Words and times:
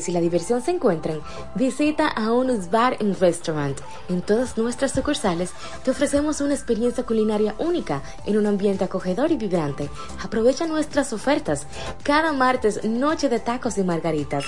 Si 0.00 0.10
la 0.10 0.20
diversión 0.20 0.62
se 0.62 0.72
encuentran, 0.72 1.20
visita 1.54 2.08
a 2.08 2.32
Onus 2.32 2.72
Bar 2.72 2.96
and 2.98 3.20
Restaurant. 3.20 3.78
En 4.08 4.20
todas 4.20 4.58
nuestras 4.58 4.90
sucursales 4.90 5.52
te 5.84 5.92
ofrecemos 5.92 6.40
una 6.40 6.54
experiencia 6.54 7.04
culinaria 7.04 7.54
única 7.60 8.02
en 8.26 8.36
un 8.36 8.48
ambiente 8.48 8.82
acogedor 8.82 9.30
y 9.30 9.36
vibrante. 9.36 9.88
Aprovecha 10.24 10.66
nuestras 10.66 11.12
ofertas. 11.12 11.68
Cada 12.02 12.32
martes, 12.32 12.82
noche 12.82 13.28
de 13.28 13.38
tacos 13.38 13.78
y 13.78 13.84
margaritas. 13.84 14.44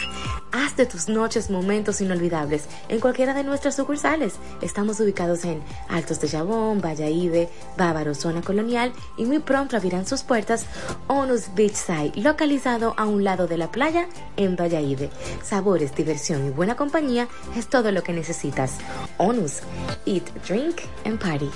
Haz 0.50 0.76
de 0.76 0.86
tus 0.86 1.08
noches 1.08 1.50
momentos 1.50 2.00
inolvidables 2.00 2.64
en 2.88 2.98
cualquiera 2.98 3.32
de 3.32 3.44
nuestras 3.44 3.76
sucursales. 3.76 4.34
Estamos 4.60 4.98
ubicados 4.98 5.44
en 5.44 5.62
Altos 5.88 6.18
de 6.18 6.30
Jabón, 6.30 6.80
Valladolid, 6.80 7.46
Bávaro, 7.76 8.16
Zona 8.16 8.42
Colonial 8.42 8.92
y 9.16 9.24
muy 9.24 9.38
pronto 9.38 9.76
abrirán 9.76 10.04
sus 10.04 10.22
puertas 10.22 10.66
Onus 11.06 11.54
Beachside, 11.54 12.16
localizado 12.16 12.94
a 12.96 13.06
un 13.06 13.22
lado 13.22 13.46
de 13.46 13.56
la 13.56 13.70
playa 13.70 14.08
en 14.36 14.56
Valladolid. 14.56 15.10
Sabores, 15.42 15.94
diversión 15.94 16.46
y 16.46 16.50
buena 16.50 16.76
compañía 16.76 17.28
es 17.56 17.68
todo 17.68 17.92
lo 17.92 18.02
que 18.02 18.12
necesitas. 18.12 18.72
Onus, 19.16 19.60
eat, 20.06 20.24
drink 20.46 20.80
and 21.04 21.18
party. 21.18 21.50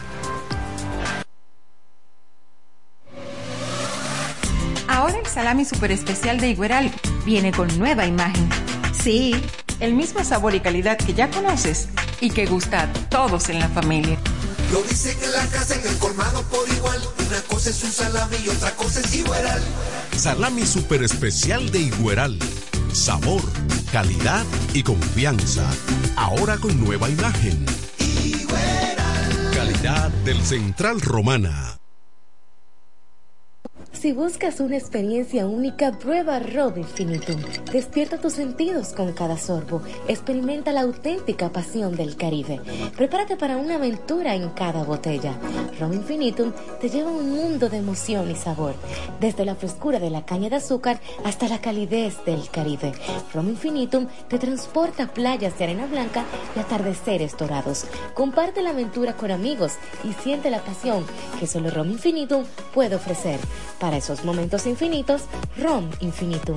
Ahora 4.88 5.18
el 5.18 5.26
salami 5.26 5.64
super 5.64 5.90
especial 5.90 6.38
de 6.38 6.50
Igueral 6.50 6.92
viene 7.24 7.52
con 7.52 7.66
nueva 7.78 8.06
imagen. 8.06 8.48
Sí, 8.92 9.34
el 9.80 9.94
mismo 9.94 10.22
sabor 10.22 10.54
y 10.54 10.60
calidad 10.60 10.98
que 10.98 11.14
ya 11.14 11.30
conoces 11.30 11.88
y 12.20 12.30
que 12.30 12.46
gusta 12.46 12.82
a 12.82 12.92
todos 13.08 13.48
en 13.48 13.58
la 13.58 13.68
familia. 13.68 14.18
Lo 14.70 14.82
dicen 14.82 15.16
en 15.22 15.32
la 15.32 15.46
casa, 15.46 15.74
en 15.74 15.86
el 15.86 15.98
colmado 15.98 16.42
por 16.44 16.68
igual. 16.68 17.00
Una 17.26 17.40
cosa 17.42 17.70
es 17.70 17.82
un 17.82 17.90
salami 17.90 18.36
y 18.44 18.48
otra 18.48 18.70
cosa 18.76 19.00
es 19.00 19.14
Igueral. 19.14 19.62
Salami 20.16 20.66
super 20.66 21.02
especial 21.02 21.70
de 21.70 21.80
Igueral 21.80 22.38
sabor, 22.94 23.42
calidad 23.90 24.44
y 24.74 24.82
confianza. 24.82 25.68
Ahora 26.16 26.56
con 26.58 26.78
nueva 26.82 27.08
imagen. 27.08 27.64
Calidad 29.54 30.10
del 30.24 30.40
Central 30.42 31.00
Romana. 31.00 31.81
Si 33.92 34.12
buscas 34.12 34.58
una 34.58 34.76
experiencia 34.76 35.46
única, 35.46 35.92
prueba 35.92 36.40
Rob 36.40 36.76
Infinitum. 36.76 37.40
Despierta 37.70 38.18
tus 38.18 38.32
sentidos 38.32 38.94
con 38.94 39.12
cada 39.12 39.38
sorbo. 39.38 39.82
Experimenta 40.08 40.72
la 40.72 40.80
auténtica 40.80 41.50
pasión 41.50 41.94
del 41.94 42.16
Caribe. 42.16 42.60
Prepárate 42.96 43.36
para 43.36 43.58
una 43.58 43.76
aventura 43.76 44.34
en 44.34 44.48
cada 44.50 44.82
botella. 44.82 45.38
Rob 45.78 45.92
Infinitum 45.92 46.52
te 46.80 46.88
lleva 46.88 47.10
a 47.10 47.12
un 47.12 47.30
mundo 47.30 47.68
de 47.68 47.78
emoción 47.78 48.30
y 48.30 48.34
sabor. 48.34 48.74
Desde 49.20 49.44
la 49.44 49.54
frescura 49.54 50.00
de 50.00 50.10
la 50.10 50.24
caña 50.24 50.48
de 50.48 50.56
azúcar 50.56 51.00
hasta 51.24 51.48
la 51.48 51.60
calidez 51.60 52.24
del 52.24 52.48
Caribe. 52.50 52.92
Rom 53.32 53.50
Infinitum 53.50 54.08
te 54.28 54.38
transporta 54.38 55.04
a 55.04 55.12
playas 55.12 55.56
de 55.58 55.64
arena 55.64 55.86
blanca 55.86 56.24
y 56.56 56.58
atardeceres 56.58 57.36
dorados. 57.36 57.84
Comparte 58.14 58.62
la 58.62 58.70
aventura 58.70 59.16
con 59.16 59.30
amigos 59.30 59.74
y 60.02 60.12
siente 60.22 60.50
la 60.50 60.64
pasión 60.64 61.04
que 61.38 61.46
solo 61.46 61.70
Rom 61.70 61.90
Infinitum 61.90 62.44
puede 62.74 62.96
ofrecer. 62.96 63.38
Para 63.82 63.96
esos 63.96 64.24
momentos 64.24 64.64
infinitos, 64.68 65.22
ROM 65.58 65.90
Infinitum. 65.98 66.56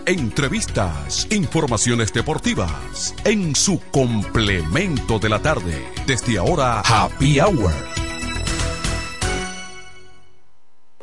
entrevistas, 0.11 1.27
informaciones 1.31 2.11
deportivas. 2.13 3.15
En 3.23 3.55
su 3.55 3.79
complemento 3.91 5.19
de 5.19 5.29
la 5.29 5.39
tarde. 5.39 5.85
Desde 6.05 6.37
ahora, 6.37 6.81
Happy 6.81 7.39
Hour. 7.39 7.71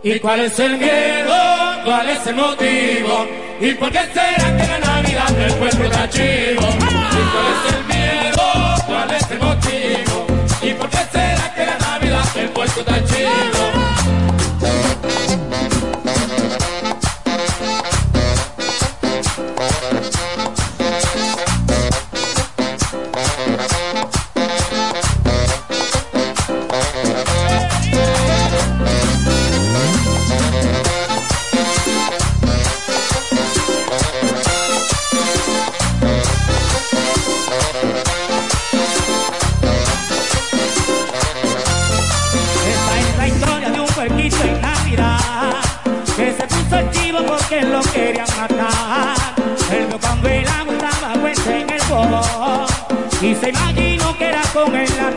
¿Y 0.03 0.19
cuál 0.21 0.41
es 0.41 0.59
el 0.59 0.79
miedo? 0.79 1.35
¿Cuál 1.85 2.09
es 2.11 2.27
el 2.27 2.37
motivo? 2.37 3.27
¿Y 3.61 3.75
por 3.75 3.91
qué 3.91 4.01
será 4.13 4.57
que 4.57 4.67
la 4.67 4.79
Navidad 4.79 5.41
el 5.41 5.55
pueblo 5.55 5.85
está 5.85 6.09
chivo? 6.09 6.63
¿Y 6.63 7.25
cuál 7.33 7.47
es 7.55 7.75
el 7.75 7.85
miedo? 7.87 8.45
¿Cuál 8.87 9.11
es 9.11 9.31
el 9.31 9.39
motivo? 9.41 10.27
¿Y 10.63 10.75
por 10.75 10.91
qué 10.91 10.99
será 11.13 11.55
que 11.55 11.67
la 11.67 11.79
Navidad 11.79 12.37
el 12.37 12.49
pueblo 12.51 12.81
está 12.81 13.05
chivo? 13.05 13.08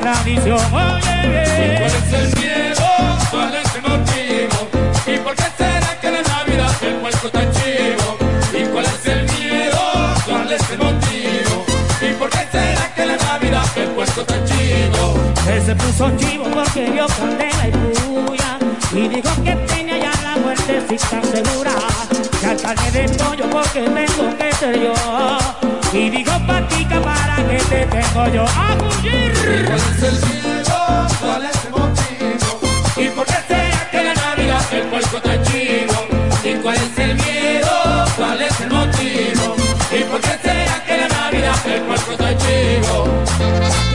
tradición. 0.01 0.59
Oye, 0.74 1.77
¿cuál 1.77 1.94
es 2.00 2.13
el 2.13 2.27
miedo? 2.39 2.88
¿Cuál 3.30 3.56
es 3.56 3.75
el 3.75 3.81
motivo? 3.81 4.59
¿Y 5.07 5.18
por 5.19 5.36
qué 5.36 5.45
será 5.57 6.00
que 6.00 6.12
la 6.12 6.21
Navidad 6.24 6.71
el 6.81 6.95
puerco 6.95 7.27
está 7.27 7.42
chivo? 7.51 8.18
¿Y 8.53 8.63
cuál 8.65 8.86
es 8.86 9.06
el 9.06 9.24
miedo? 9.24 9.81
¿Cuál 10.25 10.51
es 10.51 10.69
el 10.69 10.77
motivo? 10.80 11.65
¿Y 12.01 12.13
por 12.13 12.30
qué 12.30 12.48
será 12.51 12.94
que 12.95 13.06
la 13.06 13.18
Navidad 13.18 13.65
el 13.75 13.89
puerco 13.89 14.21
está 14.21 14.44
chivo? 14.45 15.15
Él 15.48 15.65
se 15.65 15.75
puso 15.75 16.18
chivo 16.18 16.45
porque 16.53 16.89
vio 16.89 17.06
candela 17.07 17.68
y 17.68 17.71
puya 17.71 18.57
y 18.94 19.07
dijo 19.07 19.44
que 19.44 19.56
tenía 19.74 19.98
ya 19.98 20.12
la 20.24 20.38
muerte 20.38 20.81
si 20.89 20.95
está 20.95 21.21
segura. 21.21 21.74
Ya 22.42 22.56
Cantaré 22.56 22.92
de 22.92 23.09
pollo 23.18 23.50
porque 23.50 23.81
tengo 23.81 24.38
que 24.38 24.51
ser 24.53 24.80
yo. 24.81 25.81
Y 25.94 26.10
dijo 26.10 26.32
patica 26.48 27.02
para 27.02 27.36
que 27.36 27.58
te 27.58 27.86
tengo 27.86 28.28
yo 28.30 28.44
a 28.44 28.78
fugir. 28.80 29.34
¿Cuál 29.66 29.80
es 29.80 30.04
el 30.04 30.16
miedo? 30.26 31.08
¿Cuál 31.20 31.46
es 31.46 31.66
el 31.66 31.72
motivo? 31.72 32.60
¿Y 32.96 33.10
por 33.10 33.26
qué 33.26 33.38
sea 33.48 33.90
que 33.92 34.04
la 34.04 34.14
Navidad 34.14 34.62
El 34.72 34.84
puerco 34.84 35.18
está 35.18 35.42
chivo. 35.44 36.08
¿Y 36.46 36.54
cuál 36.62 36.78
es 36.78 36.98
el 36.98 37.16
miedo? 37.16 38.06
¿Cuál 38.16 38.42
es 38.42 38.62
el 38.62 38.70
motivo? 38.70 39.56
¿Y 39.92 40.04
por 40.06 40.22
qué 40.22 40.40
será 40.42 40.84
que 40.86 40.98
la 40.98 41.08
Navidad 41.10 41.68
el 41.68 41.82
puerco 41.82 42.12
está 42.14 42.38
chivo? 42.38 43.91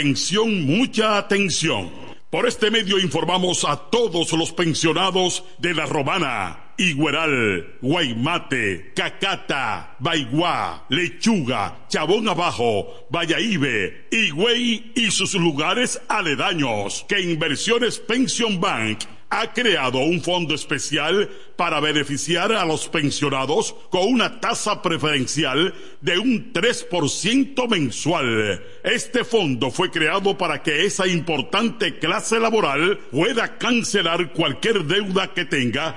Atención, 0.00 0.62
mucha 0.62 1.18
atención. 1.18 1.90
Por 2.30 2.48
este 2.48 2.70
medio 2.70 2.98
informamos 2.98 3.66
a 3.66 3.76
todos 3.76 4.32
los 4.32 4.50
pensionados 4.50 5.44
de 5.58 5.74
La 5.74 5.84
Romana, 5.84 6.72
Igueral, 6.78 7.76
Guaymate, 7.82 8.94
Cacata, 8.96 9.96
Baigua, 9.98 10.86
Lechuga, 10.88 11.84
Chabón 11.90 12.30
Abajo, 12.30 13.08
Vallaíbe, 13.10 14.06
Higüey 14.10 14.92
y 14.94 15.10
sus 15.10 15.34
lugares 15.34 16.00
aledaños 16.08 17.04
que 17.06 17.20
Inversiones 17.20 17.98
Pension 17.98 18.58
Bank 18.58 19.00
ha 19.28 19.52
creado 19.52 19.98
un 19.98 20.22
fondo 20.22 20.54
especial 20.54 21.28
para 21.60 21.78
beneficiar 21.78 22.54
a 22.54 22.64
los 22.64 22.88
pensionados 22.88 23.74
con 23.90 24.10
una 24.10 24.40
tasa 24.40 24.80
preferencial 24.80 25.74
de 26.00 26.18
un 26.18 26.54
3% 26.54 27.68
mensual. 27.68 28.64
Este 28.82 29.24
fondo 29.24 29.70
fue 29.70 29.90
creado 29.90 30.38
para 30.38 30.62
que 30.62 30.86
esa 30.86 31.06
importante 31.06 31.98
clase 31.98 32.40
laboral 32.40 32.98
pueda 33.10 33.58
cancelar 33.58 34.32
cualquier 34.32 34.84
deuda 34.84 35.34
que 35.34 35.44
tenga 35.44 35.96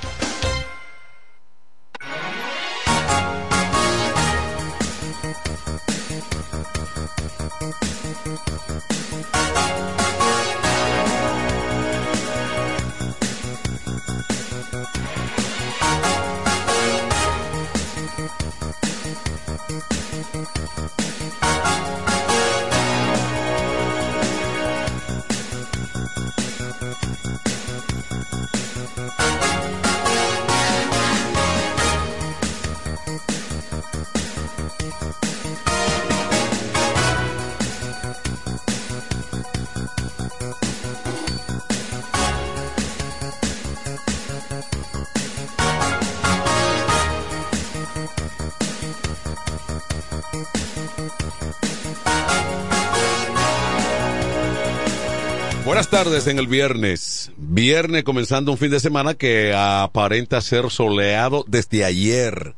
Buenas 55.81 56.03
tardes 56.05 56.27
en 56.27 56.37
el 56.37 56.45
viernes. 56.45 57.31
Viernes 57.37 58.03
comenzando 58.03 58.51
un 58.51 58.59
fin 58.59 58.69
de 58.69 58.79
semana 58.79 59.15
que 59.15 59.51
aparenta 59.55 60.39
ser 60.39 60.69
soleado 60.69 61.43
desde 61.47 61.83
ayer. 61.83 62.53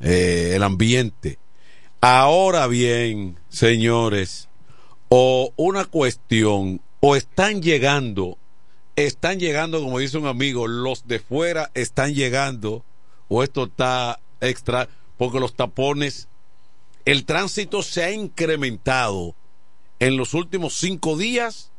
Eh, 0.00 0.52
el 0.54 0.62
ambiente. 0.62 1.38
Ahora 2.00 2.66
bien, 2.66 3.36
señores, 3.50 4.48
o 5.10 5.52
una 5.56 5.84
cuestión, 5.84 6.80
o 7.00 7.16
están 7.16 7.60
llegando, 7.60 8.38
están 8.96 9.38
llegando, 9.38 9.82
como 9.82 9.98
dice 9.98 10.16
un 10.16 10.26
amigo, 10.26 10.66
los 10.66 11.06
de 11.06 11.18
fuera 11.18 11.70
están 11.74 12.14
llegando, 12.14 12.82
o 13.28 13.42
esto 13.42 13.64
está 13.64 14.20
extra, 14.40 14.88
porque 15.18 15.38
los 15.38 15.52
tapones, 15.54 16.28
el 17.04 17.26
tránsito 17.26 17.82
se 17.82 18.04
ha 18.04 18.10
incrementado 18.10 19.34
en 19.98 20.16
los 20.16 20.32
últimos 20.32 20.78
cinco 20.78 21.18
días 21.18 21.72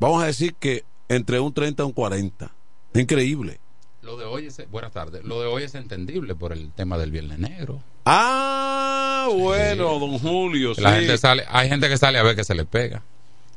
vamos 0.00 0.22
a 0.22 0.26
decir 0.26 0.54
que 0.54 0.84
entre 1.08 1.38
un 1.38 1.52
30 1.52 1.82
y 1.82 1.86
un 1.86 1.92
40. 1.92 2.50
Increíble. 2.94 3.60
Lo 4.02 4.16
de 4.16 4.24
hoy 4.24 4.46
es, 4.46 4.60
buenas 4.70 4.92
tardes, 4.92 5.22
lo 5.24 5.40
de 5.40 5.46
hoy 5.46 5.62
es 5.64 5.74
entendible 5.74 6.34
por 6.34 6.52
el 6.52 6.72
tema 6.72 6.96
del 6.98 7.10
Viernes 7.12 7.38
Negro. 7.38 7.82
Ah, 8.06 9.28
bueno, 9.32 9.98
don 9.98 10.18
Julio. 10.18 10.72
La 10.78 10.90
sí. 10.94 11.00
gente 11.00 11.18
sale, 11.18 11.44
hay 11.48 11.68
gente 11.68 11.88
que 11.88 11.98
sale 11.98 12.18
a 12.18 12.22
ver 12.22 12.34
que 12.34 12.42
se 12.44 12.54
le 12.54 12.64
pega 12.64 13.02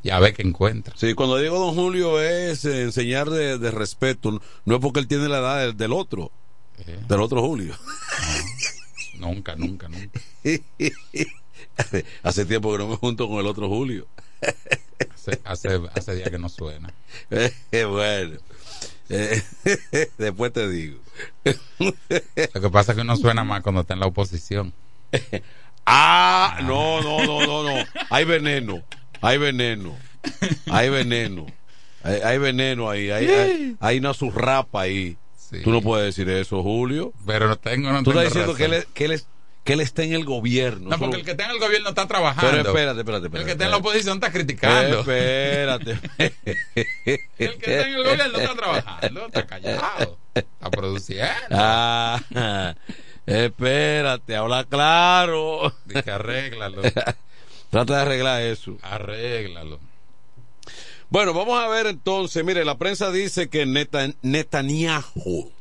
y 0.03 0.09
a 0.09 0.19
ver 0.19 0.33
qué 0.33 0.41
encuentra. 0.43 0.93
Sí, 0.97 1.13
cuando 1.13 1.37
digo 1.37 1.57
don 1.57 1.73
Julio 1.75 2.21
es 2.21 2.65
eh, 2.65 2.81
enseñar 2.83 3.29
de, 3.29 3.57
de 3.57 3.71
respeto, 3.71 4.41
no 4.65 4.75
es 4.75 4.81
porque 4.81 4.99
él 4.99 5.07
tiene 5.07 5.29
la 5.29 5.39
edad 5.39 5.59
del, 5.61 5.77
del 5.77 5.93
otro, 5.93 6.29
Eh, 6.85 6.99
del 7.07 7.21
otro 7.21 7.41
Julio. 7.41 7.73
nunca, 9.17 9.55
nunca, 9.55 9.87
nunca. 9.87 10.19
Hace 12.23 12.45
tiempo 12.45 12.71
que 12.73 12.77
no 12.79 12.87
me 12.89 12.95
junto 12.97 13.27
con 13.29 13.39
el 13.39 13.47
otro 13.47 13.69
Julio. 13.69 14.07
Hace, 15.13 15.39
hace, 15.43 15.81
hace 15.95 16.15
días 16.15 16.29
que 16.29 16.39
no 16.39 16.49
suena. 16.49 16.93
Eh, 17.71 17.83
bueno, 17.85 18.37
Eh, 19.09 19.41
después 20.17 20.53
te 20.53 20.69
digo. 20.69 20.99
Lo 22.53 22.61
que 22.61 22.69
pasa 22.71 22.91
es 22.91 22.95
que 22.95 23.01
uno 23.01 23.15
suena 23.17 23.43
más 23.43 23.61
cuando 23.61 23.81
está 23.81 23.93
en 23.93 23.99
la 23.99 24.07
oposición. 24.07 24.73
Ah, 25.85 26.59
no, 26.63 27.01
no, 27.01 27.25
no, 27.25 27.45
no, 27.45 27.63
no. 27.63 27.85
Hay 28.09 28.23
veneno, 28.23 28.81
hay 29.19 29.37
veneno, 29.37 29.97
hay 30.71 30.89
veneno, 30.89 31.45
hay, 32.03 32.21
hay 32.21 32.37
veneno 32.37 32.89
ahí, 32.89 33.11
hay, 33.11 33.27
hay, 33.27 33.75
hay 33.81 33.97
una 33.97 34.13
surrapa 34.13 34.79
ahí. 34.83 35.17
Tú 35.61 35.71
no 35.71 35.81
puedes 35.81 36.15
decir 36.15 36.29
eso, 36.33 36.63
Julio. 36.63 37.11
Pero 37.27 37.49
no 37.49 37.57
tengo, 37.57 37.91
no 37.91 38.01
Tú 38.01 38.11
estás 38.11 38.27
diciendo 38.27 38.55
que 38.55 38.63
él, 38.63 38.73
es- 38.75 38.85
que, 38.93 39.03
él 39.05 39.11
es- 39.11 39.27
que 39.63 39.73
él 39.73 39.79
está 39.81 40.03
en 40.03 40.13
el 40.13 40.25
gobierno. 40.25 40.89
No, 40.89 40.99
porque 40.99 41.17
el 41.17 41.23
que 41.25 41.31
está 41.31 41.45
en 41.45 41.51
el 41.51 41.59
gobierno 41.59 41.89
está 41.89 42.05
trabajando. 42.07 42.51
Pero 42.51 42.69
espérate, 42.69 42.99
espérate, 42.99 43.25
espérate. 43.27 43.37
El 43.39 43.45
que 43.45 43.51
está 43.53 43.65
en 43.65 43.71
la 43.71 43.77
oposición 43.77 44.15
está 44.17 44.31
criticando. 44.31 44.99
Espérate. 44.99 45.99
El 47.37 47.57
que 47.57 47.75
está 47.77 47.87
en 47.87 47.93
el 47.93 48.03
gobierno 48.03 48.37
está 48.39 48.55
trabajando, 48.55 49.25
está 49.27 49.45
callado, 49.47 50.17
está 50.33 50.69
produciendo. 50.71 51.31
Ah, 51.51 52.75
espérate, 53.25 54.35
habla 54.35 54.63
claro. 54.65 55.73
Dice, 55.85 56.11
arréglalo. 56.11 56.81
Trata 57.69 57.95
de 57.95 58.01
arreglar 58.01 58.41
eso. 58.41 58.77
Arréglalo. 58.81 59.79
Bueno, 61.09 61.33
vamos 61.33 61.61
a 61.63 61.67
ver 61.67 61.87
entonces. 61.87 62.43
Mire, 62.43 62.65
la 62.65 62.77
prensa 62.77 63.11
dice 63.11 63.47
que 63.49 63.65
Neta- 63.65 64.13
Netanyahu, 64.21 65.51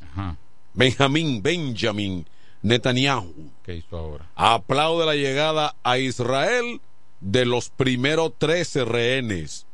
Benjamín, 0.74 1.42
Benjamin 1.42 2.26
Netanyahu 2.62 3.50
¿Qué 3.64 3.74
hizo 3.76 3.96
ahora? 3.98 4.26
aplaude 4.34 5.06
la 5.06 5.14
llegada 5.14 5.74
a 5.82 5.98
Israel 5.98 6.80
de 7.20 7.44
los 7.44 7.68
primeros 7.70 8.32
13 8.38 8.84
rehenes. 8.84 9.66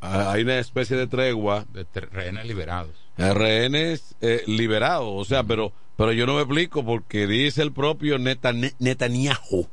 Ah, 0.00 0.32
Hay 0.32 0.42
una 0.42 0.58
especie 0.58 0.96
de 0.96 1.06
tregua. 1.06 1.64
De 1.72 1.84
rehenes 2.00 2.46
liberados. 2.46 2.94
Eh, 3.18 3.32
Rehenes 3.34 4.14
eh, 4.20 4.42
liberados, 4.46 5.08
o 5.10 5.24
sea, 5.24 5.42
pero, 5.42 5.72
pero 5.96 6.12
yo 6.12 6.26
no 6.26 6.34
me 6.34 6.42
explico 6.42 6.84
porque 6.84 7.26
dice 7.26 7.62
el 7.62 7.72
propio 7.72 8.18
Netan- 8.18 8.74
Netanyahu 8.78 9.66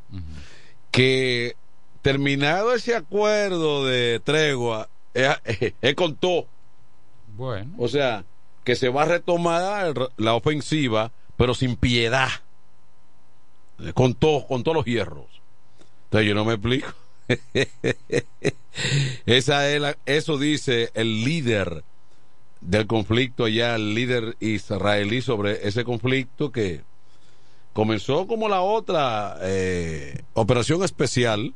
que 0.91 1.55
terminado 2.01 2.73
ese 2.73 2.95
acuerdo 2.95 3.85
de 3.85 4.21
tregua, 4.23 4.89
es, 5.13 5.29
es- 5.45 5.73
es 5.81 5.95
con 5.95 6.15
todo. 6.15 6.47
Bueno. 7.35 7.71
O 7.77 7.87
sea, 7.87 8.23
que 8.63 8.75
se 8.75 8.89
va 8.89 9.03
a 9.03 9.05
retomar 9.05 9.93
la 10.17 10.35
ofensiva, 10.35 11.11
pero 11.37 11.53
sin 11.53 11.75
piedad. 11.75 12.29
Eh, 13.79 13.93
Con 13.93 14.13
todo, 14.15 14.45
con 14.47 14.63
todos 14.63 14.75
los 14.77 14.85
hierros. 14.85 15.25
Entonces 16.05 16.27
yo 16.29 16.35
no 16.35 16.45
me 16.45 16.53
explico. 16.53 16.87
Esa 19.25 19.69
es 19.69 19.81
la- 19.81 19.97
eso 20.05 20.37
dice 20.37 20.91
el 20.93 21.23
líder 21.23 21.83
del 22.61 22.87
conflicto 22.87 23.45
allá, 23.45 23.75
el 23.75 23.93
líder 23.93 24.35
israelí 24.39 25.21
sobre 25.21 25.67
ese 25.67 25.83
conflicto 25.83 26.51
que 26.51 26.81
comenzó 27.73 28.27
como 28.27 28.47
la 28.49 28.61
otra 28.61 29.37
eh, 29.41 30.21
operación 30.33 30.83
especial. 30.83 31.53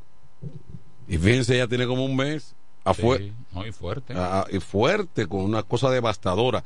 Y 1.07 1.17
fíjense, 1.17 1.57
ya 1.57 1.67
tiene 1.67 1.87
como 1.87 2.03
un 2.05 2.15
mes 2.15 2.53
afuera. 2.83 3.23
Sí, 3.23 3.33
muy 3.51 3.71
fuerte. 3.71 4.13
Y 4.51 4.59
fuerte, 4.59 5.27
con 5.27 5.41
una 5.41 5.63
cosa 5.63 5.89
devastadora. 5.89 6.63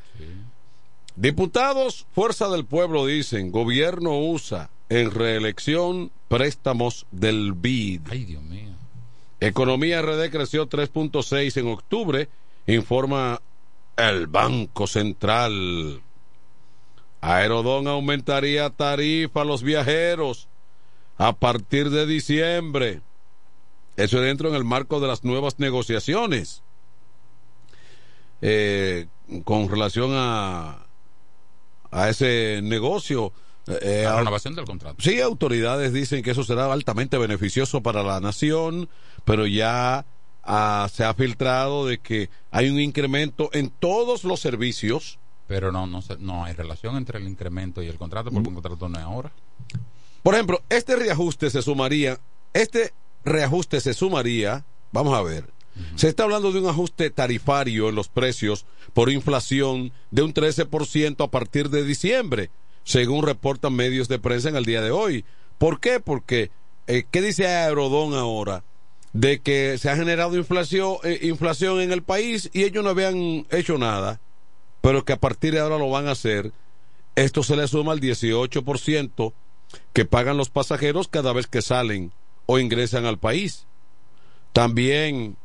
Diputados, 1.16 2.06
Fuerza 2.14 2.50
del 2.50 2.66
Pueblo 2.66 3.06
dicen, 3.06 3.52
gobierno 3.52 4.18
usa 4.18 4.70
en 4.92 5.10
reelección 5.10 6.12
préstamos 6.28 7.06
del 7.12 7.54
BID. 7.54 8.02
Ay, 8.10 8.26
Dios 8.26 8.44
mío. 8.44 8.72
Economía 9.40 10.02
RD 10.02 10.30
creció 10.30 10.68
3.6 10.68 11.56
en 11.62 11.68
octubre, 11.68 12.28
informa 12.68 13.42
el 13.96 14.28
Banco 14.28 14.88
Central. 14.88 16.02
Aerodón 17.22 17.88
aumentaría 17.88 18.70
tarifa 18.70 19.42
a 19.42 19.46
los 19.46 19.64
viajeros 19.64 20.50
a 21.18 21.32
partir 21.32 21.90
de 21.90 22.06
diciembre. 22.06 23.00
Eso 23.96 24.18
es 24.18 24.24
dentro 24.24 24.50
en 24.50 24.56
el 24.56 24.66
marco 24.66 25.00
de 25.00 25.08
las 25.08 25.24
nuevas 25.24 25.58
negociaciones 25.58 26.64
eh, 28.42 29.08
con 29.46 29.70
relación 29.70 30.12
a, 30.16 30.86
a 31.92 32.10
ese 32.10 32.60
negocio. 32.62 33.32
Eh, 33.68 34.02
La 34.06 34.16
a- 34.16 34.20
renovación 34.20 34.56
del 34.56 34.66
contrato. 34.66 34.96
Sí, 35.00 35.20
autoridades 35.22 35.94
dicen 35.94 36.24
que 36.24 36.32
eso 36.32 36.44
será 36.44 36.72
altamente 36.72 37.18
beneficioso 37.18 37.82
para 37.82 38.04
la 38.04 38.20
nación, 38.20 38.90
pero 39.26 39.46
ya 39.48 40.06
ah, 40.44 40.90
se 40.92 41.04
ha 41.04 41.14
filtrado 41.14 41.86
de 41.86 42.00
que 42.00 42.30
hay 42.50 42.70
un 42.70 42.80
incremento 42.80 43.50
en 43.54 43.70
todos 43.70 44.24
los 44.24 44.40
servicios. 44.40 45.20
Pero 45.48 45.72
no, 45.72 45.86
no, 45.86 46.02
no 46.20 46.44
hay 46.46 46.54
relación 46.54 46.96
entre 46.98 47.20
el 47.20 47.28
incremento 47.28 47.84
y 47.84 47.88
el 47.88 47.98
contrato, 47.98 48.32
porque 48.32 48.48
un 48.50 48.56
contrato 48.56 48.90
no 48.90 48.98
es 48.98 49.04
ahora. 49.06 49.32
Por 50.24 50.34
ejemplo, 50.36 50.62
este 50.70 50.96
reajuste 50.96 51.50
se 51.50 51.62
sumaría, 51.62 52.20
este 52.54 52.94
reajuste 53.26 53.82
se 53.82 53.94
sumaría, 53.94 54.66
vamos 54.92 55.14
a 55.18 55.22
ver, 55.22 55.46
se 55.96 56.10
está 56.10 56.24
hablando 56.24 56.52
de 56.52 56.60
un 56.60 56.68
ajuste 56.68 57.10
tarifario 57.10 57.90
en 57.90 57.96
los 57.96 58.08
precios 58.10 58.66
por 58.94 59.10
inflación 59.12 59.92
de 60.12 60.22
un 60.22 60.34
13% 60.34 61.24
a 61.24 61.32
partir 61.32 61.70
de 61.70 61.84
diciembre, 61.84 62.50
según 62.84 63.26
reportan 63.26 63.74
medios 63.74 64.08
de 64.08 64.20
prensa 64.20 64.50
en 64.50 64.56
el 64.56 64.66
día 64.66 64.82
de 64.82 64.92
hoy. 64.92 65.26
¿Por 65.58 65.80
qué? 65.80 66.00
Porque, 66.00 66.52
eh, 66.88 67.06
¿qué 67.10 67.22
dice 67.22 67.48
Aerodón 67.48 68.14
ahora? 68.14 68.64
De 69.14 69.40
que 69.40 69.78
se 69.78 69.90
ha 69.90 69.96
generado 69.96 70.38
inflación, 70.38 70.98
eh, 71.04 71.20
inflación 71.24 71.82
en 71.82 71.92
el 71.92 72.02
país 72.02 72.50
y 72.54 72.64
ellos 72.64 72.84
no 72.84 72.92
habían 72.92 73.46
hecho 73.52 73.78
nada, 73.78 74.22
pero 74.82 75.04
que 75.04 75.14
a 75.14 75.20
partir 75.20 75.54
de 75.54 75.60
ahora 75.60 75.78
lo 75.78 75.90
van 75.90 76.08
a 76.08 76.12
hacer. 76.12 76.52
Esto 77.16 77.44
se 77.44 77.58
le 77.58 77.68
suma 77.68 77.92
al 77.92 78.00
18% 78.00 79.34
que 79.94 80.06
pagan 80.06 80.38
los 80.38 80.50
pasajeros 80.50 81.08
cada 81.08 81.34
vez 81.34 81.48
que 81.48 81.62
salen 81.62 82.12
o 82.46 82.58
ingresan 82.58 83.06
al 83.06 83.20
país. 83.20 83.66
También 84.54 85.36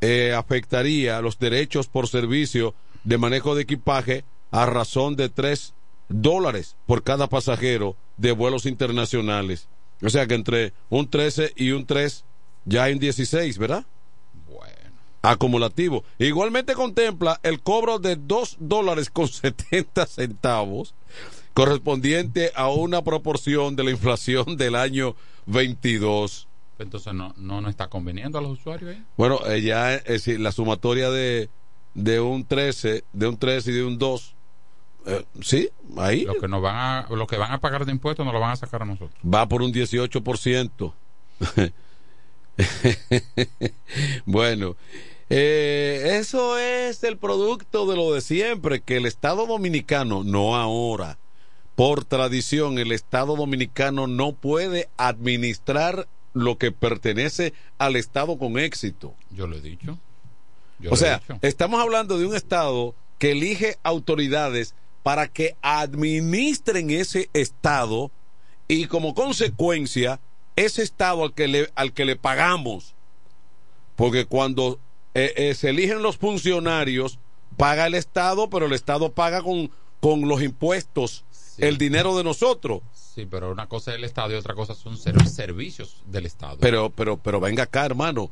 eh, 0.00 0.34
afectaría 0.36 1.20
los 1.20 1.38
derechos 1.38 1.86
por 1.86 2.08
servicio 2.08 2.74
de 3.04 3.18
manejo 3.18 3.54
de 3.54 3.62
equipaje 3.62 4.24
a 4.50 4.66
razón 4.66 5.16
de 5.16 5.28
3 5.28 5.74
dólares 6.14 6.76
por 6.86 7.02
cada 7.02 7.28
pasajero 7.28 7.96
de 8.16 8.32
vuelos 8.32 8.66
internacionales. 8.66 9.68
O 10.02 10.10
sea 10.10 10.26
que 10.26 10.34
entre 10.34 10.72
un 10.90 11.08
13 11.08 11.52
y 11.56 11.70
un 11.70 11.86
3 11.86 12.24
ya 12.64 12.84
hay 12.84 12.94
un 12.94 12.98
16, 12.98 13.58
¿verdad? 13.58 13.84
Acumulativo. 15.24 16.02
Igualmente 16.18 16.74
contempla 16.74 17.38
el 17.44 17.60
cobro 17.60 18.00
de 18.00 18.16
2 18.16 18.56
dólares 18.58 19.08
con 19.08 19.28
70 19.28 20.06
centavos 20.06 20.94
correspondiente 21.54 22.50
a 22.54 22.70
una 22.70 23.02
proporción 23.02 23.76
de 23.76 23.84
la 23.84 23.90
inflación 23.90 24.56
del 24.56 24.74
año 24.74 25.14
22. 25.46 26.48
Entonces 26.78 27.14
no, 27.14 27.34
no, 27.36 27.60
no 27.60 27.68
está 27.68 27.88
conveniendo 27.88 28.38
a 28.38 28.42
los 28.42 28.58
usuarios 28.58 28.90
ahí. 28.90 29.04
Bueno, 29.16 29.38
eh, 29.46 29.62
ya 29.62 29.94
es 29.94 30.04
decir, 30.04 30.40
la 30.40 30.50
sumatoria 30.50 31.10
de, 31.10 31.48
de 31.94 32.20
un 32.20 32.44
13, 32.44 33.04
de 33.12 33.26
un 33.28 33.36
13 33.36 33.70
y 33.70 33.74
de 33.74 33.84
un 33.84 33.98
2. 33.98 34.34
Eh, 35.06 35.24
sí, 35.40 35.68
ahí 35.96 36.24
Los 36.24 36.36
que, 36.36 36.48
nos 36.48 36.62
van 36.62 36.76
a, 36.76 37.06
los 37.10 37.26
que 37.26 37.36
van 37.36 37.52
a 37.52 37.58
pagar 37.58 37.84
de 37.84 37.92
impuestos 37.92 38.24
nos 38.24 38.32
lo 38.32 38.40
van 38.40 38.50
a 38.52 38.56
sacar 38.56 38.82
a 38.82 38.84
nosotros. 38.84 39.18
va 39.24 39.48
por 39.48 39.62
un 39.62 39.72
18%. 39.72 40.92
bueno, 44.26 44.76
eh, 45.30 46.18
eso 46.20 46.58
es 46.58 47.02
el 47.04 47.16
producto 47.16 47.86
de 47.86 47.96
lo 47.96 48.12
de 48.12 48.20
siempre, 48.20 48.80
que 48.80 48.98
el 48.98 49.06
Estado 49.06 49.46
dominicano, 49.46 50.24
no 50.24 50.56
ahora, 50.56 51.18
por 51.74 52.04
tradición, 52.04 52.78
el 52.78 52.92
Estado 52.92 53.34
dominicano 53.36 54.06
no 54.06 54.32
puede 54.34 54.88
administrar 54.98 56.06
lo 56.34 56.58
que 56.58 56.70
pertenece 56.70 57.54
al 57.78 57.96
Estado 57.96 58.38
con 58.38 58.58
éxito. 58.58 59.14
Yo 59.30 59.46
lo 59.46 59.56
he 59.56 59.60
dicho. 59.60 59.98
Yo 60.78 60.90
o 60.90 60.94
lo 60.94 60.96
he 60.96 60.98
sea, 60.98 61.18
dicho. 61.18 61.38
estamos 61.42 61.80
hablando 61.80 62.18
de 62.18 62.26
un 62.26 62.36
Estado 62.36 62.94
que 63.18 63.32
elige 63.32 63.78
autoridades 63.82 64.74
para 65.02 65.28
que 65.28 65.56
administren 65.62 66.90
ese 66.90 67.28
Estado 67.32 68.10
y 68.68 68.86
como 68.86 69.14
consecuencia, 69.14 70.20
ese 70.56 70.82
Estado 70.82 71.24
al 71.24 71.34
que 71.34 71.48
le, 71.48 71.70
al 71.74 71.92
que 71.92 72.04
le 72.04 72.16
pagamos, 72.16 72.94
porque 73.96 74.26
cuando 74.26 74.78
eh, 75.14 75.32
eh, 75.36 75.54
se 75.54 75.70
eligen 75.70 76.02
los 76.02 76.16
funcionarios, 76.16 77.18
paga 77.56 77.86
el 77.86 77.94
Estado, 77.94 78.48
pero 78.48 78.66
el 78.66 78.72
Estado 78.72 79.12
paga 79.12 79.42
con, 79.42 79.70
con 80.00 80.26
los 80.28 80.42
impuestos 80.42 81.24
el 81.58 81.76
dinero 81.78 82.16
de 82.16 82.24
nosotros. 82.24 82.80
Sí, 82.94 83.26
pero 83.26 83.52
una 83.52 83.66
cosa 83.66 83.90
es 83.90 83.98
el 83.98 84.04
Estado 84.04 84.32
y 84.32 84.36
otra 84.36 84.54
cosa 84.54 84.74
son 84.74 84.96
ser- 84.96 85.28
servicios 85.28 86.02
del 86.06 86.24
Estado. 86.24 86.56
Pero, 86.60 86.88
pero, 86.90 87.18
pero 87.18 87.40
venga 87.40 87.64
acá, 87.64 87.84
hermano. 87.84 88.30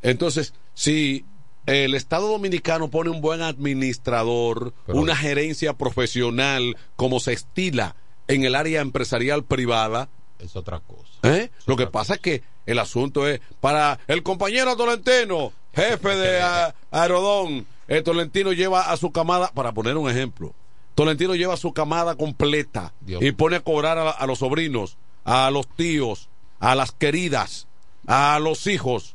Entonces, 0.00 0.54
si 0.74 1.24
el 1.66 1.94
Estado 1.94 2.28
Dominicano 2.28 2.88
pone 2.90 3.10
un 3.10 3.20
buen 3.20 3.42
administrador, 3.42 4.72
Pero- 4.86 4.98
una 4.98 5.16
gerencia 5.16 5.74
profesional, 5.74 6.76
como 6.96 7.20
se 7.20 7.32
estila 7.32 7.96
en 8.28 8.44
el 8.44 8.54
área 8.54 8.80
empresarial 8.80 9.44
privada, 9.44 10.08
es 10.38 10.56
otra 10.56 10.80
cosa. 10.80 11.10
¿eh? 11.22 11.50
Lo 11.66 11.76
que 11.76 11.86
pasa 11.86 12.14
es 12.14 12.20
que 12.20 12.42
el 12.66 12.78
asunto 12.78 13.28
es 13.28 13.40
para 13.60 13.98
el 14.08 14.22
compañero 14.22 14.76
Tolentino, 14.76 15.52
jefe 15.74 16.16
de 16.16 16.40
a- 16.40 16.74
Aerodón, 16.90 17.66
el 17.88 18.02
Tolentino 18.02 18.52
lleva 18.52 18.90
a 18.90 18.96
su 18.96 19.12
camada, 19.12 19.52
para 19.52 19.72
poner 19.72 19.96
un 19.96 20.10
ejemplo, 20.10 20.54
Tolentino 20.94 21.34
lleva 21.34 21.56
su 21.56 21.72
camada 21.72 22.16
completa 22.16 22.92
Dios. 23.00 23.22
y 23.22 23.32
pone 23.32 23.56
a 23.56 23.60
cobrar 23.60 23.98
a, 23.98 24.10
a 24.10 24.26
los 24.26 24.38
sobrinos, 24.40 24.96
a 25.24 25.50
los 25.50 25.66
tíos, 25.68 26.28
a 26.60 26.74
las 26.74 26.92
queridas, 26.92 27.66
a 28.06 28.38
los 28.40 28.66
hijos. 28.66 29.14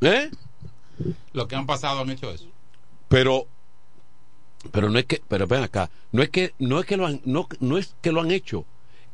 ¿Eh? 0.00 0.30
Los 1.32 1.46
que 1.46 1.56
han 1.56 1.66
pasado 1.66 2.00
han 2.00 2.10
hecho 2.10 2.30
eso. 2.30 2.46
Pero 3.08 3.46
pero 4.72 4.90
no 4.90 4.98
es 4.98 5.06
que 5.06 5.22
pero 5.28 5.46
ven 5.46 5.62
acá, 5.62 5.90
no 6.12 6.22
es 6.22 6.30
que 6.30 6.54
no 6.58 6.80
es 6.80 6.86
que 6.86 6.96
lo 6.96 7.06
han 7.06 7.20
no, 7.24 7.48
no 7.60 7.78
es 7.78 7.94
que 8.02 8.12
lo 8.12 8.20
han 8.20 8.30
hecho, 8.30 8.64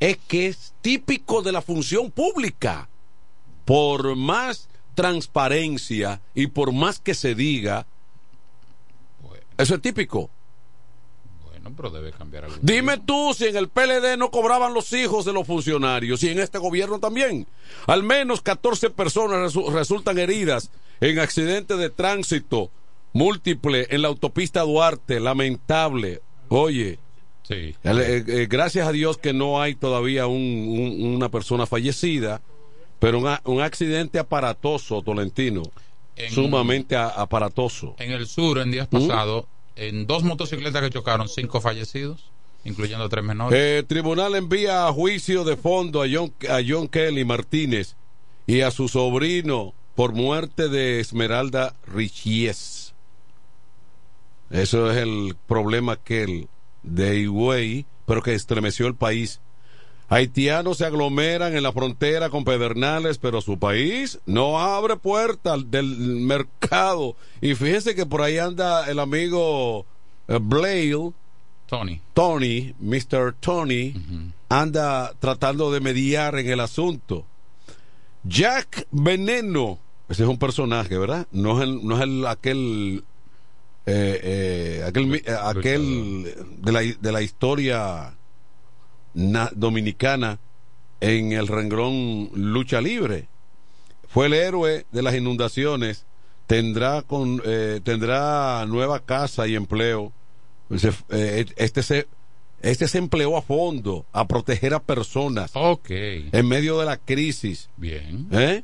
es 0.00 0.18
que 0.28 0.46
es 0.46 0.74
típico 0.80 1.42
de 1.42 1.52
la 1.52 1.62
función 1.62 2.10
pública. 2.10 2.88
Por 3.64 4.14
más 4.14 4.68
transparencia 4.94 6.20
y 6.34 6.48
por 6.48 6.72
más 6.72 6.98
que 6.98 7.14
se 7.14 7.34
diga, 7.34 7.86
eso 9.56 9.74
es 9.76 9.82
típico. 9.82 10.30
Bueno, 11.64 11.76
pero 11.76 11.90
debe 11.90 12.12
cambiar 12.12 12.44
algo. 12.44 12.56
Dime 12.60 12.98
tú 12.98 13.32
si 13.34 13.46
en 13.46 13.56
el 13.56 13.68
PLD 13.68 14.16
no 14.18 14.30
cobraban 14.30 14.74
los 14.74 14.92
hijos 14.92 15.24
de 15.24 15.32
los 15.32 15.46
funcionarios 15.46 16.22
y 16.22 16.28
en 16.28 16.38
este 16.38 16.58
gobierno 16.58 16.98
también. 17.00 17.46
Al 17.86 18.02
menos 18.02 18.42
14 18.42 18.90
personas 18.90 19.54
resu- 19.54 19.72
resultan 19.72 20.18
heridas 20.18 20.70
en 21.00 21.18
accidente 21.18 21.76
de 21.76 21.88
tránsito 21.90 22.70
múltiple 23.14 23.86
en 23.90 24.02
la 24.02 24.08
autopista 24.08 24.60
Duarte. 24.62 25.20
Lamentable. 25.20 26.20
Oye, 26.48 26.98
Sí. 27.46 27.74
Eh, 27.84 28.24
eh, 28.26 28.46
gracias 28.48 28.88
a 28.88 28.92
Dios 28.92 29.18
que 29.18 29.34
no 29.34 29.60
hay 29.60 29.74
todavía 29.74 30.26
un- 30.26 30.34
un- 31.00 31.14
una 31.14 31.28
persona 31.28 31.66
fallecida, 31.66 32.40
pero 32.98 33.18
un, 33.44 33.60
accidente 33.60 34.18
aparatoso, 34.18 35.02
Tolentino, 35.02 35.62
En- 36.16 36.30
sumamente 36.32 36.96
aparatoso. 36.96 37.96
En 37.98 38.12
el 38.12 38.26
sur, 38.26 38.58
en 38.60 38.70
días 38.70 38.88
¿Mm? 38.90 39.08
pasados, 39.08 39.44
en 39.76 40.06
dos 40.06 40.24
motocicletas 40.24 40.82
que 40.82 40.90
chocaron, 40.90 41.28
cinco 41.28 41.60
fallecidos, 41.60 42.30
incluyendo 42.64 43.08
tres 43.08 43.24
menores. 43.24 43.58
Eh, 43.58 43.82
tribunal 43.86 44.34
envía 44.34 44.86
a 44.86 44.92
juicio 44.92 45.44
de 45.44 45.56
fondo 45.56 46.02
a 46.02 46.06
John, 46.08 46.88
Kelly 46.88 47.24
Martínez 47.24 47.96
y 48.46 48.60
a 48.60 48.70
su 48.70 48.88
sobrino 48.88 49.74
por 49.94 50.12
muerte 50.12 50.68
de 50.68 51.00
Esmeralda 51.00 51.74
Richies. 51.86 52.94
Eso 54.50 54.90
es 54.90 54.98
el 54.98 55.36
problema 55.46 55.98
de 56.82 57.18
Higüey, 57.18 57.86
pero 58.06 58.22
que 58.22 58.34
estremeció 58.34 58.86
el 58.86 58.94
país. 58.94 59.40
Haitianos 60.08 60.78
se 60.78 60.84
aglomeran 60.84 61.56
en 61.56 61.62
la 61.62 61.72
frontera 61.72 62.28
con 62.30 62.44
Pedernales, 62.44 63.18
pero 63.18 63.40
su 63.40 63.58
país 63.58 64.18
no 64.26 64.60
abre 64.60 64.96
puertas 64.96 65.70
del 65.70 65.86
mercado. 65.96 67.16
Y 67.40 67.54
fíjense 67.54 67.94
que 67.94 68.04
por 68.06 68.20
ahí 68.22 68.38
anda 68.38 68.88
el 68.90 68.98
amigo 68.98 69.86
eh, 70.28 70.38
Blair, 70.40 70.96
Tony. 71.66 72.00
Tony, 72.12 72.74
Mr. 72.78 73.34
Tony, 73.40 73.94
anda 74.50 75.14
tratando 75.18 75.72
de 75.72 75.80
mediar 75.80 76.38
en 76.38 76.48
el 76.50 76.60
asunto. 76.60 77.24
Jack 78.24 78.86
Veneno, 78.90 79.78
ese 80.08 80.22
es 80.22 80.28
un 80.28 80.38
personaje, 80.38 80.96
¿verdad? 80.98 81.26
No 81.32 81.56
es, 81.58 81.68
el- 81.68 81.86
no 81.86 81.96
es 81.96 82.02
el- 82.02 82.26
aquel, 82.26 83.04
eh, 83.86 84.20
eh, 84.22 84.84
aquel, 84.86 85.14
eh, 85.14 85.24
aquel 85.42 86.34
de 86.58 86.72
la, 86.72 86.80
de 86.80 87.12
la 87.12 87.22
historia 87.22 88.14
dominicana 89.14 90.38
en 91.00 91.32
el 91.32 91.46
renglón 91.48 92.30
lucha 92.34 92.80
libre. 92.80 93.28
Fue 94.08 94.26
el 94.26 94.34
héroe 94.34 94.86
de 94.92 95.02
las 95.02 95.14
inundaciones. 95.14 96.04
Tendrá 96.46 97.02
con 97.02 97.40
eh, 97.44 97.80
tendrá 97.82 98.64
nueva 98.66 99.00
casa 99.00 99.46
y 99.48 99.54
empleo. 99.54 100.12
Se- 100.76 100.92
eh, 101.10 101.46
este 101.56 101.82
se 101.82 102.06
este 102.60 102.88
se 102.88 102.98
empleó 102.98 103.36
a 103.36 103.42
fondo 103.42 104.06
a 104.12 104.26
proteger 104.26 104.72
a 104.74 104.80
personas. 104.80 105.50
Ok. 105.54 105.90
En 105.90 106.46
medio 106.48 106.78
de 106.78 106.86
la 106.86 106.96
crisis. 106.96 107.68
Bien. 107.76 108.26
¿Eh? 108.30 108.62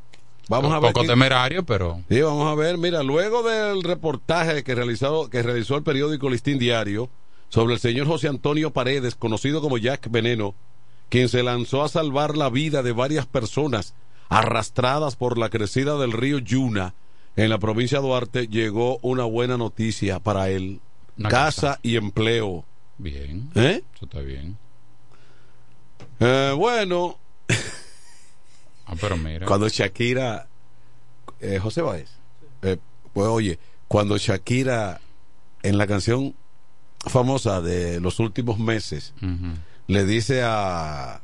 Vamos 0.49 0.71
Un 0.71 0.77
a 0.77 0.81
ver. 0.81 0.93
poco 0.93 1.07
temerario, 1.07 1.65
pero. 1.65 2.03
Sí, 2.09 2.21
vamos 2.21 2.51
a 2.51 2.55
ver. 2.55 2.77
Mira, 2.77 3.03
luego 3.03 3.43
del 3.43 3.83
reportaje 3.83 4.65
que 4.65 4.75
realizó, 4.75 5.29
que 5.31 5.43
realizó 5.43 5.77
el 5.77 5.83
periódico 5.83 6.29
Listín 6.29 6.59
Diario 6.59 7.09
sobre 7.51 7.75
el 7.75 7.81
señor 7.81 8.07
José 8.07 8.29
Antonio 8.29 8.73
Paredes, 8.73 9.15
conocido 9.15 9.61
como 9.61 9.77
Jack 9.77 10.11
Veneno, 10.11 10.55
quien 11.11 11.29
se 11.29 11.43
lanzó 11.43 11.83
a 11.83 11.89
salvar 11.89 12.37
la 12.37 12.49
vida 12.49 12.83
de 12.83 12.93
varias 12.93 13.27
personas 13.27 13.95
arrastradas 14.29 15.17
por 15.17 15.37
la 15.37 15.51
crecida 15.51 15.99
del 15.99 16.13
río 16.13 16.39
Yuna 16.39 16.95
en 17.37 17.51
la 17.51 17.59
provincia 17.59 17.99
de 18.01 18.07
Duarte, 18.07 18.47
llegó 18.49 18.99
una 19.03 19.25
buena 19.25 19.57
noticia 19.57 20.19
para 20.21 20.49
él. 20.51 20.81
Una 21.19 21.29
casa 21.29 21.79
y 21.83 21.97
empleo. 21.97 22.65
Bien. 22.99 23.51
¿Eh? 23.55 23.83
Eso 23.95 24.05
está 24.05 24.21
bien. 24.21 24.57
Eh, 26.21 26.55
bueno, 26.57 27.19
Ah, 28.87 28.95
pero 29.01 29.17
mira. 29.17 29.47
cuando 29.47 29.69
Shakira, 29.69 30.49
eh, 31.41 31.59
José 31.59 31.83
Báez, 31.83 32.11
eh, 32.63 32.77
pues 33.13 33.27
oye, 33.29 33.59
cuando 33.89 34.17
Shakira 34.19 35.01
en 35.63 35.79
la 35.79 35.87
canción 35.87 36.35
famosa 37.07 37.61
de 37.63 38.01
los 38.01 38.19
últimos 38.21 38.59
meses 38.59 39.15
le 39.87 40.05
dice 40.05 40.43
a 40.45 41.21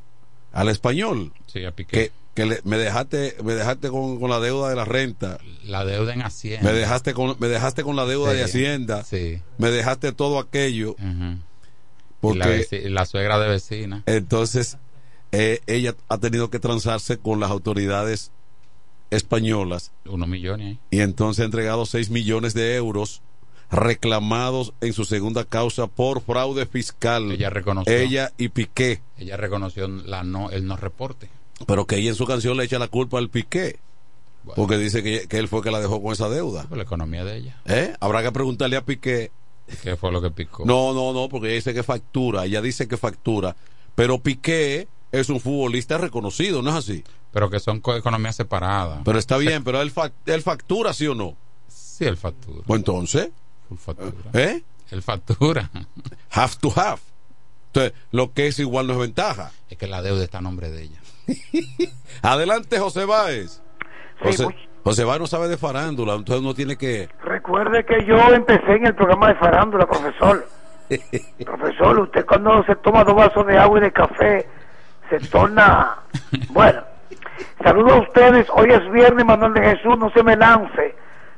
al 0.52 0.68
español 0.68 1.32
Sí, 1.46 1.64
a 1.64 1.72
Piqué. 1.72 1.90
que, 1.96 2.12
que 2.34 2.46
le- 2.46 2.60
me 2.64 2.78
dejaste 2.78 3.36
me 3.44 3.54
dejaste 3.54 3.88
con, 3.90 4.18
con 4.18 4.30
la 4.30 4.40
deuda 4.40 4.70
de 4.70 4.76
la 4.76 4.84
renta 4.86 5.38
La 5.64 5.84
deuda 5.84 6.14
en 6.14 6.22
Hacienda. 6.22 6.70
me 6.72 6.76
dejaste 6.78 7.12
con 7.14 7.36
me 7.38 7.48
dejaste 7.48 7.82
con 7.82 7.94
la 7.96 8.06
deuda 8.06 8.30
Sí, 8.32 8.36
de 8.38 8.44
Hacienda 8.44 9.04
Sí. 9.04 9.40
me 9.58 9.70
dejaste 9.70 10.12
todo 10.12 10.38
aquello 10.38 10.96
porque 12.20 12.66
la 12.90 13.04
suegra 13.06 13.38
de 13.38 13.48
vecina. 13.48 14.02
entonces 14.06 14.78
eh, 15.32 15.60
ella 15.66 15.94
ha 16.08 16.18
tenido 16.18 16.48
que 16.50 16.58
transarse 16.58 17.18
con 17.18 17.38
las 17.40 17.50
autoridades 17.50 18.30
españolas 19.10 19.92
Unos 20.06 20.28
millones 20.28 20.78
y 20.90 21.00
entonces 21.00 21.42
ha 21.42 21.44
entregado 21.44 21.86
6 21.86 22.10
millones 22.10 22.54
de 22.54 22.74
euros 22.76 23.22
reclamados 23.70 24.72
en 24.80 24.92
su 24.92 25.04
segunda 25.04 25.44
causa 25.44 25.86
por 25.86 26.20
fraude 26.22 26.66
fiscal. 26.66 27.30
Ella 27.32 27.50
reconoció. 27.50 27.92
Ella 27.92 28.32
y 28.38 28.48
Piqué. 28.48 29.00
Ella 29.18 29.36
reconoció 29.36 29.88
la 29.88 30.22
no, 30.22 30.50
el 30.50 30.66
no 30.66 30.76
reporte. 30.76 31.28
Pero 31.66 31.86
que 31.86 31.96
ella 31.96 32.10
en 32.10 32.14
su 32.14 32.26
canción 32.26 32.56
le 32.56 32.64
echa 32.64 32.78
la 32.78 32.88
culpa 32.88 33.18
al 33.18 33.28
Piqué. 33.30 33.78
Porque 34.54 34.76
dice 34.78 35.02
que, 35.02 35.26
que 35.26 35.38
él 35.38 35.48
fue 35.48 35.62
que 35.62 35.70
la 35.72 35.80
dejó 35.80 36.00
con 36.00 36.12
esa 36.12 36.28
deuda. 36.28 36.64
Por 36.64 36.76
la 36.78 36.84
economía 36.84 37.24
de 37.24 37.36
ella. 37.38 37.60
¿Eh? 37.66 37.94
Habrá 37.98 38.22
que 38.22 38.30
preguntarle 38.30 38.76
a 38.76 38.84
Piqué. 38.84 39.32
¿Qué 39.82 39.96
fue 39.96 40.12
lo 40.12 40.22
que 40.22 40.30
picó? 40.30 40.64
No, 40.64 40.94
no, 40.94 41.12
no, 41.12 41.28
porque 41.28 41.48
ella 41.48 41.56
dice 41.56 41.74
que 41.74 41.82
factura. 41.82 42.44
Ella 42.44 42.62
dice 42.62 42.86
que 42.86 42.96
factura. 42.96 43.56
Pero 43.96 44.18
Piqué 44.20 44.86
es 45.10 45.28
un 45.30 45.40
futbolista 45.40 45.98
reconocido, 45.98 46.62
¿no 46.62 46.70
es 46.70 46.76
así? 46.76 47.02
Pero 47.32 47.50
que 47.50 47.58
son 47.58 47.80
co- 47.80 47.96
economías 47.96 48.36
separadas. 48.36 49.00
Pero 49.04 49.18
está 49.18 49.36
bien, 49.38 49.64
pero 49.64 49.80
él, 49.82 49.92
fac- 49.92 50.12
él 50.26 50.42
factura, 50.42 50.92
¿sí 50.92 51.08
o 51.08 51.14
no? 51.16 51.36
Sí, 51.66 52.04
el 52.04 52.16
factura. 52.16 52.62
Pues 52.66 52.78
entonces, 52.78 53.30
factura. 53.78 54.30
¿eh? 54.34 54.62
El 54.90 55.02
factura. 55.02 55.70
Have 56.32 56.52
to 56.60 56.72
have. 56.76 57.00
Entonces, 57.68 57.92
lo 58.12 58.32
que 58.32 58.46
es 58.46 58.58
igual 58.58 58.86
no 58.86 58.94
es 58.94 58.98
ventaja. 59.00 59.50
Es 59.68 59.76
que 59.76 59.86
la 59.86 60.00
deuda 60.02 60.24
está 60.24 60.38
a 60.38 60.42
nombre 60.42 60.70
de 60.70 60.82
ella. 60.84 60.98
Adelante, 62.22 62.78
José 62.78 63.04
Báez. 63.04 63.62
Sí, 64.22 64.28
José, 64.28 64.44
much- 64.46 64.68
José 64.84 65.04
Báez 65.04 65.20
no 65.20 65.26
sabe 65.26 65.48
de 65.48 65.56
farándula, 65.56 66.14
entonces 66.14 66.40
uno 66.42 66.54
tiene 66.54 66.76
que... 66.76 67.08
Recuerde 67.22 67.84
que 67.84 68.04
yo 68.06 68.16
empecé 68.32 68.76
en 68.76 68.86
el 68.86 68.94
programa 68.94 69.28
de 69.28 69.34
farándula, 69.34 69.86
profesor. 69.86 70.48
Profesor, 71.44 71.98
usted 71.98 72.24
cuando 72.24 72.62
se 72.64 72.76
toma 72.76 73.02
dos 73.02 73.16
vasos 73.16 73.44
de 73.46 73.58
agua 73.58 73.78
y 73.78 73.82
de 73.82 73.92
café, 73.92 74.48
se 75.10 75.18
torna... 75.28 75.98
Bueno, 76.50 76.82
saludo 77.62 77.94
a 77.94 78.00
ustedes. 78.02 78.46
Hoy 78.54 78.70
es 78.70 78.92
viernes, 78.92 79.24
Manuel 79.26 79.52
de 79.54 79.62
Jesús, 79.62 79.98
no 79.98 80.08
se 80.12 80.22
me 80.22 80.36
lance. 80.36 80.94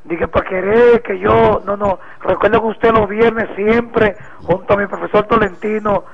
Dije, 0.09 0.27
para 0.27 0.49
querer 0.49 1.03
que 1.03 1.19
yo... 1.19 1.63
No, 1.67 1.77
no. 1.77 1.99
Recuerdo 2.23 2.61
que 2.63 2.67
usted 2.69 2.93
los 2.93 3.09
viernes 3.09 3.49
siempre, 3.55 4.17
junto 4.43 4.73
a 4.73 4.77
mi 4.77 4.87
profesor 4.87 5.27
Tolentino, 5.27 6.05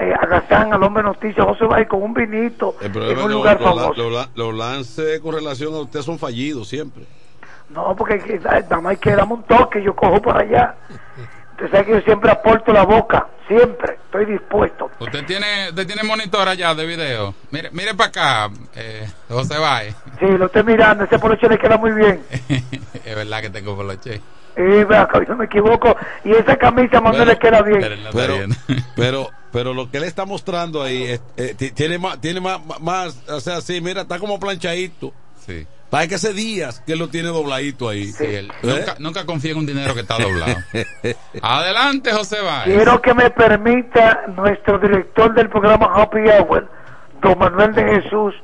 eh, 0.00 0.14
agazán 0.18 0.72
al 0.72 0.82
hombre 0.82 1.02
noticias, 1.02 1.44
José 1.46 1.66
va 1.66 1.84
con 1.86 2.02
un 2.02 2.14
vinito 2.14 2.76
El 2.80 2.96
en 2.96 3.18
un 3.18 3.30
lugar 3.30 3.58
famoso. 3.58 3.92
los 3.94 4.12
la- 4.12 4.28
los 4.34 4.54
lances 4.54 5.20
con 5.20 5.34
relación 5.34 5.74
a 5.74 5.80
usted 5.80 6.00
son 6.00 6.18
fallidos 6.18 6.66
siempre. 6.68 7.04
No, 7.68 7.94
porque 7.94 8.40
nada 8.42 8.80
más 8.80 8.90
hay 8.92 8.96
que 8.96 9.14
darme 9.14 9.34
un 9.34 9.42
toque, 9.44 9.82
yo 9.82 9.94
cojo 9.94 10.20
por 10.22 10.36
allá. 10.36 10.74
Usted 11.52 11.70
sabe 11.70 11.84
que 11.86 11.92
yo 11.92 12.00
siempre 12.00 12.30
aporto 12.30 12.72
la 12.72 12.84
boca, 12.84 13.26
siempre, 13.46 13.94
estoy 14.04 14.24
dispuesto. 14.26 14.90
Usted 14.98 15.24
tiene, 15.26 15.68
usted 15.70 15.86
tiene 15.86 16.02
monitor 16.02 16.48
allá 16.48 16.74
de 16.74 16.86
video. 16.86 17.34
Mire, 17.50 17.70
mire 17.72 17.94
para 17.94 18.08
acá, 18.08 18.50
eh, 18.74 19.08
José 19.28 19.58
Baez. 19.58 19.94
Sí, 20.18 20.26
lo 20.26 20.46
estoy 20.46 20.64
mirando, 20.64 21.04
ese 21.04 21.18
poloche 21.18 21.48
le 21.48 21.58
queda 21.58 21.76
muy 21.76 21.92
bien. 21.92 22.20
es 23.04 23.14
verdad 23.16 23.40
que 23.42 23.50
tengo 23.50 23.76
poloche. 23.76 24.20
Que 24.54 24.86
no 25.28 25.36
me 25.36 25.46
equivoco, 25.46 25.96
y 26.24 26.32
esa 26.32 26.56
camisa 26.56 27.00
más 27.00 27.16
no 27.16 27.24
le 27.24 27.38
queda 27.38 27.62
bien. 27.62 27.80
Pero, 28.12 28.34
pero, 28.96 29.30
pero 29.50 29.72
lo 29.74 29.90
que 29.90 29.96
él 29.98 30.04
está 30.04 30.26
mostrando 30.26 30.82
ahí 30.82 31.04
es- 31.04 31.22
eh, 31.38 31.54
ti- 31.56 31.70
tiene 31.70 31.98
más, 31.98 32.20
tiene 32.20 32.40
más, 32.40 32.60
más, 32.80 33.16
o 33.28 33.40
sea, 33.40 33.60
sí, 33.62 33.80
mira, 33.80 34.02
está 34.02 34.18
como 34.18 34.38
planchadito. 34.38 35.12
Sí. 35.46 35.66
Para 35.92 36.08
que 36.08 36.14
hace 36.14 36.32
días 36.32 36.80
que 36.86 36.94
él 36.94 36.98
lo 37.00 37.08
tiene 37.08 37.28
dobladito 37.28 37.90
ahí. 37.90 38.06
Sí, 38.06 38.24
él 38.24 38.50
¿Eh? 38.62 38.66
nunca, 38.66 38.94
nunca 38.98 39.26
confía 39.26 39.52
en 39.52 39.58
un 39.58 39.66
dinero 39.66 39.92
que 39.92 40.00
está 40.00 40.16
doblado. 40.16 40.54
Adelante, 41.42 42.10
José 42.14 42.40
Baez. 42.40 42.74
Quiero 42.74 43.02
que 43.02 43.12
me 43.12 43.28
permita 43.28 44.22
nuestro 44.34 44.78
director 44.78 45.34
del 45.34 45.50
programa 45.50 45.92
Happy 45.94 46.20
Hour, 46.20 46.66
don 47.20 47.38
Manuel 47.38 47.74
de 47.74 47.84
Jesús, 47.84 48.34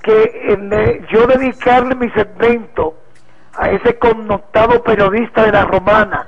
que 0.00 0.30
eh, 0.32 1.04
yo 1.12 1.26
dedicarle 1.26 1.96
mi 1.96 2.08
segmento 2.10 2.96
a 3.54 3.68
ese 3.70 3.98
connotado 3.98 4.80
periodista 4.84 5.42
de 5.42 5.50
la 5.50 5.64
Romana, 5.64 6.24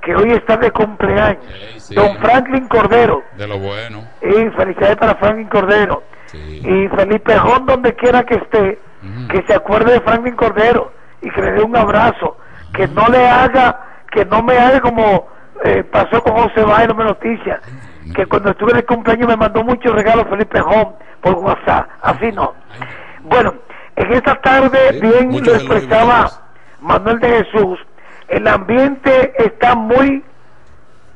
que 0.00 0.16
hoy 0.16 0.32
está 0.32 0.56
de 0.56 0.70
cumpleaños, 0.70 1.44
sí. 1.76 1.94
don 1.94 2.16
Franklin 2.16 2.66
Cordero. 2.66 3.22
De 3.36 3.46
lo 3.46 3.58
bueno. 3.58 4.08
Y 4.22 4.48
felicidades 4.56 4.96
para 4.96 5.16
Franklin 5.16 5.48
Cordero. 5.48 6.02
Y 6.32 6.88
Felipe 6.96 7.36
Jón, 7.36 7.66
donde 7.66 7.94
quiera 7.94 8.24
que 8.24 8.36
esté, 8.36 8.78
que 9.28 9.42
se 9.46 9.54
acuerde 9.54 9.94
de 9.94 10.00
Franklin 10.00 10.36
Cordero 10.36 10.92
y 11.20 11.30
que 11.30 11.42
le 11.42 11.52
dé 11.52 11.62
un 11.62 11.76
abrazo. 11.76 12.36
Que 12.74 12.88
no 12.88 13.06
le 13.08 13.26
haga, 13.26 13.80
que 14.10 14.24
no 14.24 14.42
me 14.42 14.56
haga 14.56 14.80
como 14.80 15.28
eh, 15.64 15.84
pasó 15.84 16.22
con 16.22 16.34
José 16.34 16.62
Báez 16.62 16.88
en 16.88 16.96
Noticias. 16.96 17.60
Que 18.14 18.26
cuando 18.26 18.50
estuve 18.50 18.72
en 18.72 18.78
el 18.78 18.86
cumpleaños 18.86 19.28
me 19.28 19.36
mandó 19.36 19.62
muchos 19.62 19.94
regalos 19.94 20.26
Felipe 20.28 20.60
Jón 20.60 20.94
por 21.20 21.34
WhatsApp. 21.34 21.88
Así 22.02 22.32
no. 22.32 22.54
Bueno, 23.22 23.54
en 23.96 24.12
esta 24.12 24.40
tarde, 24.40 25.00
bien 25.00 25.30
lo 25.30 25.54
expresaba 25.54 26.28
Manuel 26.80 27.20
de 27.20 27.44
Jesús, 27.44 27.78
el 28.28 28.46
ambiente 28.48 29.32
está 29.38 29.74
muy 29.74 30.24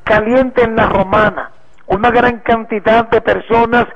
caliente 0.04 0.62
en 0.62 0.76
la 0.76 0.86
romana. 0.86 1.50
una 1.88 2.10
gran 2.10 2.40
cantidad 2.40 3.08
de 3.10 3.20
personas 3.20 3.86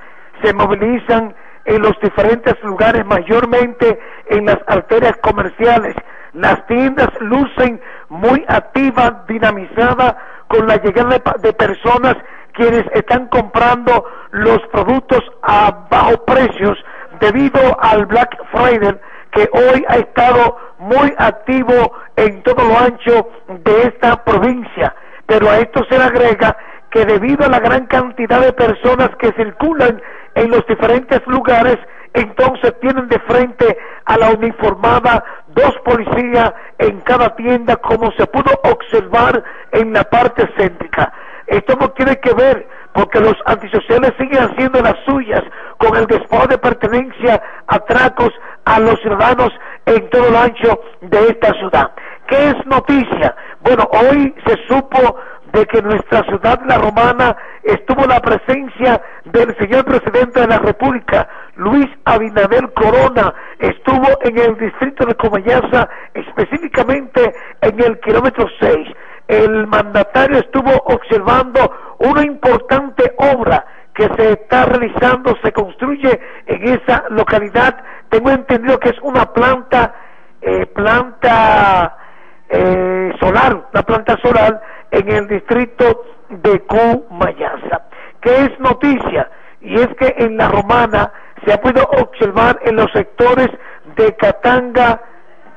se 0.42 0.52
movilizan 0.52 1.34
en 1.70 1.82
los 1.82 1.98
diferentes 2.00 2.60
lugares, 2.64 3.06
mayormente 3.06 3.98
en 4.26 4.46
las 4.46 4.58
arterias 4.66 5.16
comerciales. 5.22 5.94
Las 6.32 6.66
tiendas 6.66 7.08
lucen 7.20 7.80
muy 8.08 8.44
activas, 8.48 9.12
dinamizadas 9.28 10.16
con 10.48 10.66
la 10.66 10.76
llegada 10.76 11.10
de, 11.10 11.22
de 11.42 11.52
personas 11.52 12.16
quienes 12.54 12.84
están 12.92 13.28
comprando 13.28 14.04
los 14.32 14.58
productos 14.72 15.20
a 15.42 15.86
bajo 15.88 16.24
precios 16.24 16.76
debido 17.20 17.60
al 17.80 18.06
Black 18.06 18.36
Friday 18.50 18.98
que 19.30 19.48
hoy 19.52 19.84
ha 19.88 19.96
estado 19.96 20.56
muy 20.78 21.14
activo 21.18 21.92
en 22.16 22.42
todo 22.42 22.64
lo 22.64 22.76
ancho 22.78 23.28
de 23.46 23.82
esta 23.82 24.24
provincia. 24.24 24.92
Pero 25.26 25.48
a 25.48 25.58
esto 25.58 25.84
se 25.88 25.96
le 25.96 26.04
agrega 26.04 26.56
que 26.90 27.04
debido 27.06 27.46
a 27.46 27.48
la 27.48 27.60
gran 27.60 27.86
cantidad 27.86 28.40
de 28.40 28.52
personas 28.52 29.10
que 29.20 29.32
circulan 29.32 30.02
en 30.34 30.50
los 30.50 30.66
diferentes 30.66 31.20
lugares, 31.26 31.78
entonces 32.12 32.74
tienen 32.80 33.08
de 33.08 33.18
frente 33.20 33.78
a 34.04 34.16
la 34.16 34.30
uniformada 34.30 35.24
dos 35.48 35.76
policías 35.84 36.52
en 36.78 37.00
cada 37.00 37.34
tienda, 37.36 37.76
como 37.76 38.10
se 38.12 38.26
pudo 38.26 38.50
observar 38.64 39.42
en 39.72 39.92
la 39.92 40.04
parte 40.04 40.48
céntrica. 40.56 41.12
Esto 41.46 41.76
no 41.80 41.90
tiene 41.90 42.18
que 42.20 42.32
ver 42.32 42.66
porque 42.92 43.20
los 43.20 43.34
antisociales 43.46 44.12
siguen 44.18 44.42
haciendo 44.42 44.80
las 44.82 44.96
suyas 45.04 45.42
con 45.78 45.96
el 45.96 46.06
despojo 46.06 46.46
de 46.46 46.58
pertenencia, 46.58 47.42
atracos 47.66 48.32
a 48.64 48.80
los 48.80 49.00
ciudadanos 49.00 49.52
en 49.86 50.08
todo 50.10 50.28
el 50.28 50.36
ancho 50.36 50.80
de 51.00 51.28
esta 51.28 51.52
ciudad. 51.54 51.90
¿Qué 52.30 52.50
es 52.50 52.66
noticia? 52.66 53.34
Bueno, 53.60 53.88
hoy 53.90 54.32
se 54.46 54.56
supo 54.68 55.16
de 55.52 55.66
que 55.66 55.82
nuestra 55.82 56.22
ciudad, 56.22 56.60
la 56.64 56.78
romana, 56.78 57.36
estuvo 57.64 58.06
la 58.06 58.20
presencia 58.20 59.02
del 59.24 59.56
señor 59.58 59.84
presidente 59.84 60.40
de 60.40 60.46
la 60.46 60.58
República, 60.58 61.28
Luis 61.56 61.88
Abinader 62.04 62.72
Corona, 62.72 63.34
estuvo 63.58 64.06
en 64.22 64.38
el 64.38 64.56
distrito 64.58 65.06
de 65.06 65.16
Comayasa, 65.16 65.88
específicamente 66.14 67.34
en 67.62 67.82
el 67.82 67.98
kilómetro 67.98 68.46
6. 68.60 68.88
El 69.26 69.66
mandatario 69.66 70.38
estuvo 70.38 70.70
observando 70.84 71.96
una 71.98 72.24
importante 72.24 73.12
obra 73.16 73.66
que 73.92 74.08
se 74.16 74.34
está 74.34 74.66
realizando, 74.66 75.36
se 75.42 75.52
construye 75.52 76.20
en 76.46 76.68
esa 76.68 77.06
localidad. 77.10 77.76
Tengo 78.08 78.30
entendido 78.30 78.78
que 78.78 78.90
es 78.90 79.00
una 79.02 79.32
planta, 79.32 79.96
eh, 80.40 80.66
planta 80.66 81.96
eh, 82.50 83.12
solar, 83.20 83.68
una 83.72 83.82
planta 83.82 84.18
solar 84.22 84.60
en 84.90 85.10
el 85.10 85.28
distrito 85.28 86.04
de 86.28 86.60
Cumayasa. 86.60 87.82
¿Qué 88.20 88.34
es 88.44 88.60
noticia? 88.60 89.30
Y 89.60 89.74
es 89.74 89.88
que 89.98 90.14
en 90.18 90.36
la 90.36 90.48
romana 90.48 91.12
se 91.44 91.52
ha 91.52 91.60
podido 91.60 91.84
observar 91.84 92.58
en 92.64 92.76
los 92.76 92.90
sectores 92.92 93.48
de 93.96 94.14
Catanga, 94.16 95.00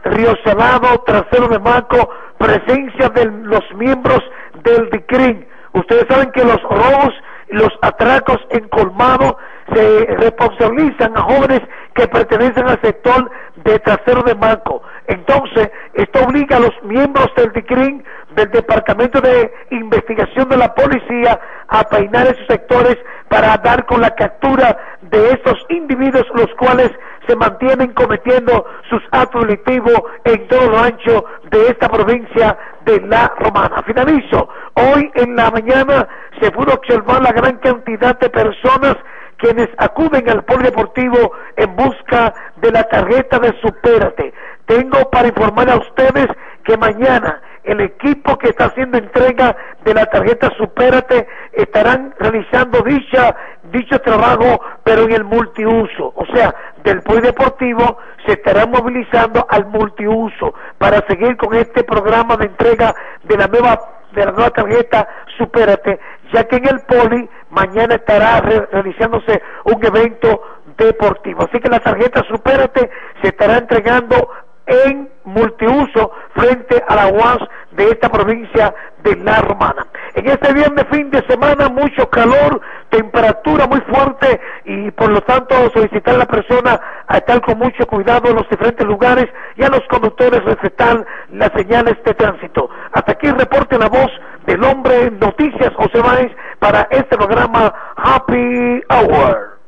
Río 0.03 0.35
Salado, 0.43 1.01
Trasero 1.05 1.47
de 1.47 1.59
Maco, 1.59 2.09
presencia 2.37 3.09
de 3.09 3.25
los 3.25 3.63
miembros 3.75 4.21
del 4.63 4.89
DICRIN. 4.89 5.47
Ustedes 5.73 6.05
saben 6.09 6.31
que 6.31 6.43
los 6.43 6.61
robos, 6.61 7.13
los 7.53 7.69
atracos 7.81 8.37
en 8.49 8.67
colmado 8.69 9.37
se 9.73 10.05
responsabilizan 10.17 11.15
a 11.15 11.21
jóvenes 11.21 11.61
que 11.93 12.07
pertenecen 12.07 12.67
al 12.67 12.81
sector 12.81 13.29
de 13.55 13.79
Trasero 13.79 14.23
de 14.23 14.35
Maco. 14.35 14.81
Entonces, 15.07 15.69
esto 15.93 16.23
obliga 16.25 16.57
a 16.57 16.61
los 16.61 16.83
miembros 16.83 17.27
del 17.35 17.51
DICRIN, 17.53 18.03
del 18.35 18.49
Departamento 18.51 19.21
de 19.21 19.53
Investigación 19.71 20.49
de 20.49 20.57
la 20.57 20.73
Policía, 20.73 21.39
a 21.67 21.83
peinar 21.83 22.27
esos 22.27 22.47
sectores 22.47 22.97
para 23.29 23.57
dar 23.57 23.85
con 23.85 24.01
la 24.01 24.15
captura 24.15 24.77
de 25.13 25.29
estos 25.29 25.63
individuos, 25.69 26.25
los 26.33 26.49
cuales 26.55 26.91
se 27.27 27.35
mantienen 27.35 27.93
cometiendo 27.93 28.65
sus 28.89 29.01
actos 29.11 29.43
delictivos 29.43 30.01
en 30.25 30.47
todo 30.47 30.71
lo 30.71 30.79
ancho 30.79 31.25
de 31.51 31.67
esta 31.67 31.87
provincia 31.87 32.57
de 32.83 32.99
La 33.01 33.31
Romana. 33.39 33.83
Finalizo. 33.83 34.49
Hoy 34.73 35.11
en 35.13 35.35
la 35.35 35.51
mañana 35.51 36.07
se 36.41 36.51
pudo 36.51 36.73
observar 36.73 37.21
la 37.21 37.31
gran 37.31 37.57
cantidad 37.59 38.17
de 38.19 38.29
personas 38.29 38.97
quienes 39.37 39.69
acuden 39.77 40.27
al 40.29 40.43
polideportivo 40.45 41.31
en 41.57 41.75
busca 41.75 42.33
de 42.57 42.71
la 42.71 42.83
tarjeta 42.83 43.37
de 43.39 43.53
Supérate. 43.61 44.33
Tengo 44.65 45.09
para 45.11 45.27
informar 45.27 45.69
a 45.69 45.77
ustedes 45.77 46.27
que 46.63 46.75
mañana 46.77 47.39
el 47.63 47.79
equipo 47.81 48.37
que 48.37 48.49
está 48.49 48.65
haciendo 48.65 48.97
entrega 48.97 49.55
de 49.83 49.93
la 49.93 50.05
tarjeta 50.07 50.51
Supérate 50.57 51.27
estarán 51.53 52.13
realizando 52.19 52.81
dicha, 52.81 53.35
dicho 53.71 53.99
trabajo, 53.99 54.59
pero 54.83 55.03
en 55.03 55.13
el 55.13 55.23
multiuso. 55.23 56.13
O 56.15 56.25
sea, 56.33 56.53
del 56.83 57.01
polideportivo 57.01 57.97
se 58.25 58.33
estarán 58.33 58.71
movilizando 58.71 59.45
al 59.49 59.65
multiuso 59.67 60.53
para 60.77 61.05
seguir 61.07 61.37
con 61.37 61.53
este 61.55 61.83
programa 61.83 62.35
de 62.37 62.45
entrega 62.45 62.93
de 63.23 63.37
la 63.37 63.47
nueva 63.47 63.79
de 64.13 64.25
la 64.25 64.31
nueva 64.31 64.51
tarjeta 64.51 65.07
Supérate, 65.39 65.99
ya 66.31 66.43
que 66.43 66.57
en 66.57 66.67
el 66.67 66.81
poli 66.81 67.27
mañana 67.49 67.95
estará 67.95 68.41
re- 68.41 68.67
realizándose 68.71 69.41
un 69.63 69.83
evento 69.83 70.39
deportivo. 70.77 71.43
Así 71.45 71.59
que 71.59 71.67
la 71.67 71.79
tarjeta 71.79 72.21
Supérate 72.29 72.91
se 73.23 73.29
estará 73.29 73.57
entregando 73.57 74.29
en 74.65 75.09
multiuso 75.25 76.11
frente 76.33 76.83
a 76.87 76.95
la 76.95 77.07
UAS 77.07 77.39
de 77.71 77.89
esta 77.89 78.09
provincia 78.09 78.73
de 79.03 79.15
La 79.17 79.41
Romana. 79.41 79.87
En 80.13 80.27
este 80.29 80.53
viernes 80.53 80.85
fin 80.91 81.09
de 81.09 81.25
semana 81.27 81.69
mucho 81.69 82.09
calor, 82.09 82.61
temperatura 82.89 83.67
muy 83.67 83.81
fuerte 83.81 84.39
y 84.65 84.91
por 84.91 85.09
lo 85.09 85.21
tanto 85.21 85.55
solicitar 85.71 86.15
a 86.15 86.19
la 86.19 86.27
persona 86.27 86.79
a 87.07 87.17
estar 87.17 87.41
con 87.41 87.57
mucho 87.57 87.85
cuidado 87.87 88.29
en 88.29 88.35
los 88.35 88.49
diferentes 88.49 88.85
lugares 88.85 89.27
y 89.57 89.63
a 89.63 89.69
los 89.69 89.81
conductores 89.89 90.43
respetar 90.43 91.05
las 91.31 91.51
señales 91.55 91.95
de 92.05 92.13
tránsito. 92.13 92.69
Hasta 92.91 93.13
aquí 93.13 93.27
el 93.27 93.37
reporte 93.37 93.77
la 93.77 93.89
voz 93.89 94.11
del 94.45 94.63
hombre 94.63 95.03
en 95.03 95.19
Noticias 95.19 95.73
José 95.75 95.99
Báez 95.99 96.31
para 96.59 96.87
este 96.91 97.17
programa 97.17 97.73
Happy 97.95 98.81
Hour. 98.89 99.59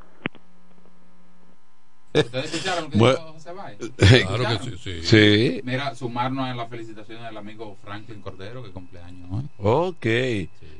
¿Ustedes 2.13 2.53
escucharon 2.53 2.86
lo 2.86 2.89
que 2.91 2.97
Bueno, 2.97 3.35
Claro 3.97 4.43
que 4.63 4.71
sí, 4.71 4.75
sí. 4.84 4.99
Sí. 5.04 5.62
Mira, 5.63 5.95
sumarnos 5.95 6.49
en 6.49 6.58
las 6.58 6.69
felicitaciones 6.69 7.23
del 7.25 7.38
amigo 7.38 7.78
Franklin 7.84 8.21
Cordero, 8.21 8.63
que 8.63 8.71
cumpleaños 8.71 9.30
hoy. 9.32 9.43
Ok. 9.60 10.06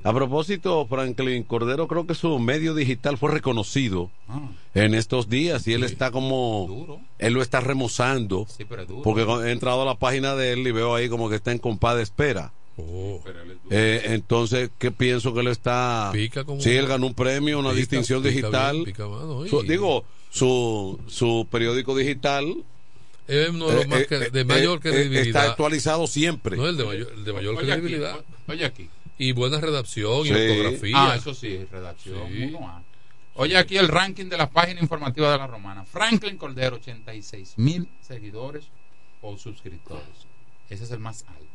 A 0.04 0.13
propósito, 0.13 0.86
Franklin 0.88 1.41
Cordero, 1.43 1.88
creo 1.88 2.06
que 2.06 2.13
su 2.13 2.38
medio 2.38 2.76
digital 2.76 3.17
fue 3.17 3.32
reconocido 3.32 4.12
Ah. 4.28 4.50
en 4.76 4.93
estos 4.93 5.30
días 5.30 5.67
y 5.67 5.74
él 5.74 5.84
está 5.84 6.12
como. 6.12 7.02
Él 7.17 7.34
lo 7.34 7.41
está 7.41 7.60
remozando. 7.60 8.45
Sí, 8.56 8.65
pero 8.65 8.84
es 8.84 8.88
duro. 8.88 9.02
Porque 9.02 9.24
he 9.24 9.52
entrado 9.52 9.82
a 9.82 9.86
la 9.86 9.95
página 9.95 10.36
de 10.36 10.54
él 10.54 10.60
y 10.67 10.71
veo 10.71 10.93
ahí 10.93 11.10
como 11.10 11.28
que 11.30 11.36
está 11.38 11.52
en 11.52 11.58
compás 11.58 11.95
de 11.95 12.04
espera. 12.04 12.52
Pero 12.76 13.41
él 13.41 13.52
es 13.52 13.63
duro. 13.63 13.67
Eh, 13.71 14.02
entonces, 14.08 14.69
¿qué 14.78 14.91
pienso 14.91 15.34
que 15.34 15.39
él 15.39 15.48
está? 15.48 16.10
Pica 16.13 16.43
como- 16.43 16.60
Sí, 16.62 16.71
él 16.71 16.86
ganó 16.88 17.08
un 17.08 17.13
premio, 17.15 17.58
una 17.58 17.69
Pica, 17.69 17.80
distinción 17.80 18.21
pica 18.21 18.36
digital. 18.36 18.74
bien, 18.74 18.86
pica 18.86 19.08
mano, 19.08 19.45
Su- 19.48 19.63
y- 19.63 19.67
digo, 19.69 20.04
su, 20.30 21.00
su 21.08 21.48
periódico 21.50 21.95
digital. 21.95 22.45
Es 23.27 23.49
uno 23.49 23.67
de 23.69 23.75
los 23.75 23.85
eh, 23.85 23.88
más 23.88 23.99
eh, 24.01 24.07
que- 24.07 24.15
eh, 24.15 24.29
de 24.29 24.45
mayor 24.45 24.77
eh, 24.77 24.81
credibilidad. 24.81 25.25
Está 25.27 25.43
actualizado 25.51 26.05
siempre. 26.07 26.57
No, 26.57 26.67
el 26.67 26.77
de 26.77 26.83
mayor, 26.85 27.11
el 27.15 27.23
de 27.25 27.33
mayor 27.33 27.55
Oye 27.55 27.65
credibilidad. 27.65 28.23
oye 28.47 28.65
aquí. 28.65 28.89
Y 29.17 29.31
buena 29.31 29.59
redacción 29.61 30.21
y 30.21 30.29
Sí. 30.29 30.33
ortografía. 30.33 30.93
Ah, 30.95 31.15
eso 31.15 31.33
sí, 31.33 31.65
redacción. 31.71 32.27
Sí. 32.31 32.53
Oye, 33.35 33.57
aquí 33.57 33.77
el 33.77 33.88
ranking 33.88 34.25
de 34.25 34.38
la 34.38 34.49
página 34.49 34.79
informativa 34.81 35.31
de 35.31 35.38
la 35.38 35.47
Romana. 35.47 35.85
Franklin 35.85 36.38
Cordero, 36.38 36.75
86 36.77 37.53
mil 37.57 37.89
seguidores 38.01 38.65
o 39.21 39.38
suscriptores. 39.38 40.03
Ese 40.69 40.83
es 40.83 40.91
el 40.91 40.99
más 40.99 41.25
alto. 41.27 41.45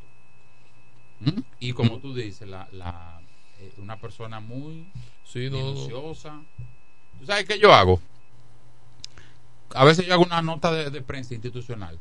¿Mm? 1.20 1.40
Y 1.60 1.72
como 1.72 1.98
tú 1.98 2.14
dices, 2.14 2.48
la, 2.48 2.66
la, 2.72 3.20
eh, 3.60 3.72
una 3.78 3.96
persona 3.98 4.40
muy 4.40 4.86
Sí, 5.24 5.48
no, 5.50 5.58
no. 5.58 5.72
minuciosa. 5.74 6.40
¿Tú 7.20 7.26
sabes 7.26 7.44
qué 7.44 7.58
yo 7.58 7.72
hago? 7.72 8.00
A 9.74 9.84
veces 9.84 10.06
yo 10.06 10.14
hago 10.14 10.24
una 10.24 10.42
nota 10.42 10.72
de, 10.72 10.90
de 10.90 11.00
prensa 11.02 11.34
institucional 11.34 11.98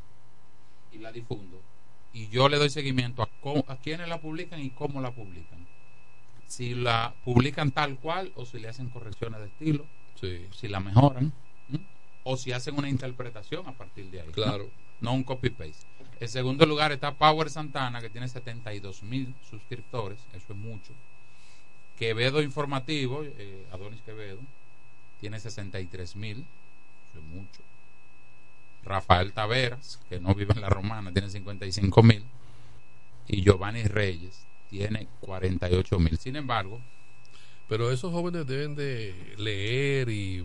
y 0.92 0.98
la 0.98 1.12
difundo. 1.12 1.60
Y 2.12 2.28
yo 2.28 2.48
le 2.48 2.58
doy 2.58 2.70
seguimiento 2.70 3.22
a, 3.22 3.28
cómo- 3.40 3.64
a 3.68 3.78
la 4.06 4.20
publican 4.20 4.60
y 4.60 4.70
cómo 4.70 5.00
la 5.00 5.12
publican. 5.12 5.66
Si 6.46 6.74
la 6.74 7.14
publican 7.24 7.70
tal 7.70 7.96
cual 7.98 8.32
o 8.34 8.44
si 8.44 8.58
le 8.58 8.68
hacen 8.68 8.88
correcciones 8.90 9.40
de 9.40 9.46
estilo, 9.46 9.86
Sí. 10.16 10.46
si 10.54 10.68
la 10.68 10.80
mejoran, 10.80 11.32
o 12.24 12.36
si 12.36 12.52
hacen 12.52 12.76
una 12.76 12.88
interpretación 12.88 13.66
a 13.68 13.72
partir 13.72 14.10
de 14.10 14.20
ahí. 14.20 14.26
¿no? 14.26 14.32
Claro. 14.32 14.68
No, 15.00 15.14
un 15.14 15.22
copy-paste. 15.22 15.86
En 16.18 16.28
segundo 16.28 16.66
lugar 16.66 16.92
está 16.92 17.14
Power 17.14 17.48
Santana, 17.48 18.00
que 18.02 18.10
tiene 18.10 18.28
72 18.28 19.02
mil 19.02 19.34
suscriptores, 19.48 20.18
eso 20.34 20.52
es 20.52 20.58
mucho. 20.58 20.92
Quevedo 21.96 22.42
Informativo, 22.42 23.22
eh, 23.24 23.66
Adonis 23.72 24.02
Quevedo, 24.02 24.40
tiene 25.20 25.38
63 25.40 26.16
mil, 26.16 26.46
mucho. 27.20 27.62
Rafael 28.84 29.32
Taveras, 29.32 30.00
que 30.08 30.20
no 30.20 30.34
vive 30.34 30.54
en 30.54 30.62
la 30.62 30.68
Romana, 30.68 31.12
tiene 31.12 31.30
55 31.30 32.02
mil. 32.02 32.24
Y 33.28 33.42
Giovanni 33.42 33.84
Reyes 33.84 34.46
tiene 34.68 35.08
48 35.20 35.98
mil. 35.98 36.18
Sin 36.18 36.36
embargo, 36.36 36.80
Pero 37.68 37.92
esos 37.92 38.12
jóvenes 38.12 38.48
deben 38.48 38.74
de 38.74 39.14
leer 39.38 40.08
y 40.08 40.44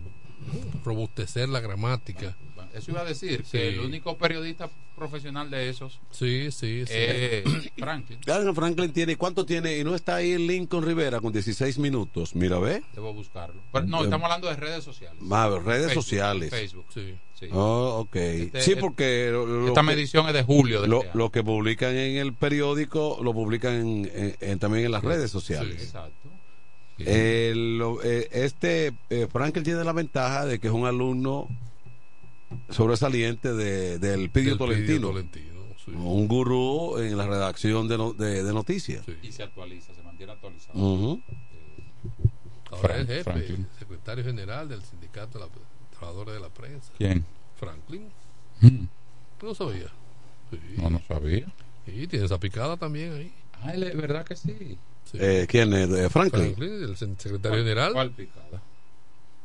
robustecer 0.84 1.48
la 1.48 1.58
gramática. 1.58 2.36
Eso 2.76 2.90
iba 2.90 3.00
a 3.00 3.04
decir, 3.04 3.42
Sí. 3.44 3.52
que 3.58 3.68
el 3.68 3.80
único 3.80 4.16
periodista 4.18 4.68
profesional 4.96 5.50
de 5.50 5.68
esos 5.68 6.00
Sí, 6.10 6.50
sí, 6.52 6.84
sí. 6.86 6.92
es 6.92 7.44
Franklin. 7.78 8.18
Claro, 8.20 8.54
Franklin 8.54 8.92
tiene, 8.92 9.16
¿cuánto 9.16 9.44
tiene? 9.46 9.78
Y 9.78 9.84
no 9.84 9.94
está 9.94 10.16
ahí 10.16 10.32
el 10.32 10.46
Lincoln 10.46 10.84
Rivera 10.84 11.20
con 11.20 11.32
16 11.32 11.78
minutos. 11.78 12.34
Mira, 12.34 12.58
ve. 12.58 12.82
Debo 12.94 13.12
buscarlo. 13.12 13.60
Pero, 13.72 13.86
no, 13.86 14.00
Eh, 14.00 14.04
estamos 14.04 14.24
hablando 14.24 14.48
de 14.48 14.56
redes 14.56 14.84
sociales. 14.84 15.22
Ah, 15.30 15.48
redes 15.64 15.86
Facebook, 15.86 16.02
sociales. 16.04 16.50
Facebook. 16.50 16.86
Sí. 16.92 17.14
Sí. 17.38 17.48
Oh, 17.52 17.98
ok. 18.00 18.16
Este- 18.16 18.62
sí, 18.62 18.74
porque 18.76 19.28
lo- 19.30 19.44
lo 19.46 19.68
esta 19.68 19.82
que- 19.82 19.86
medición 19.86 20.26
es 20.28 20.32
de 20.32 20.42
julio 20.42 20.80
de 20.80 20.88
lo, 20.88 21.02
este 21.02 21.18
lo 21.18 21.30
que 21.30 21.44
publican 21.44 21.94
en 21.94 22.16
el 22.16 22.32
periódico 22.32 23.18
lo 23.22 23.34
publican 23.34 23.74
en- 23.74 24.10
en- 24.14 24.36
en- 24.40 24.58
también 24.58 24.86
en 24.86 24.92
las 24.92 25.04
redes 25.04 25.30
sociales. 25.30 25.82
Exacto. 25.82 26.30
Eh, 26.98 27.52
lo- 27.54 28.02
eh, 28.02 28.26
este 28.32 28.92
eh, 29.10 29.26
Franklin 29.30 29.64
tiene 29.64 29.84
la 29.84 29.92
ventaja 29.92 30.46
de 30.46 30.58
que 30.58 30.68
es 30.68 30.72
un 30.72 30.86
alumno 30.86 31.46
sobresaliente 32.70 33.52
de, 33.52 33.98
del 33.98 34.30
Pidio 34.30 34.50
Del 34.50 34.58
Tolentino, 34.58 34.86
Pidio 34.86 35.08
Tolentino, 35.12 35.60
sí. 35.84 35.90
un 35.92 36.28
gurú 36.28 36.98
en 36.98 37.16
la 37.16 37.26
redacción 37.26 37.88
de, 37.88 37.98
no- 37.98 38.12
de- 38.12 38.42
de 38.42 38.52
noticias. 38.52 39.04
Y 39.22 39.32
se 39.32 39.42
actualiza, 39.42 39.94
se 39.94 40.02
mantiene 40.02 40.32
actualizado. 40.32 40.78
Ujú. 40.78 41.22
Ahora 42.70 42.94
Frank- 42.94 43.00
es 43.00 43.06
jefe, 43.08 43.24
Franklin. 43.24 43.66
secretario 43.78 44.24
general 44.24 44.68
del 44.68 44.82
sindicato 44.82 45.38
de 45.38 45.44
la, 45.46 45.50
trabajadores 45.90 46.34
de 46.34 46.40
la 46.40 46.48
prensa. 46.50 46.92
¿Quién? 46.98 47.24
Franklin. 47.56 48.08
Mm. 48.60 48.84
¿Tú 49.38 49.46
no 49.46 49.54
sabías? 49.54 49.90
Sí. 50.50 50.58
No, 50.76 50.90
no 50.90 51.00
sabía. 51.06 51.46
Sí, 51.86 52.06
tiene 52.06 52.26
esa 52.26 52.38
picada 52.38 52.76
también 52.76 53.12
ahí. 53.14 53.32
Ah, 53.62 53.72
verdad 53.76 54.24
que 54.24 54.36
sí. 54.36 54.76
Sí. 55.04 55.18
Eh, 55.20 55.46
¿Quién 55.48 55.72
es? 55.72 55.88
Eh, 55.90 56.10
Franklin. 56.10 56.54
Franklin, 56.56 56.82
el 56.82 56.96
secretario 56.96 57.58
general. 57.58 57.92
¿Cuál 57.92 58.10
picada? 58.10 58.60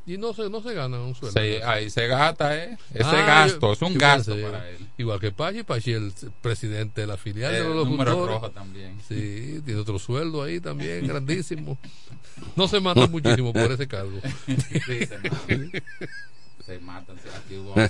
Y 0.08 0.18
no 0.18 0.34
se, 0.34 0.50
no 0.50 0.62
se 0.62 0.74
gana 0.74 1.00
un 1.00 1.14
sueldo. 1.14 1.40
Se- 1.40 1.64
ahí 1.64 1.90
se 1.90 2.08
gasta, 2.08 2.56
¿eh? 2.58 2.78
Ese 2.94 3.04
Ah, 3.06 3.26
gasto, 3.26 3.68
yo- 3.68 3.74
es 3.74 3.82
un 3.84 3.98
gasto 3.98 4.36
para 4.42 4.68
él. 4.70 4.78
Igual 4.98 5.20
que 5.20 5.32
Pachi, 5.32 5.64
Pachi 5.64 5.94
el 5.94 6.12
presidente 6.42 7.02
de 7.02 7.08
la 7.08 7.18
filial 7.18 7.54
El 7.54 7.64
de 7.64 7.70
los 7.76 7.88
número 7.88 8.26
rojo 8.26 8.50
también. 8.52 8.98
Sí, 9.08 9.62
tiene 9.64 9.80
otro 9.80 10.00
sueldo 10.00 10.42
ahí 10.44 10.60
también, 10.60 11.08
grandísimo. 11.08 11.78
No 12.56 12.68
se 12.68 12.80
mata 12.80 13.06
muchísimo 13.08 13.54
por 13.54 13.72
ese 13.72 13.88
cargo. 13.88 14.20
Sí, 14.48 14.56
se. 15.06 15.20
Se 16.72 16.80
matan. 16.80 17.16
sí, 17.24 17.30
Aquí 17.36 17.56
hubo 17.56 17.74
de. 17.76 17.90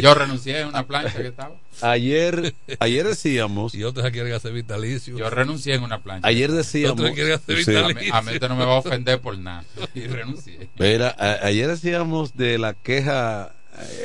Yo 0.00 0.14
renuncié 0.14 0.60
en 0.60 0.68
una 0.68 0.86
plancha 0.86 1.16
que 1.16 1.28
estaba. 1.28 1.54
Ayer, 1.80 2.54
ayer 2.80 3.06
decíamos, 3.06 3.74
Y 3.74 3.84
otros 3.84 4.10
quieren 4.10 4.32
hacer 4.32 4.52
vitalicio. 4.52 5.16
Yo 5.16 5.30
renuncié 5.30 5.74
en 5.74 5.82
una 5.84 6.02
plancha. 6.02 6.26
ayer 6.26 6.50
decíamos, 6.50 6.98
Otros 7.00 7.12
quieren 7.14 7.34
hacer 7.34 7.64
sí. 7.64 7.74
A 7.76 7.82
mí, 7.82 7.88
vitalicio. 7.88 8.14
a 8.14 8.22
mí 8.22 8.32
esto 8.32 8.48
no 8.48 8.56
me 8.56 8.64
va 8.64 8.72
a 8.72 8.78
ofender 8.78 9.20
por 9.20 9.38
nada. 9.38 9.64
Y 9.94 10.00
renuncié. 10.06 10.68
Mira, 10.78 11.14
a- 11.18 11.46
ayer 11.46 11.68
decíamos 11.68 12.36
de 12.36 12.58
la 12.58 12.74
queja, 12.74 13.54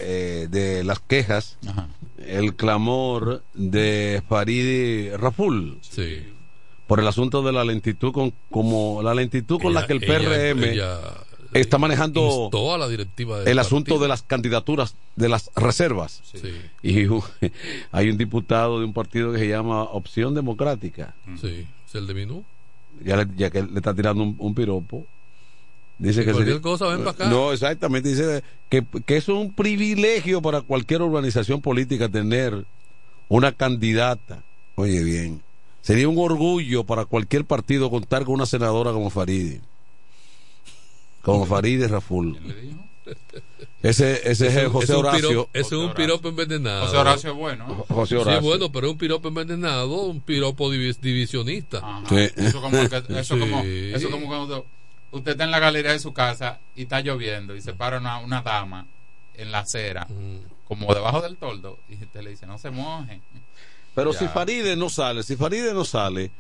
eh, 0.01 0.47
de 0.49 0.83
las 0.83 0.99
quejas, 0.99 1.57
Ajá. 1.67 1.87
el 2.25 2.55
clamor 2.55 3.43
de 3.55 4.21
Faridi 4.29 5.09
Raful 5.17 5.79
Sí. 5.81 6.23
Por 6.93 6.99
el 6.99 7.07
asunto 7.07 7.41
de 7.41 7.51
la 7.51 7.63
lentitud 7.65 8.11
con 8.11 8.31
como 8.51 9.01
la 9.01 9.15
lentitud 9.15 9.59
con 9.59 9.73
la 9.73 9.87
que 9.87 9.93
el 9.93 9.99
PRM 9.99 10.63
ella 10.63 10.99
está 11.51 11.79
manejando 11.79 12.43
instó 12.43 12.71
a 12.71 12.77
la 12.77 12.87
directiva 12.87 13.39
del 13.39 13.47
el 13.47 13.57
asunto 13.57 13.85
partido. 13.95 14.01
de 14.03 14.07
las 14.09 14.21
candidaturas 14.21 14.95
de 15.15 15.27
las 15.29 15.49
reservas. 15.55 16.21
Sí, 16.23 16.51
Y 16.83 17.07
uh, 17.07 17.23
hay 17.91 18.09
un 18.11 18.17
diputado 18.19 18.77
de 18.77 18.85
un 18.85 18.93
partido 18.93 19.31
que 19.31 19.39
se 19.39 19.47
llama 19.47 19.81
Opción 19.83 20.35
Democrática, 20.35 21.15
sí. 21.41 21.65
¿Es 21.87 21.95
el 21.95 22.05
de 22.05 22.13
Minú? 22.13 22.43
ya, 23.03 23.17
le- 23.17 23.27
ya 23.35 23.49
que 23.49 23.63
le 23.63 23.75
está 23.77 23.95
tirando 23.95 24.21
un, 24.21 24.35
un 24.37 24.53
piropo. 24.53 25.07
Dice 25.97 26.19
Sí, 26.21 26.25
que 26.27 26.31
cualquier 26.31 26.55
sería- 26.57 26.61
cosa, 26.61 26.87
ven 26.89 27.03
pa' 27.03 27.09
acá. 27.11 27.27
No, 27.27 27.51
exactamente. 27.53 28.09
Dice 28.09 28.43
que, 28.69 28.85
que 29.05 29.17
es 29.17 29.29
un 29.29 29.51
privilegio 29.53 30.43
para 30.43 30.61
cualquier 30.61 31.01
organización 31.01 31.59
política 31.59 32.07
tener 32.07 32.65
una 33.29 33.51
candidata. 33.51 34.43
Oye, 34.75 35.03
bien. 35.03 35.41
Sería 35.83 36.09
un 36.09 36.17
orgullo 36.17 36.83
para 36.85 37.05
cualquier 37.05 37.45
partido 37.45 37.91
contar 37.91 38.23
con 38.25 38.33
una 38.33 38.47
senadora 38.47 38.91
como 38.91 39.11
Faride. 39.11 39.61
Como 41.21 41.45
Faride 41.45 41.87
Raful. 41.87 42.37
¿Quién 42.37 42.47
le 42.47 42.61
dijo? 42.61 42.79
Ese, 43.81 44.31
ese 44.31 44.47
es 44.47 44.67
José 44.71 44.93
es 44.93 44.97
Horacio. 44.97 45.49
Ese 45.51 45.61
es 45.67 45.71
un 45.73 45.79
Horacio. 45.79 45.95
piropo 45.95 46.29
envenenado. 46.29 46.85
José 46.85 46.97
Horacio 46.97 47.31
es 47.31 47.35
bueno. 47.37 47.85
José 47.89 48.15
Sí, 48.15 48.21
Horacio. 48.21 48.41
bueno, 48.41 48.71
pero 48.71 48.87
es 48.87 48.93
un 48.93 48.97
piropo 48.97 49.27
envenenado, 49.27 50.03
un 50.03 50.21
piropo 50.21 50.71
divis- 50.71 50.99
divisionista. 51.01 51.79
Ajá. 51.79 52.03
Sí. 52.07 52.29
Eso 52.37 52.61
como, 52.61 52.77
que- 52.89 52.95
eso 53.19 53.35
Sí. 53.35 53.39
como, 53.41 53.61
eso 53.63 54.09
como 54.09 54.27
cuando 54.27 54.65
usted 55.11 55.31
está 55.33 55.43
en 55.43 55.51
la 55.51 55.59
galería 55.59 55.91
de 55.91 55.99
su 55.99 56.13
casa 56.13 56.59
y 56.77 56.83
está 56.83 57.01
lloviendo 57.01 57.55
y 57.57 57.61
se 57.61 57.73
para 57.73 57.97
una, 57.97 58.19
una 58.19 58.41
dama 58.41 58.87
en 59.35 59.51
la 59.51 59.59
acera, 59.59 60.05
Mm. 60.09 60.37
como 60.65 60.93
debajo 60.93 61.21
del 61.21 61.35
toldo, 61.35 61.77
y 61.89 61.95
usted 61.95 62.21
le 62.21 62.29
dice, 62.31 62.45
no 62.47 62.57
se 62.57 62.69
moje. 62.71 63.19
Pero 63.95 64.11
Ya. 64.13 64.19
si 64.19 64.27
Faride 64.27 64.75
no 64.75 64.89
sale, 64.89 65.23
si 65.23 65.35
Faride 65.35 65.73
no 65.73 65.85
sale 65.85 66.31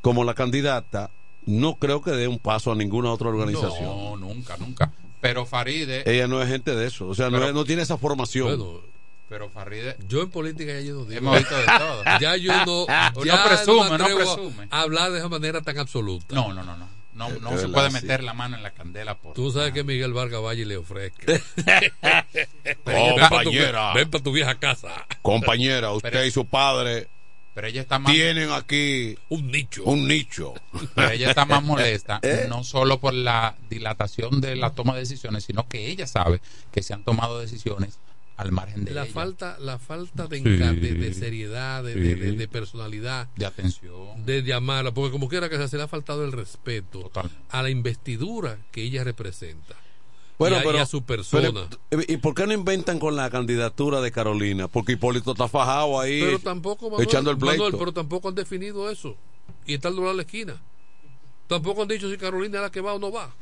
como 0.00 0.24
la 0.24 0.34
candidata, 0.34 1.10
no 1.46 1.74
creo 1.76 2.02
que 2.02 2.10
dé 2.12 2.28
un 2.28 2.38
paso 2.38 2.72
a 2.72 2.74
ninguna 2.74 3.10
otra 3.12 3.28
organización. 3.28 3.84
No, 3.84 4.16
nunca, 4.16 4.56
nunca. 4.56 4.92
Pero 5.20 5.46
Faride, 5.46 6.02
Ella 6.10 6.28
no 6.28 6.40
es 6.42 6.48
gente 6.48 6.74
de 6.74 6.86
eso, 6.86 7.08
o 7.08 7.14
sea, 7.14 7.26
no, 7.30 7.38
Pero- 7.38 7.48
es- 7.48 7.54
no 7.54 7.64
tiene 7.64 7.82
esa 7.82 7.96
formación. 7.98 8.46
Bueno, 8.58 8.80
pero 9.28 9.48
Faride, 9.48 9.96
yo 10.06 10.22
en 10.22 10.30
política 10.30 10.72
ya 10.74 10.80
yo 10.82 10.94
no 10.96 11.04
digo. 11.06 11.18
hemos 11.18 11.38
visto 11.38 11.56
de 11.56 11.64
todo. 11.66 12.02
Ya 12.20 12.36
yo 12.36 12.52
no, 12.66 12.86
ya 13.24 13.44
presume, 13.44 13.88
me 13.90 13.94
uno 13.96 14.04
atrevo 14.04 14.18
presume. 14.36 14.68
a 14.70 14.80
hablar 14.82 15.10
de 15.12 15.18
esa 15.18 15.28
manera 15.28 15.60
tan 15.62 15.78
absoluta. 15.78 16.34
No, 16.34 16.52
no, 16.52 16.62
no, 16.62 16.76
no. 16.76 16.86
No, 17.14 17.28
no 17.30 17.50
se 17.50 17.54
verdad, 17.56 17.72
puede 17.72 17.88
sí. 17.90 17.94
meter 17.94 18.24
la 18.24 18.34
mano 18.34 18.56
en 18.56 18.62
la 18.64 18.72
candela 18.72 19.16
por 19.16 19.34
Tú 19.34 19.50
sabes 19.52 19.68
nada. 19.68 19.72
que 19.74 19.84
Miguel 19.84 20.12
Vargas 20.12 20.42
Valle 20.42 20.66
le 20.66 20.76
ofrezca. 20.76 21.24
Compañera. 22.84 23.92
Ven 23.94 24.10
para 24.10 24.24
tu 24.24 24.32
vieja 24.32 24.54
casa. 24.56 25.06
Compañera, 25.22 25.92
usted 25.92 26.10
Pero- 26.10 26.24
y 26.24 26.30
su 26.30 26.46
padre 26.46 27.08
Pero 27.54 27.68
ella 27.68 27.82
está 27.82 27.98
más, 28.00 28.12
tienen 28.12 28.50
aquí 28.50 29.16
Un 29.28 29.50
nicho. 29.50 29.84
un 29.84 30.08
nicho. 30.08 30.54
pero 30.94 31.10
ella 31.10 31.28
está 31.30 31.44
más 31.44 31.62
molesta, 31.62 32.18
¿Eh? 32.22 32.46
no 32.48 32.64
solo 32.64 32.98
por 32.98 33.14
la 33.14 33.54
dilatación 33.70 34.40
de 34.40 34.56
la 34.56 34.70
toma 34.70 34.94
de 34.94 35.00
decisiones, 35.00 35.44
sino 35.44 35.68
que 35.68 35.86
ella 35.86 36.06
sabe 36.08 36.40
que 36.72 36.82
se 36.82 36.94
han 36.94 37.04
tomado 37.04 37.38
decisiones 37.38 38.00
al 38.36 38.50
margen 38.52 38.84
de 38.84 38.92
La 38.92 39.04
ella, 39.04 39.12
falta, 39.12 39.56
la 39.60 39.78
falta 39.78 40.26
de, 40.26 40.38
Sí. 40.38 40.42
de, 40.44 40.74
de 40.94 41.14
seriedad, 41.14 41.84
de, 41.84 41.94
de- 41.94 42.14
Sí. 42.14 42.20
de- 42.20 42.32
de 42.32 42.48
personalidad, 42.48 43.28
de 43.36 43.46
atención. 43.46 44.24
de 44.26 44.42
llamarla, 44.42 44.92
porque 44.92 45.12
como 45.12 45.28
quiera 45.28 45.48
que 45.48 45.56
sea, 45.56 45.68
se 45.68 45.76
le 45.76 45.84
ha 45.84 45.88
faltado 45.88 46.24
el 46.24 46.32
respeto 46.32 47.00
Total. 47.02 47.30
a 47.50 47.62
la 47.62 47.70
investidura 47.70 48.58
que 48.72 48.82
ella 48.82 49.04
representa. 49.04 49.76
Bueno, 50.36 50.56
y, 50.56 50.58
a, 50.58 50.62
y 50.62 50.66
pero, 50.66 50.80
a 50.80 50.86
su 50.86 51.04
persona. 51.04 51.68
pero, 51.88 52.02
¿Y 52.08 52.16
por 52.16 52.34
qué 52.34 52.44
no 52.44 52.52
inventan 52.52 52.98
con 52.98 53.14
la 53.14 53.30
candidatura 53.30 54.00
de 54.00 54.10
Carolina? 54.10 54.66
Porque 54.66 54.92
Hipólito 54.92 55.30
está 55.30 55.46
fajado 55.46 56.00
ahí 56.00 56.20
Pero 56.20 56.40
tampoco, 56.40 56.90
Manuel, 56.90 57.06
echando 57.06 57.30
el 57.30 57.38
pleito. 57.38 57.62
Manuel, 57.62 57.78
pero 57.78 57.92
tampoco 57.92 58.30
han 58.30 58.34
definido 58.34 58.90
eso. 58.90 59.16
Y 59.64 59.74
está 59.74 59.88
al 59.88 59.94
lado 59.94 60.08
de 60.08 60.14
la 60.16 60.22
esquina. 60.22 60.60
Tampoco 61.46 61.82
han 61.82 61.88
dicho 61.88 62.10
si 62.10 62.16
Carolina 62.16 62.56
es 62.58 62.62
la 62.62 62.72
que 62.72 62.80
va 62.80 62.94
o 62.94 62.98
no 62.98 63.12
va. 63.12 63.32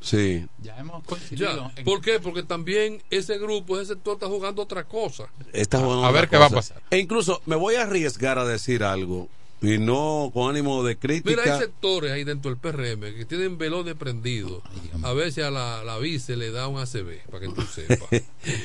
Sí. 0.00 0.46
Ya 0.62 0.76
hemos 0.78 1.02
coincidido. 1.04 1.70
Ya. 1.76 1.84
¿Por 1.84 2.00
qué? 2.00 2.20
Porque 2.20 2.42
también 2.42 3.02
ese 3.10 3.38
grupo, 3.38 3.78
ese 3.80 3.94
sector 3.94 4.14
está 4.14 4.26
jugando 4.26 4.62
otra 4.62 4.84
cosa. 4.84 5.24
Está 5.52 5.78
jugando 5.78 6.04
A 6.04 6.08
otra 6.08 6.20
ver 6.20 6.30
qué 6.30 6.36
va 6.38 6.46
a 6.46 6.50
pasar. 6.50 6.80
E 6.90 6.98
incluso 6.98 7.40
me 7.46 7.56
voy 7.56 7.74
a 7.74 7.82
arriesgar 7.82 8.38
a 8.38 8.44
decir 8.44 8.84
algo 8.84 9.28
y 9.60 9.78
no 9.78 10.30
con 10.34 10.50
ánimo 10.50 10.82
de 10.82 10.90
Mira, 10.94 11.00
crítica. 11.00 11.54
hay 11.54 11.60
sectores 11.60 12.10
ahí 12.10 12.24
dentro 12.24 12.50
del 12.50 12.58
PRM 12.58 13.00
que 13.16 13.24
tienen 13.24 13.58
velones 13.58 13.94
prendidos. 13.94 14.62
A 15.02 15.12
ver 15.12 15.32
si 15.32 15.40
a 15.40 15.50
la, 15.50 15.84
la 15.84 15.98
vice 15.98 16.36
le 16.36 16.50
da 16.50 16.66
un 16.68 16.80
ACB, 16.80 17.28
para 17.30 17.40
que 17.46 17.48
tú 17.52 17.62
sepas. 17.72 18.08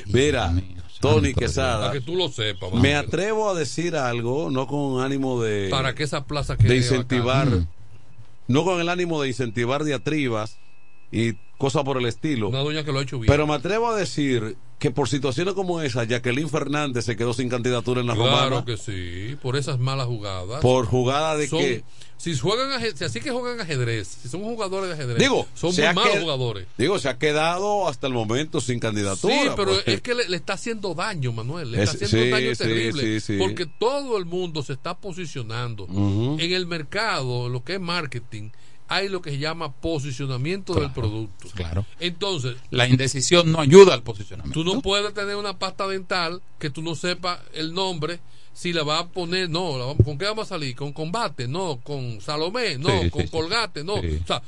Mira, 0.08 0.54
Tony 1.00 1.34
Quesada, 1.36 1.88
para 1.88 1.94
que 2.00 2.02
tú 2.02 2.16
lo 2.16 2.30
sepas. 2.30 2.74
me 2.74 2.96
atrevo 2.96 3.50
a 3.50 3.54
decir 3.54 3.96
algo, 3.96 4.50
no 4.50 4.66
con 4.68 5.02
ánimo 5.04 5.42
de, 5.42 5.68
Para 5.70 5.94
que 5.94 6.04
esa 6.04 6.26
plaza 6.26 6.58
quede 6.58 6.70
de 6.70 6.78
incentivar, 6.78 7.46
vacante. 7.46 7.68
no 8.48 8.64
con 8.64 8.82
el 8.82 8.90
ánimo 8.90 9.22
de 9.22 9.28
incentivar 9.30 9.84
diatribas 9.84 10.58
y 11.12 11.34
cosas 11.58 11.84
por 11.84 11.98
el 11.98 12.06
estilo. 12.06 12.50
Una 12.50 12.60
doña 12.60 12.84
que 12.84 12.92
lo 12.92 13.00
ha 13.00 13.04
hecho 13.04 13.18
bien. 13.20 13.28
Pero 13.32 13.48
me 13.48 13.54
atrevo 13.56 13.88
a 13.90 13.96
decir 13.96 14.58
que 14.78 14.92
por 14.92 15.10
situaciones 15.10 15.56
como 15.56 15.82
esa, 15.82 16.04
Jacqueline 16.04 16.50
Fernández 16.50 17.06
se 17.06 17.16
quedó 17.16 17.34
sin 17.34 17.50
candidatura 17.50 18.02
en 18.02 18.08
la 18.08 18.14
claro 18.14 18.50
romana 18.50 18.66
que 18.66 18.78
sí, 18.78 19.36
por 19.42 19.56
esas 19.58 19.80
malas 19.80 20.06
jugadas. 20.06 20.62
por 20.62 20.86
jugada 20.86 21.36
de 21.36 21.48
Son- 21.48 21.58
que 21.60 21.84
si 22.18 22.38
juegan 22.38 22.72
aje- 22.72 22.96
si 22.96 23.04
así 23.04 23.20
que 23.20 23.32
juegan 23.32 23.60
ajedrez, 23.60 24.08
si 24.08 24.30
son 24.30 24.44
jugadores 24.44 24.90
de 24.90 24.94
ajedrez, 24.96 25.18
digo, 25.18 25.48
son 25.56 25.74
muy 25.74 25.84
malos 25.96 26.14
qued- 26.16 26.22
jugadores. 26.22 26.68
Digo, 26.78 27.00
se 27.00 27.10
ha 27.10 27.18
quedado 27.18 27.88
hasta 27.88 28.06
el 28.06 28.14
momento 28.14 28.62
sin 28.62 28.80
candidatura. 28.80 29.34
Sí, 29.34 29.50
pero 29.56 29.72
es 29.84 30.02
que 30.02 30.14
le, 30.14 30.30
le 30.30 30.38
está 30.38 30.54
haciendo 30.54 30.94
daño, 30.94 31.32
Manuel. 31.32 31.72
Le 31.72 31.82
Es- 31.82 31.94
está 31.94 32.06
haciendo 32.06 32.26
sí, 32.26 32.32
daño 32.44 32.56
sí, 32.56 32.64
terrible. 32.64 33.20
sí. 33.20 33.38
Porque 33.40 33.66
todo 33.66 34.18
el 34.20 34.26
mundo 34.26 34.62
se 34.62 34.74
está 34.74 34.96
posicionando. 34.96 35.88
En 35.90 36.52
el 36.54 36.68
mercado, 36.68 37.50
lo 37.50 37.64
que 37.64 37.76
es 37.76 37.80
marketing, 37.82 38.50
hay 38.90 39.10
lo 39.10 39.22
que 39.22 39.32
se 39.32 39.38
llama 39.40 39.72
posicionamiento 39.74 40.74
del 40.76 40.92
producto. 40.92 41.48
Claro. 41.54 41.86
Entonces, 42.00 42.56
La 42.72 42.88
indecisión 42.88 43.52
no 43.52 43.60
ayuda 43.60 43.94
al 43.94 44.04
posicionamiento. 44.04 44.60
tú 44.60 44.64
no 44.66 44.82
puedes 44.82 45.14
tener 45.14 45.36
una 45.36 45.58
pasta 45.60 45.88
dental 45.88 46.42
que 46.60 46.70
tú 46.70 46.82
no 46.82 46.96
sepas 46.96 47.40
el 47.54 47.74
nombre 47.74 48.20
si 48.54 48.74
la 48.74 48.84
va 48.84 49.00
a 49.00 49.08
poner, 49.08 49.50
no, 49.50 49.78
la 49.78 50.04
¿con 50.04 50.18
qué 50.18 50.26
vamos 50.26 50.48
a 50.48 50.50
salir? 50.50 50.76
¿Con 50.76 50.92
combate? 50.94 51.48
No, 51.48 51.80
con 51.84 52.22
Salomé, 52.22 52.78
no, 52.80 53.02
Sí, 53.04 53.10
con 53.12 53.22
sí, 53.24 53.28
colgate, 53.30 53.84
no. 53.84 54.02
Sí. 54.02 54.20
O 54.24 54.28
sea, 54.28 54.42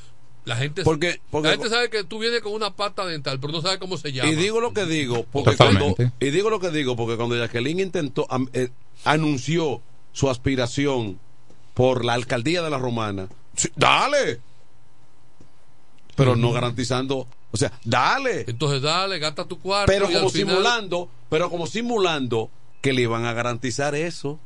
la 0.46 0.56
gente, 0.56 0.82
Porque- 0.84 1.22
porque- 1.30 1.48
la 1.50 1.54
gente 1.54 1.70
sabe 1.70 1.90
que 1.92 2.04
tú 2.04 2.18
vienes 2.18 2.42
con 2.42 2.54
una 2.54 2.72
pata 2.76 3.06
dental, 3.06 3.40
pero 3.40 3.54
no 3.54 3.62
sabe 3.62 3.78
cómo 3.78 3.98
se 3.98 4.12
llama. 4.12 4.32
Y 4.32 4.36
digo 4.36 4.62
lo 4.62 4.74
que 4.74 4.86
digo, 4.88 5.26
porque 5.32 5.52
Totalmente. 5.52 5.96
cuando, 6.08 6.16
y 6.26 6.30
digo 6.32 6.50
lo 6.50 6.60
que 6.60 6.72
digo, 6.72 6.96
porque 6.96 7.18
cuando 7.18 7.36
Jacqueline 7.36 7.82
intentó, 7.82 8.26
am- 8.32 8.50
eh, 8.54 8.70
anunció 9.04 9.82
su 10.12 10.28
aspiración 10.30 11.20
por 11.76 12.04
la 12.04 12.14
alcaldía 12.14 12.62
de 12.64 12.70
la 12.72 12.80
Romana, 12.80 13.28
sí, 13.60 13.70
dale, 13.76 14.40
pero 16.16 16.36
no 16.36 16.52
garantizando, 16.52 17.28
o 17.52 17.58
sea, 17.58 17.72
dale, 17.84 18.46
Entonces 18.48 18.82
dale, 18.82 19.20
gasta 19.20 19.46
tu 19.46 19.60
cuarto. 19.60 19.92
pero 19.92 20.10
y 20.10 20.14
al 20.16 20.20
como 20.22 20.30
final- 20.32 20.50
simulando, 20.56 21.10
pero 21.30 21.50
como 21.50 21.68
simulando 21.68 22.50
que 22.82 22.94
le 22.94 23.04
iban 23.04 23.26
a 23.26 23.34
garantizar 23.34 23.96
eso, 23.96 24.40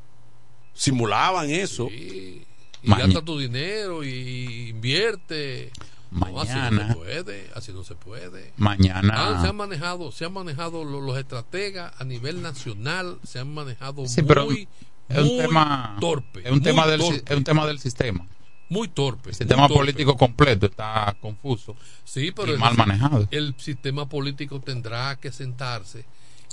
simulaban 0.73 1.49
eso. 1.49 1.87
Y 1.89 2.45
Maña- 2.83 3.05
gasta 3.05 3.21
tu 3.23 3.39
dinero 3.39 4.03
y 4.03 4.69
invierte. 4.69 5.71
No, 6.11 6.41
así 6.41 6.53
no 6.53 6.59
Mañana. 6.61 6.87
se 6.89 6.95
puede, 6.95 7.49
así 7.55 7.71
no 7.73 7.83
se 7.83 7.95
puede. 7.95 8.53
Mañana. 8.57 9.13
Ah, 9.15 9.41
se 9.41 9.47
han 9.47 9.55
manejado, 9.55 10.11
se 10.11 10.25
han 10.25 10.33
manejado 10.33 10.83
lo- 10.83 11.01
los, 11.01 11.17
estrategas 11.17 11.91
a 11.99 12.03
nivel 12.03 12.43
nacional, 12.43 13.17
se 13.23 13.39
han 13.39 13.51
manejado 13.51 14.05
Sí, 14.07 14.21
pero 14.21 14.45
muy, 14.45 14.67
es 15.09 15.17
un 15.17 15.27
muy 15.27 15.37
tema 15.39 15.97
torpe. 15.99 16.41
es 16.41 16.45
un 16.51 16.51
muy 16.59 16.61
tema 16.61 16.85
del 16.85 16.99
torpe, 17.01 17.23
es 17.33 17.37
un 17.37 17.43
tema 17.43 17.65
del 17.65 17.79
sistema 17.79 18.27
muy 18.69 18.87
torpe. 18.87 19.29
el 19.29 19.35
sistema 19.35 19.67
torpe. 19.67 19.75
político 19.79 20.17
completo 20.17 20.65
está 20.65 21.15
confuso 21.21 21.75
Sí, 22.03 22.31
pero 22.31 22.49
y 22.49 22.51
el- 22.53 22.59
mal 22.59 22.75
manejado 22.77 23.27
El 23.31 23.55
sistema 23.57 24.07
político 24.09 24.59
tendrá 24.61 25.15
que 25.17 25.31
sentarse 25.31 26.05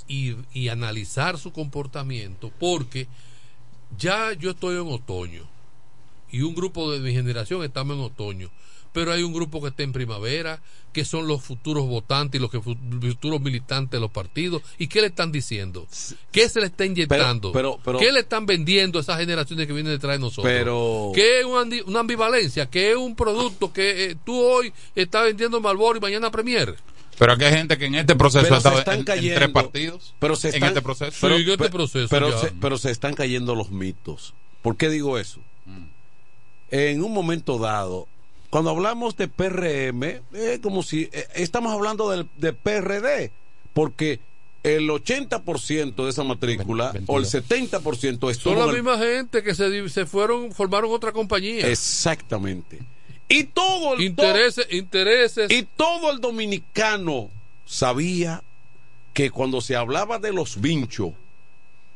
y, 0.07 0.35
y 0.53 0.67
analizar 0.69 1.37
su 1.37 1.51
comportamiento 1.51 2.51
porque 2.59 3.07
ya 3.97 4.33
yo 4.33 4.51
estoy 4.51 4.75
en 4.75 4.87
otoño 4.93 5.43
y 6.31 6.41
un 6.41 6.55
grupo 6.55 6.91
de 6.91 6.99
mi 6.99 7.11
generación 7.13 7.63
estamos 7.63 7.97
en 7.97 8.03
otoño, 8.03 8.49
pero 8.93 9.11
hay 9.13 9.23
un 9.23 9.33
grupo 9.33 9.61
que 9.61 9.69
está 9.69 9.83
en 9.83 9.93
primavera, 9.93 10.61
que 10.91 11.05
son 11.05 11.25
los 11.27 11.41
futuros 11.41 11.87
votantes 11.87 12.37
y 12.37 12.41
los 12.41 12.51
que 12.51 12.59
fu- 12.59 12.75
futuros 13.01 13.39
militantes 13.39 13.91
de 13.91 14.01
los 14.01 14.11
partidos. 14.11 14.61
¿Y 14.77 14.87
qué 14.87 14.99
le 15.01 15.07
están 15.07 15.31
diciendo? 15.31 15.87
¿Qué 16.31 16.49
se 16.49 16.59
le 16.59 16.65
está 16.65 16.85
inyectando? 16.85 17.51
pero- 17.53 17.79
pero- 17.85 17.97
¿Qué 17.99 18.11
le 18.11 18.19
están 18.19 18.45
vendiendo 18.45 18.99
a 18.99 19.01
esas 19.01 19.17
generaciones 19.17 19.67
que 19.67 19.73
vienen 19.73 19.93
detrás 19.93 20.15
de 20.17 20.19
nosotros? 20.19 20.43
Pero- 20.51 21.11
¿Qué 21.15 21.39
es 21.39 21.45
una, 21.45 21.99
ambivalencia? 22.01 22.69
¿Qué 22.69 22.91
es 22.91 22.97
un 22.97 23.15
producto 23.15 23.71
que 23.71 24.05
eh, 24.11 24.15
tú 24.25 24.37
hoy 24.37 24.73
estás 24.95 25.23
vendiendo 25.23 25.61
Malboro 25.61 25.97
y 25.97 26.01
mañana 26.01 26.29
Premier? 26.31 26.75
pero 27.17 27.33
aquí 27.33 27.43
hay 27.43 27.53
gente 27.53 27.77
que 27.77 27.85
en 27.85 27.95
este 27.95 28.15
proceso 28.15 28.43
Pero 28.47 28.59
se 28.61 28.69
están 28.79 28.93
en, 28.95 28.99
en 29.01 29.05
cayendo, 29.05 29.35
tres 29.39 29.49
partidos 29.49 30.13
pero 30.17 30.35
se 30.35 30.47
en 30.49 30.53
están, 30.55 30.69
este 30.69 30.81
proceso 30.81 31.17
pero, 31.21 31.37
Sí, 31.37 31.43
en 31.43 31.49
este 31.51 31.69
proceso 31.69 32.07
pero 32.09 32.39
se, 32.39 32.51
pero 32.53 32.77
se 32.79 32.89
están 32.89 33.13
cayendo 33.13 33.53
los 33.53 33.69
mitos. 33.69 34.33
¿Por 34.63 34.75
qué 34.75 34.89
digo 34.89 35.17
eso? 35.19 35.39
En 36.71 37.03
un 37.03 37.13
momento 37.13 37.59
dado, 37.59 38.07
cuando 38.51 38.69
hablamos 38.69 39.15
de 39.15 39.29
PRM, 39.29 40.03
es 40.33 40.59
como 40.59 40.83
si 40.83 41.09
eh, 41.13 41.25
estamos 41.35 41.71
hablando 41.73 42.09
del, 42.09 42.27
de 42.35 42.51
PRD, 42.51 43.31
porque 43.73 44.19
el 44.61 44.89
80% 44.89 46.03
de 46.03 46.09
esa 46.09 46.23
matrícula 46.23 46.93
o 47.07 47.17
el 47.17 47.25
70% 47.25 48.29
estuvo 48.29 48.53
Son 48.53 48.67
la 48.67 48.73
misma 48.73 48.97
gente 48.97 49.41
que 49.41 49.55
se, 49.55 49.89
se 49.89 50.05
fueron, 50.05 50.51
formaron 50.51 50.91
otra 50.91 51.13
compañía. 51.13 51.65
Exactamente. 51.65 52.79
Y 53.29 53.45
todo 53.45 53.93
el 53.93 54.01
Intereses, 54.01 54.67
intereses. 54.69 55.49
Y 55.49 55.63
todo 55.63 56.11
el 56.11 56.19
dominicano 56.19 57.29
sabía 57.65 58.43
que 59.13 59.31
cuando 59.31 59.61
se 59.61 59.77
hablaba 59.77 60.19
de 60.19 60.33
los 60.33 60.59
vinchos 60.59 61.13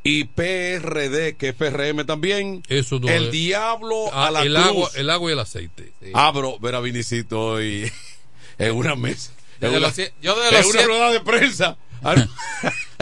y 0.07 0.25
PRD, 0.25 1.35
que 1.35 1.49
es 1.49 1.55
PRM 1.55 2.05
también, 2.05 2.61
Eso 2.69 2.99
no 2.99 3.09
el 3.09 3.25
es. 3.25 3.31
diablo 3.31 4.05
Ah, 4.13 4.27
a 4.27 4.31
la 4.31 4.43
el, 4.43 4.53
cruz. 4.53 4.65
agua, 4.67 4.89
el 4.95 5.09
agua 5.09 5.29
y 5.31 5.33
el 5.33 5.39
aceite. 5.39 5.93
Abro, 6.13 6.59
ver 6.59 6.75
a 6.75 6.79
Vinicito 6.79 7.41
hoy 7.41 7.91
en 8.59 8.75
una 8.75 8.95
mesa. 8.95 9.31
Yo 9.59 9.67
En 9.67 9.73
de 9.73 9.79
una, 9.79 9.89
yo 10.21 10.35
de 10.39 10.47
en 10.47 10.53
los 10.53 10.65
una 10.65 10.71
siete- 10.73 10.85
rueda 10.85 11.11
de 11.11 11.19
prensa. 11.21 11.77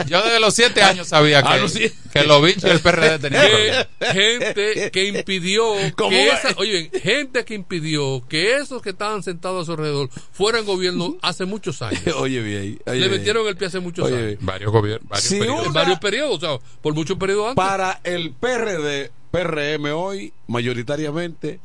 yo 0.07 0.21
desde 0.23 0.39
los 0.39 0.53
siete 0.53 0.81
años 0.81 1.07
sabía 1.07 1.39
A 1.39 1.43
que, 1.55 1.59
los 1.61 1.71
siete- 1.71 1.95
que 2.11 2.23
los 2.23 2.43
bichos 2.43 2.63
del 2.63 2.79
PRD 2.79 3.19
tenían 3.29 3.87
gente 4.11 4.91
que 4.91 5.05
impidió 5.07 5.63
¿Cómo 5.95 6.09
que 6.09 6.27
esa, 6.29 6.49
oye, 6.57 6.89
gente 7.01 7.43
que 7.45 7.53
impidió 7.53 8.23
que 8.27 8.57
esos 8.57 8.81
que 8.81 8.89
estaban 8.91 9.23
sentados 9.23 9.63
a 9.63 9.65
su 9.65 9.71
alrededor 9.73 10.09
fueran 10.31 10.65
gobierno 10.65 11.17
hace 11.21 11.45
muchos 11.45 11.81
años. 11.81 12.01
Oye 12.17 12.41
bien. 12.41 12.79
oye 12.85 12.99
Le 12.99 13.09
metieron 13.09 13.47
el 13.47 13.55
pie 13.55 13.67
hace 13.67 13.79
muchos 13.79 14.05
Oye, 14.07 14.15
años. 14.15 14.27
bien. 14.27 14.37
varios 14.41 14.71
gobiernos 14.71 15.09
varios 15.09 15.27
Si 15.27 15.39
periodos. 15.39 15.63
En 15.65 15.69
una- 15.71 15.79
varios 15.81 15.99
periodos, 15.99 16.43
o 16.43 16.59
sea, 16.59 16.65
por 16.81 16.93
muchos 16.93 17.17
periodos 17.17 17.49
antes. 17.49 17.63
Para 17.63 17.99
el 18.03 18.31
PRD, 18.31 19.11
PRM 19.31 19.85
hoy, 19.95 20.33
mayoritariamente, 20.47 21.59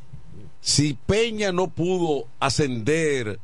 si 0.61 0.93
Peña 0.93 1.51
no 1.51 1.69
pudo 1.69 2.27
ascender 2.39 3.39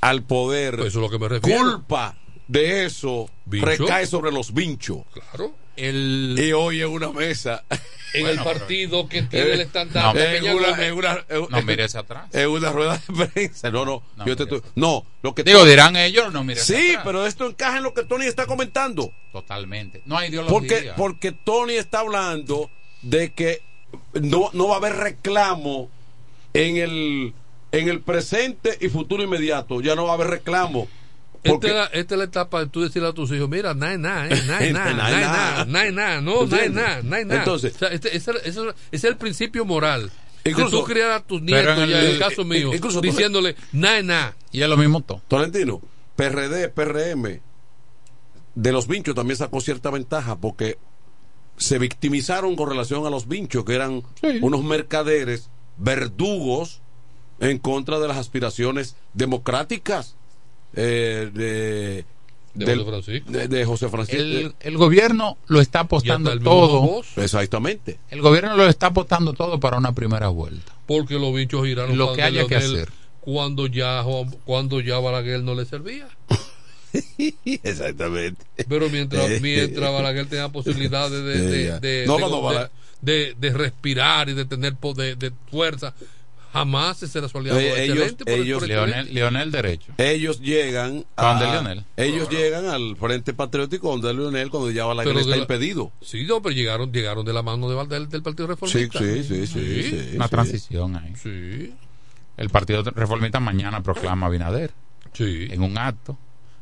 al 0.00 0.22
poder, 0.22 0.76
Pues 0.76 0.88
eso 0.88 0.98
es 0.98 1.02
lo 1.02 1.10
que 1.10 1.18
me 1.18 1.28
refiero. 1.28 1.60
culpa 1.60 2.16
de 2.48 2.84
eso 2.86 3.30
recae 3.46 4.06
sobre 4.06 4.32
los 4.32 4.52
vinchos. 4.52 4.98
Claro. 5.12 5.52
el 5.76 6.34
Y 6.38 6.52
hoy 6.52 6.80
en 6.82 6.88
una 6.88 7.10
mesa, 7.12 7.62
En 8.14 8.22
Bueno, 8.22 8.40
el 8.40 8.48
partido 8.58 9.06
que 9.06 9.20
tiene 9.22 9.50
el 9.50 9.56
No, 9.58 9.62
estandarte. 9.64 10.36
en 10.36 10.40
Peña 10.42 10.54
una, 10.56 10.68
Gómez. 10.70 10.86
en 10.88 10.92
una- 10.94 11.24
en- 11.28 11.46
no 11.50 11.62
mires 11.62 11.94
atrás 11.94 12.24
en 12.34 12.48
una 12.48 12.72
rueda 12.72 12.98
de 13.06 13.26
prensa. 13.26 13.70
No, 13.70 13.84
no, 13.84 14.02
No, 14.16 14.26
yo 14.26 14.34
te 14.34 14.44
estoy- 14.44 14.62
no, 14.76 15.04
lo 15.22 15.34
que 15.34 15.44
digo 15.44 15.62
dirán 15.66 15.94
ellos 15.94 16.32
no 16.32 16.42
mires 16.42 16.64
Sí, 16.64 16.92
atrás. 16.92 17.02
pero 17.04 17.26
esto 17.26 17.46
encaja 17.46 17.76
en 17.76 17.82
lo 17.82 17.92
que 17.92 18.04
Tony 18.04 18.24
está 18.24 18.46
comentando. 18.46 19.12
totalmente 19.30 20.00
no 20.06 20.16
hay 20.16 20.30
ideología 20.30 20.52
Porque, 20.58 20.92
porque 20.96 21.32
Tony 21.32 21.74
está 21.74 22.00
hablando 22.00 22.70
de 23.02 23.30
que 23.34 23.60
no, 24.14 24.48
no 24.54 24.68
va 24.68 24.76
a 24.76 24.78
haber 24.78 24.96
reclamo 24.96 25.90
en 26.54 26.78
el, 26.78 27.34
en 27.72 27.88
el 27.90 28.00
presente 28.00 28.78
y 28.80 28.88
futuro 28.88 29.22
inmediato. 29.22 29.82
Ya 29.82 29.94
no 29.94 30.04
va 30.04 30.12
a 30.12 30.14
haber 30.14 30.28
reclamo. 30.28 30.88
Esta 31.48 31.52
Porque 31.54 31.66
es, 31.68 31.74
la, 31.74 31.84
esta 31.86 32.14
es 32.14 32.18
la 32.18 32.24
etapa 32.24 32.60
de 32.60 32.66
tú 32.68 32.80
decirle 32.82 33.08
a 33.08 33.12
tus 33.12 33.30
hijos, 33.32 33.48
mira, 33.48 33.74
nada, 33.74 33.94
es 33.94 33.98
nada, 34.00 34.28
nada, 34.28 34.64
es 34.64 34.72
nada, 34.72 34.92
Nada, 34.92 34.94
nada, 34.94 35.10
es 35.20 35.26
nada. 35.26 35.30
nada, 35.30 35.64
nada, 35.66 35.86
es 35.86 35.92
nada, 35.94 36.20
no, 36.20 36.30
nada, 36.32 36.44
es 36.44 36.52
¿Entiendes? 36.52 36.74
nada, 36.74 37.02
nada, 37.02 37.20
es 37.20 37.26
nada. 37.26 37.40
Entonces- 37.40 37.74
O 37.74 37.78
sea, 37.78 37.88
este- 37.88 38.16
ese, 38.16 38.30
ese- 38.32 38.48
ese 38.48 38.74
es 38.92 39.04
el 39.04 39.16
principio 39.16 39.64
moral. 39.64 40.10
Incluso- 40.44 40.76
de 40.76 40.82
tú 40.82 40.84
criar 40.88 41.10
a 41.10 41.20
tus 41.20 41.42
nietos, 41.42 41.78
en 41.78 41.90
el- 41.92 42.18
caso 42.18 42.44
mío, 42.44 42.72
incluso 42.74 43.00
diciéndole, 43.00 43.56
nada, 43.72 43.98
es 43.98 44.04
nada. 44.04 44.36
y 44.52 44.62
es 44.62 44.68
lo 44.68 44.76
mismo 44.76 45.00
todo 45.02 45.20
Tolentino, 45.28 45.80
PRD, 46.16 46.68
PRM, 46.70 47.40
de 48.54 48.72
los 48.72 48.86
vinchos 48.88 49.14
también 49.14 49.36
sacó 49.36 49.60
cierta 49.60 49.90
ventaja 49.90 50.36
porque 50.36 50.78
se 51.56 51.78
victimizaron 51.78 52.56
con 52.56 52.68
relación 52.70 53.04
a 53.06 53.10
los 53.10 53.26
vinchos, 53.28 53.64
que 53.64 53.74
eran 53.74 54.02
unos 54.40 54.62
mercaderes 54.64 55.50
verdugos 55.76 56.80
en 57.40 57.58
contra 57.58 57.98
de 58.00 58.08
las 58.08 58.16
aspiraciones 58.16 58.96
democráticas 59.14 60.16
eh, 60.74 61.30
de, 61.32 62.04
De 62.54 62.64
del- 62.66 62.78
José 62.84 62.90
Francisco. 62.90 63.30
de- 63.32 63.48
de 63.48 63.64
José 63.64 63.88
Francisco. 63.88 64.20
el, 64.22 64.54
el 64.60 64.76
gobierno 64.76 65.36
lo 65.48 65.60
está 65.60 65.80
apostando 65.80 66.38
todo 66.40 66.80
voz, 66.82 67.06
Exactamente. 67.16 67.98
el 68.10 68.20
gobierno 68.20 68.56
lo 68.56 68.66
está 68.68 68.86
apostando 68.88 69.32
todo 69.32 69.58
para 69.60 69.76
una 69.78 69.92
primera 69.92 70.28
vuelta 70.28 70.72
porque 70.86 71.14
los 71.18 71.34
bichos 71.34 71.66
giraron 71.66 71.96
Lo 71.98 72.12
que 72.14 72.22
haya 72.22 72.46
que 72.46 72.56
hacer. 72.56 72.88
Cuando 73.20 73.66
ya, 73.66 74.02
cuando 74.46 74.80
ya 74.80 74.98
Balaguer 74.98 75.42
no 75.42 75.54
le 75.54 75.66
servía. 75.66 76.08
Exactamente. 77.62 78.44
Pero 78.68 78.88
mientras, 78.88 79.40
mientras 79.40 79.92
Balaguer 79.92 80.26
tenía 80.26 80.48
posibilidades 80.48 81.22
de, 81.24 81.40
de, 81.42 81.80
de, 81.80 82.06
No, 82.06 82.14
de- 82.14 82.20
cuando 82.20 82.36
de- 82.38 82.42
Bala- 82.42 82.70
de- 83.02 83.34
de 83.38 83.50
respirar 83.52 84.28
y 84.28 84.34
de 84.34 84.44
tener 84.44 84.74
po- 84.76 84.94
de, 84.94 85.14
de 85.16 85.30
fuerza, 85.50 85.94
jamás 86.58 87.02
solía 87.28 87.54
Oye, 87.54 87.84
ellos- 87.84 88.12
por- 88.14 88.28
ellos- 88.30 88.58
por 88.60 88.68
Leonel, 88.68 89.50
derecho 89.50 89.92
Ellos 89.98 90.40
llegan 90.40 91.04
¿A 91.16 91.30
dónde 91.30 91.46
Leonel? 91.46 91.84
Ellos 91.96 92.28
llegan 92.30 92.66
al 92.66 92.96
Frente 92.96 93.34
Patriótico 93.34 93.90
donde 93.90 94.12
Leonel 94.14 94.50
cuando 94.50 94.70
ya 94.70 94.84
Balaguer 94.84 95.08
Pero 95.12 95.18
de 95.18 95.22
está 95.24 95.36
la- 95.36 95.42
impedido. 95.42 95.92
Sí, 96.00 96.24
no, 96.26 96.40
pero 96.42 96.54
llegaron, 96.54 96.92
llegaron 96.92 97.24
de 97.24 97.32
la 97.32 97.42
mano 97.42 97.68
de 97.68 97.86
del, 97.88 98.08
del 98.08 98.22
Partido 98.22 98.46
Sí, 98.46 98.50
Reformista. 98.50 98.98
sí, 98.98 99.24
sí, 99.24 99.46
sí, 99.46 99.82
sí, 99.82 100.10
una 100.16 100.24
sí. 100.26 100.30
transición 100.30 100.96
ahí 100.96 101.12
Sí, 101.22 101.74
el 102.36 102.50
partido 102.50 102.82
reformista 102.82 103.40
mañana 103.40 103.82
proclama 103.82 104.26
a 104.26 104.30
Binader 104.30 104.72
sí. 105.12 105.48
en 105.50 105.62
un 105.62 105.76
acto 105.78 106.16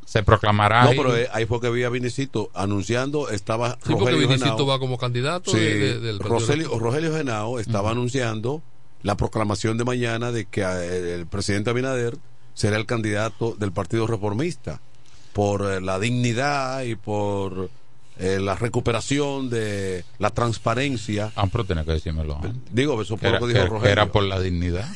se 0.05 0.23
proclamará 0.23 0.85
No, 0.85 0.91
ahí. 0.91 0.97
pero 0.97 1.17
eh, 1.17 1.29
ahí 1.33 1.47
fue 1.47 1.61
que 1.61 1.69
vi 1.69 1.83
a 1.83 1.89
Vinicito 1.91 2.49
anunciando, 2.55 3.29
estaba 3.29 3.73
Sí, 3.85 3.93
porque 3.99 4.15
Vinicito 4.15 4.45
Genao. 4.53 4.67
va 4.67 4.79
como 4.79 4.99
candidato 4.99 5.51
Sí, 5.51 5.59
de- 5.59 5.75
de- 5.75 6.01
del 6.01 6.19
Partido 6.19 6.39
Rogelio, 6.39 6.79
Rogelio 6.79 7.13
Genao 7.17 7.59
estaba 7.59 7.91
anunciando 7.91 8.63
la 9.03 9.17
proclamación 9.17 9.79
de 9.79 9.85
mañana 9.85 10.33
de 10.33 10.47
que 10.47 10.63
eh, 10.63 11.15
el 11.15 11.27
presidente 11.27 11.71
Abinader 11.71 12.17
será 12.55 12.77
el 12.77 12.87
candidato 12.87 13.55
del 13.59 13.73
Partido 13.73 14.07
Reformista 14.07 14.81
por 15.33 15.71
eh, 15.71 15.81
la 15.81 15.99
dignidad 15.99 16.83
y 16.83 16.97
por 16.97 17.71
eh, 18.19 18.39
la 18.41 18.55
recuperación 18.55 19.51
de 19.51 20.05
la 20.19 20.31
transparencia. 20.31 21.33
Ah, 21.37 21.47
pero 21.53 21.65
tenía 21.65 21.85
que 21.85 21.93
decírmelo. 21.93 22.41
Digo, 22.73 23.01
eso 23.03 23.19
era, 23.21 23.39
lo 23.39 23.47
que 23.47 23.53
dijo 23.53 23.59
que- 23.59 23.65
que 23.65 23.69
Rogelio. 23.69 23.93
era 23.93 24.07
por 24.11 24.23
la 24.25 24.41
dignidad 24.41 24.89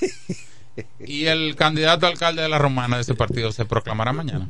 y 0.99 1.27
el 1.27 1.55
candidato 1.57 2.07
alcalde 2.07 2.43
de 2.43 2.49
la 2.49 2.59
romana 2.59 2.97
de 2.97 3.03
ese 3.03 3.15
partido 3.15 3.53
se 3.53 3.65
proclamará 3.67 4.13
mañana 4.15 4.49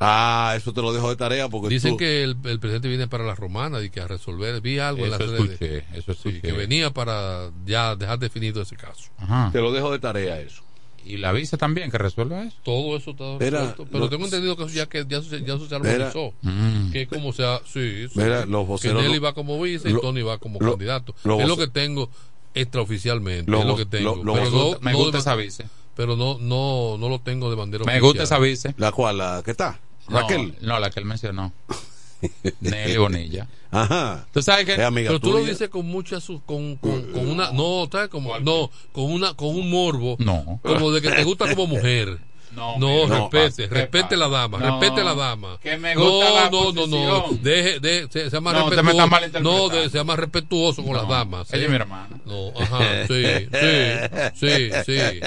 Ah, 0.00 0.54
eso 0.56 0.72
te 0.72 0.82
lo 0.82 0.92
dejo 0.92 1.08
de 1.10 1.16
tarea 1.16 1.48
porque 1.48 1.68
Dicen 1.68 1.92
tú- 1.92 1.96
que 1.98 2.24
el, 2.24 2.36
el 2.44 2.58
presidente 2.58 2.88
viene 2.88 3.06
para 3.06 3.24
la 3.24 3.34
romana 3.36 3.80
y 3.82 3.90
que 3.90 4.00
a 4.00 4.08
resolver. 4.08 4.60
Vi 4.60 4.78
algo 4.78 5.04
en 5.04 5.10
las 5.12 5.20
redes. 5.20 5.40
escuché, 5.52 5.84
eso 5.94 6.14
Sí, 6.14 6.40
que 6.40 6.52
venía 6.52 6.90
para 6.90 7.50
ya 7.66 7.94
dejar 7.94 8.18
definido 8.18 8.62
ese 8.62 8.76
caso. 8.76 9.10
Te 9.52 9.60
lo 9.60 9.72
dejo 9.72 9.92
de 9.92 9.98
tarea 10.00 10.40
eso. 10.40 10.62
Y 11.04 11.16
la 11.16 11.32
visa 11.32 11.56
también, 11.56 11.90
que 11.90 11.96
resuelva 11.98 12.42
eso. 12.44 12.56
Todo 12.62 12.96
eso 12.96 13.12
está 13.12 13.24
Mira, 13.38 13.60
resuelto. 13.60 13.86
Pero 13.86 13.98
lo- 14.00 14.10
tengo 14.10 14.24
entendido 14.26 14.56
que 14.56 14.64
eso 14.64 14.74
ya, 14.74 14.86
que 14.86 15.06
ya, 15.08 15.22
se- 15.22 15.42
ya 15.44 15.54
eso 15.54 15.66
se 15.66 15.78
Mira. 15.78 16.08
armonizó. 16.08 16.34
Mm. 16.42 16.90
Que 16.90 17.06
como 17.06 17.32
sea, 17.32 17.60
sí, 17.64 18.06
sí. 18.08 18.18
Mira, 18.18 18.44
los 18.46 18.62
que 18.64 18.68
voceros 18.68 19.02
Nelly 19.02 19.16
no- 19.16 19.22
va 19.22 19.32
como 19.34 19.60
vice 19.62 19.88
y 19.88 19.92
lo- 19.94 20.00
Tony 20.00 20.22
va 20.22 20.38
como 20.38 20.58
lo- 20.60 20.72
candidato. 20.72 21.14
es 21.24 21.48
lo 21.48 21.56
que 21.56 21.68
tengo 21.68 22.10
extraoficialmente. 22.54 23.50
Es 23.56 23.64
lo 23.64 23.76
que 23.76 23.86
tengo. 23.86 24.20
pero 24.22 24.50
no, 24.50 24.78
me 24.80 24.92
no 24.92 24.98
gusta 24.98 25.12
de- 25.16 25.20
esa 25.20 25.34
vice. 25.36 25.64
Pero 25.96 26.16
no, 26.16 26.38
no, 26.38 26.96
no 26.98 27.08
lo 27.08 27.20
tengo 27.20 27.50
de 27.50 27.56
bandera 27.56 27.84
Me 27.84 27.92
oficial. 27.92 28.02
gusta 28.02 28.22
esa 28.24 28.38
vice. 28.38 28.74
¿La 28.78 28.92
cual? 28.92 29.18
¿La 29.18 29.42
que 29.44 29.50
está? 29.50 29.78
No, 30.08 30.20
Raquel. 30.20 30.54
No, 30.62 30.78
la 30.78 30.90
que 30.90 31.00
él 31.00 31.06
mencionó. 31.06 31.52
Nelly 32.60 32.96
Bonilla. 32.96 33.48
Ajá. 33.70 34.26
Tú 34.32 34.42
sabes 34.42 34.66
que. 34.66 34.82
Amiga 34.82 35.08
Pero 35.08 35.20
tú 35.20 35.32
lo 35.32 35.38
dices 35.44 35.68
con 35.68 35.86
mucha 35.86 36.20
su- 36.20 36.42
con, 36.42 36.76
con, 36.76 37.02
con 37.12 37.28
una 37.28 37.50
no, 37.52 37.88
¿sabes? 37.90 38.08
Como, 38.08 38.38
no, 38.40 38.70
con 38.92 39.04
una 39.04 39.34
con 39.34 39.48
un 39.48 39.70
morbo, 39.70 40.16
No. 40.18 40.60
como 40.62 40.90
de 40.90 41.00
que 41.00 41.10
te 41.10 41.24
gusta 41.24 41.48
como 41.54 41.66
mujer. 41.66 42.18
No, 42.52 42.78
No, 42.78 43.04
mira, 43.06 43.28
respete, 43.30 43.68
¿qué 43.68 43.74
respete 43.74 44.16
la 44.16 44.28
dama, 44.28 44.58
No, 44.58 44.80
respete 44.80 45.04
la 45.04 45.14
dama. 45.14 45.58
que 45.62 45.76
me 45.76 45.94
no, 45.94 46.20
la 46.34 46.50
no, 46.50 46.72
no, 46.72 46.86
no, 46.86 47.28
deje, 47.40 47.78
de, 47.80 48.08
se, 48.10 48.28
sea 48.28 48.40
más 48.40 48.54
No, 48.54 48.68
respetuoso. 48.70 49.40
No, 49.40 49.68
de, 49.68 49.88
sea 49.90 50.02
más 50.04 50.18
respetuoso 50.18 50.82
con 50.82 50.92
No, 50.92 50.98
las 50.98 51.08
damas. 51.08 51.52
ella 51.52 51.62
¿eh? 51.62 51.64
es 51.64 51.70
mi 51.70 51.76
hermana. 51.76 52.08
No, 52.26 52.48
ajá, 52.60 53.06
sí, 53.06 53.24
sí, 53.52 54.30
sí, 54.34 54.70
sí. 54.84 55.20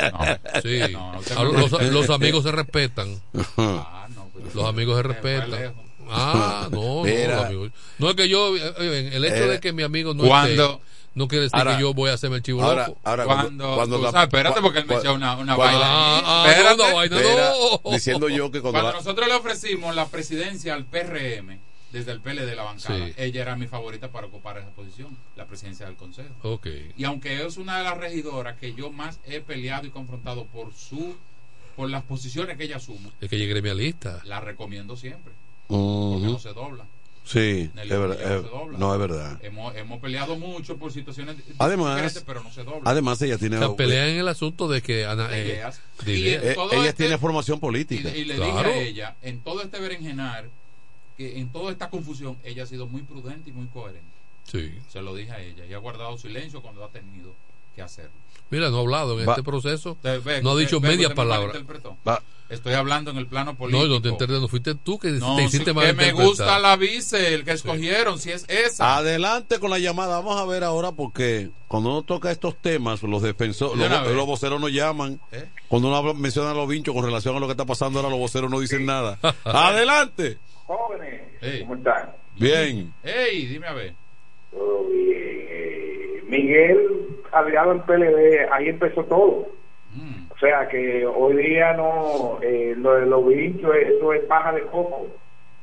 Sí. 0.62 0.96
Ah, 1.36 1.44
los, 1.44 1.72
los 1.72 2.10
amigos 2.10 2.44
se 2.44 2.52
respetan. 2.52 3.22
Ah, 3.58 4.08
no, 4.16 4.30
pues, 4.34 4.54
Los 4.56 4.66
amigos 4.66 4.98
se 4.98 5.04
respetan. 5.04 5.74
Ah, 6.10 6.68
no, 6.72 7.04
Mira. 7.04 7.36
no, 7.38 7.42
amigo. 7.44 7.68
No 7.98 8.10
es 8.10 8.16
que 8.16 8.28
yo, 8.30 8.56
eh, 8.58 8.74
eh, 8.80 9.10
el 9.14 9.26
hecho 9.26 9.36
Eh, 9.46 9.48
de 9.48 9.60
que 9.60 9.72
mi 9.74 9.84
amigo 9.84 10.14
no 10.14 10.24
cuando- 10.26 10.64
esté, 10.74 10.84
no 11.16 11.28
quiere 11.28 11.44
decir 11.44 11.58
Ahora- 11.60 11.76
que 11.76 11.82
yo 11.82 11.94
voy 11.94 12.10
a 12.10 12.14
hacerme 12.14 12.38
el 12.38 12.44
chivo 12.44 12.64
Ahora, 12.64 12.88
loco. 12.88 13.00
ahora 13.04 13.26
Cuando, 13.26 13.76
cuando 13.76 13.98
la- 14.02 14.12
sabes, 14.12 14.28
espérate 14.28 14.62
porque 14.62 14.80
él 14.80 14.86
me 14.88 14.96
echó 14.96 15.14
una, 15.14 15.36
una 15.38 15.56
cuando- 15.56 15.80
vaina. 15.80 15.86
Ah, 15.86 16.44
ah, 16.48 16.74
no, 16.78 16.84
una 16.84 16.94
vaina, 16.94 17.18
Espera, 17.18 17.54
no. 17.84 17.92
diciendo 17.92 18.30
yo 18.30 18.52
que 18.52 18.62
cuando 18.62 18.80
Cuando 18.80 18.92
la- 18.92 18.98
nosotros 18.98 19.28
le 19.28 19.34
ofrecimos 19.36 19.96
la 19.96 20.08
presidencia 20.08 20.74
al 20.74 20.86
PRM 20.86 21.60
desde 21.92 22.12
el 22.12 22.22
PL 22.22 22.44
de 22.46 22.56
la 22.56 22.64
bancada, 22.64 23.06
Sí. 23.08 23.14
ella 23.18 23.42
era 23.44 23.56
mi 23.56 23.68
favorita 23.68 24.10
para 24.12 24.26
ocupar 24.28 24.58
esa 24.58 24.70
posición, 24.72 25.16
la 25.36 25.46
presidencia 25.46 25.86
del 25.86 25.96
consejo. 25.96 26.34
Ok. 26.42 26.68
Y 26.98 27.04
aunque 27.04 27.46
es 27.46 27.58
una 27.58 27.78
de 27.78 27.84
las 27.84 27.98
regidoras 27.98 28.58
que 28.58 28.74
yo 28.74 28.90
más 28.92 29.20
he 29.26 29.42
peleado 29.42 29.86
y 29.86 29.92
confrontado 29.92 30.46
por 30.46 30.74
su 30.74 31.16
por 31.76 31.90
las 31.90 32.04
posiciones 32.04 32.56
que 32.56 32.66
ella 32.66 32.78
asume, 32.78 33.10
Es 33.20 33.30
que 33.30 33.36
llegué 33.38 33.50
gremialista. 33.52 34.22
la 34.26 34.40
recomiendo 34.40 34.96
siempre, 34.96 35.34
Ujú. 35.70 36.14
porque 36.20 36.28
no 36.34 36.38
se 36.40 36.54
dobla. 36.54 36.86
Sí, 37.26 37.70
es 37.76 37.90
verdad. 37.90 38.44
No 38.78 38.92
eh, 38.92 38.94
es 38.96 39.00
verdad. 39.00 39.40
Hemos, 39.44 39.76
hemos 39.76 40.00
peleado 40.02 40.36
mucho 40.36 40.78
por 40.78 40.92
situaciones 40.92 41.38
Además, 41.58 41.96
diferentes, 41.96 42.24
pero 42.26 42.44
no 42.44 42.52
se 42.52 42.64
dobla. 42.64 42.82
además 42.84 43.22
ella 43.22 43.38
tiene 43.38 43.56
O 43.58 43.60
sea, 43.60 43.76
pelean 43.76 44.10
en 44.10 44.18
el 44.20 44.28
asunto 44.28 44.68
de 44.68 44.82
que 44.82 45.06
Ana, 45.06 45.30
De 45.30 45.42
eh, 45.42 45.48
ideas. 45.48 45.80
de 46.06 46.14
Y 46.18 46.22
ideas. 46.22 46.44
en 46.44 46.50
eh, 46.50 46.56
ella 46.74 46.90
este- 46.90 47.04
tiene 47.04 47.18
formación 47.18 47.60
política. 47.62 48.10
y 48.16 48.26
le 48.26 48.36
Claro. 48.36 48.52
dije 48.70 48.80
a 48.80 48.82
ella, 48.82 49.16
en 49.22 49.40
todo 49.40 49.62
este 49.62 49.80
berenjenar, 49.80 50.50
que 51.18 51.40
en 51.40 51.50
toda 51.50 51.72
esta 51.72 51.90
confusión, 51.90 52.38
ella 52.44 52.64
ha 52.64 52.66
sido 52.66 52.88
muy 52.88 53.04
prudente 53.04 53.52
y 53.52 53.54
muy 53.54 53.68
coherente. 53.68 54.04
Sí. 54.52 54.74
Se 54.92 55.02
lo 55.02 55.16
dije 55.16 55.32
a 55.32 55.40
ella. 55.42 55.66
Y 55.66 55.74
ha 55.74 55.78
guardado 55.78 56.18
silencio 56.18 56.62
cuando 56.62 56.84
ha 56.84 56.90
tenido 56.90 57.34
que 57.76 57.82
hacerlo. 57.82 58.12
Mira, 58.54 58.70
no 58.70 58.78
ha 58.78 58.82
hablado 58.82 59.20
en 59.20 59.28
Va- 59.28 59.32
este 59.34 59.44
proceso. 59.44 59.98
Ve 60.04 60.42
No 60.44 60.52
ha 60.52 60.56
que 60.56 60.60
dicho 60.62 60.80
ve 60.80 60.90
que 60.90 60.96
media 60.96 61.10
me 61.10 61.16
palabra. 61.16 61.54
Estoy 62.50 62.74
hablando 62.74 63.10
en 63.10 63.18
el 63.18 63.26
plano 63.26 63.56
político. 63.58 63.88
No, 63.88 63.94
no 63.96 64.02
te 64.02 64.10
entendí, 64.10 64.34
no 64.40 64.48
fuiste 64.48 64.76
tú 64.76 65.00
que 65.00 65.08
No, 65.12 65.38
te 65.38 65.42
sí, 65.42 65.48
hiciste 65.48 65.66
que 65.66 65.74
mal 65.74 65.96
me 65.96 66.12
gusta 66.12 66.60
la 66.60 66.76
vice, 66.76 67.34
el 67.34 67.44
que 67.44 67.52
escogieron, 67.54 68.20
si 68.20 68.30
es 68.32 68.46
esa. 68.48 68.98
Adelante 68.98 69.58
con 69.58 69.72
la 69.72 69.80
llamada. 69.80 70.18
Vamos 70.18 70.40
a 70.40 70.46
ver 70.46 70.64
ahora 70.64 70.92
porque 70.92 71.50
cuando 71.68 71.90
uno 71.90 72.04
toca 72.04 72.30
estos 72.32 72.56
temas, 72.62 73.02
los 73.02 73.24
defensores, 73.24 73.80
De 73.80 73.90
los, 73.90 74.08
los 74.12 74.26
voceros 74.28 74.62
no 74.62 74.70
llaman. 74.70 75.20
¿Eh? 75.32 75.46
Cuando 75.68 75.88
uno 75.88 75.98
habla- 75.98 76.14
menciona 76.14 76.52
a 76.52 76.54
los 76.54 76.68
vinchos 76.68 76.94
con 76.94 77.04
relación 77.04 77.36
a 77.36 77.40
lo 77.40 77.48
que 77.48 77.54
está 77.54 77.66
pasando 77.66 77.98
ahora, 78.00 78.12
los 78.12 78.20
voceros 78.20 78.52
no 78.52 78.60
dicen 78.60 78.86
nada. 78.86 79.18
Adelante. 79.46 80.38
Jóvenes. 80.68 81.22
¿cómo 81.62 81.76
están? 81.76 82.12
Bien. 82.38 82.94
Ey, 83.04 83.48
dime 83.48 83.66
a 83.68 83.74
ver. 83.74 83.96
Todo 84.52 84.88
bien. 84.90 85.48
Eh, 85.50 86.24
Miguel, 86.28 87.03
aliado 87.34 87.72
al 87.72 87.84
PLD, 87.84 88.48
ahí 88.52 88.70
empezó 88.70 89.04
todo. 89.06 89.48
Mm. 89.94 90.32
O 90.32 90.38
sea 90.38 90.68
que 90.68 91.06
hoy 91.06 91.36
día 91.38 91.74
no, 91.74 92.40
eh, 92.42 92.74
lo 92.78 92.94
de 92.96 93.06
los 93.06 93.28
bichos, 93.28 93.76
eso 93.76 94.14
es 94.14 94.24
paja 94.24 94.52
de 94.54 94.62
coco, 94.64 95.08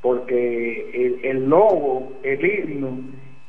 porque 0.00 0.90
el, 0.94 1.24
el 1.24 1.48
logo, 1.48 2.12
el 2.22 2.44
himno 2.44 2.98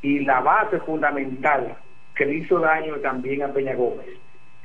y 0.01 0.19
la 0.19 0.39
base 0.41 0.80
fundamental 0.80 1.76
que 2.15 2.26
le 2.26 2.34
hizo 2.36 2.59
daño 2.59 2.95
también 2.97 3.43
a 3.43 3.53
Peña 3.53 3.76
Gómez 3.76 4.07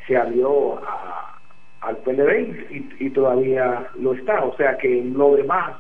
se 0.07 0.17
alió 0.17 0.79
a- 0.87 1.39
al 1.83 1.97
PLD 1.99 2.67
y, 2.71 3.07
y 3.07 3.11
todavía 3.11 3.87
lo 4.01 4.15
está. 4.15 4.43
O 4.45 4.57
sea 4.57 4.77
que 4.79 5.03
lo 5.05 5.37
demás 5.37 5.77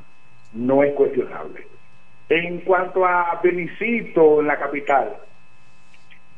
no 0.53 0.83
es 0.85 0.93
cuestionable. 0.95 1.67
En 2.29 2.61
cuanto 2.61 3.05
a 3.05 3.41
Benicito 3.43 4.41
en 4.41 4.47
la 4.49 4.59
capital, 4.59 5.17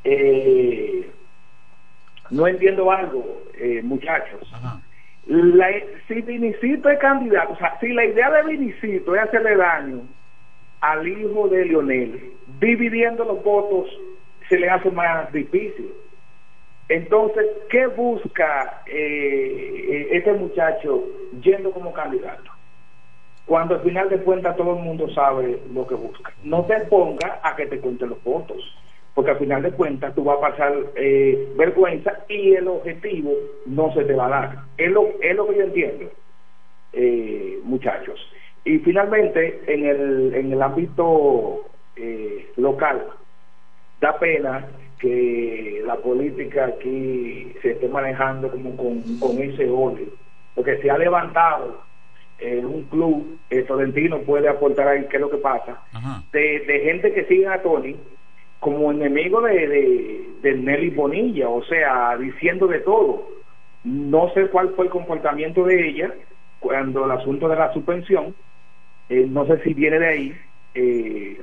eh, 0.05 1.11
no 2.31 2.47
entiendo 2.47 2.91
algo, 2.91 3.43
eh, 3.55 3.81
muchachos. 3.83 4.41
Ajá. 4.53 4.81
La- 5.27 5.69
si 6.07 6.23
Vinicito 6.23 6.89
es 6.89 6.99
candidato, 6.99 7.53
o 7.53 7.57
sea, 7.57 7.79
si 7.81 7.89
la 7.93 8.05
idea 8.05 8.31
de 8.31 8.43
Vinicito 8.45 9.15
es 9.15 9.23
hacerle 9.23 9.57
daño 9.57 10.03
al 10.81 11.07
hijo 11.07 11.49
de 11.49 11.65
Leonel, 11.67 12.33
dividiendo 12.61 13.25
los 13.25 13.43
votos 13.43 13.89
se 14.49 14.59
le 14.59 14.71
hace 14.71 14.91
más 14.91 15.31
difícil. 15.33 15.93
Entonces, 16.89 17.45
¿qué 17.69 17.87
busca 17.89 18.83
eh, 18.87 20.09
este 20.13 20.33
muchacho 20.33 21.05
yendo 21.43 21.71
como 21.73 21.93
candidato? 21.93 22.51
Cuando 23.45 23.75
al 23.75 23.83
final 23.83 24.09
de 24.09 24.19
cuentas 24.19 24.57
todo 24.57 24.77
el 24.77 24.83
mundo 24.83 25.09
sabe 25.11 25.59
lo 25.75 25.87
que 25.87 25.95
busca. 25.95 26.33
No 26.45 26.65
te 26.65 26.81
ponga 26.87 27.41
a 27.43 27.55
que 27.57 27.67
te 27.67 27.79
cuenten 27.79 28.11
los 28.11 28.23
votos, 28.25 28.59
porque 29.19 29.33
al 29.33 29.39
final 29.39 29.63
de 29.65 29.73
cuentas 29.73 30.15
tú 30.15 30.23
vas 30.23 30.39
a 30.39 30.51
pasar 30.53 30.73
eh, 30.95 31.53
vergüenza 31.57 32.21
y 32.29 32.55
el 32.55 32.69
objetivo 32.69 33.33
no 33.67 33.93
se 33.93 34.05
te 34.05 34.15
va 34.15 34.27
a 34.27 34.29
dar. 34.29 34.59
Es 34.77 34.93
lo, 34.93 35.09
es 35.21 35.35
lo 35.35 35.49
que 35.49 35.57
yo 35.57 35.65
entiendo, 35.65 36.09
eh, 36.93 37.59
muchachos. 37.65 38.21
Y 38.65 38.79
finalmente, 38.79 39.61
en 39.67 39.87
el, 39.87 40.35
en 40.37 40.53
el 40.53 40.63
ámbito 40.63 41.65
eh, 41.97 42.47
local, 42.59 43.07
da 44.01 44.17
pena 44.21 44.69
que 45.01 45.83
la 45.85 45.97
política 45.97 46.67
aquí 46.67 47.55
se 47.61 47.73
esté 47.73 47.89
manejando 47.89 48.53
como 48.53 48.77
con, 48.77 49.03
con 49.19 49.37
ese 49.43 49.69
odio, 49.69 50.07
porque 50.55 50.81
se 50.81 50.93
ha 50.93 50.97
levantado 50.97 51.83
eh, 52.39 52.65
un 52.65 52.85
club, 52.85 53.37
el 53.51 53.67
Tolentino 53.67 54.21
puede 54.21 54.49
aportar 54.49 54.87
ahí 54.87 55.07
qué 55.11 55.17
es 55.17 55.21
lo 55.21 55.29
que 55.29 55.39
pasa, 55.39 55.83
de, 56.31 56.61
de 56.61 56.81
gente 56.85 57.13
que 57.13 57.25
sigue 57.25 57.49
a 57.49 57.61
Tony 57.61 57.97
como 58.61 58.91
enemigo 58.91 59.41
de, 59.43 59.69
de, 59.69 60.29
de 60.43 60.55
Nelly 60.55 60.91
Bonilla, 60.91 61.49
o 61.49 61.63
sea, 61.65 62.17
diciendo 62.17 62.67
de 62.67 62.81
todo. 62.81 63.29
No 63.85 64.31
sé 64.35 64.49
cuál 64.49 64.71
fue 64.75 64.87
el 64.87 64.91
comportamiento 64.91 65.65
de 65.65 65.89
ella 65.89 66.13
cuando 66.61 67.05
el 67.05 67.13
asunto 67.13 67.49
de 67.49 67.57
la 67.57 67.73
suspensión, 67.73 68.35
eh, 69.09 69.27
no 69.29 69.47
sé 69.47 69.63
si 69.63 69.75
viene 69.75 69.99
de 69.99 70.07
ahí 70.07 70.37
eh, 70.75 71.41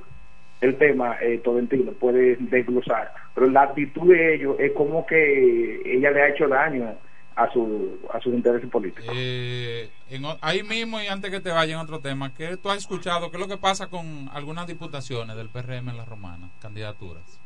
el 0.61 0.75
tema, 0.77 1.17
eh, 1.21 1.39
Tolentino 1.43 1.91
puede 1.93 2.35
desglosar, 2.39 3.11
pero 3.33 3.47
la 3.47 3.63
actitud 3.63 4.11
de 4.11 4.35
ellos 4.35 4.55
es 4.59 4.71
como 4.73 5.05
que 5.05 5.81
ella 5.85 6.11
le 6.11 6.21
ha 6.21 6.29
hecho 6.29 6.47
daño 6.47 6.95
a 7.35 7.51
su 7.51 7.99
a 8.13 8.19
sus 8.21 8.33
intereses 8.33 8.69
políticos. 8.69 9.13
Eh, 9.13 9.89
en 10.09 10.23
ahí 10.41 10.63
mismo 10.63 11.01
y 11.01 11.07
antes 11.07 11.29
que 11.31 11.39
te 11.41 11.51
vaya 11.51 11.73
en 11.73 11.79
otro 11.81 11.99
tema, 11.99 12.33
¿qué 12.33 12.55
tú 12.57 12.69
has 12.69 12.77
escuchado? 12.77 13.29
¿Qué 13.29 13.37
es 13.37 13.41
lo 13.41 13.47
que 13.49 13.57
pasa 13.57 13.87
con 13.87 14.29
algunas 14.33 14.67
diputaciones 14.67 15.35
del 15.35 15.49
PRM 15.49 15.89
en 15.89 15.97
la 15.97 16.05
Romana? 16.05 16.49
Candidaturas. 16.61 17.39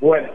Bueno, 0.00 0.30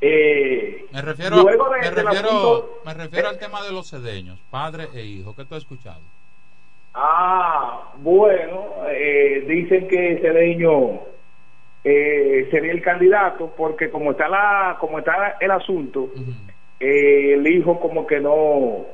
eh, 0.00 0.86
Me 0.92 1.02
refiero, 1.02 1.42
luego 1.42 1.68
de- 1.70 1.80
me 1.80 1.90
refiero, 1.90 2.28
asunto- 2.30 2.80
me 2.86 2.94
refiero 2.94 3.26
eh, 3.26 3.30
al 3.30 3.38
tema 3.38 3.62
de 3.62 3.72
los 3.72 3.90
cedeños, 3.90 4.40
padre 4.50 4.88
e 4.94 5.04
hijo. 5.04 5.34
¿Qué 5.36 5.44
tú 5.44 5.54
has 5.56 5.62
escuchado? 5.62 6.00
Ah, 6.94 7.92
bueno, 7.98 8.66
eh, 8.88 9.44
dicen 9.46 9.88
que 9.88 10.18
Cedeño 10.22 11.00
eh, 11.84 12.48
sería 12.50 12.72
el 12.72 12.82
candidato 12.82 13.52
porque 13.56 13.88
como 13.90 14.10
está 14.12 14.28
la 14.28 14.76
como 14.80 14.98
está 14.98 15.36
el 15.40 15.50
asunto, 15.50 16.10
eh, 16.80 17.34
el 17.34 17.46
hijo 17.46 17.80
como 17.80 18.06
que 18.06 18.20
no 18.20 18.86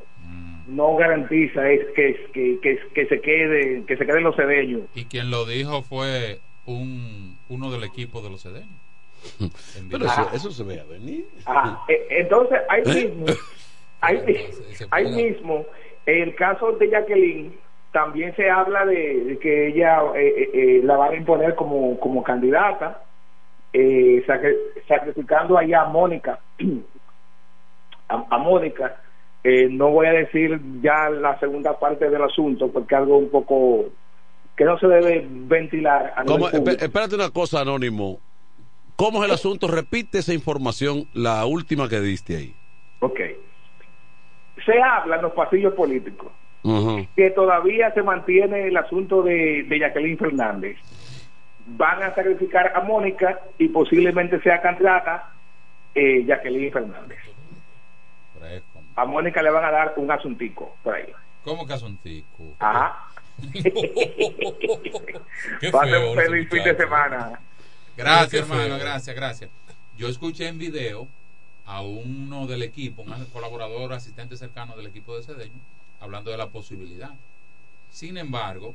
no 0.67 0.97
garantiza 0.97 1.71
es 1.71 1.85
que, 1.95 2.29
que, 2.33 2.59
que, 2.61 2.79
que 2.95 3.07
se 3.07 3.21
quede 3.21 3.85
que 3.87 3.97
se 3.97 4.07
queden 4.07 4.25
los 4.25 4.35
cedeños. 4.37 4.83
Y 4.95 5.05
quien 5.05 5.31
lo 5.31 5.45
dijo 5.45 5.83
fue 5.83 6.41
un 6.67 7.37
uno 7.49 7.71
del 7.71 7.85
equipo 7.85 8.23
de 8.23 8.31
los 8.31 8.43
cedeños. 8.43 8.71
Pero 9.91 10.07
eso, 10.07 10.31
eso 10.35 10.51
se 10.51 10.65
ve 10.65 10.81
a 10.81 10.85
venir. 10.85 11.27
Ah, 11.47 11.85
eh, 11.89 12.07
entonces 12.11 12.59
ahí 12.69 12.83
¿Eh? 12.87 13.05
mismo, 13.09 13.27
ahí, 14.01 14.19
ahí 14.91 15.13
mismo 15.13 15.67
el 16.07 16.35
caso 16.35 16.73
de 16.73 16.89
Jacqueline 16.91 17.55
también 17.93 18.35
se 18.35 18.51
habla 18.51 18.85
de, 18.87 19.25
de 19.25 19.39
que 19.39 19.69
ella 19.69 20.01
eh, 20.17 20.35
eh, 20.37 20.51
eh, 20.55 20.81
la 20.83 20.97
van 20.97 21.13
a 21.13 21.17
imponer 21.17 21.55
como, 21.55 21.99
como 22.01 22.23
candidata, 22.23 23.03
eh, 23.73 24.23
sacri- 24.27 24.57
sacrificando 24.89 25.57
ahí 25.57 25.73
a 25.73 25.85
Mónica, 25.85 26.39
a, 28.09 28.25
a 28.31 28.39
Mónica. 28.39 28.97
Eh, 29.43 29.69
no 29.71 29.91
voy 29.91 30.07
a 30.07 30.13
decir 30.13 30.59
ya 30.81 31.11
la 31.11 31.39
segunda 31.39 31.79
parte 31.79 32.09
del 32.09 32.23
asunto 32.23 32.73
porque 32.73 32.95
algo 32.95 33.19
un 33.19 33.29
poco 33.29 33.91
que 34.57 34.65
no 34.65 34.79
se 34.79 34.87
debe 34.87 35.27
ventilar 35.29 36.15
a 36.17 36.23
Espérate 36.23 37.15
una 37.15 37.31
cosa, 37.31 37.61
Anónimo. 37.61 38.21
¿Cómo 38.97 39.23
es 39.23 39.29
el 39.29 39.35
asunto? 39.35 39.69
Repite 39.69 40.19
esa 40.19 40.33
información, 40.33 41.09
la 41.13 41.45
última 41.47 41.89
que 41.89 42.01
diste 42.01 42.37
ahí. 42.37 42.55
Ok. 43.01 43.21
Se 44.65 44.81
habla 44.81 45.17
en 45.17 45.23
los 45.23 45.33
pasillos 45.33 45.75
políticos 45.75 46.33
que 47.15 47.31
todavía 47.33 47.93
se 47.93 48.03
mantiene 48.03 48.69
el 48.69 48.77
asunto 48.79 49.23
de, 49.23 49.65
de 49.69 49.79
Jacqueline 49.79 50.17
Fernández. 50.17 50.79
Van 51.67 52.03
a 52.03 52.15
sacrificar 52.15 52.73
a 52.75 52.81
Mónica 52.81 53.39
y 53.59 53.69
posiblemente 53.69 54.41
sea 54.41 54.63
candidata 54.63 55.31
eh, 55.95 56.25
Jacqueline 56.25 56.73
Fernández. 56.73 57.19
A 58.97 59.05
Mónica 59.05 59.43
le 59.43 59.51
van 59.51 59.65
a 59.65 59.71
dar 59.71 59.95
un 59.97 60.11
asuntico 60.11 60.77
por 60.83 60.95
ahí. 60.95 61.13
¿Cómo 61.43 61.67
que 61.67 61.73
asuntico? 61.73 62.55
Ajá. 62.59 63.09
Qué 65.61 65.71
Pase 65.71 65.91
feo 65.91 66.11
un 66.11 66.17
feliz 66.17 66.49
fin 66.49 66.65
de 66.65 66.77
semana. 66.77 67.41
Gracias, 67.97 68.31
Qué 68.31 68.39
hermano, 68.39 68.77
feo. 68.77 68.79
gracias, 68.79 69.17
gracias. 69.17 69.51
Yo 69.97 70.09
escuché 70.09 70.49
en 70.49 70.59
video 70.59 71.09
a 71.67 71.83
uno 71.83 72.47
del 72.47 72.63
equipo, 72.63 73.03
un 73.03 73.25
colaborador, 73.27 73.93
asistente 73.93 74.37
cercano 74.37 74.77
del 74.77 74.87
equipo 74.87 75.17
de 75.17 75.23
Cedeño, 75.23 75.61
hablando 76.01 76.31
de 76.31 76.37
la 76.37 76.49
posibilidad. 76.49 77.11
Sin 77.91 78.17
embargo, 78.17 78.75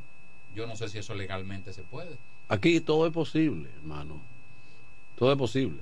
yo 0.56 0.66
no 0.68 0.76
sé 0.76 0.90
si 0.90 0.98
eso 0.98 1.14
legalmente 1.14 1.74
se 1.74 1.84
puede. 1.84 2.18
Aquí 2.48 2.80
todo 2.82 3.06
es 3.06 3.14
posible, 3.14 3.70
hermano. 3.82 4.20
Todo 5.16 5.32
es 5.32 5.38
posible. 5.38 5.82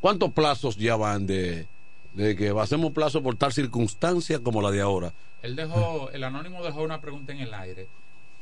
¿Cuántos 0.00 0.32
plazos 0.32 0.76
ya 0.76 0.96
van 0.96 1.26
de, 1.26 1.66
de 2.14 2.36
que 2.36 2.48
hacemos 2.58 2.92
plazo 2.92 3.22
por 3.22 3.36
tal 3.36 3.52
circunstancia 3.52 4.38
como 4.38 4.62
la 4.62 4.70
de 4.70 4.80
ahora? 4.80 5.12
Él 5.42 5.56
dejó, 5.56 6.10
el 6.10 6.24
anónimo 6.24 6.62
dejó 6.62 6.82
una 6.82 7.00
pregunta 7.00 7.32
en 7.32 7.40
el 7.40 7.52
aire. 7.52 7.86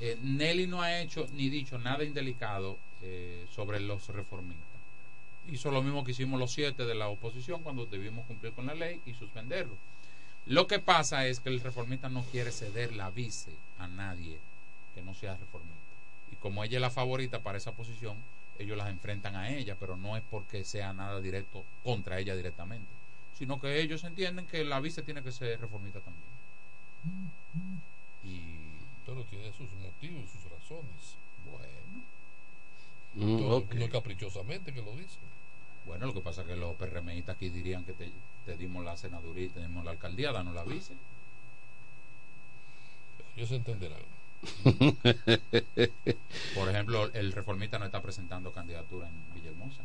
Eh, 0.00 0.18
Nelly 0.22 0.66
no 0.66 0.82
ha 0.82 1.00
hecho 1.00 1.26
ni 1.34 1.48
dicho 1.48 1.78
nada 1.78 2.04
indelicado 2.04 2.78
eh, 3.02 3.46
sobre 3.54 3.80
los 3.80 4.08
reformistas. 4.08 4.66
Hizo 5.50 5.70
lo 5.70 5.82
mismo 5.82 6.04
que 6.04 6.12
hicimos 6.12 6.38
los 6.38 6.52
siete 6.52 6.84
de 6.84 6.94
la 6.94 7.08
oposición 7.08 7.62
cuando 7.62 7.86
debimos 7.86 8.24
cumplir 8.26 8.52
con 8.52 8.66
la 8.66 8.74
ley 8.74 9.00
y 9.06 9.14
suspenderlo. 9.14 9.74
Lo 10.46 10.66
que 10.66 10.78
pasa 10.78 11.26
es 11.26 11.40
que 11.40 11.48
el 11.48 11.60
reformista 11.60 12.08
no 12.08 12.22
quiere 12.30 12.50
ceder 12.50 12.94
la 12.94 13.10
vice 13.10 13.52
a 13.78 13.86
nadie 13.86 14.38
que 14.94 15.02
no 15.02 15.14
sea 15.14 15.36
reformista. 15.36 15.72
Y 16.32 16.36
como 16.36 16.62
ella 16.62 16.78
es 16.78 16.82
la 16.82 16.90
favorita 16.90 17.40
para 17.40 17.58
esa 17.58 17.72
posición, 17.72 18.16
ellos 18.58 18.76
las 18.76 18.88
enfrentan 18.88 19.36
a 19.36 19.50
ella, 19.50 19.76
pero 19.78 19.96
no 19.96 20.16
es 20.16 20.22
porque 20.30 20.64
sea 20.64 20.92
nada 20.92 21.20
directo 21.20 21.64
contra 21.82 22.18
ella 22.18 22.36
directamente, 22.36 22.88
sino 23.43 23.61
que 23.61 23.80
ellos 23.80 24.05
entienden 24.05 24.47
que 24.47 24.62
la 24.62 24.78
vice 24.78 25.03
tiene 25.03 25.20
que 25.20 25.32
ser 25.32 25.61
reformista 25.61 25.99
también. 25.99 26.22
Pero 29.05 29.24
tiene 29.24 29.53
sus 29.53 29.68
motivos, 29.82 30.30
sus 30.30 30.45
razones. 30.45 31.16
Bueno. 31.51 32.05
no, 33.40 33.64
no 33.68 33.84
es 33.84 33.90
caprichosamente 33.90 34.72
que 34.72 34.80
lo 34.80 34.93
dice. 34.93 35.18
Bueno, 35.86 36.07
lo 36.07 36.14
que 36.14 36.20
pasa 36.20 36.43
es 36.43 36.47
que 36.47 36.55
los 36.55 36.76
PRMistas 36.76 37.34
aquí 37.34 37.49
dirían 37.49 37.82
que 37.82 37.95
te, 37.95 38.12
te 38.47 38.57
dimos 38.57 38.84
la 38.84 38.97
senaduría 38.97 39.47
y 39.47 39.49
te 39.49 39.61
dimos 39.61 39.84
la 39.84 39.90
alcaldía, 39.90 40.30
danos 40.30 40.55
la 40.55 40.62
vice. 40.62 40.95
Ellos 43.34 43.51
entenderán. 43.51 43.99
Por 46.55 46.68
ejemplo, 46.68 47.12
el 47.12 47.32
reformista 47.32 47.80
no 47.80 47.86
está 47.86 48.01
presentando 48.01 48.53
candidatura 48.53 49.09
en 49.09 49.34
Villahermosa. 49.34 49.82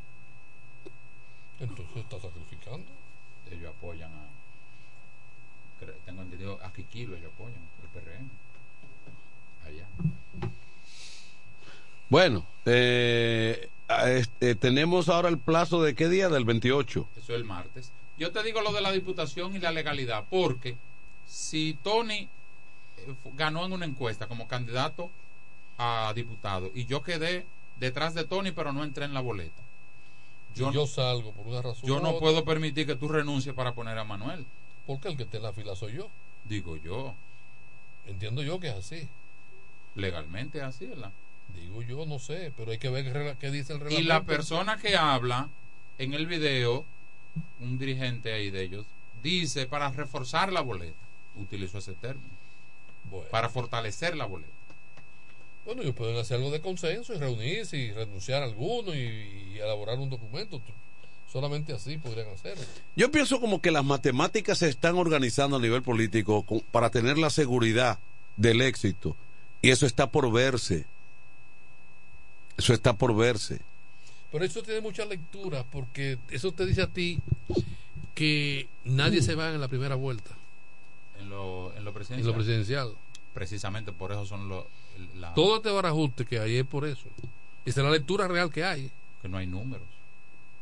Entonces 1.59 1.97
está 1.97 2.19
sacrificando. 2.19 3.06
Ellos 3.51 3.73
apoyan 3.77 4.11
a. 4.11 4.27
Tengo 6.05 6.21
entendido, 6.21 6.59
a 6.63 6.73
Kikilo 6.73 7.15
ellos 7.15 7.31
apoyan, 7.33 7.59
el 7.83 7.89
PRM. 7.89 8.29
Allá. 9.65 9.85
Bueno, 12.09 12.45
eh, 12.65 13.69
este, 14.05 14.55
tenemos 14.55 15.09
ahora 15.09 15.29
el 15.29 15.37
plazo 15.37 15.83
de 15.83 15.93
qué 15.93 16.09
día? 16.09 16.29
Del 16.29 16.45
28. 16.45 17.07
Eso 17.15 17.21
es 17.21 17.29
el 17.29 17.43
martes. 17.43 17.91
Yo 18.17 18.31
te 18.31 18.41
digo 18.43 18.61
lo 18.61 18.71
de 18.71 18.81
la 18.81 18.91
diputación 18.91 19.55
y 19.55 19.59
la 19.59 19.71
legalidad, 19.71 20.25
porque 20.29 20.75
si 21.27 21.77
Tony 21.83 22.27
eh, 22.97 23.13
ganó 23.35 23.65
en 23.65 23.73
una 23.73 23.85
encuesta 23.85 24.27
como 24.27 24.47
candidato 24.47 25.11
a 25.77 26.11
diputado 26.15 26.71
y 26.73 26.85
yo 26.85 27.03
quedé 27.03 27.45
detrás 27.79 28.15
de 28.15 28.23
Tony, 28.23 28.51
pero 28.51 28.73
no 28.73 28.83
entré 28.83 29.05
en 29.05 29.13
la 29.13 29.21
boleta. 29.21 29.61
Yo, 30.55 30.71
yo 30.71 30.87
salgo 30.87 31.31
por 31.33 31.47
una 31.47 31.61
razón. 31.61 31.87
yo 31.87 31.99
no 31.99 32.17
puedo 32.19 32.43
permitir 32.43 32.87
que 32.87 32.95
tú 32.95 33.07
renuncies 33.07 33.53
para 33.53 33.73
poner 33.73 33.97
a 33.97 34.03
Manuel. 34.03 34.45
Porque 34.87 35.09
el 35.09 35.17
que 35.17 35.27
en 35.37 35.43
la 35.43 35.53
fila 35.53 35.75
soy 35.75 35.93
yo. 35.93 36.09
Digo 36.45 36.77
yo. 36.77 37.13
Entiendo 38.07 38.41
yo 38.41 38.59
que 38.59 38.69
es 38.69 38.75
así. 38.75 39.07
Legalmente 39.95 40.59
es 40.59 40.63
así, 40.63 40.85
¿verdad? 40.85 41.11
Digo 41.55 41.81
yo, 41.81 42.05
no 42.05 42.19
sé, 42.19 42.51
pero 42.55 42.71
hay 42.71 42.77
que 42.77 42.89
ver 42.89 43.35
qué, 43.39 43.51
dice 43.51 43.73
el 43.73 43.79
Y 43.79 43.83
reglamento. 43.83 44.07
la 44.09 44.23
persona 44.23 44.77
que 44.77 44.95
habla 44.95 45.49
en 45.97 46.13
el 46.13 46.25
video, 46.27 46.85
un 47.59 47.77
dirigente 47.77 48.33
ahí 48.33 48.49
de 48.49 48.63
ellos, 48.63 48.85
dice 49.23 49.65
para 49.65 49.89
reforzar 49.91 50.51
la 50.53 50.61
boleta. 50.61 50.97
Utilizó 51.35 51.79
ese 51.79 51.93
término. 51.93 52.29
Para 53.31 53.49
fortalecer 53.49 54.15
la 54.15 54.25
boleta. 54.25 54.51
Bueno, 55.67 55.81
ellos 55.81 55.95
pueden 55.95 56.15
hacer 56.17 56.37
algo 56.37 56.49
de 56.49 56.61
consenso 56.61 57.13
y 57.13 57.17
reunirse 57.17 57.77
y 57.77 57.91
renunciar 57.91 58.41
a 58.41 58.45
alguno 58.45 58.95
y, 58.95 58.99
y 58.99 59.59
elaborar 59.59 59.99
un 59.99 60.09
documento. 60.09 60.61
Solamente 61.31 61.73
así 61.73 61.97
podrían 61.97 62.29
hacerlo. 62.29 62.63
Yo 62.95 63.11
pienso 63.11 63.41
como 63.41 63.61
que 63.61 63.69
las 63.69 63.83
matemáticas 63.83 64.59
se 64.59 64.69
están 64.69 64.95
organizando 64.95 65.57
a 65.57 65.59
nivel 65.59 65.83
político 65.83 66.45
para 66.71 66.89
tener 66.89 67.17
la 67.17 67.29
seguridad 67.29 67.99
del 68.37 68.61
éxito. 68.61 69.17
Y 69.61 69.71
eso 69.71 69.85
está 69.85 70.09
por 70.09 70.31
verse. 70.31 70.85
Eso 72.57 72.73
está 72.73 72.93
por 72.93 73.13
verse. 73.13 73.59
Pero 74.31 74.45
eso 74.45 74.63
tiene 74.63 74.79
mucha 74.79 75.03
lectura 75.03 75.65
porque 75.69 76.17
eso 76.31 76.53
te 76.53 76.65
dice 76.65 76.81
a 76.83 76.87
ti 76.87 77.19
que 78.15 78.67
nadie 78.85 79.21
se 79.21 79.35
va 79.35 79.53
en 79.53 79.59
la 79.61 79.67
primera 79.67 79.95
vuelta. 79.95 80.31
En 81.19 81.29
lo, 81.29 81.73
en 81.75 81.83
lo 81.83 81.89
En 81.89 81.93
presidencial. 81.93 82.27
lo 82.27 82.33
presidencial. 82.35 82.93
Precisamente 83.33 83.91
por 83.91 84.13
eso 84.13 84.25
son 84.25 84.47
los. 84.47 84.63
La- 85.15 85.33
Todo 85.33 85.57
este 85.57 85.71
barajuste 85.71 86.25
que 86.25 86.39
hay 86.39 86.57
es 86.57 86.65
por 86.65 86.85
eso. 86.85 87.07
Esa 87.65 87.81
es 87.81 87.85
la 87.85 87.91
lectura 87.91 88.27
real 88.27 88.51
que 88.51 88.63
hay. 88.63 88.91
Que 89.21 89.27
no 89.29 89.37
hay 89.37 89.47
números. 89.47 89.87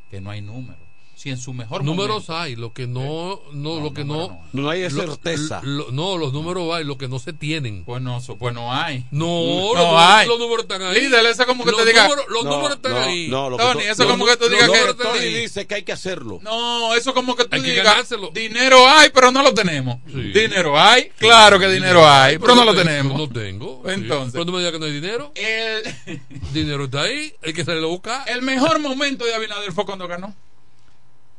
Que 0.09 0.21
no 0.21 0.29
hay 0.31 0.41
números. 0.41 0.81
Si 1.25 1.31
en 1.31 1.39
su 1.39 1.53
mejor 1.53 1.83
números 1.83 2.27
momento- 2.29 2.37
hay, 2.37 2.55
lo 2.55 2.71
que 2.71 2.85
no, 2.85 3.41
no, 3.51 3.79
lo 3.79 3.95
que 3.95 4.03
no, 4.05 4.39
no 4.53 4.69
hay 4.69 4.83
lo- 4.83 4.91
certeza. 4.91 5.59
lo- 5.63 5.89
no, 5.91 6.19
los 6.19 6.33
números 6.33 6.71
hay, 6.71 6.83
lo 6.83 6.99
que 6.99 7.07
no 7.07 7.17
se 7.17 7.33
tienen. 7.33 7.83
Pues 7.83 7.99
no, 7.99 8.21
pues 8.37 8.53
no 8.53 8.71
hay. 8.71 9.07
No, 9.09 9.25
No 9.25 9.73
los, 9.73 9.99
hay. 9.99 10.27
los 10.27 10.37
números 10.37 10.65
están 10.65 10.83
ahí. 10.83 11.01
Líder, 11.01 11.25
eso 11.25 11.47
como 11.47 11.65
que 11.65 11.71
los 11.71 11.83
te 11.83 11.89
diga- 11.91 12.07
los 12.29 12.43
No, 12.43 12.51
números 12.51 12.75
están 12.75 12.91
no, 12.91 12.99
ahí. 12.99 13.27
No, 13.27 13.49
lo 13.49 13.57
que 13.57 13.63
Tony, 13.63 13.83
to- 13.85 13.89
eso 13.89 14.07
como 14.07 14.23
que 14.27 14.37
tú 14.37 14.49
digas 14.49 14.69
que- 14.69 14.93
Tony 14.93 15.17
Tony. 15.17 15.25
dice 15.33 15.65
que 15.65 15.73
hay 15.73 15.81
que 15.81 15.93
hacerlo. 15.93 16.37
No, 16.43 16.93
eso 16.93 17.15
como 17.15 17.35
que 17.35 17.45
tú 17.45 17.59
digas, 17.59 18.07
dinero 18.31 18.87
hay, 18.87 19.09
pero 19.09 19.31
no 19.31 19.41
lo 19.41 19.51
tenemos. 19.51 19.97
Dinero 20.05 20.79
hay, 20.79 21.09
claro 21.17 21.59
que 21.59 21.67
dinero 21.69 22.07
hay, 22.07 22.37
pero 22.37 22.53
no 22.53 22.65
lo 22.65 22.73
tengo, 22.75 22.85
tenemos. 22.85 23.17
No 23.17 23.29
tengo. 23.29 23.81
Entonces. 23.89 24.33
Pero 24.33 24.45
no 24.45 24.51
me 24.51 24.59
digas 24.59 24.73
que 24.73 24.79
no 24.79 24.85
hay 24.85 24.91
dinero. 24.93 25.31
El, 25.33 26.21
dinero 26.53 26.85
está 26.85 27.01
ahí, 27.01 27.33
hay 27.43 27.51
que 27.51 27.65
salirlo 27.65 27.87
a 27.87 27.89
buscar. 27.89 28.29
el 28.29 28.43
mejor 28.43 28.77
momento 28.77 29.25
de 29.25 29.33
Abinader 29.33 29.71
fue 29.71 29.87
cuando 29.87 30.07
ganó. 30.07 30.35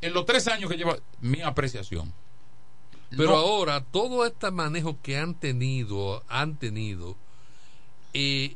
En 0.01 0.13
los 0.13 0.25
tres 0.25 0.47
años 0.47 0.69
que 0.69 0.77
lleva, 0.77 0.97
mi 1.21 1.41
apreciación. 1.41 2.13
Pero 3.09 3.31
No- 3.31 3.37
ahora, 3.37 3.83
todo 3.83 4.25
este 4.25 4.51
manejo 4.51 4.97
que 5.01 5.17
han 5.17 5.33
tenido, 5.33 6.23
han 6.27 6.57
tenido, 6.57 7.15
eh, 8.13 8.55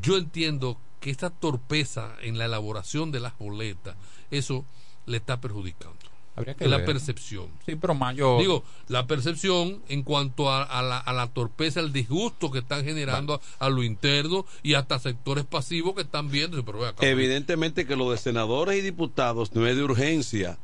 yo 0.00 0.16
entiendo 0.16 0.78
que 1.00 1.10
esta 1.10 1.30
torpeza 1.30 2.14
en 2.22 2.38
la 2.38 2.46
elaboración 2.46 3.12
de 3.12 3.20
las 3.20 3.36
boletas, 3.38 3.96
eso 4.30 4.64
le 5.06 5.16
está 5.18 5.40
perjudicando. 5.40 5.96
Habría 6.34 6.54
que 6.54 6.64
Es 6.64 6.70
la 6.70 6.84
percepción. 6.84 7.46
Sí, 7.66 7.76
pero 7.76 7.94
mayor. 7.94 8.40
Digo, 8.40 8.64
la 8.88 9.06
percepción 9.06 9.82
en 9.88 10.02
cuanto 10.02 10.50
a, 10.50 10.62
a 10.62 10.80
la, 10.82 10.96
a 10.98 11.12
la 11.12 11.26
torpeza, 11.26 11.80
el 11.80 11.92
disgusto 11.92 12.50
que 12.50 12.60
están 12.60 12.84
generando 12.84 13.34
a, 13.58 13.66
a 13.66 13.68
lo 13.68 13.82
interno 13.82 14.46
y 14.62 14.74
hasta 14.74 14.98
sectores 14.98 15.44
pasivos 15.44 15.94
que 15.94 16.02
están 16.02 16.30
viendo. 16.30 16.64
Pero 16.64 16.86
acá, 16.86 17.06
Evidentemente 17.06 17.86
que 17.86 17.96
lo 17.96 18.10
de 18.10 18.16
senadores 18.16 18.78
y 18.78 18.80
diputados 18.80 19.54
no 19.54 19.66
es 19.66 19.76
de 19.76 19.82
urgencia. 19.82 20.58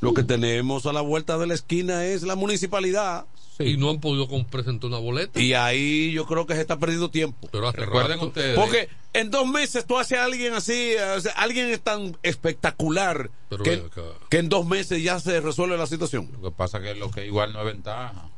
Lo 0.00 0.14
que 0.14 0.22
tenemos 0.22 0.86
a 0.86 0.92
la 0.92 1.00
vuelta 1.00 1.38
de 1.38 1.48
la 1.48 1.54
esquina 1.54 2.04
es 2.04 2.22
la 2.22 2.36
municipalidad. 2.36 3.26
Y 3.58 3.76
no 3.76 3.90
han 3.90 3.98
podido 3.98 4.28
presentar 4.46 4.88
una 4.88 4.98
boleta. 4.98 5.40
Y 5.40 5.54
ahí 5.54 6.12
yo 6.12 6.24
creo 6.26 6.46
que 6.46 6.54
se 6.54 6.60
está 6.60 6.78
perdiendo 6.78 7.10
tiempo. 7.10 7.48
Pero 7.50 7.72
Recuerden 7.72 8.18
rato- 8.18 8.26
ustedes. 8.28 8.56
Porque 8.56 8.88
en 9.20 9.30
dos 9.30 9.46
meses 9.46 9.86
tú 9.86 9.98
haces 9.98 10.18
a 10.18 10.24
alguien 10.24 10.54
así, 10.54 10.94
o 11.16 11.20
sea, 11.20 11.32
alguien 11.32 11.66
es 11.68 11.80
tan 11.80 12.16
espectacular 12.22 13.30
Pero 13.48 13.64
que, 13.64 14.38
en 14.38 14.48
dos 14.48 14.66
meses 14.66 15.02
ya 15.02 15.18
se 15.20 15.40
resuelve 15.40 15.76
la 15.76 15.86
situación. 15.86 16.30
Lo 16.40 16.50
que 16.50 16.56
pasa 16.56 16.80
que 16.80 16.94
lo 16.94 17.10
que 17.10 17.26
igual 17.26 17.52
no 17.52 17.60
es 17.60 17.66
ventaja. 17.66 18.30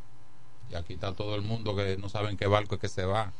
Y 0.70 0.76
aquí 0.76 0.93
está 0.95 1.12
todo 1.14 1.35
el 1.35 1.43
mundo 1.43 1.74
que 1.74 1.97
no 1.97 2.09
sabe 2.09 2.31
en 2.31 2.37
qué 2.37 2.47
barco 2.47 2.76
es 2.76 2.81
que 2.81 2.89
se 2.89 3.05
va. 3.05 3.33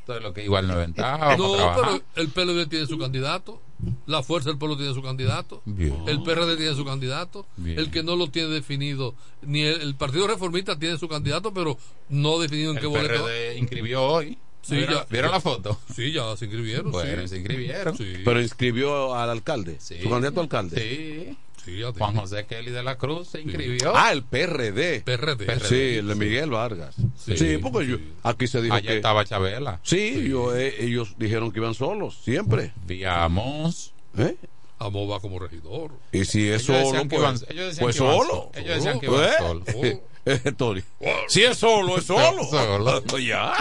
Entonces 0.00 0.22
lo 0.22 0.32
que 0.32 0.44
igual 0.44 0.66
no 0.68 0.74
es 0.74 0.78
ventaja. 0.80 1.36
No, 1.36 1.52
pero 1.76 2.02
el 2.16 2.28
PLD 2.28 2.68
tiene 2.68 2.86
su 2.86 2.98
candidato, 2.98 3.60
la 4.06 4.22
Fuerza 4.22 4.48
del 4.50 4.58
Pueblo 4.58 4.76
tiene 4.76 4.94
su 4.94 5.02
candidato, 5.02 5.62
Bien. 5.64 5.96
el 6.06 6.22
PRD 6.22 6.56
tiene 6.56 6.74
su 6.74 6.84
candidato, 6.84 7.46
Bien. 7.56 7.78
el 7.78 7.90
que 7.90 8.02
no 8.02 8.16
lo 8.16 8.28
tiene 8.28 8.48
definido, 8.48 9.14
ni 9.42 9.62
el, 9.62 9.80
el 9.80 9.94
Partido 9.96 10.26
Reformista 10.26 10.78
tiene 10.78 10.96
su 10.98 11.08
candidato, 11.08 11.52
pero 11.52 11.76
no 12.08 12.38
definido 12.40 12.70
en 12.70 12.76
El 12.78 12.80
qué 12.82 12.86
boleta. 12.88 13.14
va. 13.14 13.22
PRD 13.24 13.58
inscribió 13.58 14.02
hoy. 14.02 14.38
Sí, 14.62 14.76
¿Vieron, 14.76 14.94
ya- 14.96 15.06
¿vieron 15.10 15.30
la 15.32 15.40
foto? 15.40 15.78
Sí, 15.94 16.12
ya 16.12 16.36
se 16.36 16.44
inscribieron. 16.46 16.92
Bueno, 16.92 17.22
sí. 17.22 17.28
se 17.28 17.36
inscribieron. 17.38 17.96
Sí. 17.96 18.14
Pero 18.24 18.40
inscribió 18.40 19.14
al 19.14 19.28
alcalde. 19.30 19.78
Su 19.80 20.08
candidato 20.08 20.40
alcalde. 20.40 20.80
Sí. 20.80 21.36
Sí, 21.64 21.80
Juan 21.96 22.16
José 22.16 22.44
Kelly 22.46 22.72
de 22.72 22.82
la 22.82 22.98
Cruz 22.98 23.28
se 23.28 23.40
inscribió. 23.40 23.92
Ah, 23.94 24.10
el 24.12 24.24
PRD. 24.24 25.02
PRD. 25.04 25.60
Sí, 25.60 25.98
el 25.98 26.08
de 26.08 26.14
Miguel 26.16 26.50
Vargas. 26.50 26.96
Sí, 27.24 27.36
Sí, 27.36 27.58
porque 27.58 27.86
yo, 27.86 27.96
aquí 28.24 28.48
se 28.48 28.60
dijo 28.60 28.74
Allá 28.74 28.88
que... 28.90 28.96
estaba 28.96 29.24
Chabela. 29.24 29.78
Sí, 29.84 30.28
Yo, 30.28 30.56
eh, 30.56 30.74
ellos 30.84 31.14
dijeron 31.18 31.52
que 31.52 31.60
iban 31.60 31.74
solos, 31.74 32.18
siempre. 32.24 32.72
Viamos. 32.84 33.92
¿Eh? 34.18 34.34
Amo 34.80 35.06
va 35.06 35.20
como 35.20 35.38
regidor. 35.38 35.92
Y 36.10 36.24
si 36.24 36.48
es 36.48 36.62
Ellos 36.62 36.66
solo, 36.66 36.78
decían 36.78 37.08
que 37.08 37.16
pues, 37.16 37.22
iban- 37.42 37.52
ellos 37.52 37.66
decían 37.66 37.80
pues 37.84 37.96
que 37.96 38.02
iban 38.02 38.16
solo. 38.16 38.30
so- 38.32 38.50
ellos 38.60 38.74
decían 38.76 39.00
que 39.00 39.06
iban 39.06 39.24
¿Eh? 39.24 39.32
solos. 39.38 39.64
Eh, 40.24 40.52
Tony. 40.56 40.80
Si 41.26 41.42
es 41.42 41.58
solo, 41.58 41.98
es 41.98 42.04
solo. 42.06 42.44
Solo. 42.44 43.18
ya. 43.18 43.54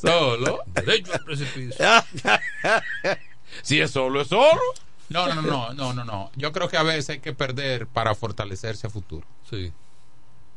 Solo. 0.00 0.60
Derecho 0.66 1.12
al 1.14 1.24
precipicio. 1.24 1.84
si 3.62 3.80
es 3.80 3.90
solo, 3.90 4.20
es 4.22 4.28
solo. 4.28 4.60
No, 5.08 5.32
no, 5.32 5.42
no, 5.42 5.72
no, 5.72 5.92
no, 5.92 6.04
no. 6.04 6.30
Yo 6.36 6.52
creo 6.52 6.68
que 6.68 6.76
a 6.76 6.82
veces 6.82 7.10
hay 7.10 7.18
que 7.20 7.32
perder 7.32 7.86
para 7.86 8.14
fortalecerse 8.14 8.86
a 8.86 8.90
futuro. 8.90 9.26
Sí. 9.48 9.72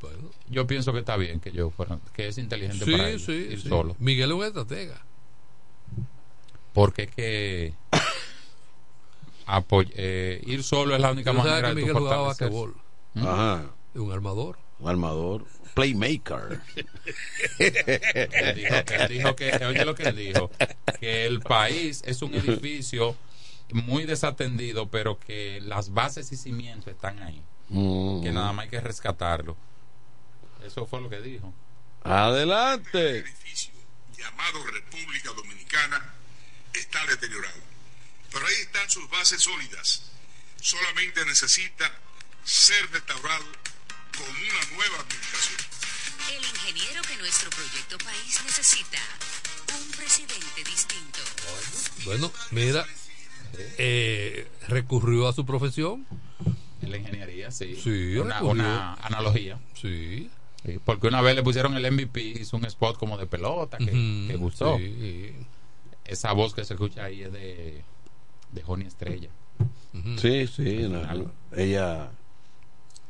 Bueno. 0.02 0.30
Yo 0.48 0.66
pienso 0.66 0.94
que 0.94 1.00
está 1.00 1.18
bien 1.18 1.40
que 1.40 1.52
yo 1.52 1.70
fuera, 1.72 2.00
que 2.14 2.28
es 2.30 2.38
inteligente 2.38 2.86
Sí, 2.86 2.92
para 2.92 3.10
él 3.10 3.20
sí, 3.20 3.32
ir 3.34 3.62
sí. 3.62 3.70
solo. 3.70 3.96
Miguel 4.00 4.32
es 4.32 4.38
un 4.38 4.44
estratega. 4.46 5.02
Porque 6.74 7.04
es 7.04 7.12
que 7.16 7.74
apoy- 9.46 9.92
eh, 9.96 10.42
ir 10.46 10.64
solo 10.64 10.96
es 10.96 11.02
la 11.02 11.12
única 11.12 11.34
manera 11.34 11.62
que 11.62 11.68
de 11.68 11.74
tu 11.74 11.80
Miguel 11.80 11.94
jugaba. 11.96 12.34
¿Mm? 13.16 13.28
Ajá. 13.28 13.64
Un 13.96 14.12
armador. 14.12 14.58
Un 14.80 14.90
armador. 14.90 15.46
Playmaker. 15.76 16.62
Él 17.60 18.56
dijo, 18.56 18.86
que- 18.86 18.96
él 18.96 19.08
dijo 19.10 19.36
que, 19.36 19.52
oye 19.66 19.86
lo 19.86 19.96
que 19.96 20.04
él 20.04 20.16
dijo, 20.16 20.52
que 21.00 21.26
el 21.26 21.40
país 21.42 22.02
es 22.06 22.22
un 22.22 22.34
edificio 22.34 23.16
muy 23.72 24.06
desatendido, 24.06 24.90
pero 24.90 25.20
que 25.20 25.60
las 25.62 25.94
bases 25.94 26.32
y 26.32 26.38
cimientos 26.38 26.88
están 26.94 27.22
ahí, 27.22 27.42
Mm. 27.70 28.24
que 28.24 28.32
nada 28.32 28.52
más 28.52 28.64
hay 28.64 28.70
que 28.70 28.82
rescatarlo. 28.82 29.56
Eso 30.66 30.86
fue 30.86 31.02
lo 31.02 31.10
que 31.10 31.22
dijo. 31.22 31.54
Adelante. 32.04 33.24
llamado 34.18 34.66
República 34.66 35.32
Dominicana 35.34 36.14
está 36.74 37.06
deteriorado. 37.06 37.60
Pero 38.32 38.46
ahí 38.46 38.54
están 38.62 38.90
sus 38.90 39.10
bases 39.10 39.42
sólidas. 39.42 40.12
Solamente 40.60 41.24
necesita 41.26 41.90
ser 42.44 42.90
restaurado 42.92 43.46
con 44.18 44.30
una 44.30 44.78
nueva 44.78 45.04
administración. 45.04 45.58
El 46.30 46.44
ingeniero 46.44 47.02
que 47.02 47.18
nuestro 47.18 47.50
proyecto 47.50 47.98
país 47.98 48.42
necesita. 48.46 49.00
Un 49.78 49.92
presidente 49.92 50.64
distinto. 50.64 51.20
Bueno, 52.06 52.32
mira, 52.52 52.86
eh, 53.78 54.48
recurrió 54.68 55.28
a 55.28 55.34
su 55.34 55.46
profesión. 55.46 56.06
En 56.82 56.92
la 56.92 56.98
ingeniería, 56.98 57.52
sí. 57.52 57.76
Sí, 57.76 58.18
una, 58.18 58.94
analogía. 58.96 59.60
Sí. 59.74 60.30
Sí, 60.66 60.80
Porque 60.84 61.08
una 61.08 61.22
vez 61.22 61.36
le 61.36 61.44
pusieron 61.44 61.76
el 61.76 61.92
MVP, 61.92 62.22
hizo 62.22 62.58
un 62.58 62.66
spot 62.66 62.98
como 62.98 63.18
de 63.18 63.28
pelota 63.28 63.78
que 63.78 64.36
gustó. 64.38 64.78
sí. 64.78 65.34
Esa 66.06 66.32
voz 66.34 66.56
que 66.56 66.66
se 66.66 66.74
escucha 66.74 67.04
ahí 67.06 67.22
es 67.22 67.32
de, 67.32 67.84
de 68.52 68.64
Joni 68.64 68.86
Estrella. 68.86 69.30
Sí, 70.18 70.48
sí. 70.48 70.88
no, 70.90 71.32
ella 71.56 72.10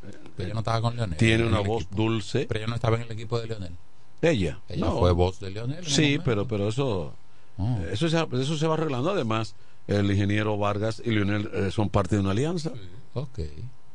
Pero 0.01 0.45
ella 0.45 0.53
no 0.53 0.59
estaba 0.59 0.81
con 0.81 0.95
Leonel. 0.95 1.17
tiene 1.17 1.43
en 1.43 1.49
una 1.49 1.59
voz 1.59 1.83
equipo. 1.83 1.95
dulce. 1.95 2.45
Pero 2.47 2.59
ella 2.59 2.67
no 2.67 2.75
estaba 2.75 2.95
en 2.97 3.03
el 3.03 3.11
equipo 3.11 3.39
de 3.39 3.47
Leonel. 3.47 3.75
Ella. 4.21 4.59
Ella 4.69 4.85
No. 4.85 4.99
fue 4.99 5.11
voz 5.11 5.39
de 5.39 5.51
Leonel. 5.51 5.85
Sí, 5.85 6.19
pero, 6.23 6.47
pero 6.47 6.67
eso, 6.69 7.13
Oh. 7.57 7.79
eso, 7.91 8.07
se, 8.09 8.17
eso 8.41 8.57
se 8.57 8.67
va 8.67 8.75
arreglando. 8.75 9.09
Además, 9.11 9.55
el 9.87 10.09
ingeniero 10.11 10.57
Vargas 10.57 11.01
y 11.03 11.11
Leonel 11.11 11.49
eh, 11.53 11.71
son 11.71 11.89
parte 11.89 12.15
de 12.15 12.21
una 12.21 12.31
alianza. 12.31 12.71
Ok. 13.13 13.39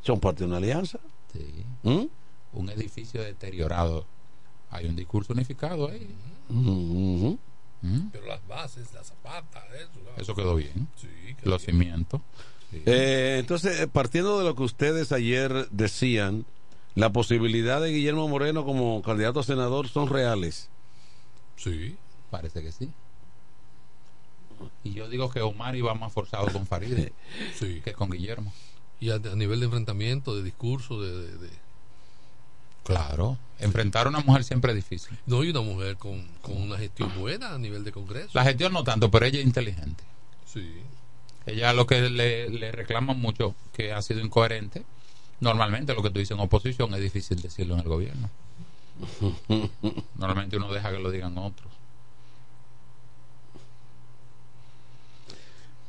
Son 0.02 0.20
parte 0.20 0.40
de 0.40 0.46
una 0.48 0.58
alianza. 0.58 0.98
Sí. 1.32 1.64
¿Mm? 1.82 2.04
Un 2.52 2.68
edificio 2.70 3.22
deteriorado. 3.22 4.06
Hay 4.70 4.86
un 4.86 4.96
discurso 4.96 5.32
unificado 5.32 5.88
ahí. 5.88 6.08
Ujú. 6.50 7.38
¿Mm? 7.82 8.08
Pero 8.12 8.26
las 8.26 8.46
bases, 8.46 8.92
las 8.92 9.06
zapatas, 9.08 9.64
eso. 9.74 10.00
Eso 10.16 10.34
quedó 10.34 10.54
bien. 10.56 10.88
Sí, 10.96 11.08
Los 11.42 11.62
cimientos. 11.62 12.20
Sí. 12.74 12.82
Eh, 12.86 13.36
entonces, 13.40 13.80
eh, 13.80 13.86
partiendo 13.88 14.38
de 14.38 14.44
lo 14.44 14.54
que 14.54 14.62
ustedes 14.62 15.12
ayer 15.12 15.68
decían, 15.70 16.44
la 16.94 17.10
posibilidad 17.12 17.80
de 17.80 17.90
Guillermo 17.90 18.28
Moreno 18.28 18.64
como 18.64 19.02
candidato 19.02 19.40
a 19.40 19.42
senador 19.44 19.88
son 19.88 20.08
reales. 20.08 20.68
Sí. 21.56 21.96
Parece 22.30 22.62
que 22.62 22.72
sí. 22.72 22.90
Y 24.82 24.92
yo 24.94 25.08
digo 25.08 25.30
que 25.30 25.40
Omar 25.40 25.76
iba 25.76 25.94
más 25.94 26.12
forzado 26.12 26.46
con 26.52 26.66
Farideh 26.66 27.12
Sí. 27.58 27.80
que 27.84 27.92
con 27.92 28.10
Guillermo. 28.10 28.52
Y 29.00 29.10
a, 29.10 29.16
a 29.16 29.18
nivel 29.36 29.60
de 29.60 29.66
enfrentamiento, 29.66 30.36
de 30.36 30.42
discurso, 30.42 31.00
de, 31.00 31.10
de- 31.12 31.38
de- 31.38 31.64
Claro. 32.84 33.38
Enfrentar 33.60 34.06
a 34.06 34.10
una 34.10 34.20
mujer 34.20 34.44
siempre 34.44 34.72
es 34.72 34.76
difícil. 34.76 35.16
No, 35.26 35.42
y 35.42 35.48
una 35.50 35.62
mujer 35.62 35.96
con, 35.96 36.22
con 36.42 36.60
una 36.60 36.76
gestión 36.76 37.10
buena 37.18 37.54
a 37.54 37.58
nivel 37.58 37.82
de 37.82 37.92
Congreso. 37.92 38.28
La 38.34 38.44
gestión 38.44 38.74
no 38.74 38.84
tanto, 38.84 39.10
pero 39.10 39.24
ella 39.24 39.38
es 39.38 39.44
inteligente. 39.46 40.04
Sí. 40.46 40.70
Ella 41.46 41.72
lo 41.72 41.86
que 41.86 42.00
le, 42.08 42.48
le 42.48 42.72
reclaman 42.72 43.20
mucho, 43.20 43.54
que 43.72 43.92
ha 43.92 44.00
sido 44.02 44.20
incoherente. 44.20 44.82
Normalmente 45.40 45.94
lo 45.94 46.02
que 46.02 46.10
tú 46.10 46.18
dices 46.18 46.36
en 46.36 46.40
oposición 46.42 46.94
es 46.94 47.00
difícil 47.00 47.40
decirlo 47.42 47.74
en 47.74 47.80
el 47.80 47.88
gobierno. 47.88 48.30
Normalmente 50.16 50.56
uno 50.56 50.72
deja 50.72 50.90
que 50.92 50.98
lo 50.98 51.10
digan 51.10 51.36
otros. 51.36 51.70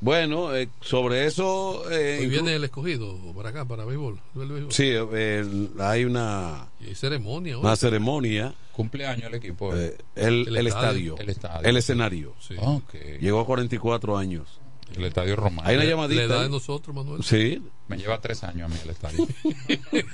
Bueno, 0.01 0.55
eh, 0.55 0.67
sobre 0.81 1.25
eso... 1.25 1.89
eh, 1.89 2.17
Hoy 2.19 2.27
viene 2.27 2.53
el 2.55 2.63
escogido 2.63 3.17
para 3.33 3.49
acá, 3.49 3.65
para 3.65 3.85
béisbol. 3.85 4.19
¿Ve 4.33 4.43
el 4.43 4.49
béisbol? 4.51 4.71
Sí, 4.73 4.89
eh, 4.93 5.69
hay 5.79 6.03
una, 6.05 6.63
hay 6.81 6.93
ceremonia. 6.95 7.57
hoy. 7.57 7.63
una 7.63 7.75
ceremonia. 7.75 8.53
Cumpleaños 8.73 9.23
el 9.27 9.35
equipo. 9.35 9.73
eh, 9.75 9.97
el, 10.15 10.47
El 10.49 10.57
el 10.57 10.67
estadio. 10.67 11.13
estadio. 11.13 11.17
El 11.17 11.29
estadio. 11.29 11.67
El 11.69 11.77
escenario. 11.77 12.33
Sí. 12.39 12.55
Ok. 12.59 12.93
Llegó 13.21 13.39
a 13.39 13.45
44 13.45 14.17
años. 14.17 14.59
El 14.95 15.05
estadio 15.05 15.35
romano. 15.35 15.67
Hay 15.67 15.75
una 15.75 15.83
La- 15.85 15.89
llamadita. 15.89 16.21
La 16.21 16.27
edad 16.35 16.41
de 16.43 16.49
nosotros, 16.49 16.95
Manuel. 16.95 17.23
Sí. 17.23 17.61
Me 17.87 17.97
lleva 17.97 18.19
tres 18.21 18.43
años 18.43 18.71
a 18.71 18.73
mí 18.73 18.79
el 18.83 18.89
estadio. 18.91 19.27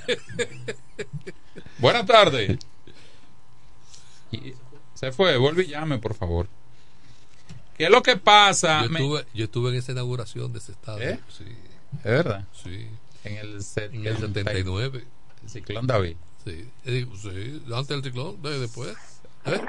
Buenas 1.79 2.05
tardes. 2.05 2.57
Se 4.93 5.11
fue, 5.11 5.37
vuelve 5.37 5.63
y 5.63 5.67
llame, 5.67 5.97
por 5.97 6.13
favor. 6.13 6.47
¿Qué 7.77 7.85
es 7.85 7.89
lo 7.89 8.01
que 8.03 8.17
pasa? 8.17 8.83
Yo 8.83 8.89
Me- 8.89 8.99
estuve, 8.99 9.25
yo 9.33 9.43
estuve 9.45 9.69
en 9.71 9.75
esa 9.75 9.91
inauguración 9.91 10.53
de 10.53 10.59
ese 10.59 10.71
estadio. 10.73 11.09
¿Eh? 11.09 11.19
Sí. 11.29 11.45
¿Es 11.97 12.03
verdad? 12.03 12.45
Sí. 12.53 12.87
En 13.23 13.37
el, 13.37 13.63
se- 13.63 13.85
En 13.85 14.05
el 14.05 14.17
79. 14.17 15.05
El 15.43 15.49
ciclón 15.49 15.87
David. 15.87 16.15
Sí. 16.45 16.69
Eh, 16.85 17.07
sí. 17.21 17.63
Antes 17.73 17.87
del 17.89 18.03
ciclón, 18.03 18.41
de- 18.41 18.59
después. 18.59 18.95
¿Eh? 19.45 19.61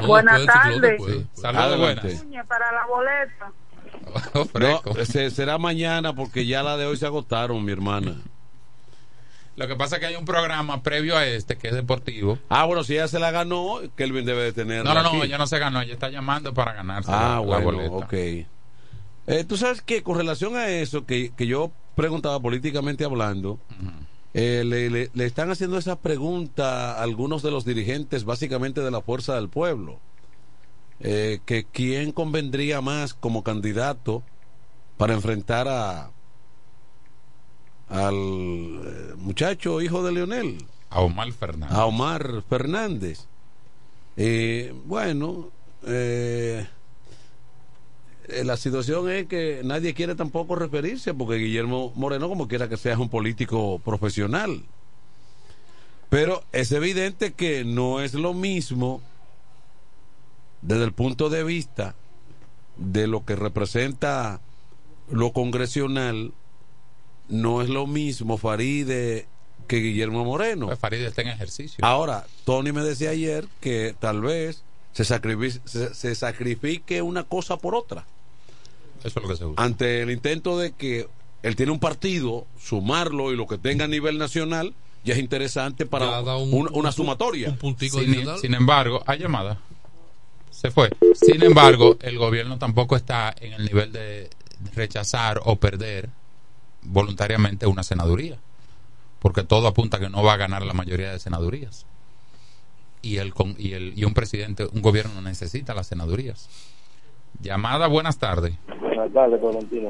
No, 0.00 0.06
Buenas 0.06 0.44
tardes. 0.46 0.80
después. 0.80 1.16
Saludos 1.34 1.78
buenas. 1.78 2.24
Para 2.46 2.72
la 2.72 2.86
boleta. 2.86 3.52
No, 4.58 4.82
se- 5.04 5.30
será 5.30 5.58
mañana 5.58 6.14
porque 6.14 6.46
ya 6.46 6.62
la 6.62 6.76
de 6.76 6.86
hoy 6.86 6.96
se 6.96 7.06
agotaron, 7.06 7.64
mi 7.64 7.72
hermana. 7.72 8.16
Lo 9.56 9.66
que 9.66 9.74
pasa 9.74 9.96
es 9.96 10.00
que 10.00 10.06
hay 10.06 10.14
un 10.16 10.24
programa 10.24 10.82
previo 10.84 11.16
a 11.16 11.26
este 11.26 11.56
que 11.58 11.68
es 11.68 11.74
deportivo. 11.74 12.38
Ah, 12.48 12.64
bueno, 12.64 12.84
si 12.84 12.92
ella 12.94 13.08
se 13.08 13.18
la 13.18 13.32
ganó, 13.32 13.80
Kelvin 13.96 14.24
debe 14.24 14.42
de 14.44 14.52
tener. 14.52 14.84
No, 14.84 14.94
no, 14.94 15.02
no, 15.02 15.24
ella 15.24 15.36
no 15.36 15.48
se 15.48 15.58
ganó, 15.58 15.80
ella 15.80 15.94
está 15.94 16.10
llamando 16.10 16.54
para 16.54 16.74
ganarse 16.74 17.10
Ah, 17.12 17.42
la, 17.44 17.58
bueno, 17.58 17.82
ok. 17.96 18.12
Eh, 18.12 18.46
Tú 19.48 19.56
sabes 19.56 19.82
que 19.82 20.02
con 20.04 20.16
relación 20.16 20.56
a 20.56 20.68
eso, 20.68 21.04
que, 21.06 21.32
que 21.36 21.46
yo 21.48 21.72
preguntaba 21.96 22.38
políticamente 22.40 23.04
hablando, 23.04 23.58
eh, 24.32 24.62
le, 24.64 24.90
le- 24.90 25.10
le 25.12 25.24
están 25.24 25.50
haciendo 25.50 25.76
esa 25.76 25.96
pregunta 25.98 26.92
a 26.92 27.02
algunos 27.02 27.42
de 27.42 27.50
los 27.50 27.64
dirigentes, 27.64 28.24
básicamente 28.24 28.80
de 28.80 28.92
la 28.92 29.00
Fuerza 29.02 29.34
del 29.34 29.48
Pueblo, 29.48 29.98
eh, 31.00 31.40
que 31.46 31.64
quién 31.64 32.12
convendría 32.12 32.80
más 32.80 33.14
como 33.14 33.42
candidato 33.42 34.22
para 34.96 35.14
enfrentar 35.14 35.68
a 35.68 36.10
al 37.88 38.14
eh, 38.14 39.14
muchacho 39.16 39.80
hijo 39.80 40.02
de 40.02 40.12
Leonel, 40.12 40.58
A 40.90 41.00
Omar 41.00 41.32
Fernández. 41.32 41.76
a 41.76 41.86
Omar 41.86 42.42
Fernández. 42.48 43.26
Eh, 44.16 44.74
bueno, 44.84 45.50
eh, 45.86 46.66
eh, 48.26 48.44
la 48.44 48.56
situación 48.56 49.08
es 49.10 49.26
que 49.26 49.62
nadie 49.64 49.94
quiere 49.94 50.14
tampoco 50.16 50.54
referirse 50.56 51.14
porque 51.14 51.36
Guillermo 51.36 51.92
Moreno 51.94 52.28
como 52.28 52.46
quiera 52.48 52.68
que 52.68 52.76
sea 52.76 52.92
es 52.94 52.98
un 52.98 53.08
político 53.08 53.78
profesional. 53.78 54.64
Pero 56.10 56.42
es 56.52 56.72
evidente 56.72 57.32
que 57.32 57.64
no 57.64 58.00
es 58.00 58.14
lo 58.14 58.34
mismo 58.34 59.00
desde 60.62 60.84
el 60.84 60.92
punto 60.92 61.28
de 61.30 61.44
vista 61.44 61.94
de 62.76 63.06
lo 63.06 63.24
que 63.24 63.36
representa 63.36 64.40
lo 65.10 65.32
congresional, 65.32 66.32
no 67.28 67.62
es 67.62 67.68
lo 67.68 67.86
mismo 67.86 68.38
Faride 68.38 69.26
que 69.66 69.76
Guillermo 69.78 70.24
Moreno. 70.24 70.66
Pues 70.66 70.78
Farid 70.78 71.02
está 71.02 71.22
en 71.22 71.28
ejercicio. 71.28 71.84
Ahora, 71.84 72.26
Tony 72.44 72.72
me 72.72 72.82
decía 72.82 73.10
ayer 73.10 73.46
que 73.60 73.94
tal 73.98 74.20
vez 74.22 74.62
se 74.92 75.04
sacrifique, 75.04 75.60
se, 75.66 75.94
se 75.94 76.14
sacrifique 76.14 77.02
una 77.02 77.24
cosa 77.24 77.56
por 77.58 77.74
otra. 77.74 78.06
Eso 79.04 79.18
es 79.20 79.22
lo 79.22 79.28
que 79.28 79.36
se 79.36 79.44
usa. 79.44 79.62
Ante 79.62 80.02
el 80.02 80.10
intento 80.10 80.58
de 80.58 80.72
que 80.72 81.06
él 81.42 81.54
tiene 81.54 81.70
un 81.72 81.78
partido, 81.80 82.46
sumarlo 82.58 83.32
y 83.32 83.36
lo 83.36 83.46
que 83.46 83.58
tenga 83.58 83.84
a 83.84 83.88
nivel 83.88 84.18
nacional, 84.18 84.74
ya 85.04 85.14
es 85.14 85.20
interesante 85.20 85.86
para 85.86 86.20
un- 86.38 86.68
una 86.72 86.90
sumatoria. 86.90 87.50
un 87.50 87.58
puntico 87.58 88.00
Sin, 88.00 88.08
adicional. 88.10 88.38
sin 88.40 88.54
embargo, 88.54 89.02
hay 89.06 89.18
llamada. 89.20 89.60
Se 90.58 90.72
fue. 90.72 90.90
Sin 91.14 91.40
embargo, 91.44 91.96
el 92.00 92.18
gobierno 92.18 92.58
tampoco 92.58 92.96
está 92.96 93.32
en 93.40 93.52
el 93.52 93.64
nivel 93.64 93.92
de 93.92 94.28
rechazar 94.74 95.40
o 95.44 95.54
perder 95.54 96.08
voluntariamente 96.82 97.68
una 97.68 97.84
senaduría. 97.84 98.38
Porque 99.20 99.44
todo 99.44 99.68
apunta 99.68 99.98
a 99.98 100.00
que 100.00 100.08
no 100.10 100.24
va 100.24 100.32
a 100.32 100.36
ganar 100.36 100.62
la 100.64 100.72
mayoría 100.74 101.12
de 101.12 101.20
senadurías. 101.20 101.86
Y, 103.02 103.18
el, 103.18 103.34
con- 103.34 103.54
y, 103.56 103.74
el, 103.74 103.92
y 103.96 104.02
un 104.04 104.14
presidente, 104.14 104.66
un 104.72 104.82
gobierno 104.82 105.22
necesita 105.22 105.74
las 105.74 105.86
senadurías. 105.86 106.48
Llamada, 107.40 107.86
buenas 107.86 108.18
tardes. 108.18 108.54
Buenas 108.80 109.12
tardes. 109.12 109.40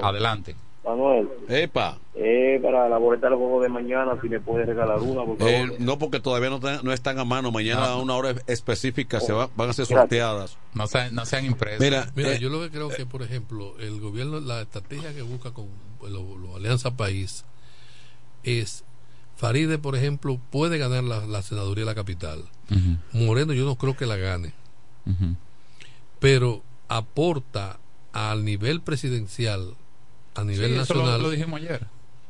Adelante. 0.03 0.55
Manuel, 0.89 1.29
Epa. 1.49 1.99
eh, 2.15 2.59
para 2.63 2.89
la 2.89 2.99
boleta 2.99 3.29
del 3.29 3.37
juego 3.39 3.61
de 3.63 3.69
mañana, 3.69 4.19
si 4.23 4.29
me 4.29 4.41
puedes 4.41 4.67
regalar 4.67 4.99
una, 5.01 5.25
por 5.25 5.37
favor. 5.39 5.53
Eh, 5.53 5.77
no, 5.79 5.99
porque 5.99 6.21
todavía 6.21 6.51
no, 6.51 6.57
están- 6.57 6.81
no 6.85 6.93
están 6.93 7.19
a 7.19 7.25
mano. 7.25 7.51
Mañana 7.53 7.81
No. 7.81 7.87
a 7.87 8.03
una 8.03 8.15
hora 8.17 8.35
específica 8.47 9.21
se 9.21 9.33
va- 9.33 9.51
van 9.57 9.71
a 9.71 9.73
ser 9.73 9.85
Gracias. 9.87 9.99
sorteadas. 10.01 10.59
No 10.75 10.87
sean, 10.87 11.15
no 11.15 11.25
sean 11.27 11.45
impresos. 11.45 11.81
Mira, 11.81 12.11
Mira, 12.17 12.33
eh, 12.35 12.39
yo 12.39 12.49
lo 12.51 12.61
que 12.61 12.71
creo 12.71 12.89
que, 12.89 13.07
por 13.07 13.23
ejemplo, 13.23 13.75
el 13.79 14.01
gobierno, 14.01 14.41
la 14.41 14.63
estrategia 14.63 15.13
que 15.15 15.23
busca 15.23 15.53
con 15.53 15.67
lo, 16.03 16.37
lo 16.39 16.57
Alianza 16.57 16.97
País 16.97 17.45
es, 18.45 18.85
Faride, 19.37 19.79
por 19.79 19.95
ejemplo, 19.95 20.41
puede 20.51 20.79
ganar 20.79 21.05
la, 21.05 21.27
la 21.27 21.43
senaduría 21.43 21.83
de 21.85 21.91
la 21.91 21.95
capital. 21.95 22.45
Moreno 23.13 23.53
yo 23.53 23.65
no 23.65 23.77
creo 23.77 23.97
que 23.97 24.05
la 24.07 24.17
gane, 24.17 24.53
pero 26.19 26.63
aporta 26.89 27.79
al 28.13 28.45
nivel 28.45 28.81
presidencial, 28.81 29.75
a 30.41 30.45
nivel 30.45 30.75
Sí, 30.75 30.79
eso 30.81 30.95
lo- 30.95 31.01
nacional, 31.01 31.23
lo 31.23 31.31
dijimos 31.31 31.61
ayer. 31.61 31.87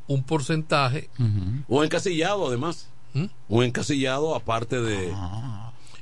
un 0.06 0.22
porcentaje 0.24 1.10
Ujú. 1.18 1.64
o 1.68 1.84
encasillado, 1.84 2.48
además. 2.48 2.88
¿Mm? 3.14 3.24
O 3.48 3.62
encasillado, 3.62 4.34
aparte 4.34 4.80
de. 4.80 5.12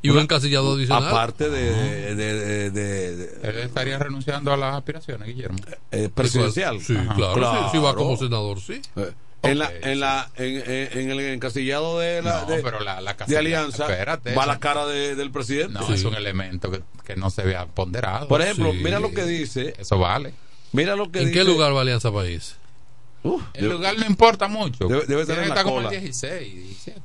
y 0.03 0.11
un 0.11 0.19
encasillado 0.19 0.75
adicional. 0.75 1.09
Aparte 1.09 1.49
de, 1.51 2.15
de, 2.15 2.15
de- 2.15 2.71
de- 2.71 3.17
de- 3.17 3.49
Él 3.49 3.59
estaría 3.59 3.99
renunciando 3.99 4.53
a 4.53 4.57
las 4.57 4.75
aspiraciones, 4.77 5.27
Guillermo. 5.29 5.59
eh, 5.91 6.09
presidencial. 6.15 6.81
Sí, 6.81 6.97
Ajá. 6.97 7.15
claro, 7.15 7.53
sí, 7.53 7.69
sí 7.73 7.79
va 7.79 7.95
como 7.95 8.17
senador, 8.17 8.61
sí. 8.61 8.81
Eh, 8.97 9.13
En, 9.43 9.59
la, 9.61 9.71
en, 9.83 10.01
la, 10.01 10.29
en, 10.37 10.57
en- 10.71 10.99
en 10.99 11.11
el 11.11 11.21
encasillado 11.21 12.01
de 12.01 12.21
la 12.23 12.41
No, 12.43 12.47
de, 12.47 12.63
pero 12.63 12.81
la, 12.81 13.01
la 13.01 13.13
de 13.13 13.17
casilla- 13.17 13.39
alianza 13.39 13.85
espérate, 13.85 14.35
va 14.35 14.45
la 14.47 14.59
cara 14.59 14.87
de- 14.87 15.15
del 15.15 15.31
presidente. 15.31 15.75
No, 15.79 15.93
es 15.95 16.03
un 16.05 16.15
elemento 16.17 16.71
que, 16.71 16.83
que 17.05 17.15
no 17.15 17.31
se 17.31 17.43
vea 17.45 17.67
ponderado. 17.67 18.27
Por 18.27 18.43
ejemplo, 18.43 18.73
Sí. 18.73 18.79
mira 18.83 18.99
lo 18.99 19.13
que 19.13 19.25
dice. 19.25 19.75
Eso 19.79 19.99
vale. 19.99 20.35
Mira 20.77 20.95
lo 20.97 21.11
que 21.11 21.21
¿En 21.21 21.29
dice. 21.29 21.39
qué 21.41 21.45
lugar 21.45 21.75
va 21.75 21.81
Alianza 21.81 22.13
País? 22.13 22.57
El 23.25 23.65
debe- 23.65 23.73
lugar 23.75 23.99
no 23.99 24.07
importa 24.07 24.47
mucho. 24.47 24.87
Debe- 24.87 25.07
debe 25.07 25.23
estar 25.23 25.39
en 25.43 25.49
la 25.49 25.65
como 25.65 25.81
el 25.81 25.89
16, 25.89 26.55
17. 26.55 27.01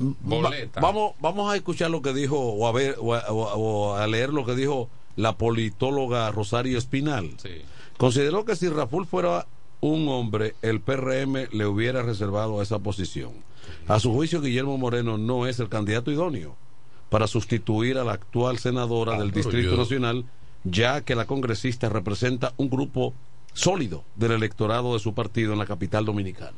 Va- 0.00 0.14
Boleta. 0.22 0.80
vamos, 0.80 1.12
vamos 1.20 1.52
a 1.52 1.56
escuchar 1.56 1.90
lo 1.90 2.00
que 2.00 2.14
dijo, 2.14 2.38
o 2.38 2.66
a 2.66 2.72
ver, 2.72 2.96
o 2.98 3.14
a, 3.14 3.22
o 3.28 4.06
leer 4.06 4.30
lo 4.32 4.46
que 4.46 4.54
dijo 4.54 4.88
la 5.16 5.36
politóloga 5.36 6.30
Rosario 6.30 6.78
Espinal. 6.78 7.30
Sí. 7.36 7.50
Consideró 7.98 8.44
que 8.46 8.56
si 8.56 8.68
Raful 8.68 9.06
fuera 9.06 9.46
un 9.80 10.08
hombre, 10.08 10.54
el 10.62 10.80
PRM 10.80 11.48
le 11.52 11.66
hubiera 11.66 12.02
reservado 12.02 12.62
esa 12.62 12.78
posición. 12.78 13.32
A 13.88 14.00
su 14.00 14.12
juicio, 14.12 14.40
Guillermo 14.40 14.78
Moreno 14.78 15.18
no 15.18 15.46
es 15.46 15.60
el 15.60 15.68
candidato 15.68 16.10
idóneo 16.10 16.56
para 17.10 17.26
sustituir 17.26 17.98
a 17.98 18.04
la 18.04 18.12
actual 18.12 18.58
senadora 18.58 19.12
del 19.18 19.28
Ah, 19.28 19.32
pero 19.34 19.44
Distrito 19.44 19.70
yo- 19.72 19.76
Nacional, 19.76 20.24
ya 20.64 21.00
que 21.02 21.14
la 21.14 21.26
congresista 21.26 21.88
representa 21.88 22.52
un 22.56 22.70
grupo 22.70 23.14
sólido 23.54 24.04
del 24.16 24.32
electorado 24.32 24.94
de 24.94 24.98
su 25.00 25.14
partido 25.14 25.52
en 25.52 25.58
la 25.58 25.66
capital 25.66 26.04
dominicana. 26.04 26.56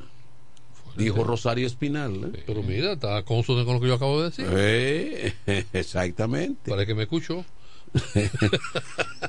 Dijo 0.97 1.25
Rosario 1.25 1.67
Espinal. 1.67 2.31
¿eh? 2.35 2.45
Pero 2.47 2.63
mira, 2.63 2.93
está 2.93 3.23
consono 3.25 3.65
con 3.65 3.75
lo 3.75 3.81
que 3.81 3.89
yo 3.89 3.95
acabo 3.95 4.21
de 4.23 4.31
decir. 4.31 4.47
Eh, 4.51 5.35
exactamente. 5.73 6.71
Parece 6.71 6.87
que 6.87 6.95
me 6.95 7.03
escuchó. 7.05 7.45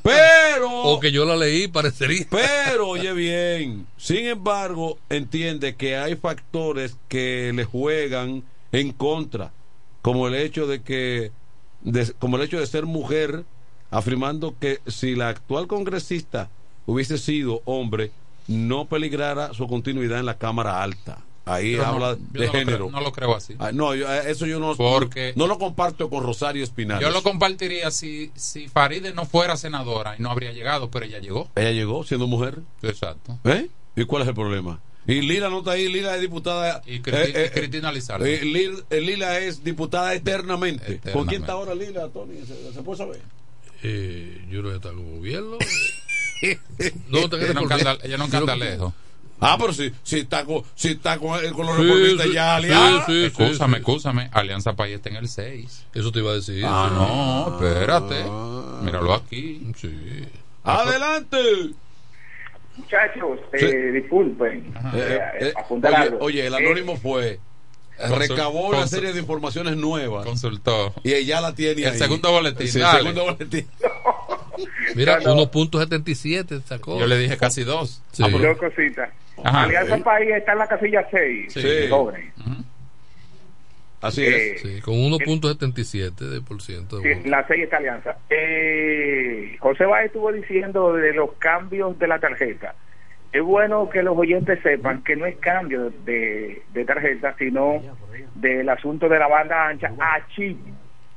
Pero, 0.03 0.69
O 0.84 0.99
que 0.99 1.11
yo 1.11 1.26
la 1.26 1.36
leí, 1.36 1.67
parecería. 1.67 2.26
pero, 2.30 2.89
oye 2.89 3.13
bien, 3.13 3.88
sin 3.97 4.26
embargo, 4.28 4.97
entiende 5.09 5.76
que 5.76 5.97
hay 5.97 6.15
factores 6.15 6.97
que 7.07 7.51
le 7.53 7.63
juegan 7.63 8.43
en 8.71 8.91
contra, 8.91 9.51
como 10.01 10.28
el 10.28 10.36
hecho 10.36 10.67
de 10.67 10.82
que, 10.82 11.32
de- 11.82 12.13
como 12.19 12.38
el 12.38 12.43
hecho 12.43 12.59
de 12.59 12.67
ser 12.67 12.86
mujer, 12.86 13.45
afirmando 13.97 14.55
que 14.59 14.79
si 14.87 15.15
la 15.15 15.29
actual 15.29 15.67
congresista 15.67 16.49
hubiese 16.85 17.17
sido 17.17 17.61
hombre, 17.65 18.11
no 18.47 18.85
peligrara 18.85 19.53
su 19.53 19.67
continuidad 19.67 20.19
en 20.19 20.25
la 20.25 20.37
Cámara 20.37 20.83
Alta. 20.83 21.19
Ahí 21.47 21.75
no- 21.75 21.83
habla 21.85 22.17
yo 22.33 22.39
de 22.39 22.39
no 22.39 22.45
lo 22.45 22.51
género. 22.51 22.77
creo- 22.77 22.91
no 22.91 23.01
lo 23.01 23.11
creo 23.11 23.35
así. 23.35 23.53
Ah, 23.59 23.71
no, 23.71 23.93
yo- 23.93 24.11
eh, 24.11 24.31
eso 24.31 24.47
yo 24.47 24.59
no, 24.59 24.75
Porque- 24.75 25.33
no 25.35 25.45
lo 25.45 25.59
comparto 25.59 26.09
con 26.09 26.23
Rosario 26.23 26.63
Espinal. 26.63 26.99
Yo 26.99 27.11
lo 27.11 27.21
compartiría 27.21 27.91
si, 27.91 28.31
si 28.35 28.67
Faride 28.67 29.13
no 29.13 29.25
fuera 29.25 29.55
senadora 29.55 30.15
y 30.17 30.21
no 30.23 30.31
habría 30.31 30.51
llegado, 30.53 30.89
pero 30.89 31.05
ella 31.05 31.19
llegó. 31.19 31.49
Ella 31.55 31.71
llegó 31.71 32.03
siendo 32.03 32.25
mujer. 32.25 32.59
Exacto. 32.81 33.37
¿Eh? 33.43 33.69
¿Y 33.95 34.05
cuál 34.05 34.23
es 34.23 34.27
el 34.27 34.33
problema? 34.33 34.79
Y 35.07 35.21
Lila 35.21 35.49
no 35.51 35.59
está 35.59 35.71
ahí, 35.71 35.87
Lila 35.87 36.15
es 36.15 36.21
diputada. 36.21 36.81
Y 36.87 36.99
Cristi- 37.01 37.11
eh, 37.13 37.31
eh, 37.35 37.51
y 37.51 37.59
Cristina 37.59 37.91
Lizardo. 37.91 38.25
Lil- 38.25 38.83
Lila 38.89 39.37
es 39.39 39.63
diputada 39.63 40.15
eternamente. 40.15 40.99
¿Con 41.13 41.27
quién 41.27 41.41
está 41.41 41.53
ahora 41.53 41.75
Lila, 41.75 42.09
Tony? 42.09 42.39
¿Se, 42.43 42.73
se 42.73 42.81
puede 42.81 42.97
saber? 42.97 43.21
Eh, 43.84 44.45
yo 44.49 44.61
creo 44.61 44.71
que 44.71 44.76
está 44.78 44.89
con 44.89 45.17
gobierno. 45.19 45.57
no, 47.09 47.30
te 47.30 47.38
Ella 47.38 47.53
no 47.53 47.65
canta- 47.67 47.97
ella 48.03 48.17
no 48.17 48.55
lejos. 48.55 48.93
Ah, 49.41 49.57
pero 49.59 49.73
si, 49.73 49.91
si 50.01 50.19
está 50.19 50.45
con, 50.45 50.63
si 50.76 50.91
está 50.91 51.17
con, 51.17 51.38
con 51.51 51.65
los 51.65 51.76
Sí, 51.76 51.84
reformistas 51.84 52.28
sí, 52.28 52.34
ya 52.34 52.43
sí, 52.59 52.65
aliados. 52.65 53.03
sí, 53.05 53.23
Escúchame, 53.26 53.73
sí. 53.78 53.80
escúchame. 53.82 54.30
Alianza 54.32 54.73
País 54.73 54.95
está 54.95 55.09
en 55.09 55.17
el 55.17 55.28
6. 55.28 55.86
Eso 55.93 56.11
te 56.11 56.19
iba 56.19 56.32
a 56.32 56.36
decir. 56.36 56.63
Ah, 56.65 56.88
sí. 56.89 56.95
no, 56.95 57.55
espérate. 57.67 58.23
Míralo 58.84 59.13
aquí. 59.13 59.71
Sí. 59.76 60.23
¡Adelante! 60.63 61.38
Muchachos, 62.78 63.39
Sí. 63.57 63.65
eh, 63.65 63.91
disculpen. 63.93 64.73
Eh, 64.93 65.19
eh, 65.41 65.53
eh, 65.55 66.13
oye, 66.19 66.47
el 66.47 66.53
Eh, 66.53 66.57
anónimo 66.57 66.97
fue. 66.97 67.39
Recabó 67.97 68.69
una 68.69 68.87
serie 68.87 69.13
de 69.13 69.19
informaciones 69.19 69.77
nuevas. 69.77 70.25
Consultó. 70.25 70.93
Y 71.03 71.13
ella 71.13 71.41
la 71.41 71.53
tiene 71.55 71.83
El 71.83 71.93
ahí. 71.93 71.97
segundo 71.97 72.31
boletín, 72.31 72.67
Sí, 72.67 72.79
el 72.81 72.87
segundo 72.87 73.23
boletín. 73.25 73.67
Mira, 74.95 75.19
No, 75.19 75.35
no. 75.35 75.51
1.77 75.51 76.61
sacó. 76.63 76.99
Yo 76.99 77.07
le 77.07 77.17
dije 77.17 77.37
casi 77.37 77.63
dos. 77.63 78.01
Sí. 78.11 78.23
Ah, 78.25 78.29
Dos 78.29 78.57
cositas. 78.57 79.09
Ajá. 79.43 79.63
Alianza 79.63 79.95
Sí. 79.97 80.01
País 80.03 80.29
está 80.33 80.53
en 80.53 80.57
la 80.59 80.67
casilla 80.67 81.07
6. 81.11 81.53
Sí. 81.53 81.61
Jóvenes. 81.89 82.33
Así 84.01 84.21
Eh, 84.23 84.55
es. 84.55 84.61
Sí, 84.61 84.81
con 84.81 84.93
1.77 84.95 86.15
de 86.29 86.41
por 86.41 86.61
ciento. 86.61 86.99
de 86.99 87.15
Sí, 87.23 87.29
la 87.29 87.45
6 87.47 87.63
está 87.63 87.77
Alianza. 87.77 88.17
Eh, 88.29 89.57
José 89.59 89.85
Báez 89.85 90.07
estuvo 90.07 90.31
diciendo 90.31 90.93
de 90.93 91.13
los 91.13 91.31
cambios 91.39 91.97
de 91.97 92.07
la 92.07 92.19
tarjeta. 92.19 92.75
Es 93.36 93.43
bueno 93.43 93.89
que 93.89 94.01
los 94.01 94.17
oyentes 94.17 94.61
sepan 94.63 95.03
que 95.03 95.17
no 95.17 95.25
es 95.25 95.36
cambio 95.39 95.89
de, 96.05 96.63
de 96.71 96.86
tarjeta, 96.86 97.36
sino 97.38 97.81
del 98.33 98.69
asunto 98.69 99.09
de 99.09 99.19
la 99.19 99.27
banda 99.27 99.67
ancha 99.67 99.91
a 99.99 100.25
chip. 100.27 100.57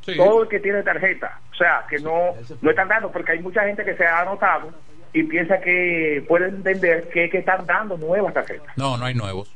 Sí. 0.01 0.17
Todo 0.17 0.43
el 0.43 0.49
que 0.49 0.59
tiene 0.59 0.83
tarjeta. 0.83 1.39
O 1.53 1.55
sea, 1.55 1.85
que 1.89 2.01
no, 2.01 2.35
no 2.61 2.71
están 2.71 2.89
dando, 2.89 3.13
porque 3.13 3.31
hay 3.31 3.39
mucha 3.39 3.63
gente 3.63 3.85
que 3.85 3.95
se 3.95 4.05
ha 4.05 4.23
anotado 4.23 4.73
y 5.13 5.23
piensa 5.23 5.61
que 5.61 6.25
puede 6.27 6.49
entender 6.49 7.09
que, 7.09 7.31
que 7.31 7.39
están 7.39 7.65
dando 7.67 7.97
nuevas 7.97 8.35
tarjetas. 8.35 8.77
No, 8.77 8.97
no 8.97 9.05
hay 9.05 9.15
nuevos. 9.15 9.55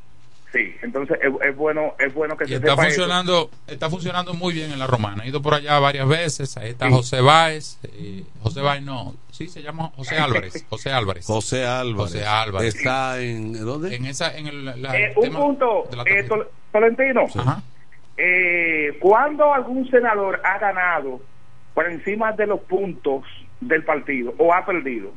Sí, 0.53 0.76
entonces 0.82 1.18
es, 1.22 1.32
es 1.48 1.57
bueno 1.57 1.94
es 1.98 2.12
bueno 2.12 2.36
que 2.36 2.44
Y 2.44 2.48
se 2.48 2.55
está 2.57 2.70
sepa 2.72 2.82
eso. 2.86 2.96
funcionando, 3.00 3.50
está 3.66 3.88
funcionando 3.88 4.34
muy 4.34 4.53
bien 4.53 4.70
en 4.70 4.78
la 4.78 4.86
romana. 4.86 5.24
He 5.24 5.28
ido 5.28 5.40
por 5.40 5.55
allá 5.55 5.78
varias 5.78 6.07
veces. 6.07 6.57
Ahí 6.59 6.70
está 6.70 6.90
José 6.90 7.22
Báez. 7.22 7.78
eh, 7.84 8.22
José 8.42 8.61
Báez 8.61 8.82
no, 8.82 9.14
sí 9.30 9.48
se 9.48 9.62
llama 9.62 9.90
José 9.96 10.18
Álvarez. 10.18 10.66
José 10.68 10.92
Álvarez. 10.92 11.24
José 11.26 11.64
Álvarez. 11.66 12.12
José 12.12 12.26
Álvarez. 12.26 12.74
Está 12.74 13.18
en. 13.22 13.55
¿Dónde? 13.64 13.96
En 13.96 14.05
esa, 14.05 14.36
en 14.36 14.46
el, 14.48 14.82
la- 14.82 14.94
Eh, 14.98 15.14
un 15.16 15.22
tema 15.22 15.40
punto, 15.40 15.88
de 15.90 15.96
la 15.96 16.03
eh. 16.03 16.28
Tol- 16.28 16.46
Tolentino. 16.70 17.22
Ajá. 17.34 17.62
Eh, 18.18 18.98
¿Cuándo 19.00 19.55
algún 19.55 19.88
senador 19.90 20.40
ha 20.44 20.59
ganado 20.59 21.20
por 21.72 21.86
encima 21.90 22.32
de 22.32 22.46
los 22.46 22.61
puntos 22.61 23.24
del 23.61 23.84
partido 23.84 24.34
o 24.36 24.53
ha 24.53 24.66
perdido? 24.66 25.12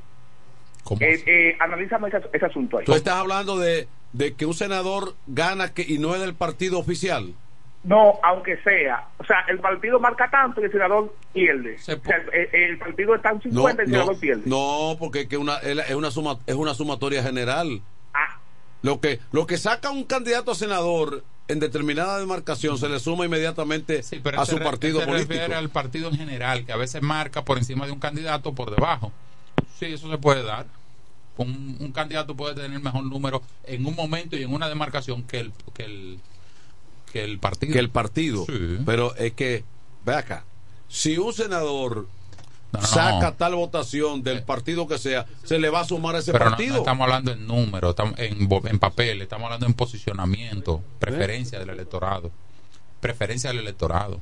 ¿Cómo 0.85 1.01
Eh, 1.01 1.21
eh, 1.25 1.57
analízame 1.59 2.07
ese, 2.07 2.19
ese 2.31 2.45
asunto 2.45 2.77
ahí. 2.77 2.85
Tú 2.85 2.93
estás 2.93 3.15
hablando 3.15 3.57
de, 3.57 3.87
de 4.15 4.33
que 4.33 4.45
un 4.45 4.53
senador 4.53 5.13
gana 5.27 5.73
que, 5.73 5.85
y 5.87 5.97
no 5.97 6.15
es 6.15 6.21
del 6.21 6.33
partido 6.35 6.79
oficial. 6.79 7.33
No, 7.83 8.13
aunque 8.23 8.57
sea. 8.63 9.09
O 9.19 9.25
sea, 9.25 9.41
el 9.47 9.59
partido 9.59 9.99
marca 9.99 10.29
tanto 10.31 10.61
y 10.61 10.63
el 10.63 10.71
senador 10.71 11.13
pierde. 11.33 11.75
O 11.75 11.79
sea, 11.79 11.99
el, 12.33 12.49
el 12.51 12.77
partido 12.79 13.13
está 13.13 13.31
en 13.31 13.41
50 13.41 13.83
y 13.83 13.85
el 13.85 13.91
senador 13.91 14.19
pierde. 14.19 14.43
no, 14.45 14.95
porque 14.97 15.21
es 15.21 15.27
que 15.27 15.37
una, 15.37 15.57
es 15.57 15.93
una, 15.93 16.09
suma, 16.11 16.39
es 16.47 16.55
una 16.55 16.73
sumatoria 16.73 17.21
general. 17.21 17.81
Ah. 18.13 18.39
Lo 18.81 19.01
que, 19.01 19.19
lo 19.31 19.45
que 19.45 19.57
saca 19.57 19.91
un 19.91 20.05
candidato 20.05 20.51
a 20.51 20.55
senador 20.55 21.23
en 21.47 21.59
determinada 21.59 22.17
demarcación 22.19 22.77
se 22.77 22.89
le 22.89 22.99
suma 22.99 23.25
inmediatamente 23.25 24.01
Pero 24.23 24.39
a 24.39 24.43
ese 24.43 24.53
su 24.53 24.59
partido 24.63 25.01
se 25.01 25.05
político. 25.05 25.33
refiere 25.33 25.55
al 25.55 25.69
partido 25.69 26.09
en 26.09 26.15
general, 26.15 26.65
que 26.65 26.71
a 26.71 26.77
veces 26.77 27.01
marca 27.01 27.43
por 27.43 27.57
encima 27.57 27.85
de 27.85 27.91
un 27.91 27.99
candidato 27.99 28.49
o 28.49 28.55
por 28.55 28.71
debajo. 28.73 29.11
Sí, 29.77 29.87
eso 29.87 30.09
se 30.09 30.17
puede 30.17 30.41
dar. 30.43 30.65
Un, 31.37 31.77
un 31.79 31.91
candidato 31.91 32.35
puede 32.35 32.55
tener 32.55 32.79
mejor 32.79 33.03
número 33.03 33.41
en 33.65 33.85
un 33.85 33.95
momento 33.95 34.37
y 34.37 34.43
en 34.43 34.53
una 34.53 34.69
demarcación 34.69 35.23
que 35.23 35.39
el 35.41 35.53
que 35.73 35.83
el 35.83 36.19
que 37.11 37.23
el 37.23 37.39
partido. 37.39 37.73
que 37.73 37.79
el 37.79 37.89
partido. 37.89 38.45
Pero 38.85 39.15
es 39.15 39.33
que, 39.33 39.63
ve 40.05 40.15
acá, 40.15 40.43
si 40.89 41.17
un 41.17 41.33
senador 41.33 42.07
no. 42.73 42.81
saca 42.81 43.31
tal 43.37 43.55
votación 43.55 44.21
del 44.23 44.43
partido 44.43 44.87
que 44.87 44.97
sea, 44.97 45.25
se 45.43 45.57
le 45.59 45.69
va 45.69 45.81
a 45.81 45.85
sumar 45.85 46.15
a 46.15 46.19
ese 46.19 46.31
Pero 46.33 46.45
no, 46.45 46.51
partido. 46.51 46.77
estamos 46.79 47.03
hablando 47.05 47.31
en 47.31 47.47
número, 47.47 47.91
estamos 47.91 48.15
en, 48.17 48.49
en 48.51 48.79
papel, 48.79 49.21
estamos 49.21 49.45
hablando 49.45 49.65
en 49.65 49.73
posicionamiento, 49.73 50.83
preferencia 50.99 51.59
del 51.59 51.69
electorado. 51.69 52.31
Preferencia 52.99 53.49
del 53.49 53.59
electorado. 53.59 54.19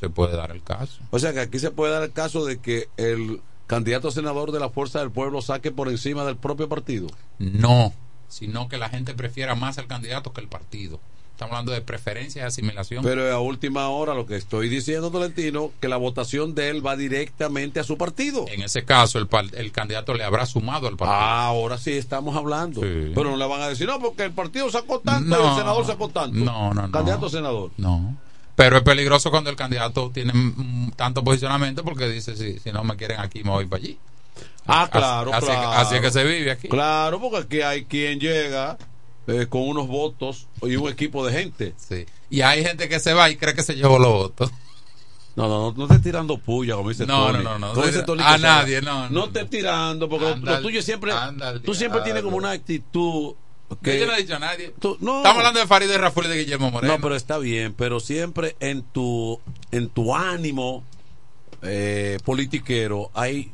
Se 0.00 0.08
puede 0.08 0.36
dar 0.36 0.50
el 0.50 0.62
caso. 0.62 1.00
O 1.10 1.18
sea 1.18 1.32
que 1.32 1.40
aquí 1.40 1.58
se 1.58 1.70
puede 1.70 1.92
dar 1.92 2.02
el 2.02 2.12
caso 2.12 2.44
de 2.44 2.58
que 2.58 2.88
el 2.96 3.40
candidato 3.66 4.08
a 4.08 4.12
senador 4.12 4.52
de 4.52 4.60
la 4.60 4.68
Fuerza 4.68 5.00
del 5.00 5.10
Pueblo 5.10 5.42
saque 5.42 5.70
por 5.70 5.88
encima 5.88 6.24
del 6.24 6.36
propio 6.36 6.68
partido. 6.68 7.08
No, 7.38 7.92
sino 8.28 8.68
que 8.68 8.78
la 8.78 8.88
gente 8.88 9.14
prefiera 9.14 9.54
más 9.54 9.78
al 9.78 9.86
candidato 9.86 10.32
que 10.32 10.40
el 10.40 10.48
partido. 10.48 11.00
Estamos 11.34 11.54
hablando 11.54 11.72
de 11.72 11.80
preferencia 11.80 12.42
y 12.42 12.44
asimilación. 12.44 13.02
Pero 13.02 13.28
a 13.34 13.40
última 13.40 13.88
hora 13.88 14.14
lo 14.14 14.24
que 14.24 14.36
estoy 14.36 14.68
diciendo, 14.68 15.10
Tolentino, 15.10 15.72
que 15.80 15.88
la 15.88 15.96
votación 15.96 16.54
de 16.54 16.70
él 16.70 16.86
va 16.86 16.94
directamente 16.94 17.80
a 17.80 17.84
su 17.84 17.98
partido. 17.98 18.44
En 18.48 18.62
ese 18.62 18.84
caso, 18.84 19.18
el, 19.18 19.28
el 19.54 19.72
candidato 19.72 20.14
le 20.14 20.22
habrá 20.22 20.46
sumado 20.46 20.86
al 20.86 20.96
partido. 20.96 21.18
Ah, 21.20 21.46
ahora 21.46 21.76
sí 21.76 21.90
estamos 21.90 22.36
hablando. 22.36 22.82
Pero 22.82 23.24
no 23.24 23.36
le 23.36 23.48
van 23.48 23.62
a 23.62 23.68
decir, 23.68 23.88
no, 23.88 23.98
porque 23.98 24.22
el 24.22 24.32
partido 24.32 24.70
sacó 24.70 25.00
tanto 25.00 25.30
y 25.30 25.44
el 25.44 25.56
senador 25.56 25.84
sacó 25.84 26.08
tanto. 26.08 26.38
No, 26.38 26.72
no, 26.72 26.86
no. 26.86 26.92
Candidato 26.92 27.26
a 27.26 27.30
senador. 27.30 27.72
No. 27.78 28.16
Pero 28.56 28.76
es 28.76 28.82
peligroso 28.82 29.30
cuando 29.30 29.50
el 29.50 29.56
candidato 29.56 30.10
tiene 30.12 30.32
tanto 30.96 31.24
posicionamiento 31.24 31.82
porque 31.82 32.08
dice, 32.08 32.36
si, 32.36 32.58
si 32.60 32.70
no 32.72 32.84
me 32.84 32.96
quieren 32.96 33.18
aquí, 33.20 33.42
me 33.42 33.50
voy 33.50 33.66
para 33.66 33.82
allí. 33.82 33.98
Ah, 34.66 34.88
claro, 34.90 35.34
así, 35.34 35.46
claro. 35.46 35.70
así 35.72 35.94
es 35.96 36.00
que 36.00 36.10
se 36.10 36.24
vive 36.24 36.50
aquí. 36.52 36.68
Claro, 36.68 37.20
porque 37.20 37.36
aquí 37.38 37.60
hay 37.62 37.84
quien 37.84 38.18
llega 38.20 38.78
eh, 39.26 39.46
con 39.48 39.62
unos 39.62 39.88
votos 39.88 40.46
y 40.62 40.76
un 40.76 40.88
equipo 40.88 41.26
de 41.26 41.32
gente. 41.32 41.74
Sí. 41.76 42.06
Y 42.30 42.40
hay 42.42 42.64
gente 42.64 42.88
que 42.88 43.00
se 43.00 43.12
va 43.12 43.28
y 43.30 43.36
cree 43.36 43.54
que 43.54 43.62
se 43.62 43.74
llevó 43.74 43.98
los 43.98 44.12
votos. 44.12 44.50
No, 45.36 45.48
no, 45.48 45.72
no, 45.72 45.74
no 45.76 45.84
estés 45.84 46.00
tirando 46.02 46.38
puya, 46.38 46.76
como 46.76 46.90
dice 46.90 47.06
No, 47.06 47.26
Tony. 47.26 47.42
no, 47.42 47.58
no, 47.58 47.58
no. 47.58 47.74
Como 47.74 47.86
dice 47.86 48.04
Tony 48.04 48.22
A 48.24 48.38
nadie, 48.38 48.80
no, 48.80 49.04
no, 49.04 49.10
No 49.10 49.24
estés 49.26 49.50
tirando, 49.50 50.08
porque 50.08 50.26
lo- 50.26 50.32
Anda 50.34 50.52
lo 50.56 50.62
tuyo 50.62 50.80
siempre. 50.80 51.12
Tú 51.64 51.74
siempre 51.74 52.00
tienes 52.02 52.22
como 52.22 52.36
una 52.36 52.52
actitud. 52.52 53.34
Que, 53.82 53.98
Yo 53.98 54.06
no 54.06 54.12
he 54.14 54.22
dicho 54.22 54.36
a 54.36 54.38
nadie. 54.38 54.72
no. 55.00 55.16
Estamos 55.18 55.38
hablando 55.38 55.58
de 55.60 55.66
Farid 55.66 55.88
de 55.88 55.98
Rafael 55.98 56.26
y 56.26 56.30
de 56.30 56.36
Guillermo 56.44 56.70
Moreno. 56.70 56.94
No, 56.94 57.00
pero 57.02 57.16
está 57.16 57.38
bien, 57.38 57.72
pero 57.74 57.98
siempre 58.00 58.56
en 58.60 58.82
tu 58.82 59.40
en 59.72 59.88
tu 59.88 60.14
ánimo 60.14 60.84
eh, 61.62 62.18
politiquero 62.24 63.10
hay 63.14 63.50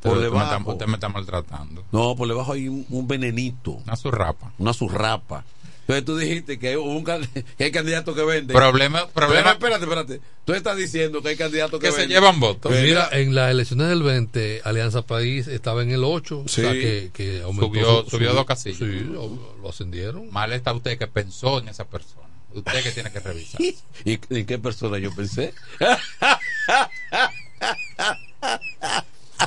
por 0.00 0.12
Usted 0.16 0.30
me 0.30 0.36
está- 0.38 0.50
debajo. 0.50 0.72
usted 0.72 0.86
me 0.86 0.94
está 0.94 1.08
maltratando. 1.08 1.84
No, 1.90 2.14
por 2.16 2.28
debajo 2.28 2.52
hay 2.52 2.68
un, 2.68 2.86
un 2.88 3.08
venenito. 3.08 3.72
Una 3.84 3.96
surrapa. 3.96 4.52
Una 4.58 4.72
surrapa. 4.72 5.44
Entonces 5.88 6.04
tú 6.04 6.16
dijiste 6.18 6.58
que 6.58 6.68
hay, 6.68 6.76
un, 6.76 7.02
que 7.56 7.64
hay 7.64 7.70
candidatos 7.72 8.14
que 8.14 8.22
venden. 8.22 8.54
Problema- 8.54 9.08
problema- 9.08 9.52
Espérate, 9.52 9.84
espérate, 9.84 9.84
espérate. 10.14 10.20
Tú 10.44 10.52
estás 10.52 10.76
diciendo 10.76 11.22
que 11.22 11.30
hay 11.30 11.36
candidatos 11.36 11.80
que, 11.80 11.86
Que 11.86 11.92
se 11.92 12.06
llevan 12.06 12.38
votos. 12.40 12.70
Que 12.70 12.82
Mira, 12.82 13.08
en 13.12 13.34
las 13.34 13.50
elecciones 13.50 13.88
del 13.88 14.02
20, 14.02 14.60
Alianza 14.64 15.00
País 15.02 15.48
estaba 15.48 15.82
en 15.82 15.90
el 15.90 16.04
8, 16.04 16.44
Sí. 16.46 16.60
o 16.60 16.64
sea 16.64 16.72
que, 16.72 17.10
que 17.14 17.40
aumentó 17.42 17.66
Subió, 17.68 18.04
su- 18.04 18.10
subió 18.10 18.30
su- 18.30 18.36
dos 18.36 18.44
casillas. 18.46 18.78
Sí, 18.78 18.84
lo, 19.10 19.56
lo 19.62 19.68
ascendieron. 19.70 20.30
Mal 20.30 20.52
está 20.52 20.74
usted 20.74 20.98
que 20.98 21.06
pensó 21.06 21.58
en 21.60 21.68
esa 21.68 21.86
persona. 21.86 22.28
Usted 22.52 22.82
que 22.82 22.90
tiene 22.92 23.10
que 23.10 23.20
revisar. 23.20 23.58
¿Y 24.04 24.18
en 24.30 24.44
qué 24.46 24.58
persona 24.58 24.98
yo 24.98 25.14
pensé? 25.14 25.54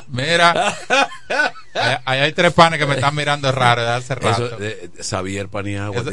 Mira, 0.08 0.76
ahí 1.74 2.20
hay 2.20 2.34
tres 2.34 2.54
panes 2.54 2.80
que 2.80 2.86
me 2.86 2.96
están 2.96 3.16
mirando 3.16 3.52
raro 3.52 3.82
desde 3.82 3.94
hace 3.96 4.16
rato. 4.16 4.46
Eso, 4.46 4.62
eh, 4.62 4.90
eh, 4.98 5.04
Xavier 5.04 5.48
Paniagua. 5.50 6.02
Eso- 6.02 6.12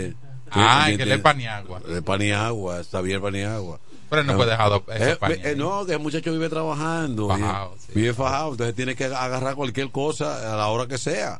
Ah, 0.50 0.88
que 0.96 1.04
le 1.04 1.18
Paniagua. 1.18 1.80
De 1.80 2.00
Paniagua, 2.00 2.82
Xavier 2.82 3.20
Paniagua. 3.20 3.78
Pero 4.08 4.22
él 4.22 4.26
no 4.26 4.36
fue 4.36 4.46
dejado 4.46 4.82
ese 4.94 5.10
Eh, 5.12 5.18
eh, 5.44 5.54
no, 5.54 5.84
que 5.84 5.92
el 5.92 5.98
muchacho 5.98 6.32
vive 6.32 6.48
trabajando. 6.48 7.28
Fajado, 7.28 7.74
vive, 7.88 8.00
vive 8.00 8.14
fajado, 8.14 8.52
entonces 8.52 8.74
tiene 8.74 8.94
que 8.96 9.04
agarrar 9.04 9.54
cualquier 9.54 9.90
cosa 9.90 10.54
a 10.54 10.56
la 10.56 10.68
hora 10.68 10.86
que 10.86 10.96
sea. 10.96 11.38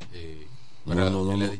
No, 0.84 0.94
Pero 0.94 1.10
no, 1.10 1.24
no, 1.24 1.36
no, 1.36 1.46
no. 1.46 1.52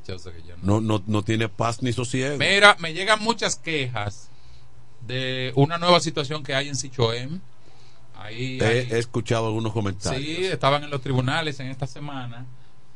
no, 0.63 0.81
no, 0.83 1.03
no 1.07 1.23
tiene 1.23 1.49
paz 1.49 1.83
ni 1.83 1.93
sosiego. 1.95 2.37
Mira, 2.37 2.77
me 2.81 2.93
llegan 2.93 3.21
muchas 3.23 3.57
quejas 3.57 4.29
de 5.07 5.53
una 5.55 5.79
nueva 5.79 6.01
situación 6.01 6.43
que 6.43 6.55
hay 6.55 6.69
en 6.69 6.77
Sichoem. 6.77 7.41
Ahí, 8.19 8.59
He, 8.61 8.99
escuchado 8.99 9.47
algunos 9.47 9.73
comentarios. 9.73 10.23
Sí, 10.23 10.45
estaban 10.45 10.85
en 10.85 10.91
los 10.91 11.01
tribunales 11.01 11.59
en 11.61 11.69
esta 11.69 11.87
semana 11.87 12.47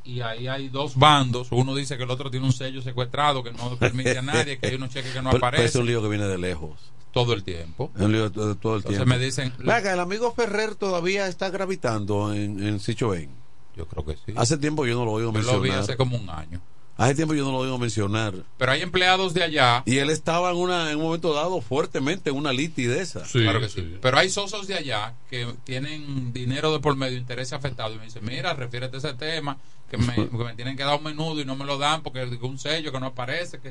y 0.05 0.21
ahí 0.21 0.49
hay 0.49 0.69
dos 0.69 0.97
bandos. 0.97 1.49
Uno 1.53 1.75
dice 1.75 1.97
que 1.97 2.03
el 2.03 2.11
otro 2.11 2.31
tiene 2.31 2.45
un 2.47 2.53
sello 2.53 2.83
secuestrado 2.83 3.43
que 3.43 3.53
no 3.53 3.77
permite 3.77 4.19
a 4.19 4.23
nadie, 4.23 4.59
que 4.59 4.67
hay 4.67 4.75
unos 4.75 4.91
cheques 4.91 5.13
que 5.13 5.23
no 5.23 5.31
aparecen 5.37 5.67
es 5.67 5.75
un 5.77 5.87
lío 5.87 6.03
que 6.03 6.09
viene 6.09 6.27
de 6.27 6.39
lejos. 6.39 6.73
todo 7.13 7.33
el 7.35 7.45
tiempo. 7.45 7.91
Un 7.97 8.11
lío 8.13 8.31
todo, 8.33 8.57
todo 8.57 8.75
el 8.75 8.79
Entonces 8.81 9.05
tiempo. 9.05 9.07
me 9.19 9.25
dicen- 9.25 9.53
Venga, 9.59 9.93
el 9.93 10.01
amigo 10.01 10.33
Ferrer 10.35 10.75
todavía 10.75 11.29
está 11.29 11.51
gravitando 11.51 12.35
en, 12.35 12.63
en 12.67 12.81
Sichoén. 12.81 13.31
Yo 13.77 13.87
creo 13.87 14.05
que 14.05 14.15
sí. 14.17 14.33
Hace 14.37 14.59
tiempo 14.59 14.85
yo 14.87 14.95
no 14.97 15.05
lo 15.05 15.13
oigo 15.13 15.29
Yo 15.31 15.33
mencionar. 15.33 15.57
lo 15.59 15.63
vi 15.63 15.71
hace 15.71 15.97
como 15.97 16.17
un 16.17 16.29
año. 16.29 16.61
Hace 16.97 17.15
tiempo 17.15 17.35
yo 17.35 17.45
no 17.45 17.53
lo 17.53 17.59
oigo 17.59 17.79
mencionar. 17.79 18.35
Pero 18.59 18.73
hay 18.73 18.83
empleados 18.83 19.33
de 19.35 19.43
allá. 19.43 19.83
Y 19.87 19.97
él 19.99 20.11
estaba 20.11 20.51
en, 20.51 20.57
una, 20.59 20.91
en 20.91 20.99
un 20.99 21.05
momento 21.05 21.33
dado 21.33 21.61
fuertemente 21.61 22.31
en 22.31 22.37
una 22.37 22.53
liti 22.53 22.85
de 22.85 23.01
esa. 23.01 23.23
claro 23.23 23.61
que 23.61 23.69
sí. 23.69 23.97
Pero 24.01 24.19
hay 24.19 24.29
sosos 24.29 24.67
de 24.67 24.75
allá 24.75 25.15
que 25.31 25.47
tienen 25.65 26.33
dinero 26.33 26.71
de 26.73 26.81
por 26.81 26.95
medio, 26.97 27.17
intereses 27.19 27.55
afectados. 27.55 27.95
Y 27.97 27.99
me 27.99 28.05
dicen, 28.05 28.25
mira, 28.25 28.53
refiérete 28.55 28.97
a 28.97 28.99
ese 28.99 29.15
tema, 29.15 29.57
que 29.91 29.97
me, 29.97 30.15
que 30.15 30.45
me 30.45 30.55
tienen 30.55 30.77
que 30.77 30.85
dar 30.85 30.99
un 30.99 31.05
menudo 31.05 31.41
y 31.41 31.45
no 31.47 31.57
me 31.57 31.65
lo 31.65 31.79
dan 31.79 32.03
porque 32.03 32.23
es 32.23 32.31
un 32.43 32.59
sello 32.59 32.93
que 32.93 33.01
no 33.01 33.07
aparece. 33.07 33.59
Que, 33.59 33.71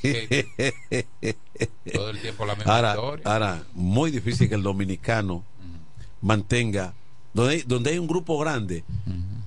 que- 0.00 1.06
todo 1.92 2.10
el 2.10 2.20
tiempo 2.20 2.46
la 2.46 2.54
misma 2.54 2.76
Ahora, 2.76 2.90
historia. 2.94 3.24
ahora, 3.26 3.62
muy 3.74 4.10
difícil 4.10 4.48
que 4.48 4.54
el 4.54 4.62
dominicano 4.62 5.44
mantenga, 6.22 6.94
donde 7.34 7.54
hay, 7.54 7.62
donde 7.62 7.90
hay 7.90 7.98
un 7.98 8.06
grupo 8.06 8.38
grande, 8.38 8.84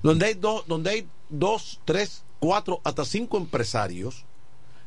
donde 0.02 0.26
hay 0.26 0.34
dos, 0.34 0.66
donde 0.66 0.90
hay 0.90 1.06
dos, 1.30 1.80
tres, 1.84 2.22
cuatro, 2.44 2.80
hasta 2.84 3.04
cinco 3.06 3.38
empresarios, 3.38 4.24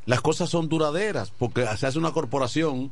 las 0.05 0.21
cosas 0.21 0.49
son 0.49 0.69
duraderas, 0.69 1.31
porque 1.37 1.65
se 1.77 1.87
hace 1.87 1.97
una 1.97 2.11
corporación 2.11 2.91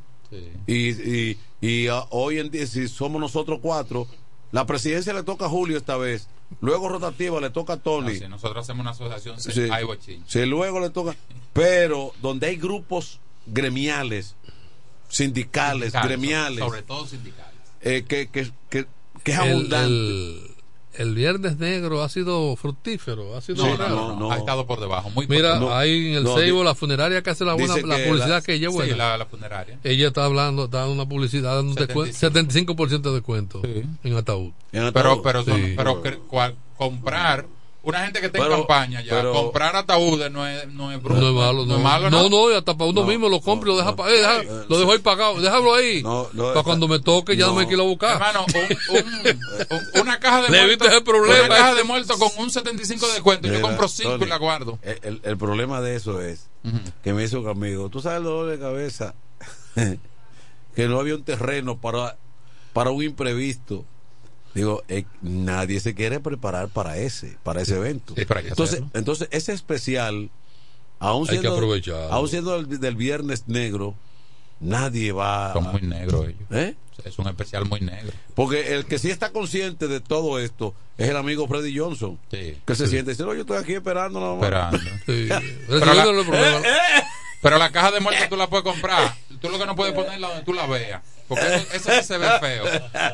y, 0.66 0.90
y, 0.90 1.38
y, 1.60 1.86
ah, 1.86 2.04
hoy 2.10 2.40
en 2.40 2.50
día, 2.50 2.66
si 2.66 2.88
somos 2.88 3.20
nosotros 3.20 3.60
cuatro, 3.62 4.08
la 4.50 4.66
presidencia 4.66 5.12
le 5.12 5.22
toca 5.22 5.46
a 5.46 5.48
Julio 5.48 5.76
esta 5.78 5.96
vez, 5.96 6.26
luego 6.60 6.88
rotativa 6.88 7.40
le 7.40 7.50
toca 7.50 7.74
a 7.74 7.76
Tony. 7.76 8.16
Si 8.18 8.26
nosotros 8.28 8.64
hacemos 8.64 8.80
una 8.82 8.90
asociación, 8.90 9.40
Sí. 9.40 9.68
hay. 9.70 9.84
Sí, 10.26 10.44
luego 10.46 10.80
le 10.80 10.90
toca. 10.90 11.14
Pero 11.52 12.12
donde 12.20 12.48
hay 12.48 12.56
grupos 12.56 13.20
gremiales, 13.46 14.34
sindicales, 15.08 15.92
Sindicales, 15.92 16.08
gremiales, 16.08 16.58
Sobre 16.64 16.82
todo 16.82 17.06
sindicales. 17.06 17.54
eh, 17.82 18.04
que, 18.06 18.28
que, 18.28 18.50
que, 18.68 18.86
que 19.22 19.32
es 19.32 19.38
El- 19.38 19.50
abundante. 19.50 19.86
El, 19.86 20.55
el 20.98 21.14
Viernes 21.14 21.58
Negro 21.58 22.02
ha 22.02 22.08
sido 22.08 22.56
fructífero, 22.56 23.36
ha 23.36 23.40
sido 23.40 23.64
real. 23.76 23.90
no, 23.90 24.08
no, 24.14 24.16
no. 24.20 24.30
Ha 24.32 24.36
estado 24.38 24.66
por 24.66 24.80
debajo, 24.80 25.10
muy 25.10 25.26
por 25.26 25.36
Mira. 25.36 25.58
No, 25.60 25.74
ahí 25.74 26.08
en 26.08 26.14
el 26.14 26.24
no, 26.24 26.36
Seibo, 26.36 26.62
la 26.64 26.74
funeraria 26.74 27.22
que 27.22 27.30
hace 27.30 27.44
la 27.44 27.54
buena, 27.54 27.74
la 27.76 27.96
publicidad 28.04 28.28
la- 28.28 28.42
que 28.42 28.54
ella 28.54 28.68
es 28.68 28.72
sí, 28.72 28.78
buena. 28.78 28.96
la- 28.96 29.18
la 29.18 29.26
funeraria. 29.26 29.78
Ella 29.84 30.08
está 30.08 30.24
hablando, 30.24 30.64
está 30.66 30.78
dando 30.78 30.94
una 30.94 31.08
publicidad, 31.08 31.54
dando 31.56 31.70
un 31.70 31.76
descuento, 31.76 32.14
75% 32.16 33.10
de 33.10 33.14
descuento 33.14 33.62
en 34.04 34.16
ataúd. 34.16 34.52
Pero, 34.70 35.22
pero, 35.22 35.44
Sí. 35.44 35.50
son- 35.50 35.72
pero 35.76 36.02
que- 36.02 36.18
cual- 36.18 36.56
comprar, 36.76 37.46
una 37.88 38.00
gente 38.04 38.20
que 38.20 38.26
está 38.26 38.38
en 38.38 38.48
campaña 38.50 39.00
ya, 39.00 39.10
pero- 39.12 39.32
comprar 39.32 39.76
ataúdes 39.76 40.30
no 40.32 40.46
es, 40.46 40.66
no 40.72 40.90
es 40.92 41.00
bruto. 41.02 41.20
No 41.20 41.28
es 41.28 41.34
malo, 41.34 41.64
no. 41.66 41.76
es 41.76 41.82
malo, 41.82 42.10
no, 42.10 42.28
no, 42.28 42.50
y 42.50 42.54
hasta 42.54 42.76
para 42.76 42.90
uno 42.90 43.02
No, 43.02 43.06
mismo 43.06 43.28
lo 43.28 43.40
compra 43.40 43.70
y 43.70 43.72
lo 43.72 43.78
deja, 43.78 43.94
pa- 43.94 44.10
eh, 44.10 44.16
deja- 44.18 44.42
lo 44.68 44.78
dejo 44.78 44.92
ahí 44.92 44.98
pagado, 44.98 45.40
déjalo 45.40 45.74
ahí. 45.74 46.02
no, 46.02 46.28
para 46.34 46.62
cuando 46.64 46.88
me 46.88 46.98
toque 46.98 47.36
ya 47.36 47.46
no, 47.46 47.52
no. 47.52 47.58
me 47.60 47.66
quiero 47.68 47.84
buscar. 47.84 48.12
Hermano, 48.14 48.44
un- 48.54 48.96
un- 48.96 49.78
un- 49.94 50.00
una 50.02 50.18
caja 50.18 50.42
de 50.42 50.48
muertos. 50.48 50.92
el 50.92 51.02
problema. 51.04 51.44
Una 51.46 51.54
caja 51.56 51.74
de 51.74 51.84
muertos 51.84 52.16
con 52.18 52.28
un 52.38 52.50
75 52.50 53.06
de 53.06 53.12
descuento. 53.12 53.48
Yo 53.48 53.60
compro 53.62 53.86
5 53.88 54.18
y 54.20 54.26
la 54.26 54.36
guardo. 54.38 54.78
El, 54.82 54.98
el- 55.02 55.20
el 55.22 55.36
problema 55.36 55.80
de 55.80 55.94
eso 55.96 56.20
es 56.20 56.48
que 57.04 57.12
me 57.14 57.22
hizo 57.24 57.42
conmigo. 57.44 57.88
Tú 57.88 58.00
sabes 58.00 58.18
el 58.18 58.24
dolor 58.24 58.50
de 58.50 58.58
cabeza 58.58 59.14
que 60.74 60.88
no 60.88 60.98
había 61.00 61.14
un 61.14 61.22
terreno 61.24 61.78
para, 61.78 62.16
para 62.72 62.90
un 62.90 63.02
imprevisto. 63.02 63.84
Digo, 64.56 64.82
eh, 64.88 65.04
nadie 65.22 65.78
se 65.80 65.94
quiere 65.94 66.18
preparar 66.18 66.68
para 66.68 66.96
ese, 66.96 67.36
para 67.42 67.60
ese 67.62 67.76
evento. 67.76 68.14
Sí, 68.16 68.22
entonces, 68.22 68.68
hacerlo. 68.76 68.90
entonces, 68.94 69.28
ese 69.30 69.52
especial, 69.52 70.30
aún 70.98 71.26
siendo, 71.28 71.54
aún 72.10 72.28
siendo 72.28 72.56
del, 72.60 72.80
del 72.80 72.96
Viernes 72.96 73.44
Negro, 73.48 73.94
nadie 74.60 75.12
va. 75.12 75.52
Son 75.52 75.64
muy 75.64 75.82
negros 75.82 76.26
ellos. 76.28 76.40
¿Eh? 76.50 76.74
Es 77.04 77.18
un 77.18 77.28
especial 77.28 77.66
muy 77.66 77.80
negro. 77.80 78.10
Porque 78.34 78.74
el 78.74 78.86
que 78.86 78.98
sí 78.98 79.10
está 79.10 79.30
consciente 79.30 79.86
de 79.86 80.00
todo 80.00 80.38
esto 80.38 80.74
es 80.96 81.10
el 81.10 81.16
amigo 81.18 81.46
Freddy 81.46 81.76
Johnson. 81.78 82.18
Sí. 82.30 82.56
Que 82.66 82.74
se 82.74 82.86
siente 82.86 83.10
y 83.10 83.14
dice, 83.14 83.22
no, 83.24 83.34
yo 83.34 83.42
estoy 83.42 83.58
aquí 83.58 83.74
esperando 83.74 84.18
nada 84.18 84.34
más". 84.34 84.42
Esperando. 84.42 84.78
Sí. 85.06 85.28
Pero 85.68 85.94
la- 85.94 86.04
no. 86.06 86.62
Pero 87.42 87.58
la 87.58 87.70
caja 87.70 87.92
de 87.92 88.00
muerte 88.00 88.26
tú 88.30 88.36
la 88.36 88.48
puedes 88.48 88.64
comprar. 88.64 89.14
Tú 89.40 89.50
lo 89.50 89.58
que 89.58 89.66
no 89.66 89.76
puedes 89.76 89.92
ponerla 89.94 90.28
donde 90.28 90.42
tú 90.44 90.54
la 90.54 90.66
veas. 90.66 91.02
Porque 91.28 91.44
eso, 91.46 91.66
eso 91.72 91.90
sí 91.92 92.04
se 92.06 92.18
ve 92.18 92.28
feo. 92.40 92.64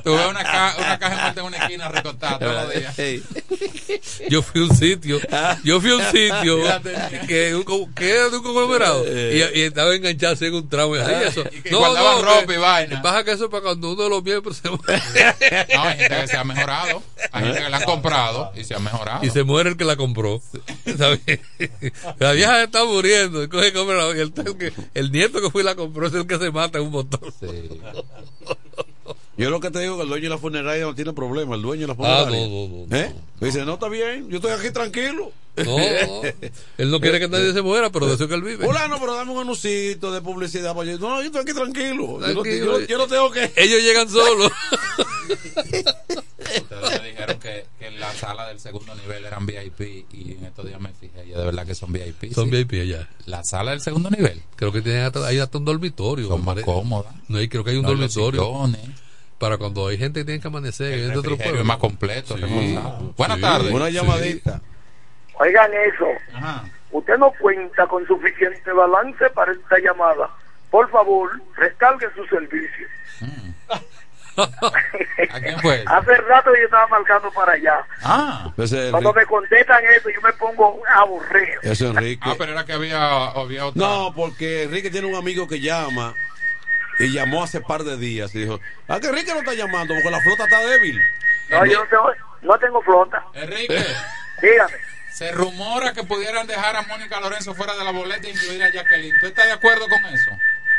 Tú 0.05 0.14
ves 0.14 0.26
una, 0.26 0.43
ca- 0.44 0.74
una 0.78 0.98
caja 0.98 1.14
de 1.14 1.20
muerte 1.22 1.40
en 1.40 1.47
una 1.47 1.56
esquina 1.59 1.89
recostada 1.89 2.39
todos 2.39 2.55
los 2.64 2.74
días. 2.74 2.94
Yo 4.28 4.43
fui 4.43 4.60
a 4.60 4.64
un 4.64 4.76
sitio, 4.76 5.18
yo 5.64 5.80
fui 5.80 5.90
a 5.90 5.94
un 5.97 6.05
sitio 6.05 6.59
que, 7.26 7.55
un- 7.55 7.94
que 7.94 8.10
era 8.10 8.28
de 8.28 8.36
un 8.36 8.43
conglomerado 8.43 9.05
y, 9.06 9.39
y 9.55 9.62
estaba 9.62 9.94
enganchado 9.94 10.36
en 10.44 10.55
un 10.55 10.68
tramo 10.68 10.97
y 10.97 10.98
así 11.01 11.12
eso. 11.26 11.44
Y 11.52 11.62
que 11.62 11.70
guardaban 11.74 12.22
ropa 12.22 12.52
y 12.55 12.56
vaina. 12.56 13.02
Pasa 13.02 13.24
que 13.24 13.32
eso 13.32 13.44
es 13.44 13.51
para 13.51 13.62
cuando 13.62 13.93
uno 13.93 14.02
de 14.05 14.09
los 14.10 14.22
miembros 14.22 14.56
se 14.56 14.68
muere. 14.70 15.02
No, 15.74 15.82
hay 15.82 15.98
gente 15.98 16.16
que 16.20 16.26
se 16.28 16.36
ha 16.36 16.44
mejorado. 16.44 17.02
Hay 17.32 17.44
gente 17.44 17.62
que 17.62 17.70
la 17.70 17.76
han 17.78 17.84
comprado 17.84 18.52
y 18.55 18.64
se 18.64 18.74
ha 18.74 18.78
mejorado. 18.78 19.24
y 19.24 19.30
se 19.30 19.43
muere 19.44 19.70
el 19.70 19.76
que 19.76 19.84
la 19.84 19.97
compró. 19.97 20.40
¿sabes? 20.98 21.20
La 22.18 22.32
vieja 22.32 22.62
está 22.62 22.84
muriendo. 22.84 23.43
y 23.43 23.47
el, 23.47 24.32
que- 24.32 24.72
el 24.94 25.12
nieto 25.12 25.40
que 25.40 25.51
fue 25.51 25.62
y 25.62 25.64
la 25.64 25.74
compró 25.74 26.06
es 26.06 26.14
el 26.14 26.26
que 26.26 26.39
se 26.39 26.51
mata 26.51 26.78
en 26.78 26.84
un 26.84 26.90
motor. 26.93 27.32
Yo 29.37 29.49
lo 29.51 29.61
que 29.61 29.70
te 29.70 29.81
digo 29.81 29.95
es 29.95 29.97
que 29.99 30.03
el 30.03 30.09
dueño 30.11 30.24
de 30.24 30.29
la 30.29 30.39
funeraria 30.39 30.85
no 30.85 30.95
tiene 30.95 31.12
problema, 31.15 31.55
el 31.57 31.62
dueño 31.62 31.87
de 31.87 31.87
la 31.89 31.93
Ah, 31.95 32.24
funeraria. 32.27 32.47
no, 32.49 32.69
no, 32.69 32.87
no, 32.87 32.97
¿Eh? 32.97 33.12
Dice, 33.41 33.65
no, 33.65 33.74
está 33.74 33.89
bien, 33.89 34.29
yo 34.29 34.37
estoy 34.37 34.53
aquí 34.53 34.70
tranquilo. 34.70 35.33
No. 35.57 35.77
Él 36.79 36.91
no 36.91 37.01
quiere 37.01 37.19
que 37.20 37.29
nadie 37.29 37.53
se 37.53 37.61
muera, 37.61 37.91
pero 37.91 38.07
de 38.07 38.15
eso 38.15 38.27
que 38.29 38.35
él 38.35 38.43
vive. 38.43 38.66
Hola, 38.66 38.89
no, 38.89 38.99
pero 39.01 39.15
dame 39.15 39.33
un 39.33 39.41
anuncito 39.41 40.11
de 40.12 40.20
publicidad. 40.23 40.74
para 40.74 40.91
yo. 40.91 40.99
No, 40.99 41.20
yo 41.20 41.27
estoy 41.27 41.43
aquí 41.43 41.53
tranquilo. 41.53 42.20
Yo 42.27 42.35
no, 42.65 42.81
yo 42.81 42.99
no 42.99 43.07
tengo 43.07 43.31
que... 43.31 43.53
Ellos 43.57 43.83
llegan 43.83 44.09
solos. 44.09 44.51
Ustedes 48.12 48.12
me 48.12 48.12
dijeron 48.12 48.12
que, 48.12 48.12
que 48.12 48.12
en 48.12 48.12
la 48.12 48.14
sala 48.14 48.47
del 48.48 48.60
segundo 48.60 48.94
nivel 48.94 49.24
eran 49.24 49.47
VIP 49.47 49.80
y 50.12 50.36
en 50.39 50.44
estos 50.47 50.66
días 50.66 50.80
me 50.80 50.89
fijé. 50.93 51.24
Y 51.26 51.30
de 51.30 51.44
verdad 51.44 51.66
que 51.66 51.74
son 51.74 51.93
VIP. 51.93 52.32
Son 52.32 52.51
sí. 52.51 52.51
VIP 52.51 52.72
allá. 52.82 53.09
La 53.26 53.43
sala 53.44 53.70
del 53.72 53.80
segundo 53.80 54.10
nivel. 54.10 54.43
Creo 54.56 54.72
que 54.72 54.80
tienen 54.82 55.05
hasta, 55.05 55.26
hay 55.26 55.39
hasta 55.39 55.59
un 55.59 55.64
dormitorio. 55.64 56.28
Son 56.28 56.44
más 56.44 56.60
cómodas. 56.62 57.12
No, 57.28 57.40
y 57.40 57.48
creo 57.48 57.64
que 57.64 57.70
hay 57.70 57.76
un 57.76 57.82
No, 57.82 57.89
dormitorio. 57.90 58.68
Para 59.39 59.59
cuando 59.59 59.89
hay 59.89 59.98
gente 59.98 60.20
que 60.20 60.24
tiene 60.24 60.40
que 60.40 60.48
amanecer. 60.48 60.93
El 60.93 61.16
otro 61.16 61.36
pueblo. 61.36 61.60
es 61.60 61.66
más 61.66 61.78
completo, 61.78 62.36
Sí. 62.36 62.78
Buenas 63.16 63.36
Sí. 63.36 63.43
tardes. 63.43 63.72
Una 63.72 63.86
Sí. 63.89 63.93
llamadita. 63.94 64.60
Oigan 65.40 65.70
eso. 65.72 66.06
Ajá. 66.34 66.64
Usted 66.93 67.16
no 67.18 67.32
cuenta 67.40 67.86
con 67.89 68.06
suficiente 68.06 68.70
balance 68.72 69.28
para 69.30 69.52
esta 69.52 69.78
llamada. 69.78 70.30
Por 70.70 70.89
favor, 70.90 71.30
rescargue 71.56 72.06
su 72.14 72.24
servicio. 72.26 72.86
¿A 75.30 75.40
quién 75.40 75.59
fue? 75.60 75.84
Hace 75.86 76.14
rato 76.16 76.50
yo 76.54 76.64
estaba 76.64 76.86
marcando 76.88 77.30
para 77.32 77.52
allá. 77.52 77.84
Ah. 78.02 78.52
Cuando 78.56 78.76
Enrique. 78.78 79.12
me 79.16 79.26
contestan 79.26 79.84
eso, 79.96 80.09
yo 80.10 80.20
me 80.22 80.32
pongo 80.34 80.82
aburrido. 80.88 81.60
Eso 81.62 81.84
es 81.86 81.90
Enrique. 81.90 82.22
Ah, 82.24 82.34
pero 82.38 82.52
era 82.52 82.64
que 82.64 82.72
había, 82.72 83.26
había 83.26 83.66
otra. 83.66 83.80
No, 83.82 84.12
porque 84.14 84.64
Enrique 84.64 84.90
tiene 84.90 85.06
un 85.06 85.14
amigo 85.16 85.46
que 85.48 85.60
llama 85.60 86.14
y 86.98 87.12
llamó 87.12 87.42
hace 87.42 87.60
par 87.60 87.84
de 87.84 87.96
días 87.96 88.34
y 88.34 88.40
dijo, 88.40 88.60
ah, 88.88 89.00
que 89.00 89.09
Enrique 89.09 89.32
no 89.32 89.40
está 89.40 89.54
llamando 89.54 89.94
porque 89.94 90.10
la 90.10 90.20
flota 90.20 90.44
está 90.44 90.59
débil. 90.60 91.00
No, 91.50 91.66
yo 91.66 91.80
no 91.80 91.86
tengo, 91.88 92.10
no 92.42 92.59
tengo 92.59 92.82
flota. 92.82 93.24
Enrique, 93.34 93.84
Dígame. 94.42 94.72
se 95.12 95.30
rumora 95.32 95.92
que 95.92 96.04
pudieran 96.04 96.46
dejar 96.46 96.76
a 96.76 96.82
Mónica 96.82 97.20
Lorenzo 97.20 97.54
fuera 97.54 97.74
de 97.74 97.84
la 97.84 97.90
boleta 97.92 98.26
e 98.26 98.30
incluir 98.30 98.62
a 98.62 98.70
Jacqueline. 98.70 99.14
¿Tú 99.20 99.26
estás 99.26 99.46
de 99.46 99.52
acuerdo 99.52 99.86
con 99.88 100.04
eso? 100.06 100.30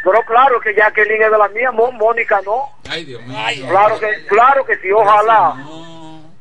Pero 0.03 0.21
claro 0.23 0.59
que 0.59 0.73
Jacqueline 0.75 1.23
es 1.23 1.31
de 1.31 1.37
la 1.37 1.47
mía, 1.49 1.71
Mónica 1.71 2.41
no. 2.45 2.69
Ay, 2.89 3.05
Dios 3.05 3.21
mío. 3.23 3.37
Claro 3.69 3.99
que, 3.99 4.25
claro 4.27 4.65
que 4.65 4.77
sí, 4.79 4.91
ojalá. 4.91 5.55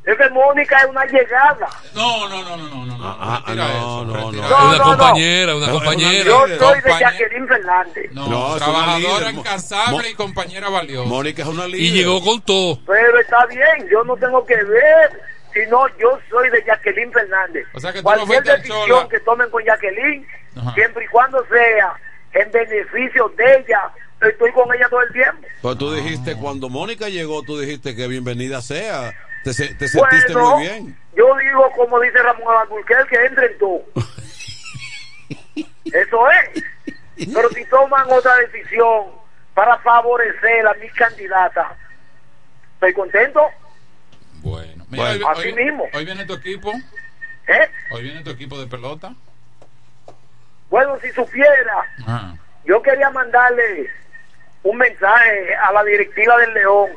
Es 0.05 0.16
que 0.16 0.30
Mónica 0.30 0.78
es 0.78 0.86
una 0.86 1.05
llegada. 1.06 1.68
No, 1.94 2.28
no, 2.28 2.43
no, 2.43 2.56
no, 2.56 2.66
no, 2.66 2.86
no. 2.86 2.98
no. 2.98 3.16
Ah, 3.20 3.40
Retira 3.47 3.68
no, 3.68 3.70
eso, 3.70 4.05
no, 4.05 4.32
no. 4.32 4.68
Una 4.68 4.78
compañera, 4.82 5.55
una 5.55 5.70
compañera. 5.70 6.24
Yo 6.24 6.47
soy 6.59 6.80
de 6.80 6.90
Jacqueline 6.90 7.47
Fernández. 7.47 8.10
No, 8.12 8.26
No, 8.26 8.56
trabajadora 8.56 9.30
incansable 9.30 10.10
y 10.10 10.14
compañera 10.14 10.68
valiosa. 10.68 11.09
Mónica 11.09 11.43
es 11.43 11.48
una 11.48 11.66
líder. 11.68 11.80
Y 11.80 11.93
llegó 11.93 12.20
con 12.20 12.40
todo. 12.43 12.80
Pero 12.84 13.20
está 13.20 13.47
bien, 13.47 13.89
yo 13.89 14.02
no 14.02 14.16
tengo 14.16 14.44
que 14.44 14.56
ver. 14.56 15.22
Sino 15.55 15.86
yo 15.98 16.18
soy 16.30 16.48
de 16.48 16.64
Jacqueline 16.64 17.12
Fernández. 17.12 17.66
O 17.74 17.78
sea 17.78 17.93
que 17.93 18.02
tú 18.02 18.09
no 18.09 18.26
Cualquier 18.26 18.39
al 18.39 18.62
decisión 18.62 19.09
que 19.09 19.20
tomen 19.20 19.51
con 19.51 19.62
Jacqueline, 19.62 20.26
Ajá. 20.56 20.72
siempre 20.72 21.05
y 21.05 21.09
cuando 21.09 21.44
sea 21.47 21.94
en 22.35 22.51
beneficio 22.51 23.29
de 23.37 23.55
ella, 23.57 23.91
estoy 24.21 24.53
con 24.53 24.73
ella 24.75 24.89
todo 24.89 25.03
el 25.03 25.13
tiempo. 25.13 25.47
Pero 25.63 25.77
tú 25.77 25.93
dijiste, 25.93 26.37
cuando 26.37 26.69
Mónica 26.69 27.09
llegó, 27.09 27.43
tú 27.43 27.59
dijiste 27.59 27.95
que 27.97 28.07
bienvenida 28.09 28.61
sea. 28.63 29.13
Te, 29.45 29.53
se- 29.53 29.75
te 29.75 29.87
Bueno, 29.99 30.11
sentiste 30.11 30.37
muy 30.39 30.63
bien. 30.63 30.97
yo 31.17 31.37
digo 31.37 31.71
como 31.77 31.99
dice 32.01 32.19
Ramón 32.23 32.57
Alburquerque, 32.61 33.17
que 33.17 33.25
entren 33.27 33.59
tú. 33.59 33.83
Eso 35.87 36.31
es. 36.31 36.65
Pero 37.33 37.49
si 37.51 37.65
toman 37.67 38.07
otra 38.11 38.35
decisión 38.37 39.07
para 39.55 39.79
favorecer 39.79 40.67
a 40.67 40.75
mi 40.75 40.89
candidata, 40.91 41.77
estoy 42.75 42.93
contento. 42.95 43.41
Bueno, 44.43 44.85
mira, 44.89 45.05
Bueno. 45.05 45.27
hoy, 45.29 45.35
Así 45.39 45.49
hoy- 45.49 45.65
mismo. 45.65 45.85
hoy 45.93 46.05
viene 46.05 46.25
tu 46.25 46.35
equipo. 46.35 46.73
¿eh? 47.49 47.69
Hoy 47.91 48.03
viene 48.03 48.23
tu 48.23 48.31
equipo 48.31 48.59
de 48.59 48.67
pelota. 48.67 49.15
Bueno, 50.73 50.97
si 51.03 51.11
supiera, 51.12 51.85
Ah. 52.07 52.35
yo 52.65 52.81
quería 52.81 53.11
mandarle 53.11 53.90
un 54.62 54.78
mensaje 54.78 55.55
a 55.55 55.70
la 55.70 55.85
directiva 55.85 56.35
del 56.39 56.55
León 56.55 56.89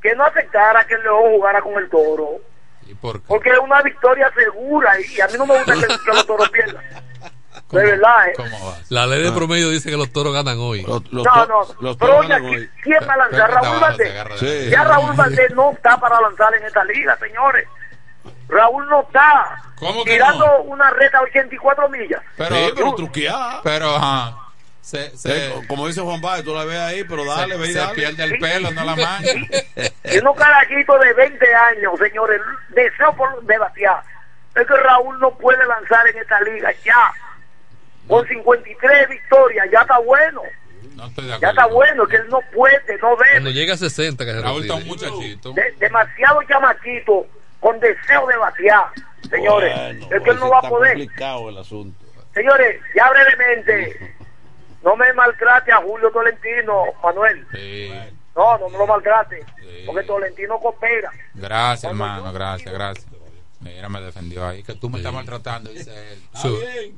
que 0.00 0.14
no 0.14 0.22
aceptara 0.24 0.84
que 0.86 0.94
el 0.94 1.02
León 1.02 1.22
jugara 1.32 1.60
con 1.60 1.74
el 1.74 1.90
toro. 1.90 2.36
¿Y 2.86 2.94
por 2.94 3.16
qué? 3.20 3.24
Porque 3.26 3.50
es 3.50 3.58
una 3.58 3.82
victoria 3.82 4.30
segura 4.32 4.92
y 5.00 5.20
a 5.20 5.26
mí 5.26 5.32
no 5.38 5.44
me 5.46 5.56
gusta 5.56 5.74
que, 5.74 5.80
que 5.80 6.12
los 6.12 6.24
toros 6.26 6.48
pierdan. 6.50 6.84
De 7.72 7.82
verdad, 7.84 8.28
¿eh? 8.28 8.32
¿Cómo 8.36 8.66
va? 8.70 8.76
La 8.90 9.06
ley 9.06 9.22
de 9.24 9.32
promedio 9.32 9.70
dice 9.70 9.90
que 9.90 9.96
los 9.96 10.12
toros 10.12 10.32
ganan 10.32 10.58
hoy. 10.60 10.84
No, 10.84 11.02
no, 11.10 11.96
pero 11.98 12.18
oye, 12.18 12.34
¿qui- 12.34 12.70
¿quién 12.82 12.98
va 13.08 13.14
a 13.14 13.16
lanzar? 13.16 13.50
Raúl 13.50 13.80
Valdés. 13.80 14.12
Sí. 14.38 14.70
Ya 14.70 14.84
Raúl 14.84 15.16
Valdés 15.16 15.50
no 15.54 15.72
está 15.72 15.98
para 15.98 16.20
lanzar 16.20 16.54
en 16.54 16.64
esta 16.64 16.84
liga, 16.84 17.16
señores. 17.18 17.66
Raúl 18.48 18.86
no 18.88 19.02
está 19.02 19.56
¿Cómo 19.78 20.04
que 20.04 20.12
tirando 20.12 20.46
no? 20.46 20.56
una 20.64 20.90
reta 20.90 21.18
a 21.18 21.22
84 21.22 21.88
millas. 21.88 22.22
Pero, 22.36 22.54
Sí, 22.56 22.72
pero 22.76 22.94
truqueada. 22.94 23.60
Pero, 23.62 23.96
ajá. 23.96 24.36
Se, 24.80 25.16
se, 25.16 25.46
Eh, 25.48 25.54
como 25.66 25.86
dice 25.86 26.02
Juan 26.02 26.20
Báez, 26.20 26.44
tú 26.44 26.54
la 26.54 26.64
ves 26.66 26.78
ahí, 26.78 27.04
pero 27.04 27.24
dale, 27.24 27.54
se- 27.54 27.60
ve 27.60 27.68
y 27.68 27.72
se 27.72 27.78
dale. 27.78 27.94
pierde 27.94 28.24
el 28.24 28.38
pelo, 28.38 28.70
no 28.72 28.84
la 28.84 28.94
mancha. 28.96 29.32
Y 30.12 30.18
unos 30.18 30.36
carajitos 30.36 31.00
de 31.00 31.12
20 31.14 31.54
años, 31.54 31.92
señores, 31.98 32.40
deseo 32.68 33.14
por 33.16 33.42
debatir. 33.44 33.88
Es 34.54 34.66
que 34.66 34.76
Raúl 34.76 35.18
no 35.18 35.30
puede 35.38 35.66
lanzar 35.66 36.06
en 36.08 36.18
esta 36.18 36.38
liga 36.42 36.70
ya. 36.84 37.10
Con 38.06 38.26
53 38.28 39.08
victorias, 39.08 39.66
ya 39.72 39.80
está 39.80 39.98
bueno. 40.00 40.42
No 40.94 41.06
estoy 41.06 41.24
de 41.24 41.30
Ya 41.30 41.36
acuerdo. 41.36 41.50
está 41.60 41.66
bueno, 41.66 42.06
que 42.06 42.16
él 42.16 42.26
no 42.28 42.40
puede, 42.54 42.98
no 43.00 43.16
Cuando 43.16 43.24
debe. 43.40 43.52
llega 43.54 43.74
a 43.74 43.76
60, 43.78 44.24
que 44.26 44.32
se 44.32 44.40
Raúl 44.42 44.62
está 44.62 44.74
un 44.74 44.86
muchachito. 44.86 45.52
De- 45.54 45.74
demasiado 45.78 46.42
chamaquito 46.42 47.26
con 47.64 47.80
deseo 47.80 48.26
de 48.26 48.36
vaciar. 48.36 48.88
Señores, 49.30 49.74
Bueno, 49.74 50.02
es 50.04 50.08
que 50.10 50.14
él 50.16 50.22
pues 50.22 50.38
no 50.38 50.50
va 50.50 50.58
a 50.58 50.68
poder. 50.68 50.92
complicado 50.98 51.48
el 51.48 51.56
asunto. 51.56 52.04
Señores, 52.34 52.78
ya 52.94 53.08
brevemente, 53.10 54.14
no 54.84 54.94
me 54.96 55.10
maltrate 55.14 55.72
a 55.72 55.78
Julio 55.78 56.10
Tolentino, 56.10 56.84
Manuel. 57.02 57.46
Sí. 57.54 57.90
No, 58.36 58.58
no 58.58 58.68
me 58.68 58.76
lo 58.76 58.86
maltrate, 58.86 59.42
porque 59.86 60.02
Tolentino 60.02 60.58
coopera. 60.58 61.10
Gracias, 61.32 61.90
hermano, 61.90 62.30
gracias, 62.34 62.70
gracias. 62.74 63.06
Mira, 63.60 63.88
me 63.88 64.02
defendió 64.02 64.46
ahí. 64.46 64.62
Que 64.62 64.74
tú 64.74 64.90
me 64.90 64.98
estás 64.98 65.14
maltratando, 65.14 65.70
dice 65.70 65.90
él. 66.12 66.18
Sí. 66.34 66.94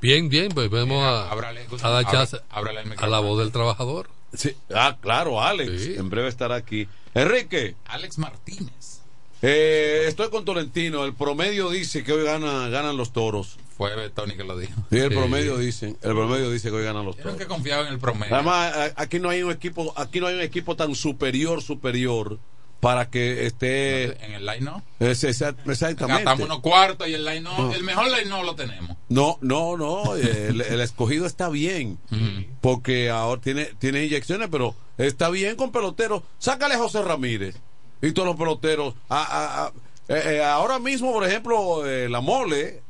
Bien, 0.00 0.30
bien, 0.30 0.48
pues 0.52 0.70
vemos 0.70 1.04
a, 1.04 1.30
Ábrale, 1.30 1.66
a 1.82 1.90
dar 1.90 2.06
chance 2.06 2.40
ábrale 2.48 2.84
a 2.96 3.06
la 3.06 3.18
voz 3.18 3.38
del 3.40 3.52
trabajador. 3.52 4.08
Sí. 4.32 4.56
Ah, 4.74 4.96
claro, 4.98 5.42
Alex. 5.42 5.88
En 5.98 6.08
breve 6.08 6.28
estará 6.28 6.54
aquí. 6.54 6.88
Enrique. 7.12 7.74
Alex 7.86 8.16
Martínez. 8.18 8.97
Eh, 9.42 10.04
estoy 10.08 10.30
con 10.30 10.44
Tolentino. 10.44 11.04
El 11.04 11.14
promedio 11.14 11.70
dice 11.70 12.02
que 12.02 12.12
hoy 12.12 12.24
gana, 12.24 12.68
ganan 12.68 12.96
los 12.96 13.12
toros. 13.12 13.56
Fue 13.76 13.90
Tony 14.10 14.36
que 14.36 14.42
lo 14.42 14.58
dijo. 14.58 14.72
Sí, 14.90 14.98
el 14.98 15.10
Sí. 15.10 15.16
promedio 15.16 15.56
dice. 15.58 15.86
El 16.02 16.12
promedio 16.12 16.50
dice 16.50 16.70
que 16.70 16.76
hoy 16.76 16.84
ganan 16.84 17.04
los 17.04 17.16
toros. 17.16 17.32
nunca 17.32 17.44
he 17.44 17.46
confiado 17.46 17.86
en 17.86 17.92
el 17.92 17.98
promedio. 18.00 18.34
Además, 18.34 18.92
aquí 18.96 19.20
no 19.20 19.28
hay 19.30 19.42
un 19.44 19.52
equipo, 19.52 19.92
aquí 19.96 20.18
no 20.20 20.26
hay 20.26 20.34
un 20.34 20.40
equipo 20.40 20.74
tan 20.74 20.94
superior, 20.96 21.62
superior 21.62 22.40
para 22.80 23.08
que 23.10 23.46
esté. 23.46 24.24
En 24.24 24.32
el 24.34 24.44
line 24.46 24.60
no. 24.62 24.82
Es- 24.98 25.22
esa- 25.22 25.54
exactamente. 25.66 26.24
Gastamos 26.24 26.46
unos 26.46 26.60
cuartos 26.60 27.06
y 27.06 27.14
el 27.14 27.24
line 27.24 27.42
no. 27.42 27.56
No. 27.56 27.72
El 27.72 27.84
mejor 27.84 28.06
line 28.06 28.24
no 28.28 28.42
lo 28.42 28.56
tenemos. 28.56 28.96
No, 29.08 29.38
no, 29.40 29.76
no. 29.76 30.16
El, 30.16 30.60
el 30.60 30.80
escogido 30.80 31.26
está 31.26 31.48
bien. 31.48 31.98
Porque 32.60 33.10
ahora 33.10 33.40
tiene, 33.40 33.66
tiene 33.78 34.04
inyecciones, 34.04 34.48
pero 34.50 34.74
está 34.96 35.30
bien 35.30 35.54
con 35.54 35.70
peloteros. 35.70 36.22
Sácale 36.40 36.74
José 36.76 37.02
Ramírez 37.02 37.54
y 38.02 38.12
todos 38.12 38.28
los 38.28 38.36
peloteros. 38.36 38.94
A- 39.08 39.22
a- 39.22 39.64
a- 39.66 39.72
eh, 40.08 40.36
eh, 40.36 40.42
ahora 40.44 40.78
mismo, 40.78 41.12
por 41.12 41.24
ejemplo, 41.26 41.86
eh, 41.86 42.08
la 42.08 42.20
mole, 42.20 42.82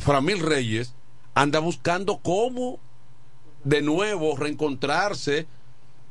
Framil 0.00 0.40
Reyes, 0.40 0.92
anda 1.34 1.58
buscando 1.60 2.18
cómo 2.18 2.78
de 3.64 3.82
nuevo 3.82 4.36
reencontrarse 4.36 5.46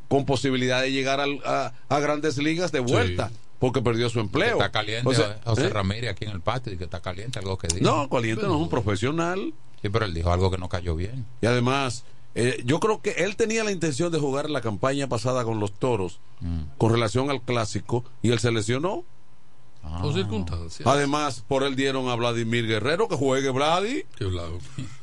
con 0.07 0.25
posibilidad 0.25 0.81
de 0.81 0.91
llegar 0.91 1.19
al- 1.19 1.41
a, 1.45 1.99
grandes 1.99 2.37
ligas 2.37 2.71
de 2.71 2.79
vuelta, 2.79 3.31
porque 3.59 3.81
perdió 3.81 4.09
su 4.09 4.19
empleo. 4.19 4.53
Está 4.57 4.71
caliente 4.71 5.09
O 5.09 5.13
sea, 5.13 5.39
José 5.43 5.65
¿eh? 5.65 5.69
Ramírez 5.69 6.11
aquí 6.11 6.25
en 6.25 6.31
el 6.31 6.41
patio 6.41 6.77
que 6.77 6.83
está 6.85 7.01
caliente 7.01 7.39
algo 7.39 7.57
que 7.57 7.67
dijo. 7.67 7.79
No, 7.83 8.09
caliente 8.09 8.43
no 8.43 8.55
es 8.55 8.61
un 8.61 8.69
profesional. 8.69 9.53
Sí, 9.81 9.89
pero 9.89 10.05
él 10.05 10.13
dijo 10.13 10.31
algo 10.31 10.49
que 10.49 10.57
no 10.57 10.69
cayó 10.69 10.95
bien. 10.95 11.25
Y 11.41 11.45
además, 11.45 12.03
eh, 12.39 12.61
yo 12.65 12.79
creo 12.79 13.01
que 13.01 13.11
él 13.11 13.35
tenía 13.35 13.63
la 13.63 13.71
intención 13.71 14.11
de 14.11 14.19
jugar 14.19 14.49
la 14.49 14.61
campaña 14.61 15.07
pasada 15.09 15.43
con 15.43 15.59
los 15.59 15.71
toros 15.73 16.19
Mm. 16.39 16.61
con 16.77 16.91
relación 16.91 17.29
al 17.31 17.41
clásico 17.41 18.05
y 18.21 18.29
él 18.31 18.39
se 18.39 18.51
lesionó. 18.51 19.03
Por 20.01 20.13
circunstancias. 20.13 20.85
Además, 20.85 21.43
por 21.47 21.63
él 21.63 21.75
dieron 21.77 22.09
a 22.09 22.15
Vladimir 22.15 22.67
Guerrero 22.67 23.07
que 23.07 23.15
juegue 23.15 23.49
Vladi. 23.51 24.03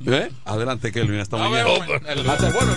¿Eh? 0.07 0.31
Adelante, 0.45 0.93
Kelvin, 0.93 1.21
hasta 1.21 1.39
No, 1.39 1.49
mañana. 1.51 1.69
bueno, 1.71 2.09
el- 2.09 2.29
Hasta- 2.31 2.51
bueno, 2.53 2.77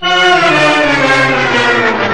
Thank 0.00 2.04
you. 2.04 2.09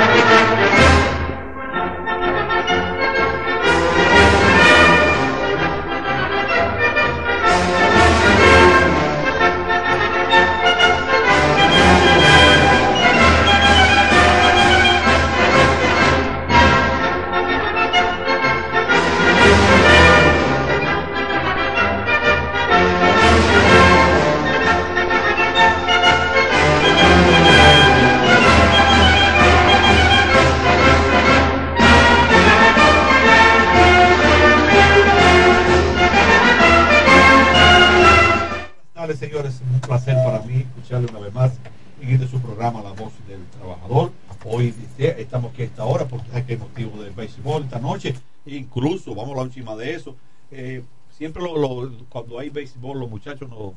Vamos 49.17 49.29
a 49.31 49.33
hablar 49.33 49.47
encima 49.47 49.75
de 49.77 49.95
eso. 49.95 50.17
eh, 50.53 50.83
siempre 51.11 51.43
lo- 51.43 51.57
lo- 51.59 51.91
cuando 52.09 52.39
hay 52.39 52.51
béisbol, 52.51 53.01
los 53.01 53.11
muchachos 53.11 53.49
nos, 53.49 53.73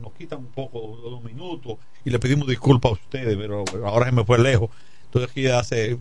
nos 0.00 0.12
quitan 0.14 0.38
un 0.40 0.46
poco 0.46 0.98
de 1.02 1.08
unos 1.08 1.22
minutos 1.22 1.76
y 2.04 2.10
le 2.10 2.18
pedimos 2.18 2.48
disculpas 2.48 2.90
a 2.90 2.94
ustedes, 2.94 3.36
pero 3.36 3.62
ahora 3.86 4.06
se 4.06 4.12
me 4.12 4.24
fue 4.24 4.38
lejos. 4.38 4.70
Estoy 5.04 5.24
aquí 5.24 5.46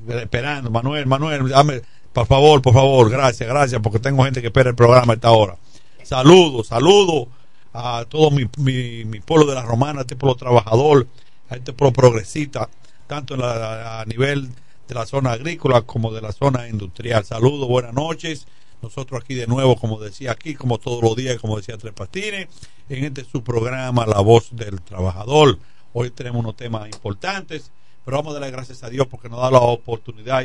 esperando. 0.10 0.72
Manuel, 0.72 1.06
Manuel, 1.06 1.50
dame, 1.50 1.82
por 2.14 2.26
favor, 2.26 2.62
por 2.62 2.74
favor, 2.74 3.10
gracias, 3.10 3.48
gracias, 3.48 3.82
porque 3.82 4.00
tengo 4.00 4.24
gente 4.24 4.42
que 4.42 4.48
espera 4.48 4.70
el 4.70 4.76
programa 4.76 5.14
a 5.14 5.16
esta 5.16 5.32
hora. 5.32 5.58
Saludos, 6.04 6.68
saludos 6.68 7.28
a 7.74 8.06
todo 8.10 8.32
mi, 8.32 8.50
mi, 8.58 9.06
mi 9.06 9.20
pueblo 9.20 9.46
de 9.46 9.56
la 9.56 9.62
Romana, 9.64 10.00
a 10.00 10.02
este 10.02 10.16
pueblo 10.16 10.36
trabajador, 10.36 11.08
a 11.50 11.56
este 11.56 11.74
pueblo 11.74 11.94
progresista, 11.94 12.70
tanto 13.08 13.34
en 13.36 13.42
la- 13.42 14.02
a 14.02 14.06
nivel 14.06 14.50
de 14.88 14.96
la 14.96 15.06
zona 15.06 15.34
agrícola 15.34 15.82
como 15.84 16.12
de 16.12 16.22
la 16.22 16.32
zona 16.32 16.68
industrial. 16.68 17.24
Saludos, 17.26 17.68
buenas 17.68 17.94
noches. 17.94 18.48
Nosotros 18.82 19.22
aquí 19.22 19.36
de 19.36 19.46
nuevo, 19.46 19.76
como 19.76 20.00
decía 20.00 20.32
aquí, 20.32 20.56
como 20.56 20.80
todos 20.80 21.04
los 21.04 21.16
días, 21.16 21.40
como 21.40 21.58
decía 21.58 21.78
Tres 21.78 21.94
Patines, 21.94 22.48
en 22.90 23.06
este 23.06 23.24
su 23.24 23.44
programa 23.44 24.06
La 24.08 24.22
Voz 24.22 24.56
del 24.56 24.82
Trabajador. 24.82 25.60
Hoy 25.94 26.10
tenemos 26.10 26.40
unos 26.40 26.56
temas 26.56 26.88
importantes, 26.88 27.72
pero 28.04 28.18
vamos 28.18 28.32
a 28.32 28.40
darle 28.40 28.52
gracias 28.52 28.84
a 28.84 28.90
Dios 28.90 29.06
porque 29.08 29.30
nos 29.30 29.40
da 29.40 29.52
la 29.52 29.60
oportunidad 29.60 30.44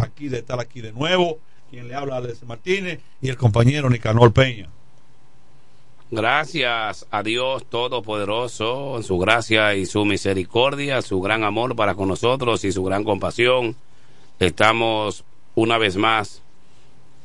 aquí 0.00 0.28
de 0.28 0.38
estar 0.38 0.60
aquí 0.60 0.82
de 0.82 0.92
nuevo. 0.92 1.38
Quien 1.70 1.88
le 1.88 1.94
habla, 1.94 2.16
Alex 2.16 2.42
Martínez, 2.44 3.00
y 3.22 3.28
el 3.28 3.36
compañero 3.36 3.88
Nicanor 3.88 4.32
Peña. 4.32 4.68
Gracias 6.10 7.06
a 7.10 7.22
Dios 7.22 7.66
Todopoderoso, 7.68 8.96
en 8.96 9.02
su 9.02 9.18
gracia 9.18 9.74
y 9.74 9.84
su 9.84 10.04
misericordia, 10.04 11.02
su 11.02 11.20
gran 11.20 11.44
amor 11.44 11.76
para 11.76 11.94
con 11.94 12.08
nosotros 12.08 12.64
y 12.64 12.72
su 12.72 12.82
gran 12.84 13.04
compasión. 13.04 13.76
Estamos 14.38 15.24
una 15.54 15.76
vez 15.76 15.96
más 15.96 16.42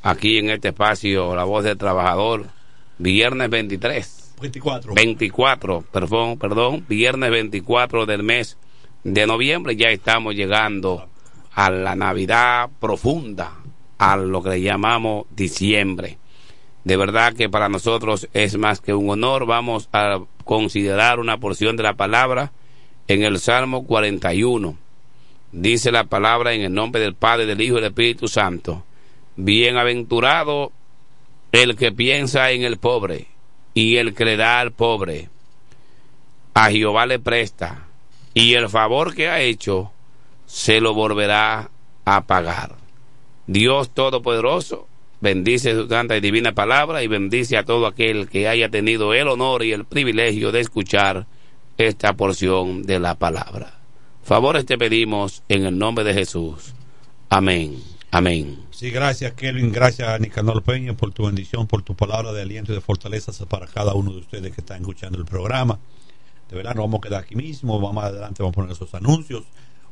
aquí 0.03 0.37
en 0.37 0.49
este 0.49 0.67
espacio, 0.67 1.35
La 1.35 1.45
Voz 1.45 1.63
del 1.63 1.77
Trabajador, 1.77 2.45
viernes 2.99 3.49
23. 3.49 4.19
24. 4.41 4.93
24, 4.93 5.85
perdón, 5.91 6.37
perdón, 6.37 6.85
viernes 6.87 7.31
24 7.31 8.05
del 8.05 8.23
mes 8.23 8.57
de 9.03 9.25
noviembre. 9.25 9.75
Ya 9.75 9.87
estamos 9.89 10.35
llegando 10.35 11.07
a 11.53 11.71
la 11.71 11.95
Navidad 11.95 12.69
profunda, 12.79 13.53
a 13.97 14.17
lo 14.17 14.43
que 14.43 14.49
le 14.49 14.61
llamamos 14.61 15.25
diciembre. 15.31 16.17
De 16.83 16.97
verdad 16.97 17.33
que 17.33 17.49
para 17.49 17.69
nosotros 17.69 18.27
es 18.33 18.57
más 18.57 18.81
que 18.81 18.93
un 18.93 19.09
honor. 19.09 19.45
Vamos 19.45 19.87
a 19.93 20.19
considerar 20.43 21.19
una 21.19 21.37
porción 21.37 21.77
de 21.77 21.83
la 21.83 21.93
palabra 21.93 22.51
en 23.07 23.23
el 23.23 23.39
Salmo 23.39 23.85
41. 23.85 24.77
Dice 25.53 25.91
la 25.91 26.03
palabra 26.03 26.53
en 26.53 26.63
el 26.63 26.73
nombre 26.73 26.99
del 26.99 27.15
Padre, 27.15 27.45
del 27.45 27.61
Hijo 27.61 27.77
y 27.77 27.81
del 27.81 27.91
Espíritu 27.91 28.27
Santo. 28.27 28.83
Bienaventurado 29.35 30.71
el 31.51 31.75
que 31.75 31.91
piensa 31.91 32.51
en 32.51 32.63
el 32.63 32.77
pobre 32.77 33.27
y 33.73 33.97
el 33.97 34.13
que 34.13 34.25
le 34.25 34.37
da 34.37 34.59
al 34.59 34.71
pobre. 34.71 35.29
A 36.53 36.69
Jehová 36.69 37.05
le 37.05 37.19
presta 37.19 37.87
y 38.33 38.53
el 38.53 38.69
favor 38.69 39.13
que 39.15 39.29
ha 39.29 39.41
hecho 39.41 39.91
se 40.45 40.81
lo 40.81 40.93
volverá 40.93 41.69
a 42.05 42.21
pagar. 42.25 42.75
Dios 43.47 43.93
Todopoderoso 43.93 44.87
bendice 45.21 45.73
su 45.73 45.87
santa 45.87 46.17
y 46.17 46.21
divina 46.21 46.53
palabra 46.53 47.03
y 47.03 47.07
bendice 47.07 47.57
a 47.57 47.63
todo 47.63 47.87
aquel 47.87 48.29
que 48.29 48.47
haya 48.47 48.69
tenido 48.69 49.13
el 49.13 49.27
honor 49.27 49.63
y 49.63 49.71
el 49.71 49.85
privilegio 49.85 50.51
de 50.51 50.59
escuchar 50.59 51.27
esta 51.77 52.13
porción 52.13 52.83
de 52.83 52.99
la 52.99 53.15
palabra. 53.15 53.79
Favores 54.23 54.65
te 54.65 54.77
pedimos 54.77 55.43
en 55.49 55.65
el 55.65 55.77
nombre 55.77 56.03
de 56.03 56.13
Jesús. 56.13 56.73
Amén. 57.29 57.81
Amén. 58.11 58.59
Sí, 58.83 58.91
gracias 58.91 59.31
Kelvin, 59.31 59.71
gracias 59.71 60.19
Nicanor 60.19 60.61
Peña 60.61 60.93
por 60.93 61.13
tu 61.13 61.25
bendición, 61.25 61.67
por 61.67 61.83
tu 61.83 61.95
palabra 61.95 62.33
de 62.33 62.41
aliento 62.41 62.73
y 62.73 62.75
de 62.75 62.81
fortaleza 62.81 63.31
para 63.45 63.65
cada 63.65 63.93
uno 63.93 64.11
de 64.11 64.17
ustedes 64.17 64.53
que 64.53 64.59
están 64.59 64.81
escuchando 64.81 65.17
el 65.17 65.23
programa. 65.23 65.79
De 66.49 66.57
verdad, 66.57 66.75
nos 66.75 66.83
vamos 66.83 66.97
a 66.97 67.07
quedar 67.07 67.23
aquí 67.23 67.33
mismo, 67.33 67.79
vamos 67.79 68.03
adelante, 68.03 68.43
vamos 68.43 68.51
a 68.51 68.55
poner 68.55 68.71
esos 68.73 68.93
anuncios. 68.93 69.45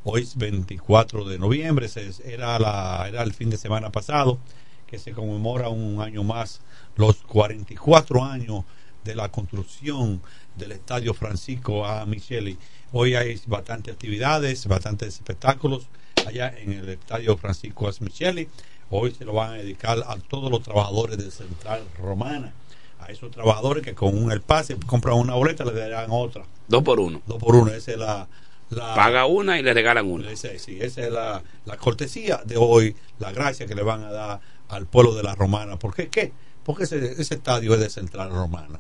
Hoy 0.04 0.24
es 0.24 0.36
24 0.36 1.24
de 1.24 1.40
noviembre, 1.40 1.88
era, 2.26 2.60
la, 2.60 3.06
era 3.08 3.24
el 3.24 3.34
fin 3.34 3.50
de 3.50 3.56
semana 3.56 3.94
pasado 3.94 4.40
que 4.88 5.00
se 5.00 5.14
conmemora 5.14 5.70
un 5.70 6.02
año 6.02 6.26
más 6.26 6.60
los 6.98 7.16
44 7.22 8.26
años 8.26 8.66
de 9.06 9.16
la 9.16 9.32
construcción 9.32 10.22
del 10.58 10.74
Estadio 10.74 11.14
Francisco 11.14 11.86
A. 11.86 12.06
Micheli. 12.06 12.58
Hoy 12.92 13.16
hay 13.16 13.40
bastantes 13.48 13.94
actividades, 13.94 14.66
bastantes 14.66 15.16
espectáculos 15.16 15.88
allá 16.28 16.54
en 16.58 16.74
el 16.74 16.90
Estadio 16.90 17.38
Francisco 17.38 17.88
A. 17.88 17.94
Micheli. 18.02 18.50
Hoy 18.92 19.12
se 19.12 19.24
lo 19.26 19.34
van 19.34 19.52
a 19.52 19.54
dedicar 19.54 19.98
a 20.06 20.18
todos 20.18 20.52
los 20.52 20.62
trabajadores 20.62 21.18
de 21.18 21.32
Central 21.32 21.82
Romana. 21.98 22.54
a 23.00 23.06
esos 23.06 23.32
trabajadores 23.32 23.84
que 23.84 23.96
con 23.96 24.16
un 24.16 24.32
el 24.32 24.42
pase 24.42 24.78
compran 24.86 25.16
una 25.16 25.34
boleta 25.34 25.66
le 25.66 25.74
darán 25.74 26.12
otra. 26.12 26.44
Dos 26.68 26.84
por 26.84 27.00
uno. 27.00 27.22
Dos 27.26 27.38
por 27.40 27.56
uno, 27.56 27.72
esa 27.72 27.92
es 27.92 27.98
la... 27.98 28.28
la 28.70 28.94
Paga 28.94 29.26
una 29.26 29.58
y 29.58 29.64
le 29.64 29.74
regalan 29.74 30.06
una. 30.12 30.30
esa, 30.30 30.50
sí, 30.60 30.78
esa 30.80 31.02
es 31.06 31.12
la, 31.12 31.42
la 31.66 31.78
cortesía 31.78 32.42
de 32.46 32.58
hoy, 32.58 32.96
la 33.20 33.32
gracia 33.32 33.66
que 33.66 33.76
le 33.76 33.82
van 33.82 34.04
a 34.04 34.12
dar 34.12 34.40
al 34.70 34.86
pueblo 34.86 35.16
de 35.16 35.24
la 35.24 35.36
Romana. 35.36 35.78
¿Por 35.78 35.96
qué? 35.96 36.10
¿Qué? 36.10 36.32
Porque 36.64 36.84
ese, 36.84 37.14
ese 37.20 37.36
estadio 37.36 37.74
es 37.74 37.80
de 37.80 37.90
Central 37.90 38.30
Romana. 38.30 38.80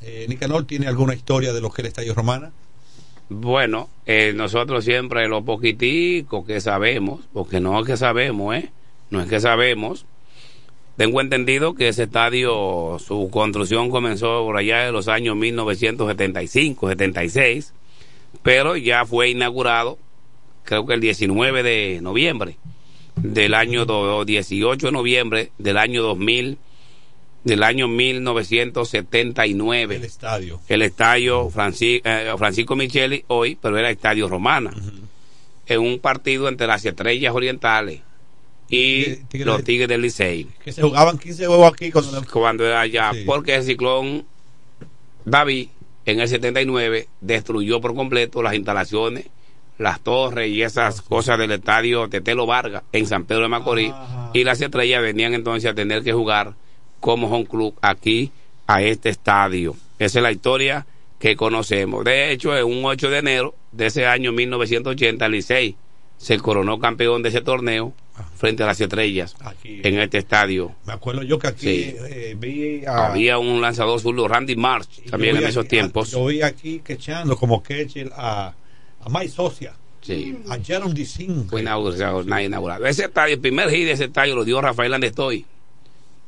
Eh, 0.00 0.26
Nicanor 0.28 0.64
tiene 0.64 0.88
alguna 0.88 1.14
historia 1.14 1.52
de 1.52 1.60
lo 1.60 1.70
que 1.70 1.82
es 1.82 1.84
el 1.84 1.88
estadio 1.88 2.14
Romana. 2.14 2.50
Bueno, 3.28 3.88
eh, 4.06 4.32
nosotros 4.34 4.84
siempre 4.84 5.28
lo 5.28 5.44
poquitico 5.44 6.44
que 6.44 6.60
sabemos, 6.60 7.20
porque 7.32 7.60
no 7.60 7.78
es 7.80 7.86
que 7.86 7.96
sabemos, 7.96 8.56
¿eh? 8.56 8.70
No 9.12 9.20
es 9.22 9.28
que 9.28 9.40
sabemos. 9.40 10.06
Tengo 10.96 11.20
entendido 11.20 11.74
que 11.74 11.88
ese 11.88 12.04
estadio, 12.04 12.96
su 12.98 13.28
construcción 13.30 13.90
comenzó 13.90 14.44
por 14.44 14.56
allá 14.56 14.84
de 14.84 14.92
los 14.92 15.08
años 15.08 15.36
1975, 15.36 16.88
76, 16.88 17.72
pero 18.42 18.76
ya 18.76 19.04
fue 19.06 19.30
inaugurado, 19.30 19.98
creo 20.64 20.86
que 20.86 20.94
el 20.94 21.00
19 21.00 21.62
de 21.62 22.00
noviembre 22.02 22.56
del 23.16 23.54
año 23.54 23.84
do- 23.84 24.24
18 24.24 24.86
de 24.86 24.92
noviembre 24.92 25.52
del 25.58 25.76
año 25.78 26.02
2000 26.02 26.58
del 27.44 27.62
año 27.64 27.88
1979 27.88 29.96
El 29.96 30.04
estadio. 30.04 30.60
el 30.68 30.82
estadio 30.82 31.50
Franci- 31.50 32.00
eh, 32.04 32.32
Francisco 32.38 32.76
Micheli 32.76 33.24
hoy, 33.28 33.58
pero 33.60 33.76
era 33.78 33.90
estadio 33.90 34.28
Romana. 34.28 34.72
En 35.66 35.80
un 35.80 35.98
partido 35.98 36.48
entre 36.48 36.66
las 36.66 36.84
estrellas 36.84 37.34
orientales 37.34 38.00
y 38.74 39.16
Tigre- 39.28 39.44
los 39.44 39.62
Tigres 39.64 39.86
del 39.88 40.00
Licey. 40.02 40.48
Que 40.64 40.72
se 40.72 40.80
jugaban 40.82 41.18
15 41.18 41.46
juegos 41.46 41.72
aquí 41.72 41.90
cuando 41.92 42.24
Cuando 42.32 42.66
era 42.66 42.80
allá, 42.80 43.12
Sí. 43.12 43.22
porque 43.26 43.54
el 43.54 43.62
ciclón 43.64 44.24
David 45.24 45.68
en 46.06 46.20
el 46.20 46.28
79 46.28 47.06
destruyó 47.20 47.80
por 47.80 47.94
completo 47.94 48.42
las 48.42 48.54
instalaciones, 48.54 49.26
las 49.78 50.00
torres 50.00 50.48
y 50.50 50.62
esas 50.62 51.02
cosas 51.02 51.38
del 51.38 51.52
estadio 51.52 52.08
Tetelo 52.08 52.46
Vargas 52.46 52.82
en 52.92 53.06
San 53.06 53.24
Pedro 53.24 53.42
de 53.42 53.48
Macorís. 53.48 53.92
Y 54.32 54.44
las 54.44 54.60
estrellas 54.60 55.02
venían 55.02 55.34
entonces 55.34 55.70
a 55.70 55.74
tener 55.74 56.02
que 56.02 56.12
jugar 56.12 56.54
como 57.00 57.28
home 57.28 57.46
club 57.46 57.74
aquí 57.82 58.30
a 58.66 58.82
este 58.82 59.10
estadio. 59.10 59.76
Esa 59.98 60.18
es 60.18 60.22
la 60.22 60.32
historia 60.32 60.86
que 61.18 61.36
conocemos. 61.36 62.04
De 62.04 62.32
hecho, 62.32 62.56
en 62.56 62.64
un 62.64 62.84
8 62.84 63.10
de 63.10 63.18
enero 63.18 63.54
de 63.70 63.86
ese 63.86 64.06
año 64.06 64.32
1980, 64.32 65.26
el 65.26 65.32
Licey 65.32 65.76
se 66.16 66.38
coronó 66.38 66.78
campeón 66.78 67.22
de 67.22 67.28
ese 67.28 67.40
torneo 67.42 67.92
frente 68.36 68.62
a 68.62 68.66
las 68.66 68.80
estrellas 68.80 69.36
en 69.64 69.98
este 69.98 70.18
estadio. 70.18 70.74
Me 70.86 70.92
acuerdo 70.92 71.22
yo 71.22 71.38
que 71.38 71.48
aquí 71.48 71.66
Sí. 71.66 71.96
eh, 72.08 72.36
vi 72.38 72.84
a, 72.86 73.06
Había 73.08 73.38
un 73.38 73.60
lanzador 73.60 74.00
zurdo, 74.00 74.26
Randy 74.28 74.56
Marsh, 74.56 75.02
también 75.10 75.36
en 75.36 75.44
esos 75.44 75.64
aquí- 75.64 75.70
tiempos. 75.76 76.10
Yo 76.10 76.26
vi 76.26 76.42
aquí 76.42 76.80
quechando 76.84 77.36
como 77.36 77.62
catcher 77.62 78.10
a, 78.14 78.54
a 79.00 79.08
Mike 79.08 79.28
Socia. 79.28 79.74
Sí. 80.00 80.36
A 80.48 80.58
Jaron 80.64 80.92
Dicin. 80.92 81.48
Fue 81.48 81.60
inaugurado, 81.60 82.24
nada 82.24 82.42
inaugurado. 82.42 82.86
Ese 82.86 83.04
estadio, 83.04 83.34
el 83.34 83.40
primer 83.40 83.70
hit 83.70 83.84
de 83.84 83.92
ese 83.92 84.04
estadio 84.06 84.34
lo 84.34 84.44
dio 84.44 84.60
Rafael 84.60 84.92
Andestoy 84.94 85.46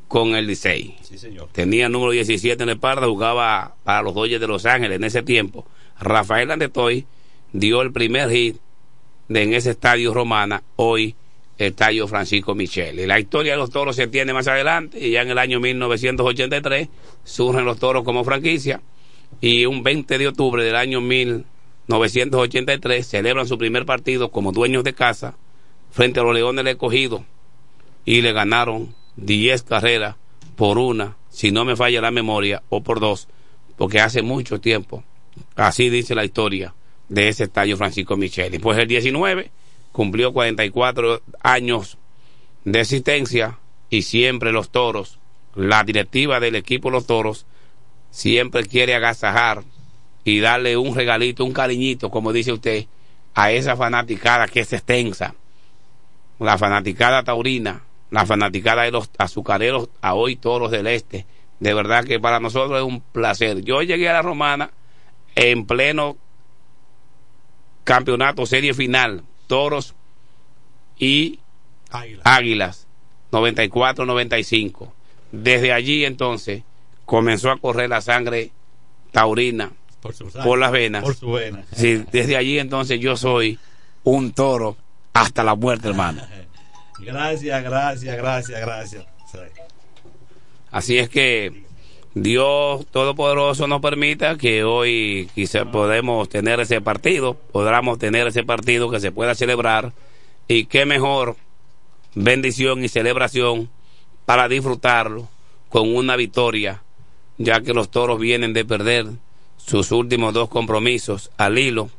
con 0.07 0.37
el 0.37 0.47
Licey. 0.47 0.97
Sí, 1.03 1.19
señor. 1.19 1.49
Tenía 1.51 1.87
el 1.87 1.93
número 1.93 2.13
17 2.13 2.63
en 2.63 2.69
el 2.69 2.79
parda, 2.79 3.07
jugaba 3.09 3.75
para 3.83 4.03
los 4.03 4.15
Dodgers 4.15 4.41
de 4.41 4.47
Los 4.47 4.65
Ángeles 4.65 4.97
en 4.97 5.05
ese 5.05 5.23
tiempo. 5.23 5.67
Rafael 5.99 6.51
Andestoy 6.53 7.05
dio 7.53 7.83
el 7.83 7.91
primer 7.93 8.31
hit 8.31 8.59
de, 9.29 9.43
en 9.43 9.55
ese 9.55 9.71
estadio 9.71 10.15
romana, 10.15 10.63
hoy 10.77 11.17
estadio 11.59 12.09
Francisco 12.09 12.55
Micheli. 12.55 13.05
La 13.07 13.21
historia 13.21 13.53
de 13.53 13.59
los 13.59 13.71
toros 13.71 13.97
se 13.97 14.05
entiende 14.05 14.33
más 14.33 14.49
adelante 14.49 14.99
y 14.99 15.11
ya 15.13 15.21
en 15.23 15.31
el 15.31 15.39
año 15.39 15.61
1983 15.61 16.89
surgen 17.25 17.65
los 17.65 17.79
toros 17.79 18.05
como 18.05 18.25
franquicia 18.25 18.83
y 19.41 19.65
un 19.67 19.83
20 19.83 20.19
de 20.19 20.29
octubre 20.29 20.63
del 20.65 20.77
año 20.77 21.01
1983 21.01 23.07
celebran 23.07 23.47
su 23.47 23.59
primer 23.59 23.87
partido 23.87 24.31
como 24.31 24.53
dueños 24.53 24.85
de 24.85 24.95
casa 24.95 25.37
frente 25.91 26.21
a 26.21 26.25
los 26.25 26.35
Leones 26.35 26.65
del 26.65 26.75
Escogido 26.75 27.25
y 28.05 28.21
le 28.21 28.33
ganaron 28.33 28.95
10 29.17 29.63
carreras 29.63 30.17
por 30.57 30.79
una, 30.79 31.17
si 31.31 31.51
no 31.51 31.65
me 31.65 31.77
falla 31.77 32.01
la 32.01 32.11
memoria, 32.11 32.63
o 32.69 32.83
por 32.83 33.01
dos, 33.01 33.29
porque 33.77 34.01
hace 34.01 34.23
mucho 34.23 34.61
tiempo, 34.61 35.03
así 35.57 35.91
dice 35.91 36.15
la 36.15 36.25
historia 36.25 36.75
de 37.09 37.29
ese 37.29 37.45
estadio 37.45 37.77
Francisco 37.77 38.17
Micheli. 38.17 38.59
Pues 38.59 38.79
el 38.79 38.89
19 38.89 39.51
cumplió 39.95 40.33
44 40.33 41.23
años 41.41 41.99
de 42.65 42.81
existencia 42.81 43.61
y 43.89 44.03
siempre 44.03 44.51
los 44.51 44.71
toros, 44.71 45.21
la 45.55 45.85
directiva 45.85 46.41
del 46.41 46.57
equipo 46.57 46.91
Los 46.91 47.07
Toros, 47.07 47.47
siempre 48.11 48.67
quiere 48.67 48.97
agasajar 48.97 49.63
y 50.25 50.41
darle 50.41 50.77
un 50.77 50.97
regalito, 50.97 51.45
un 51.45 51.53
cariñito, 51.53 52.11
como 52.11 52.33
dice 52.33 52.53
usted, 52.53 52.87
a 53.37 53.53
esa 53.53 53.77
fanaticada 53.77 54.49
que 54.49 54.61
es 54.61 54.73
extensa, 54.73 55.37
la 56.41 56.59
fanaticada 56.59 57.23
taurina, 57.23 57.85
la 58.11 58.27
fanaticada 58.27 58.83
de 58.83 58.91
los 58.91 59.09
azucareros 59.17 59.91
a 60.03 60.15
hoy 60.15 60.35
toros 60.35 60.73
del 60.73 60.89
este. 60.89 61.25
De 61.61 61.73
verdad 61.73 62.05
que 62.05 62.19
para 62.19 62.41
nosotros 62.41 62.77
es 62.79 62.85
un 62.85 63.01
placer. 63.01 63.63
Yo 63.63 63.81
llegué 63.83 64.09
a 64.09 64.15
la 64.15 64.23
romana 64.23 64.73
en 65.37 65.67
pleno 65.67 66.17
campeonato, 67.85 68.45
serie 68.45 68.75
final, 68.75 69.23
toros 69.47 69.95
y 70.99 71.39
águilas, 72.25 72.87
94-95. 73.33 74.91
Desde 75.33 75.73
allí 75.73 76.05
entonces 76.05 76.63
comenzó 77.05 77.51
a 77.51 77.59
correr 77.59 77.91
la 77.91 78.01
sangre 78.01 78.51
taurina 79.11 79.73
Por, 80.01 80.59
las 80.59 80.73
venas. 80.73 81.03
Por. 81.03 81.17
Sí, 81.73 82.05
desde 82.13 82.37
allí 82.37 82.59
entonces 82.59 83.01
yo 83.01 83.17
soy 83.17 83.59
un 84.05 84.33
toro 84.33 84.77
hasta 85.13 85.43
la 85.43 85.55
muerte, 85.55 85.89
hermano. 85.89 86.23
Gracias, 87.01 87.63
gracias, 87.63 88.17
gracias, 88.17 88.61
gracias. 88.61 89.05
Sí. 89.31 89.39
Así 90.71 90.97
es 90.97 91.09
que 91.09 91.64
Dios 92.15 92.87
Todopoderoso 92.93 93.67
nos 93.67 93.81
permita 93.81 94.39
que 94.39 94.63
hoy 94.63 95.29
quizá 95.35 95.65
podemos 95.65 96.29
tener 96.29 96.61
ese 96.61 96.81
partido, 96.81 97.35
podamos 97.35 97.99
tener 97.99 98.29
ese 98.29 98.45
partido 98.45 98.89
que 98.89 99.01
se 99.01 99.11
pueda 99.11 99.35
celebrar 99.35 99.93
y 100.47 100.67
qué 100.67 100.87
mejor 100.87 101.37
bendición 102.15 102.85
y 102.85 102.89
celebración 102.89 103.69
para 104.27 104.49
disfrutarlo 104.49 105.29
con 105.69 105.93
una 105.93 106.15
victoria, 106.15 106.85
ya 107.37 107.63
que 107.63 107.75
los 107.75 107.91
toros 107.91 108.21
vienen 108.21 108.53
de 108.53 108.65
perder 108.65 109.07
sus 109.57 109.91
últimos 109.91 110.33
dos 110.33 110.49
compromisos 110.49 111.33
al 111.37 111.59
hilo, 111.59 111.91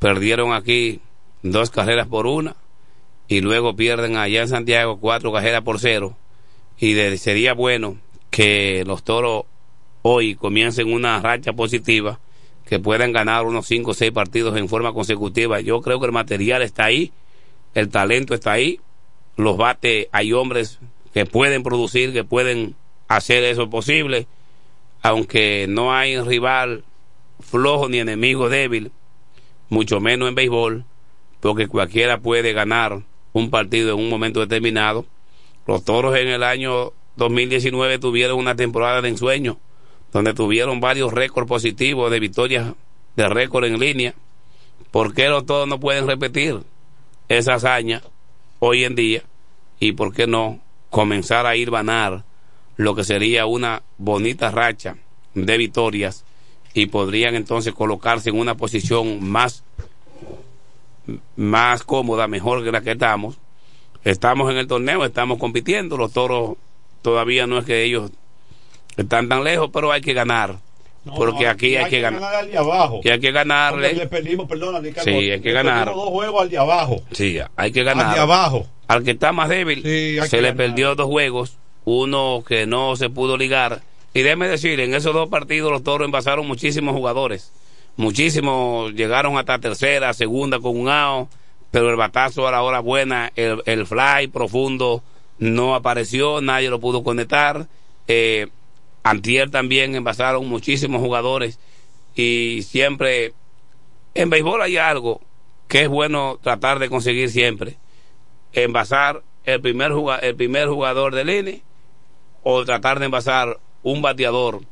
perdieron 0.00 0.54
aquí 0.54 1.00
dos 1.42 1.70
carreras 1.70 2.08
por 2.08 2.26
una 2.26 2.56
y 3.28 3.42
luego 3.42 3.76
pierden 3.76 4.16
allá 4.16 4.42
en 4.42 4.48
Santiago 4.48 4.98
cuatro 4.98 5.32
carreras 5.32 5.62
por 5.62 5.78
cero. 5.78 6.16
Y 6.78 6.94
sería 7.16 7.54
bueno 7.54 7.96
que 8.36 8.84
los 8.86 9.02
toros 9.02 9.44
hoy 10.02 10.34
comiencen 10.34 10.92
una 10.92 11.18
racha 11.22 11.54
positiva 11.54 12.20
que 12.66 12.78
puedan 12.78 13.10
ganar 13.10 13.46
unos 13.46 13.66
cinco 13.66 13.92
o 13.92 13.94
seis 13.94 14.12
partidos 14.12 14.58
en 14.58 14.68
forma 14.68 14.92
consecutiva 14.92 15.62
yo 15.62 15.80
creo 15.80 15.98
que 15.98 16.04
el 16.04 16.12
material 16.12 16.60
está 16.60 16.84
ahí 16.84 17.12
el 17.72 17.88
talento 17.88 18.34
está 18.34 18.52
ahí 18.52 18.78
los 19.38 19.56
bates 19.56 20.08
hay 20.12 20.34
hombres 20.34 20.80
que 21.14 21.24
pueden 21.24 21.62
producir 21.62 22.12
que 22.12 22.24
pueden 22.24 22.74
hacer 23.08 23.42
eso 23.42 23.70
posible 23.70 24.26
aunque 25.00 25.64
no 25.66 25.94
hay 25.94 26.20
rival 26.20 26.84
flojo 27.40 27.88
ni 27.88 28.00
enemigo 28.00 28.50
débil 28.50 28.92
mucho 29.70 29.98
menos 29.98 30.28
en 30.28 30.34
béisbol 30.34 30.84
porque 31.40 31.68
cualquiera 31.68 32.18
puede 32.18 32.52
ganar 32.52 33.00
un 33.32 33.48
partido 33.48 33.94
en 33.94 34.00
un 34.00 34.10
momento 34.10 34.40
determinado. 34.40 35.06
Los 35.66 35.84
toros 35.84 36.16
en 36.16 36.28
el 36.28 36.42
año 36.42 36.92
2019 37.16 37.98
tuvieron 37.98 38.38
una 38.38 38.56
temporada 38.56 39.02
de 39.02 39.08
ensueño, 39.08 39.58
donde 40.12 40.34
tuvieron 40.34 40.80
varios 40.80 41.12
récords 41.12 41.48
positivos 41.48 42.10
de 42.10 42.20
victorias 42.20 42.74
de 43.16 43.28
récord 43.28 43.64
en 43.64 43.80
línea. 43.80 44.14
¿Por 44.90 45.14
qué 45.14 45.28
los 45.28 45.46
toros 45.46 45.68
no 45.68 45.80
pueden 45.80 46.06
repetir 46.06 46.60
esa 47.28 47.54
hazaña 47.54 48.02
hoy 48.58 48.84
en 48.84 48.94
día? 48.94 49.22
¿Y 49.80 49.92
por 49.92 50.12
qué 50.14 50.26
no 50.26 50.60
comenzar 50.90 51.46
a 51.46 51.56
ir 51.56 51.70
ganar 51.70 52.24
lo 52.76 52.94
que 52.94 53.04
sería 53.04 53.46
una 53.46 53.82
bonita 53.98 54.50
racha 54.50 54.96
de 55.34 55.58
victorias 55.58 56.24
y 56.74 56.86
podrían 56.86 57.34
entonces 57.34 57.74
colocarse 57.74 58.30
en 58.30 58.38
una 58.38 58.54
posición 58.54 59.26
más 59.28 59.64
más 61.36 61.84
cómoda, 61.84 62.26
mejor 62.26 62.64
que 62.64 62.72
la 62.72 62.80
que 62.80 62.92
estamos. 62.92 63.38
Estamos 64.04 64.50
en 64.50 64.56
el 64.56 64.66
torneo, 64.66 65.04
estamos 65.04 65.38
compitiendo, 65.38 65.96
los 65.96 66.12
toros 66.12 66.56
todavía 67.06 67.46
no 67.46 67.56
es 67.58 67.64
que 67.64 67.84
ellos 67.84 68.10
están 68.96 69.28
tan 69.28 69.44
lejos, 69.44 69.70
pero 69.72 69.92
hay 69.92 70.00
que 70.00 70.12
ganar. 70.12 70.56
porque 71.16 71.44
No, 71.44 71.50
aquí 71.50 71.76
hay, 71.76 71.88
que 71.88 72.00
ganar. 72.00 72.34
al 72.34 72.50
de 72.50 72.58
abajo. 72.58 73.00
Y 73.04 73.08
hay 73.10 73.20
que 73.20 73.30
ganarle. 73.30 73.94
Le 73.94 74.06
perdimos, 74.08 74.48
perdona, 74.48 74.80
Ricardo, 74.80 75.04
Sí, 75.08 75.30
hay 75.30 75.40
que 75.40 75.48
le 75.50 75.54
ganar. 75.54 75.86
dos 75.86 76.08
juegos 76.08 76.42
al 76.42 76.50
de 76.50 76.58
abajo. 76.58 77.00
Sí, 77.12 77.38
hay 77.54 77.70
que 77.70 77.84
ganar. 77.84 78.06
Al 78.08 78.14
de 78.14 78.20
abajo. 78.20 78.66
Al 78.88 79.04
que 79.04 79.12
está 79.12 79.30
más 79.30 79.48
débil, 79.48 79.82
hay 79.86 80.28
se 80.28 80.38
le 80.38 80.48
ganar. 80.48 80.56
perdió 80.56 80.94
dos 80.96 81.06
juegos, 81.06 81.56
uno 81.84 82.42
que 82.46 82.66
no 82.66 82.96
se 82.96 83.08
pudo 83.08 83.36
ligar 83.36 83.82
Y 84.14 84.22
déjeme 84.22 84.48
decir, 84.48 84.80
en 84.80 84.94
esos 84.94 85.14
dos 85.14 85.28
partidos 85.28 85.70
los 85.70 85.84
toros 85.84 86.06
envasaron 86.06 86.44
muchísimos 86.46 86.92
jugadores. 86.96 87.52
Muchísimos 87.96 88.92
llegaron 88.94 89.38
hasta 89.38 89.58
tercera, 89.60 90.12
segunda 90.12 90.58
con 90.58 90.76
un 90.76 90.88
AO, 90.88 91.28
pero 91.70 91.88
el 91.90 91.96
batazo 91.96 92.46
a 92.48 92.50
la 92.50 92.62
hora 92.62 92.80
buena, 92.80 93.30
el, 93.36 93.62
el 93.66 93.86
fly 93.86 94.26
profundo 94.32 95.02
no 95.38 95.74
apareció, 95.74 96.40
nadie 96.40 96.70
lo 96.70 96.80
pudo 96.80 97.02
conectar. 97.02 97.68
Eh, 98.08 98.48
Antier 99.02 99.50
también 99.50 99.94
envasaron 99.94 100.48
muchísimos 100.48 101.00
jugadores 101.00 101.60
y 102.14 102.62
siempre 102.62 103.34
en 104.14 104.30
béisbol 104.30 104.62
hay 104.62 104.78
algo 104.78 105.20
que 105.68 105.82
es 105.82 105.88
bueno 105.88 106.38
tratar 106.42 106.78
de 106.78 106.88
conseguir 106.88 107.30
siempre. 107.30 107.76
Envasar 108.52 109.22
el 109.44 109.60
primer, 109.60 109.92
el 110.22 110.34
primer 110.34 110.68
jugador 110.68 111.14
del 111.14 111.30
INE 111.30 111.62
o 112.42 112.64
tratar 112.64 112.98
de 112.98 113.06
envasar 113.06 113.58
un 113.82 114.02
bateador, 114.02 114.62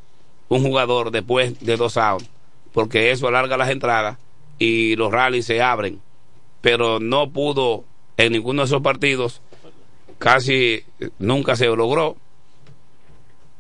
un 0.49 0.63
jugador 0.63 1.11
después 1.11 1.61
de 1.61 1.77
dos 1.77 1.97
outs, 1.97 2.29
porque 2.73 3.11
eso 3.11 3.29
alarga 3.29 3.57
las 3.57 3.71
entradas 3.71 4.19
y 4.59 4.97
los 4.97 5.13
rallies 5.13 5.47
se 5.47 5.63
abren. 5.63 6.01
Pero 6.61 6.99
no 7.01 7.31
pudo 7.31 7.85
en 8.17 8.33
ninguno 8.33 8.63
de 8.63 8.67
esos 8.67 8.83
partidos, 8.83 9.43
casi 10.25 10.83
nunca 11.19 11.55
se 11.55 11.67
logró. 11.67 12.17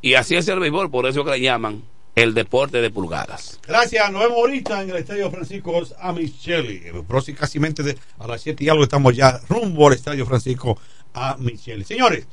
Y 0.01 0.15
así 0.15 0.35
es 0.35 0.49
el 0.49 0.61
béisbol, 0.61 0.91
por 0.91 1.07
eso 1.07 1.23
que 1.23 1.33
le 1.33 1.41
llaman 1.43 1.83
el 2.15 2.33
deporte 2.33 2.81
de 2.81 2.91
pulgadas. 2.91 3.61
Gracias, 3.67 4.11
nos 4.11 4.23
vemos 4.23 4.39
ahorita 4.39 4.83
en 4.83 4.89
el 4.89 4.97
Estadio 4.97 5.31
Francisco 5.31 5.83
a 6.01 6.13
Micheli. 6.15 6.85
Próximamente 7.07 7.83
de, 7.83 7.99
a 8.19 8.27
las 8.27 8.41
7 8.41 8.65
y 8.65 8.69
algo 8.71 8.83
estamos 8.83 9.15
ya 9.15 9.43
rumbo 9.47 9.89
al 9.89 9.93
Estadio 9.93 10.25
Francisco 10.25 10.79
a 11.13 11.37
Micheli. 11.39 11.85
Señores, 11.85 12.27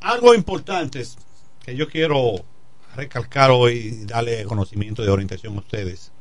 algo 0.00 0.34
importante 0.34 1.02
que 1.62 1.76
yo 1.76 1.86
quiero 1.86 2.36
recalcar 2.96 3.50
hoy 3.50 4.06
darle 4.06 4.44
conocimiento 4.44 5.02
de 5.02 5.10
orientación 5.10 5.54
a 5.56 5.58
ustedes. 5.58 6.12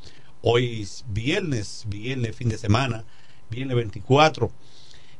Hoy 0.42 0.82
es 0.82 1.06
viernes, 1.08 1.86
viernes, 1.88 2.36
fin 2.36 2.50
de 2.50 2.58
semana, 2.58 3.06
viernes 3.50 3.78
24. 3.78 4.52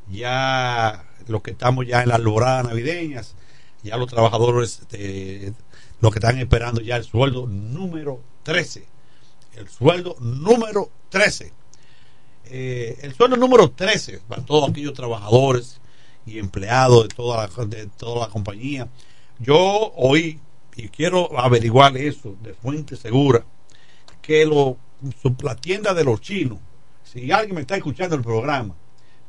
Ya 0.10 1.09
lo 1.30 1.42
que 1.42 1.52
estamos 1.52 1.86
ya 1.88 2.02
en 2.02 2.10
las 2.10 2.18
alboradas 2.18 2.66
navideñas, 2.66 3.36
ya 3.84 3.98
los 3.98 4.10
trabajadores 4.10 4.82
de, 4.90 5.54
los 6.02 6.12
que 6.12 6.20
están 6.20 6.38
esperando 6.40 6.82
ya 6.82 6.98
el 6.98 7.04
sueldo 7.04 7.48
número 7.48 8.22
13. 8.44 8.86
El 9.56 9.70
sueldo 9.70 10.16
número 10.20 10.90
13. 11.10 11.54
Eh, 12.46 12.98
el 13.02 13.14
sueldo 13.14 13.38
número 13.38 13.70
13 13.72 14.22
para 14.28 14.44
todos 14.44 14.70
aquellos 14.70 14.94
trabajadores 14.94 15.80
y 16.26 16.40
empleados 16.40 17.08
de 17.08 17.16
toda 17.16 17.48
la, 17.48 17.66
de 17.66 17.88
toda 17.88 18.28
la 18.28 18.32
compañía. 18.32 18.88
Yo 19.40 19.94
oí 19.96 20.40
y 20.76 20.90
quiero 20.90 21.38
averiguar 21.40 21.96
eso 21.98 22.36
de 22.42 22.54
fuente 22.54 22.96
segura 22.96 23.44
que 24.22 24.46
lo, 24.46 24.78
la 25.42 25.56
tienda 25.56 25.94
de 25.94 26.04
los 26.04 26.22
chinos, 26.22 26.60
si 27.04 27.32
alguien 27.32 27.56
me 27.56 27.62
está 27.62 27.76
escuchando 27.76 28.16
el 28.16 28.22
programa, 28.22 28.76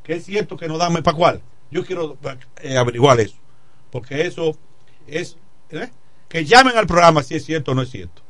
que 0.03 0.13
es 0.13 0.25
cierto 0.25 0.55
que 0.55 0.67
no 0.67 0.77
dan 0.77 0.93
mes 0.93 1.01
para 1.01 1.17
cuál, 1.17 1.41
yo 1.71 1.85
quiero 1.85 2.17
eh, 2.61 2.77
averiguar 2.77 3.19
eso, 3.19 3.35
porque 3.91 4.21
eso 4.25 4.57
es 5.07 5.37
¿eh? 5.71 5.89
que 6.29 6.45
llamen 6.45 6.77
al 6.77 6.87
programa 6.87 7.23
si 7.23 7.35
es 7.35 7.45
cierto 7.45 7.71
o 7.71 7.75
no 7.75 7.81
es 7.81 7.89
cierto. 7.89 8.21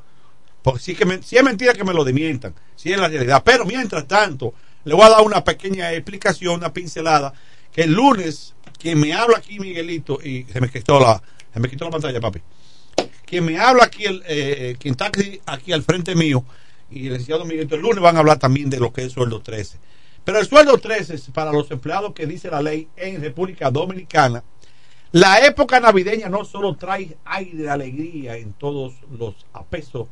Porque 0.62 0.80
si, 0.80 0.96
que 0.96 1.06
me- 1.06 1.24
si 1.24 1.38
es 1.38 1.44
mentira 1.44 1.74
que 1.74 1.84
me 1.84 1.94
lo 1.94 2.04
demientan, 2.04 2.54
si 2.76 2.92
es 2.92 3.00
la 3.00 3.08
realidad. 3.08 3.42
Pero 3.44 3.66
mientras 3.66 4.08
tanto, 4.08 4.54
le 4.84 4.94
voy 4.94 5.06
a 5.06 5.10
dar 5.10 5.22
una 5.22 5.44
pequeña 5.44 5.92
explicación, 5.94 6.56
una 6.56 6.72
pincelada, 6.72 7.34
que 7.72 7.82
el 7.84 7.94
lunes, 7.94 8.54
quien 8.78 9.00
me 9.00 9.14
habla 9.14 9.38
aquí, 9.38 9.60
Miguelito, 9.60 10.20
y 10.24 10.44
se 10.52 10.62
me 10.62 10.70
quitó 10.70 11.00
la, 11.00 11.22
se 11.54 11.60
me 11.60 11.68
quitó 11.70 11.86
la 11.86 11.92
pantalla, 11.92 12.20
papi. 12.20 12.42
Quien 13.26 13.46
me 13.46 13.58
habla 13.60 13.86
aquí, 13.86 14.06
el, 14.06 14.24
eh, 14.28 14.76
quien 14.80 14.92
está 14.94 15.08
aquí, 15.08 15.40
aquí 15.46 15.72
al 15.72 15.84
frente 15.84 16.16
mío, 16.16 16.44
y 16.92 17.08
el 17.08 17.14
licenciado 17.14 17.46
Miguelito, 17.46 17.76
el 17.76 17.82
lunes 17.82 18.00
van 18.00 18.18
a 18.18 18.20
hablar 18.20 18.38
también 18.38 18.70
de 18.70 18.80
lo 18.80 18.92
que 18.94 19.02
es 19.02 19.06
el 19.08 19.12
sueldo 19.14 19.42
13. 19.42 19.80
Pero 20.24 20.40
el 20.40 20.46
sueldo 20.46 20.78
13 20.78 21.16
es 21.16 21.30
para 21.32 21.52
los 21.52 21.72
empleados 21.72 22.14
que 22.14 22.28
dice 22.28 22.52
la 22.52 22.62
ley 22.62 22.88
en 22.96 23.22
República 23.22 23.72
Dominicana. 23.72 24.44
La 25.12 25.46
época 25.46 25.80
navideña 25.80 26.30
no 26.30 26.46
solo 26.46 26.76
trae 26.76 27.18
aire 27.26 27.64
de 27.64 27.70
alegría 27.70 28.38
en 28.38 28.54
todos 28.54 28.94
los 29.12 29.46
apesos 29.52 30.08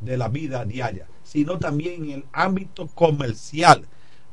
de 0.00 0.16
la 0.16 0.28
vida 0.28 0.64
diaria, 0.64 1.06
sino 1.22 1.58
también 1.58 2.04
en 2.04 2.10
el 2.10 2.24
ámbito 2.32 2.86
comercial, 2.86 3.84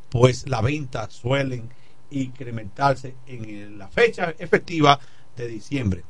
pues 0.10 0.48
las 0.48 0.62
ventas 0.62 1.12
suelen 1.12 1.70
incrementarse 2.12 3.16
en 3.26 3.78
la 3.78 3.88
fecha 3.90 4.34
efectiva 4.38 5.00
de 5.36 5.48
diciembre. 5.48 6.04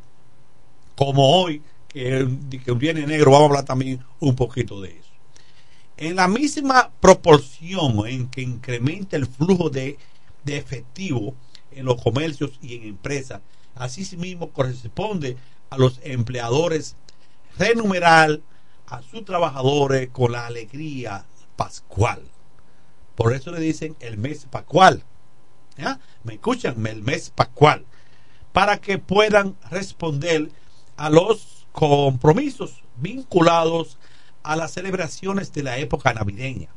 Como 0.96 1.42
hoy, 1.42 1.62
que, 1.88 2.28
que 2.64 2.72
viene 2.74 3.08
negro, 3.08 3.32
vamos 3.32 3.46
a 3.46 3.50
hablar 3.50 3.66
también 3.66 4.04
un 4.20 4.36
poquito 4.36 4.82
de 4.82 4.98
eso. 4.98 5.05
En 5.98 6.18
la 6.18 6.28
misma 6.28 6.92
proporción 7.00 8.06
en 8.08 8.28
que 8.28 8.42
incrementa 8.42 9.16
el 9.16 9.28
flujo 9.28 9.70
de, 9.70 9.98
de 10.44 10.58
efectivo 10.58 11.34
en 11.72 11.86
los 11.86 12.02
comercios 12.02 12.52
y 12.62 12.76
en 12.76 12.84
empresas, 12.84 13.42
así 13.76 14.18
mismo 14.18 14.52
corresponde 14.52 15.38
a 15.70 15.78
los 15.78 16.00
empleadores 16.04 16.96
renumerar 17.58 18.42
a 18.88 19.02
sus 19.02 19.24
trabajadores 19.26 20.10
con 20.10 20.34
la 20.34 20.46
alegría 20.46 21.26
pascual. 21.56 22.22
Por 23.16 23.34
eso 23.34 23.52
le 23.52 23.60
dicen 23.60 23.96
el 24.02 24.18
mes 24.18 24.46
pascual. 24.50 25.04
¿Me 26.24 26.34
escuchan? 26.34 26.86
El 26.86 27.04
mes 27.04 27.30
pascual. 27.30 27.86
Para 28.52 28.80
que 28.80 28.98
puedan 28.98 29.56
responder 29.70 30.52
a 30.98 31.10
los 31.10 31.68
compromisos 31.72 32.84
vinculados 32.98 33.98
a 33.98 34.15
las 34.56 34.72
celebraciones 34.72 35.54
de 35.54 35.64
la 35.64 35.78
época 35.78 36.14
navideña. 36.14 36.70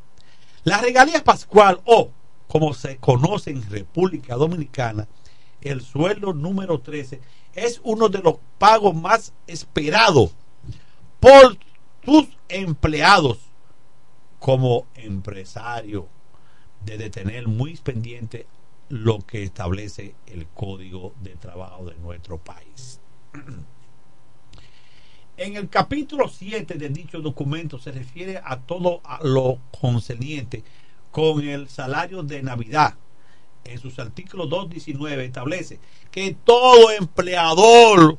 La 0.65 0.79
regalía 0.79 1.23
pascual 1.25 1.81
o, 1.85 2.11
como 2.47 2.73
se 2.75 2.97
conoce 2.99 3.51
en 3.51 3.69
República 3.69 4.37
Dominicana, 4.37 5.09
el 5.61 5.83
sueldo 5.83 6.33
número 6.33 6.81
13 6.81 7.21
es 7.55 7.81
uno 7.83 8.09
de 8.09 8.21
los 8.21 8.37
pagos 8.59 8.95
más 8.95 9.33
esperados 9.47 10.33
por 11.21 11.59
sus 12.05 12.29
empleados 12.49 13.39
como 14.39 14.87
empresario 14.95 16.09
de 16.85 17.11
tener 17.11 17.49
muy 17.49 17.77
pendiente 17.77 18.47
lo 18.89 19.19
que 19.21 19.43
establece 19.43 20.15
el 20.27 20.47
código 20.47 21.13
de 21.21 21.37
trabajo 21.37 21.85
de 21.87 21.97
nuestro 21.97 22.39
país. 22.39 23.01
En 25.39 25.55
el 25.55 25.69
capítulo 25.69 26.29
7 26.29 26.75
de 26.75 26.89
dicho 26.89 27.21
documento 27.21 27.79
se 27.79 27.93
refiere 27.93 28.41
a 28.45 28.59
todo 28.59 29.01
lo 29.23 29.61
concerniente 29.81 30.65
con 31.13 31.47
el 31.47 31.69
salario 31.69 32.25
de 32.25 32.43
Navidad. 32.43 32.97
En 33.63 33.79
sus 33.79 34.01
artículos 34.01 34.49
2.19 34.49 35.21
establece 35.21 35.79
que 36.11 36.37
todo 36.43 36.91
empleador 36.91 38.19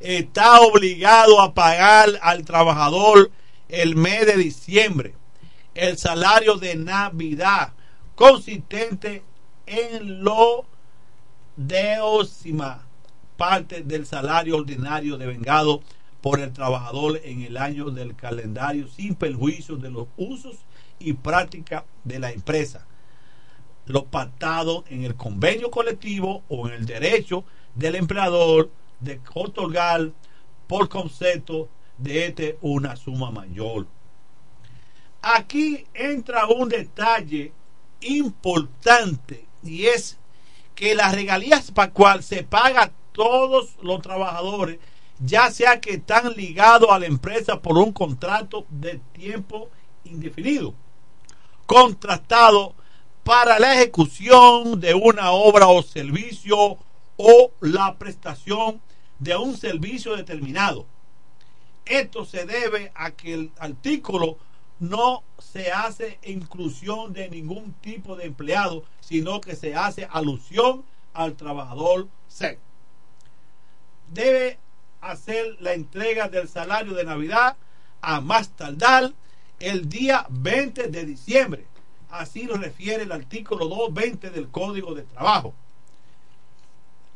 está 0.00 0.62
obligado 0.62 1.42
a 1.42 1.52
pagar 1.52 2.18
al 2.22 2.46
trabajador 2.46 3.30
el 3.68 3.94
mes 3.94 4.24
de 4.24 4.38
diciembre 4.38 5.14
el 5.74 5.98
salario 5.98 6.54
de 6.56 6.76
Navidad 6.76 7.74
consistente 8.14 9.22
en 9.66 10.24
lo 10.24 10.64
décima 11.56 12.86
parte 13.36 13.82
del 13.82 14.06
salario 14.06 14.56
ordinario 14.56 15.18
devengado 15.18 15.82
por 16.20 16.40
el 16.40 16.52
trabajador 16.52 17.20
en 17.24 17.42
el 17.42 17.56
año 17.56 17.90
del 17.90 18.16
calendario 18.16 18.88
sin 18.88 19.14
perjuicio 19.14 19.76
de 19.76 19.90
los 19.90 20.08
usos 20.16 20.56
y 20.98 21.12
prácticas 21.12 21.84
de 22.04 22.18
la 22.18 22.32
empresa 22.32 22.88
lo 23.88 24.04
pactado 24.04 24.84
en 24.88 25.04
el 25.04 25.16
convenio 25.16 25.70
colectivo 25.70 26.42
o 26.48 26.68
en 26.68 26.74
el 26.74 26.86
derecho 26.86 27.44
del 27.74 27.96
empleador 27.96 28.70
de 29.00 29.20
otorgar 29.34 30.10
por 30.66 30.88
concepto 30.88 31.68
de 31.96 32.26
este 32.26 32.58
una 32.60 32.96
suma 32.96 33.30
mayor. 33.30 33.86
Aquí 35.22 35.86
entra 35.94 36.46
un 36.46 36.68
detalle 36.68 37.52
importante 38.02 39.46
y 39.64 39.86
es 39.86 40.18
que 40.74 40.94
las 40.94 41.14
regalías 41.14 41.70
para 41.70 41.90
cual 41.90 42.22
se 42.22 42.44
paga 42.44 42.84
a 42.84 42.92
todos 43.12 43.76
los 43.82 44.00
trabajadores, 44.02 44.78
ya 45.20 45.50
sea 45.50 45.80
que 45.80 45.94
están 45.94 46.34
ligados 46.34 46.90
a 46.90 46.98
la 46.98 47.06
empresa 47.06 47.60
por 47.60 47.76
un 47.78 47.92
contrato 47.92 48.66
de 48.70 49.00
tiempo 49.12 49.68
indefinido, 50.04 50.74
contratado 51.66 52.74
para 53.24 53.58
la 53.58 53.74
ejecución 53.74 54.80
de 54.80 54.94
una 54.94 55.32
obra 55.32 55.68
o 55.68 55.82
servicio 55.82 56.78
o 57.16 57.50
la 57.60 57.96
prestación 57.98 58.80
de 59.18 59.36
un 59.36 59.56
servicio 59.56 60.16
determinado. 60.16 60.86
Esto 61.84 62.24
se 62.24 62.44
debe 62.44 62.92
a 62.94 63.10
que 63.10 63.34
el 63.34 63.52
artículo 63.58 64.38
no 64.78 65.24
se 65.38 65.72
hace 65.72 66.18
inclusión 66.22 67.12
de 67.12 67.28
ningún 67.28 67.72
tipo 67.80 68.14
de 68.14 68.26
empleado, 68.26 68.84
sino 69.00 69.40
que 69.40 69.56
se 69.56 69.74
hace 69.74 70.06
alusión 70.10 70.84
al 71.12 71.34
trabajador 71.34 72.08
C. 72.28 72.58
Debe 74.12 74.58
hacer 75.00 75.56
la 75.60 75.72
entrega 75.72 76.28
del 76.28 76.48
salario 76.48 76.94
de 76.94 77.04
Navidad 77.04 77.56
a 78.00 78.20
más 78.20 78.50
tardar 78.50 79.12
el 79.58 79.88
día 79.88 80.26
20 80.30 80.88
de 80.88 81.04
diciembre. 81.04 81.66
Así 82.10 82.44
lo 82.44 82.56
refiere 82.56 83.02
el 83.02 83.12
artículo 83.12 83.66
220 83.66 84.30
del 84.30 84.48
Código 84.48 84.94
de 84.94 85.02
Trabajo. 85.02 85.54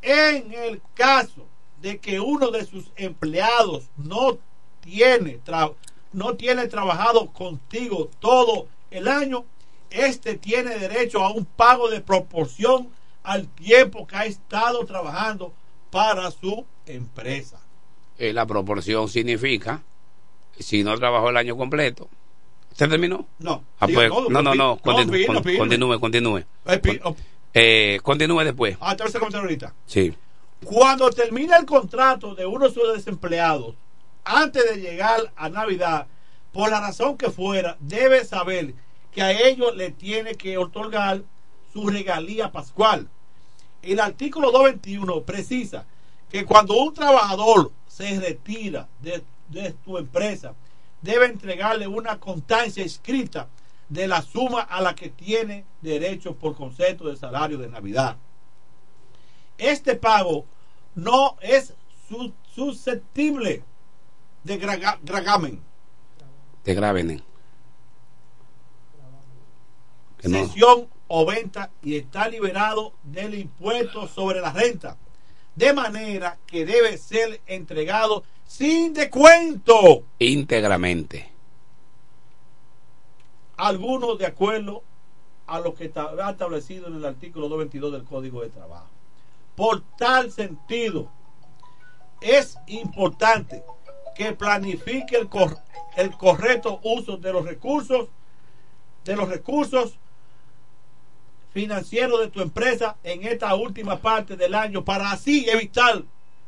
En 0.02 0.52
el 0.52 0.82
caso 0.94 1.46
de 1.80 1.98
que 1.98 2.20
uno 2.20 2.50
de 2.50 2.66
sus 2.66 2.90
empleados 2.96 3.84
no 3.96 4.38
tiene, 4.80 5.40
no 6.12 6.34
tiene 6.34 6.66
trabajado 6.66 7.26
contigo 7.32 8.10
todo 8.20 8.66
el 8.90 9.08
año, 9.08 9.44
este 9.90 10.36
tiene 10.36 10.76
derecho 10.78 11.22
a 11.22 11.32
un 11.32 11.44
pago 11.44 11.88
de 11.88 12.00
proporción 12.00 12.90
al 13.22 13.48
tiempo 13.48 14.06
que 14.06 14.16
ha 14.16 14.24
estado 14.24 14.84
trabajando 14.84 15.52
para 15.90 16.30
su 16.30 16.64
empresa. 16.86 17.61
Eh, 18.18 18.32
la 18.32 18.46
proporción 18.46 19.08
significa, 19.08 19.82
si 20.58 20.82
no 20.84 20.96
trabajó 20.96 21.30
el 21.30 21.36
año 21.36 21.56
completo, 21.56 22.08
¿se 22.74 22.86
terminó? 22.88 23.26
No. 23.38 23.64
Ah, 23.80 23.86
pues, 23.92 24.08
todo, 24.08 24.28
no, 24.30 24.42
no, 24.42 24.76
continúe, 24.76 25.26
continúe, 25.58 25.98
continúe. 26.00 26.44
Eh, 26.66 27.00
oh, 27.04 27.16
Eh, 27.54 28.00
continúe 28.02 28.44
después. 28.44 28.76
Ah, 28.80 28.92
hacer 28.92 29.20
comentario 29.20 29.40
ahorita. 29.46 29.74
Sí. 29.86 30.14
Cuando 30.64 31.10
termina 31.10 31.56
el 31.56 31.66
contrato 31.66 32.34
de 32.34 32.46
uno 32.46 32.68
de 32.68 32.74
sus 32.74 32.94
desempleados, 32.94 33.74
antes 34.24 34.64
de 34.70 34.80
llegar 34.80 35.32
a 35.36 35.48
Navidad, 35.48 36.06
por 36.52 36.70
la 36.70 36.80
razón 36.80 37.16
que 37.16 37.30
fuera, 37.30 37.76
debe 37.80 38.24
saber 38.24 38.74
que 39.12 39.22
a 39.22 39.32
ellos 39.32 39.74
le 39.76 39.90
tiene 39.90 40.36
que 40.36 40.56
otorgar 40.58 41.22
su 41.72 41.88
regalía 41.88 42.52
pascual. 42.52 43.08
El 43.82 43.98
artículo 44.00 44.52
221 44.52 45.22
precisa 45.22 45.84
que 46.30 46.44
cuando 46.44 46.74
un 46.76 46.94
trabajador 46.94 47.72
se 47.92 48.18
retira 48.18 48.88
de, 49.00 49.22
de 49.48 49.72
tu 49.84 49.98
empresa, 49.98 50.54
debe 51.02 51.26
entregarle 51.26 51.86
una 51.86 52.18
constancia 52.18 52.82
escrita 52.84 53.48
de 53.88 54.08
la 54.08 54.22
suma 54.22 54.62
a 54.62 54.80
la 54.80 54.94
que 54.94 55.10
tiene 55.10 55.64
derecho 55.82 56.34
por 56.34 56.56
concepto 56.56 57.08
de 57.08 57.16
salario 57.16 57.58
de 57.58 57.68
Navidad. 57.68 58.16
Este 59.58 59.94
pago 59.96 60.46
no 60.94 61.36
es 61.40 61.74
su- 62.08 62.32
susceptible 62.54 63.62
de 64.44 64.56
gravamen, 64.56 65.60
Te 66.62 66.74
graben. 66.74 67.22
Que 70.18 70.28
no. 70.28 70.88
o 71.08 71.26
venta 71.26 71.70
y 71.82 71.96
está 71.96 72.28
liberado 72.28 72.94
del 73.02 73.34
impuesto 73.34 74.08
sobre 74.08 74.40
la 74.40 74.50
renta, 74.52 74.96
de 75.54 75.72
manera 75.72 76.38
que 76.46 76.64
debe 76.64 76.96
ser 76.98 77.40
entregado 77.46 78.24
sin 78.46 78.92
descuento 78.94 80.04
íntegramente. 80.18 81.30
alguno 83.56 84.16
de 84.16 84.26
acuerdo 84.26 84.82
a 85.46 85.60
lo 85.60 85.74
que 85.74 85.84
está 85.84 86.10
establecido 86.30 86.86
en 86.88 86.94
el 86.96 87.04
artículo 87.04 87.48
222 87.48 87.92
del 87.92 88.04
Código 88.04 88.40
de 88.42 88.48
Trabajo. 88.48 88.88
Por 89.54 89.82
tal 89.98 90.32
sentido, 90.32 91.08
es 92.20 92.56
importante 92.66 93.62
que 94.16 94.32
planifique 94.32 95.16
el, 95.16 95.28
cor- 95.28 95.58
el 95.96 96.10
correcto 96.12 96.80
uso 96.82 97.16
de 97.16 97.32
los 97.32 97.44
recursos 97.44 98.08
de 99.04 99.16
los 99.16 99.28
recursos 99.28 99.98
financieros 101.52 102.20
de 102.20 102.28
tu 102.28 102.40
empresa 102.40 102.96
en 103.02 103.24
esta 103.26 103.54
última 103.54 104.00
parte 104.00 104.36
del 104.36 104.54
año 104.54 104.84
para 104.84 105.10
así 105.12 105.48
evitar 105.48 106.02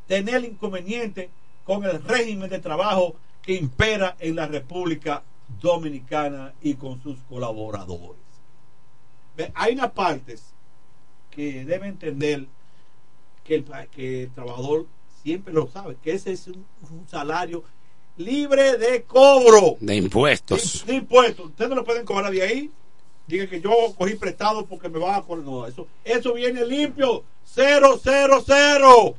tener 0.07 0.45
inconveniente 0.45 1.31
con 1.65 1.85
el 1.85 2.03
régimen 2.03 2.49
de 2.51 2.59
trabajo 2.59 3.17
que 3.43 3.55
impera 3.55 4.17
en 4.19 4.37
la 4.37 4.47
República 4.47 5.23
Dominicana 5.61 6.55
y 6.63 6.75
con 6.75 7.03
sus 7.03 7.19
colaboradores. 7.29 8.21
Hay 9.55 9.75
unas 9.75 9.93
partes 9.93 10.43
que 11.31 11.65
debe 11.65 11.89
entender 11.89 12.47
que 13.43 13.57
el, 13.57 13.65
que 13.91 14.23
el 14.25 14.31
trabajador 14.31 14.87
siempre 15.23 15.53
lo 15.53 15.69
sabe, 15.69 15.97
que 16.03 16.13
ese 16.13 16.33
es 16.33 16.47
un, 16.47 16.65
un 16.91 17.09
salario 17.09 17.65
libre 18.17 18.77
de 18.79 19.03
cobro 19.03 19.77
De 19.81 19.97
impuestos. 19.97 20.85
de 20.87 20.95
impuestos. 20.95 21.47
Ustedes 21.47 21.69
no 21.69 21.77
lo 21.77 21.85
pueden 21.85 22.07
cobrar 22.07 22.33
de 22.33 22.43
ahí. 22.43 22.71
Diga 23.27 23.47
que 23.47 23.61
yo 23.61 23.71
cogí 23.97 24.15
prestado 24.15 24.67
porque 24.67 24.89
me 24.89 24.99
van 24.99 25.15
a 25.15 25.23
cobrar. 25.23 25.45
No, 25.45 25.67
eso, 25.67 25.87
eso 26.05 26.35
viene 26.35 26.65
limpio. 26.67 27.25
Cero, 27.45 27.99
cero, 28.03 28.43
cero. 28.45 29.15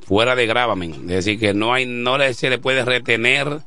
Fuera 0.00 0.34
de 0.34 0.46
gravamen. 0.46 0.92
Es 1.10 1.24
decir, 1.24 1.38
que 1.38 1.52
no, 1.52 1.72
hay, 1.74 1.86
no 1.86 2.16
se 2.32 2.50
le 2.50 2.58
puede 2.58 2.84
retener 2.84 3.60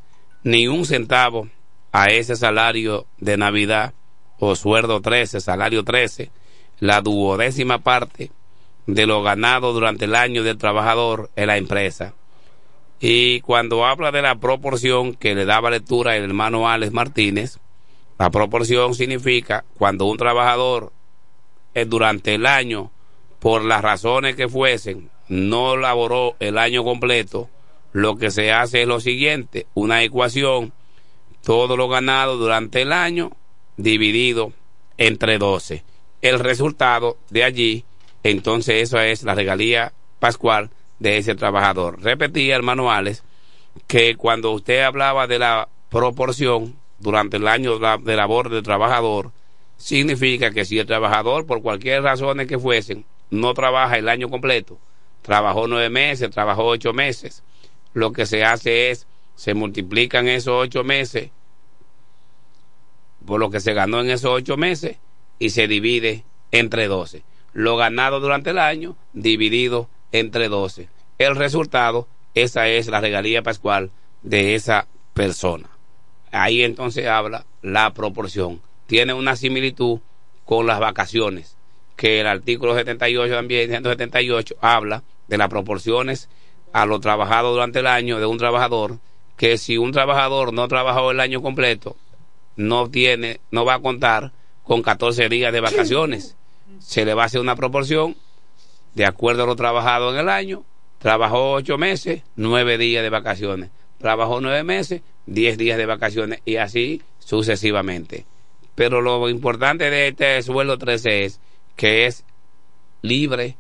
ni 0.44 0.68
un 0.68 0.86
centavo 0.86 1.50
a 1.92 2.08
ese 2.08 2.36
salario 2.36 3.06
de 3.18 3.38
Navidad 3.38 3.94
o 4.40 4.56
sueldo 4.56 5.02
13, 5.02 5.42
salario 5.42 5.84
13, 5.84 6.32
la 6.80 7.02
duodécima 7.02 7.80
parte 7.80 8.32
de 8.88 9.06
lo 9.06 9.22
ganado 9.22 9.74
durante 9.74 10.06
el 10.06 10.16
año 10.16 10.44
del 10.44 10.58
trabajador 10.58 11.30
en 11.36 11.48
la 11.48 11.58
empresa. 11.58 12.14
Y 13.00 13.42
cuando 13.42 13.86
habla 13.86 14.12
de 14.12 14.22
la 14.22 14.36
proporción 14.36 15.14
que 15.14 15.36
le 15.36 15.46
daba 15.46 15.70
lectura 15.70 16.16
el 16.16 16.24
hermano 16.24 16.70
Alex 16.70 16.92
Martínez, 16.92 17.60
la 18.20 18.30
proporción 18.32 18.96
significa 18.96 19.64
cuando 19.78 20.06
un 20.06 20.18
trabajador 20.18 20.92
eh, 21.74 21.86
durante 21.86 22.36
el 22.36 22.46
año, 22.46 22.92
por 23.40 23.64
las 23.64 23.82
razones 23.82 24.36
que 24.36 24.50
fuesen, 24.50 25.10
no 25.30 25.78
laboró 25.78 26.36
el 26.40 26.58
año 26.58 26.84
completo, 26.84 27.50
lo 27.94 28.18
que 28.18 28.30
se 28.30 28.52
hace 28.52 28.82
es 28.82 28.88
lo 28.90 29.00
siguiente, 29.00 29.68
una 29.74 30.04
ecuación, 30.04 30.74
todo 31.44 31.78
lo 31.78 31.88
ganado 31.88 32.36
durante 32.36 32.82
el 32.82 32.92
año 32.92 33.32
dividido 33.78 34.52
entre 34.98 35.38
12. 35.38 35.86
El 36.22 36.40
resultado 36.40 37.18
de 37.30 37.46
allí, 37.46 37.86
entonces 38.24 38.84
eso 38.84 39.00
es 39.00 39.24
la 39.24 39.34
regalía 39.34 39.94
pascual 40.20 40.72
de 41.00 41.20
ese 41.20 41.36
trabajador. 41.36 42.02
Repetía, 42.02 42.58
hermano 42.58 42.92
Alex, 42.92 43.24
que 43.88 44.18
cuando 44.18 44.52
usted 44.52 44.82
hablaba 44.82 45.26
de 45.26 45.40
la 45.40 45.70
proporción 45.90 46.79
durante 47.00 47.38
el 47.38 47.48
año 47.48 47.76
de 47.76 47.80
la- 47.80 47.98
de 47.98 48.16
labor 48.16 48.50
del 48.50 48.64
trabajador, 48.64 49.32
significa 49.78 50.52
que 50.52 50.66
si 50.66 50.80
el 50.80 50.86
trabajador, 50.86 51.46
por 51.46 51.62
cualquier 51.62 52.04
razones 52.04 52.48
que 52.48 52.60
fuesen, 52.60 53.06
no 53.30 53.54
trabaja 53.54 53.98
el 53.98 54.10
año 54.10 54.30
completo, 54.30 54.78
trabajó 55.22 55.68
nueve 55.68 55.90
meses, 55.90 56.30
trabajó 56.32 56.66
ocho 56.66 56.94
meses, 56.94 57.44
lo 57.94 58.12
que 58.12 58.26
se 58.26 58.44
hace 58.44 58.92
es, 58.92 59.08
se 59.36 59.54
multiplican 59.54 60.28
esos 60.28 60.54
ocho 60.54 60.84
meses 60.84 61.32
por 63.26 63.40
lo 63.40 63.50
que 63.50 63.60
se 63.60 63.74
ganó 63.74 64.02
en 64.02 64.10
esos 64.10 64.32
ocho 64.32 64.58
meses 64.58 64.98
y 65.38 65.52
se 65.52 65.68
divide 65.68 66.24
entre 66.52 66.88
12. 66.88 67.24
Lo 67.54 67.78
ganado 67.78 68.20
durante 68.20 68.52
el 68.52 68.58
año 68.58 68.96
dividido 69.14 69.90
entre 70.12 70.50
12. 70.50 70.90
El 71.18 71.36
resultado, 71.36 72.08
esa 72.34 72.68
es 72.68 72.88
la 72.88 73.02
regalía 73.02 73.44
pascual 73.44 73.92
de 74.24 74.56
esa 74.56 74.88
persona. 75.14 75.70
Ahí 76.32 76.64
entonces 76.64 77.08
habla 77.08 77.46
la 77.62 77.94
proporción. 77.94 78.62
Tiene 78.88 79.14
una 79.14 79.36
similitud 79.36 80.00
con 80.46 80.66
las 80.66 80.80
vacaciones, 80.80 81.58
que 81.96 82.22
el 82.22 82.28
artículo 82.28 82.76
78 82.76 83.34
también, 83.34 83.70
178, 83.70 84.56
habla 84.62 85.04
de 85.28 85.38
las 85.38 85.50
proporciones 85.50 86.30
a 86.74 86.86
lo 86.86 87.00
trabajado 87.00 87.52
durante 87.52 87.80
el 87.80 87.88
año 87.88 88.20
de 88.20 88.26
un 88.26 88.38
trabajador, 88.38 88.98
que 89.38 89.58
si 89.58 89.78
un 89.78 89.92
trabajador 89.92 90.54
no 90.54 90.68
trabajó 90.68 91.12
el 91.12 91.20
año 91.20 91.42
completo, 91.42 91.96
no 92.56 92.90
tiene, 92.90 93.40
no 93.52 93.64
va 93.64 93.76
a 93.76 93.80
contar 93.80 94.32
con 94.64 94.82
14 94.82 95.30
días 95.30 95.54
de 95.54 95.62
vacaciones. 95.62 96.36
Se 96.80 97.06
le 97.06 97.14
va 97.14 97.24
a 97.24 97.26
hacer 97.26 97.42
una 97.42 97.56
proporción 97.56 98.16
de 98.96 99.06
acuerdo 99.06 99.44
a 99.44 99.48
lo 99.48 99.56
trabajado 99.56 100.14
en 100.14 100.20
el 100.20 100.30
año. 100.30 100.64
Trabajó 101.00 101.54
ocho 101.54 101.78
meses, 101.78 102.24
nueve 102.36 102.78
días 102.78 103.02
de 103.02 103.10
vacaciones. 103.10 103.70
Trabajó 103.98 104.42
nueve 104.42 104.64
meses, 104.64 105.02
diez 105.30 105.58
días 105.58 105.78
de 105.78 105.86
vacaciones 105.86 106.40
y 106.46 106.58
así 106.58 107.02
sucesivamente. 107.20 108.26
Pero 108.76 109.02
lo 109.02 109.30
importante 109.30 109.90
de 109.90 110.10
este 110.10 110.42
sueldo 110.42 110.78
13 110.78 111.26
es 111.26 111.40
que 111.76 112.06
es 112.06 112.24
libre 113.02 113.56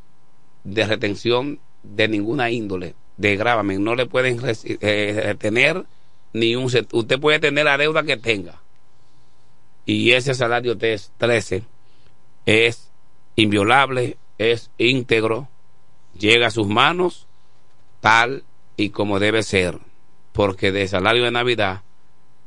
de 0.64 0.86
retención 0.86 1.60
de 1.84 2.08
ninguna 2.08 2.52
índole, 2.52 2.96
de 3.18 3.36
gravamen. 3.36 3.84
No 3.84 3.96
le 3.96 4.06
pueden 4.06 4.40
eh, 4.44 5.22
retener 5.24 5.86
ni 6.34 6.56
un 6.56 6.66
Usted 6.66 7.20
puede 7.20 7.40
tener 7.40 7.66
la 7.66 7.78
deuda 7.78 8.04
que 8.04 8.18
tenga. 8.18 8.62
Y 9.86 10.12
ese 10.12 10.34
salario 10.34 10.78
tes- 10.78 11.12
13 11.18 11.64
es 12.46 12.90
inviolable, 13.36 14.18
es 14.38 14.70
íntegro, 14.78 15.48
llega 16.18 16.48
a 16.48 16.52
sus 16.52 16.68
manos 16.68 17.28
tal 18.02 18.44
y 18.78 18.90
como 18.90 19.20
debe 19.20 19.44
ser, 19.44 19.80
porque 20.31 20.72
de 20.72 20.88
salario 20.88 21.23
de 21.23 21.31
Navidad 21.31 21.81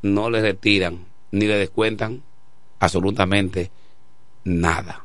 no 0.02 0.30
le 0.30 0.40
retiran 0.40 1.06
ni 1.30 1.46
le 1.46 1.56
descuentan 1.56 2.22
absolutamente 2.78 3.70
nada. 4.44 5.04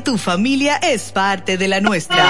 tu 0.00 0.18
familia 0.18 0.76
es 0.76 1.12
parte 1.12 1.56
de 1.56 1.68
la 1.68 1.80
nuestra. 1.80 2.24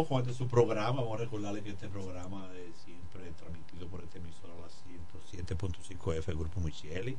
Regresamos 0.00 0.06
con 0.08 0.20
este 0.20 0.34
su 0.34 0.48
programa. 0.48 1.02
Vamos 1.02 1.20
a 1.20 1.24
recordarle 1.24 1.62
que 1.62 1.70
este 1.70 1.88
programa 1.88 2.48
es 2.54 2.84
siempre 2.84 3.32
transmitido 3.38 3.86
por 3.88 4.02
este 4.02 4.18
emisora 4.18 4.52
a 4.54 4.62
las 4.62 5.46
107.5 5.46 6.16
F, 6.18 6.32
Grupo 6.34 6.60
Micheli. 6.60 7.16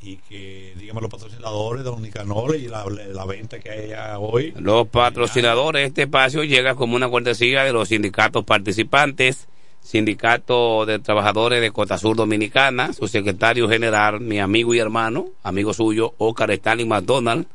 Y 0.00 0.16
que, 0.16 0.74
dígame, 0.78 1.00
los 1.00 1.10
patrocinadores, 1.10 1.84
Don 1.84 2.02
Nicanor 2.02 2.56
y 2.56 2.66
la, 2.66 2.84
la 2.86 3.24
venta 3.24 3.60
que 3.60 3.70
hay 3.70 3.92
hoy. 4.18 4.52
Los 4.58 4.88
patrocinadores, 4.88 5.86
este 5.86 6.02
espacio 6.02 6.42
llega 6.42 6.74
como 6.74 6.96
una 6.96 7.08
cortesía 7.08 7.62
de 7.64 7.72
los 7.72 7.88
sindicatos 7.88 8.44
participantes. 8.44 9.48
Sindicato 9.80 10.86
de 10.86 11.00
Trabajadores 11.00 11.60
de 11.60 11.72
Costa 11.72 11.98
Sur 11.98 12.16
Dominicana, 12.16 12.92
su 12.92 13.08
secretario 13.08 13.68
general, 13.68 14.20
mi 14.20 14.38
amigo 14.38 14.74
y 14.74 14.78
hermano, 14.78 15.26
amigo 15.42 15.74
suyo, 15.74 16.14
Oscar 16.18 16.52
Stanley 16.52 16.86
McDonald. 16.86 17.46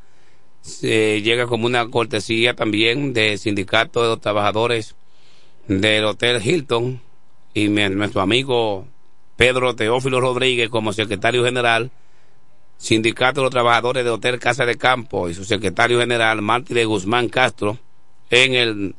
Se 0.61 1.21
llega 1.21 1.47
como 1.47 1.65
una 1.65 1.87
cortesía 1.89 2.53
también 2.55 3.13
del 3.13 3.39
Sindicato 3.39 4.01
de 4.01 4.09
los 4.09 4.21
Trabajadores 4.21 4.95
del 5.67 6.05
Hotel 6.05 6.41
Hilton 6.45 7.01
y 7.53 7.69
mi- 7.69 7.89
nuestro 7.89 8.21
amigo 8.21 8.87
Pedro 9.37 9.75
Teófilo 9.75 10.19
Rodríguez 10.19 10.69
como 10.69 10.93
secretario 10.93 11.43
general. 11.45 11.91
Sindicato 12.77 13.41
de 13.41 13.45
los 13.45 13.51
Trabajadores 13.51 14.03
de 14.03 14.09
Hotel 14.11 14.39
Casa 14.39 14.65
de 14.65 14.77
Campo 14.77 15.29
y 15.29 15.33
su 15.33 15.45
secretario 15.45 15.99
general 15.99 16.41
Martí 16.41 16.73
de 16.75 16.85
Guzmán 16.85 17.27
Castro 17.27 17.79
en 18.29 18.53
el 18.53 18.95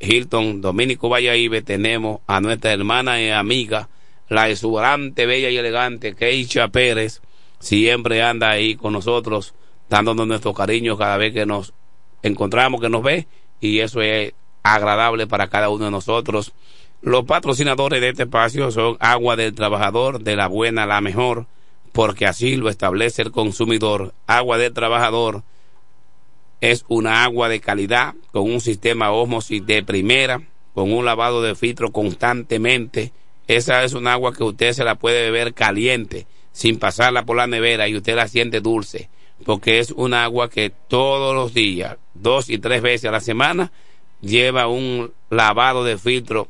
Hilton 0.00 0.60
Domínico 0.60 1.08
Valladolid 1.08 1.64
tenemos 1.64 2.20
a 2.26 2.40
nuestra 2.40 2.72
hermana 2.72 3.20
y 3.20 3.30
amiga, 3.30 3.88
la 4.28 4.48
exuberante, 4.48 5.26
bella 5.26 5.50
y 5.50 5.56
elegante 5.56 6.14
Keisha 6.14 6.68
Pérez, 6.68 7.20
siempre 7.58 8.22
anda 8.22 8.48
ahí 8.50 8.76
con 8.76 8.92
nosotros, 8.92 9.54
dándonos 9.88 10.26
nuestro 10.26 10.54
cariño 10.54 10.96
cada 10.96 11.16
vez 11.16 11.32
que 11.32 11.46
nos 11.46 11.72
encontramos, 12.22 12.80
que 12.80 12.88
nos 12.88 13.02
ve, 13.02 13.26
y 13.60 13.80
eso 13.80 14.00
es 14.00 14.32
agradable 14.62 15.26
para 15.26 15.48
cada 15.48 15.68
uno 15.68 15.86
de 15.86 15.90
nosotros. 15.90 16.52
Los 17.00 17.24
patrocinadores 17.24 18.00
de 18.00 18.10
este 18.10 18.24
espacio 18.24 18.70
son 18.70 18.96
Agua 19.00 19.36
del 19.36 19.54
Trabajador, 19.54 20.20
de 20.20 20.36
la 20.36 20.48
buena 20.48 20.82
a 20.82 20.86
la 20.86 21.00
mejor, 21.00 21.46
porque 21.92 22.26
así 22.26 22.56
lo 22.56 22.68
establece 22.68 23.22
el 23.22 23.30
consumidor. 23.30 24.14
Agua 24.26 24.58
del 24.58 24.72
Trabajador 24.72 25.42
es 26.60 26.84
una 26.88 27.24
agua 27.24 27.48
de 27.48 27.60
calidad 27.60 28.14
con 28.32 28.50
un 28.50 28.60
sistema 28.60 29.12
ósmosis 29.12 29.64
de 29.64 29.82
primera, 29.82 30.42
con 30.74 30.92
un 30.92 31.04
lavado 31.04 31.42
de 31.42 31.54
filtro 31.54 31.92
constantemente. 31.92 33.12
Esa 33.46 33.84
es 33.84 33.94
un 33.94 34.06
agua 34.06 34.34
que 34.34 34.44
usted 34.44 34.72
se 34.72 34.84
la 34.84 34.96
puede 34.96 35.22
beber 35.30 35.54
caliente, 35.54 36.26
sin 36.52 36.78
pasarla 36.78 37.24
por 37.24 37.36
la 37.36 37.46
nevera 37.46 37.88
y 37.88 37.96
usted 37.96 38.16
la 38.16 38.28
siente 38.28 38.60
dulce, 38.60 39.08
porque 39.44 39.78
es 39.78 39.90
un 39.90 40.14
agua 40.14 40.50
que 40.50 40.70
todos 40.70 41.34
los 41.34 41.54
días, 41.54 41.96
dos 42.14 42.50
y 42.50 42.58
tres 42.58 42.82
veces 42.82 43.08
a 43.08 43.12
la 43.12 43.20
semana, 43.20 43.72
lleva 44.20 44.66
un 44.66 45.12
lavado 45.30 45.84
de 45.84 45.98
filtro 45.98 46.48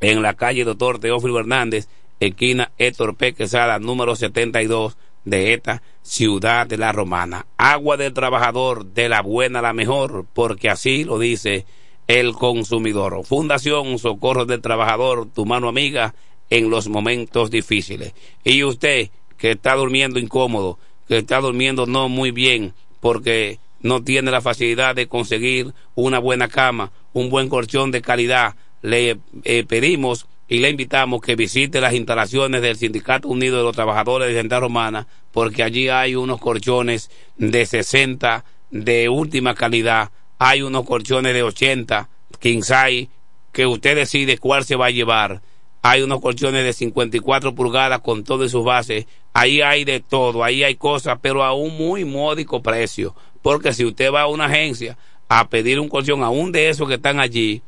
en 0.00 0.22
la 0.22 0.34
calle 0.34 0.64
Doctor 0.64 0.98
Teófilo 0.98 1.38
Hernández, 1.38 1.88
esquina 2.18 2.72
Héctor 2.78 3.16
P. 3.16 3.34
Quesada, 3.34 3.78
número 3.78 4.16
72 4.16 4.96
de 5.24 5.54
esta 5.54 5.82
ciudad 6.02 6.66
de 6.66 6.76
la 6.76 6.92
Romana. 6.92 7.46
Agua 7.56 7.96
del 7.96 8.12
trabajador 8.12 8.86
de 8.86 9.08
la 9.08 9.22
buena 9.22 9.62
la 9.62 9.72
mejor, 9.72 10.26
porque 10.32 10.68
así 10.68 11.04
lo 11.04 11.18
dice 11.18 11.64
el 12.06 12.32
consumidor. 12.32 13.24
Fundación 13.24 13.98
Socorro 13.98 14.44
del 14.44 14.60
Trabajador, 14.60 15.28
tu 15.32 15.46
mano 15.46 15.68
amiga 15.68 16.14
en 16.50 16.68
los 16.68 16.88
momentos 16.88 17.50
difíciles. 17.50 18.12
Y 18.44 18.64
usted 18.64 19.10
que 19.38 19.52
está 19.52 19.74
durmiendo 19.74 20.18
incómodo, 20.18 20.78
que 21.08 21.18
está 21.18 21.40
durmiendo 21.40 21.86
no 21.86 22.08
muy 22.08 22.30
bien, 22.30 22.74
porque 23.00 23.58
no 23.80 24.02
tiene 24.02 24.30
la 24.30 24.40
facilidad 24.40 24.94
de 24.94 25.08
conseguir 25.08 25.72
una 25.94 26.18
buena 26.18 26.48
cama, 26.48 26.92
un 27.12 27.30
buen 27.30 27.48
colchón 27.48 27.90
de 27.90 28.02
calidad, 28.02 28.54
le 28.82 29.18
eh, 29.44 29.64
pedimos 29.64 30.26
y 30.48 30.58
le 30.58 30.70
invitamos 30.70 31.20
que 31.20 31.36
visite 31.36 31.80
las 31.80 31.94
instalaciones 31.94 32.62
del 32.62 32.76
Sindicato 32.76 33.28
Unido 33.28 33.58
de 33.58 33.62
los 33.62 33.74
Trabajadores 33.74 34.28
de 34.28 34.34
Gente 34.34 34.58
Romana, 34.58 35.06
porque 35.30 35.62
allí 35.62 35.88
hay 35.88 36.14
unos 36.14 36.40
colchones 36.40 37.10
de 37.36 37.64
60 37.64 38.44
de 38.70 39.08
última 39.08 39.54
calidad, 39.54 40.10
hay 40.38 40.62
unos 40.62 40.84
colchones 40.84 41.34
de 41.34 41.42
80, 41.42 42.08
king 42.38 42.62
size, 42.62 43.08
que 43.52 43.66
usted 43.66 43.96
decide 43.96 44.38
cuál 44.38 44.64
se 44.64 44.76
va 44.76 44.86
a 44.86 44.90
llevar. 44.90 45.42
Hay 45.82 46.02
unos 46.02 46.20
colchones 46.20 46.64
de 46.64 46.72
54 46.72 47.54
pulgadas 47.54 48.00
con 48.00 48.24
todas 48.24 48.50
sus 48.50 48.64
bases. 48.64 49.06
Ahí 49.32 49.60
hay 49.60 49.84
de 49.84 50.00
todo, 50.00 50.44
ahí 50.44 50.62
hay 50.62 50.76
cosas, 50.76 51.18
pero 51.20 51.42
a 51.44 51.52
un 51.52 51.76
muy 51.76 52.04
módico 52.04 52.62
precio. 52.62 53.14
Porque 53.42 53.72
si 53.72 53.84
usted 53.84 54.12
va 54.12 54.22
a 54.22 54.26
una 54.28 54.46
agencia 54.46 54.96
a 55.28 55.48
pedir 55.48 55.80
un 55.80 55.88
colchón, 55.88 56.22
aún 56.22 56.52
de 56.52 56.68
esos 56.68 56.88
que 56.88 56.94
están 56.94 57.20
allí, 57.20 57.62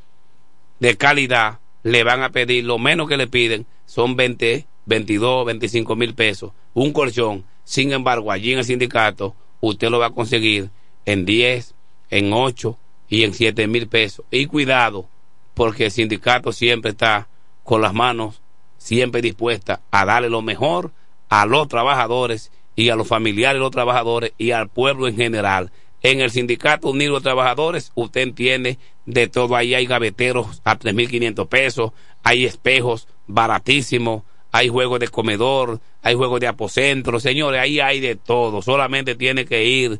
de 0.78 0.96
calidad, 0.96 1.58
le 1.84 2.02
van 2.02 2.22
a 2.22 2.30
pedir, 2.30 2.64
lo 2.64 2.78
menos 2.78 3.08
que 3.08 3.16
le 3.16 3.28
piden 3.28 3.66
son 3.86 4.16
20, 4.16 4.66
22, 4.86 5.46
25 5.46 5.94
mil 5.94 6.14
pesos. 6.14 6.50
Un 6.74 6.92
colchón. 6.92 7.44
Sin 7.62 7.92
embargo, 7.92 8.32
allí 8.32 8.52
en 8.52 8.58
el 8.58 8.64
sindicato, 8.64 9.36
usted 9.60 9.88
lo 9.88 10.00
va 10.00 10.06
a 10.06 10.10
conseguir 10.10 10.70
en 11.04 11.24
10, 11.24 11.74
en 12.10 12.32
8 12.32 12.76
y 13.08 13.22
en 13.22 13.32
7 13.32 13.68
mil 13.68 13.86
pesos. 13.86 14.24
Y 14.32 14.46
cuidado, 14.46 15.06
porque 15.54 15.84
el 15.84 15.90
sindicato 15.92 16.50
siempre 16.50 16.90
está 16.90 17.28
con 17.62 17.80
las 17.80 17.94
manos 17.94 18.40
siempre 18.84 19.22
dispuestas 19.22 19.80
a 19.90 20.04
darle 20.04 20.28
lo 20.28 20.42
mejor 20.42 20.92
a 21.30 21.46
los 21.46 21.68
trabajadores 21.68 22.52
y 22.76 22.90
a 22.90 22.96
los 22.96 23.08
familiares 23.08 23.56
de 23.56 23.60
los 23.60 23.70
trabajadores 23.70 24.32
y 24.36 24.50
al 24.50 24.68
pueblo 24.68 25.08
en 25.08 25.16
general. 25.16 25.72
En 26.04 26.20
el 26.20 26.30
Sindicato 26.30 26.90
Unido 26.90 27.14
de 27.14 27.22
Trabajadores, 27.22 27.90
usted 27.94 28.20
entiende 28.20 28.78
de 29.06 29.26
todo. 29.26 29.56
Ahí 29.56 29.72
hay 29.72 29.86
gaveteros 29.86 30.60
a 30.62 30.78
3.500 30.78 31.48
pesos, 31.48 31.92
hay 32.22 32.44
espejos 32.44 33.08
baratísimos, 33.26 34.22
hay 34.52 34.68
juegos 34.68 35.00
de 35.00 35.08
comedor, 35.08 35.80
hay 36.02 36.14
juegos 36.14 36.40
de 36.40 36.46
aposento. 36.46 37.18
Señores, 37.18 37.58
ahí 37.58 37.80
hay 37.80 38.00
de 38.00 38.16
todo. 38.16 38.60
Solamente 38.60 39.14
tiene 39.14 39.46
que 39.46 39.64
ir 39.64 39.98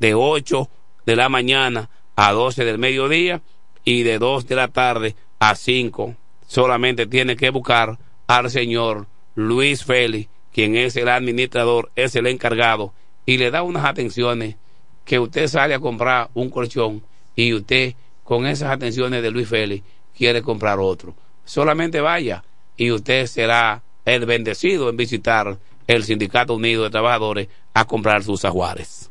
de 0.00 0.14
8 0.14 0.68
de 1.06 1.14
la 1.14 1.28
mañana 1.28 1.88
a 2.16 2.32
12 2.32 2.64
del 2.64 2.78
mediodía 2.78 3.40
y 3.84 4.02
de 4.02 4.18
2 4.18 4.48
de 4.48 4.56
la 4.56 4.66
tarde 4.66 5.14
a 5.38 5.54
5. 5.54 6.16
Solamente 6.48 7.06
tiene 7.06 7.36
que 7.36 7.50
buscar 7.50 7.96
al 8.26 8.50
señor 8.50 9.06
Luis 9.36 9.84
Félix, 9.84 10.28
quien 10.52 10.74
es 10.74 10.96
el 10.96 11.08
administrador, 11.10 11.92
es 11.94 12.16
el 12.16 12.26
encargado, 12.26 12.92
y 13.24 13.38
le 13.38 13.52
da 13.52 13.62
unas 13.62 13.84
atenciones 13.84 14.56
que 15.04 15.18
usted 15.18 15.46
sale 15.48 15.74
a 15.74 15.80
comprar 15.80 16.30
un 16.34 16.50
colchón 16.50 17.02
y 17.36 17.52
usted 17.52 17.94
con 18.22 18.46
esas 18.46 18.70
atenciones 18.70 19.22
de 19.22 19.30
Luis 19.30 19.48
Félix 19.48 19.84
quiere 20.16 20.42
comprar 20.42 20.78
otro. 20.80 21.14
Solamente 21.44 22.00
vaya 22.00 22.42
y 22.76 22.90
usted 22.90 23.26
será 23.26 23.82
el 24.04 24.26
bendecido 24.26 24.88
en 24.88 24.96
visitar 24.96 25.58
el 25.86 26.04
Sindicato 26.04 26.54
Unido 26.54 26.84
de 26.84 26.90
Trabajadores 26.90 27.48
a 27.74 27.84
comprar 27.84 28.22
sus 28.22 28.44
ajuares. 28.44 29.10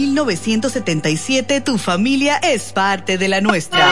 tu 1.61 1.77
familia 1.77 2.37
es 2.37 2.71
parte 2.71 3.17
de 3.17 3.27
la 3.27 3.41
nuestra. 3.41 3.87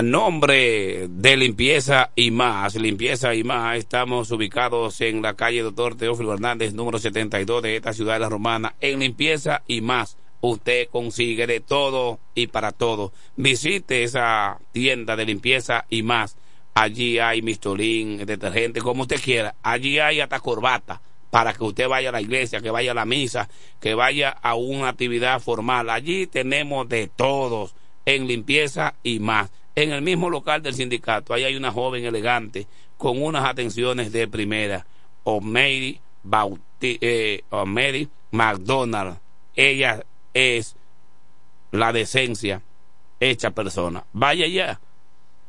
A 0.00 0.02
nombre 0.02 1.08
de 1.10 1.36
Limpieza 1.36 2.10
y 2.16 2.30
Más, 2.30 2.74
Limpieza 2.74 3.34
y 3.34 3.44
Más, 3.44 3.76
estamos 3.76 4.30
ubicados 4.30 4.98
en 5.02 5.20
la 5.20 5.34
calle 5.34 5.60
Doctor 5.60 5.94
Teófilo 5.94 6.32
Hernández, 6.32 6.72
número 6.72 6.98
72 6.98 7.62
de 7.62 7.76
esta 7.76 7.92
ciudad 7.92 8.14
de 8.14 8.20
la 8.20 8.30
Romana. 8.30 8.74
En 8.80 9.00
Limpieza 9.00 9.60
y 9.66 9.82
Más, 9.82 10.16
usted 10.40 10.88
consigue 10.88 11.46
de 11.46 11.60
todo 11.60 12.18
y 12.34 12.46
para 12.46 12.72
todo. 12.72 13.12
Visite 13.36 14.02
esa 14.02 14.58
tienda 14.72 15.16
de 15.16 15.26
Limpieza 15.26 15.84
y 15.90 16.02
Más. 16.02 16.34
Allí 16.72 17.18
hay 17.18 17.42
mistolín, 17.42 18.24
detergente, 18.24 18.80
como 18.80 19.02
usted 19.02 19.20
quiera. 19.20 19.54
Allí 19.62 19.98
hay 19.98 20.20
hasta 20.20 20.40
corbata 20.40 21.02
para 21.28 21.52
que 21.52 21.62
usted 21.62 21.88
vaya 21.88 22.08
a 22.08 22.12
la 22.12 22.22
iglesia, 22.22 22.62
que 22.62 22.70
vaya 22.70 22.92
a 22.92 22.94
la 22.94 23.04
misa, 23.04 23.50
que 23.78 23.92
vaya 23.92 24.30
a 24.30 24.54
una 24.54 24.88
actividad 24.88 25.40
formal. 25.40 25.90
Allí 25.90 26.26
tenemos 26.26 26.88
de 26.88 27.06
todos 27.08 27.74
en 28.06 28.26
limpieza 28.26 28.94
y 29.02 29.18
más. 29.18 29.50
En 29.80 29.92
el 29.92 30.02
mismo 30.02 30.28
local 30.28 30.62
del 30.62 30.74
sindicato, 30.74 31.32
ahí 31.32 31.44
hay 31.44 31.56
una 31.56 31.72
joven 31.72 32.04
elegante 32.04 32.66
con 32.98 33.22
unas 33.22 33.46
atenciones 33.46 34.12
de 34.12 34.28
primera, 34.28 34.84
O'Mary 35.24 35.98
Bauti 36.22 36.98
eh, 37.00 37.42
McDonald. 38.30 39.16
Ella 39.56 40.04
es 40.34 40.76
la 41.72 41.94
decencia 41.94 42.60
hecha 43.20 43.52
persona. 43.52 44.04
Vaya 44.12 44.46
ya 44.48 44.78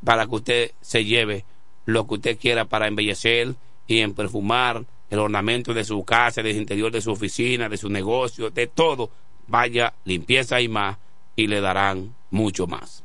para 0.01 0.25
que 0.25 0.35
usted 0.35 0.71
se 0.79 1.03
lleve 1.03 1.43
lo 1.85 2.07
que 2.07 2.13
usted 2.13 2.39
quiera 2.39 2.63
para 2.63 2.87
embellecer 2.87 3.53
y 3.85 4.07
perfumar 4.07 4.85
el 5.09 5.19
ornamento 5.19 5.73
de 5.73 5.83
su 5.83 6.05
casa, 6.05 6.41
del 6.41 6.55
interior 6.55 6.89
de 6.89 7.01
su 7.01 7.11
oficina, 7.11 7.67
de 7.67 7.75
su 7.75 7.89
negocio, 7.89 8.49
de 8.49 8.67
todo. 8.67 9.09
Vaya, 9.47 9.93
limpieza 10.05 10.61
y 10.61 10.69
más 10.69 10.97
y 11.35 11.47
le 11.47 11.59
darán 11.59 12.15
mucho 12.29 12.65
más. 12.65 13.03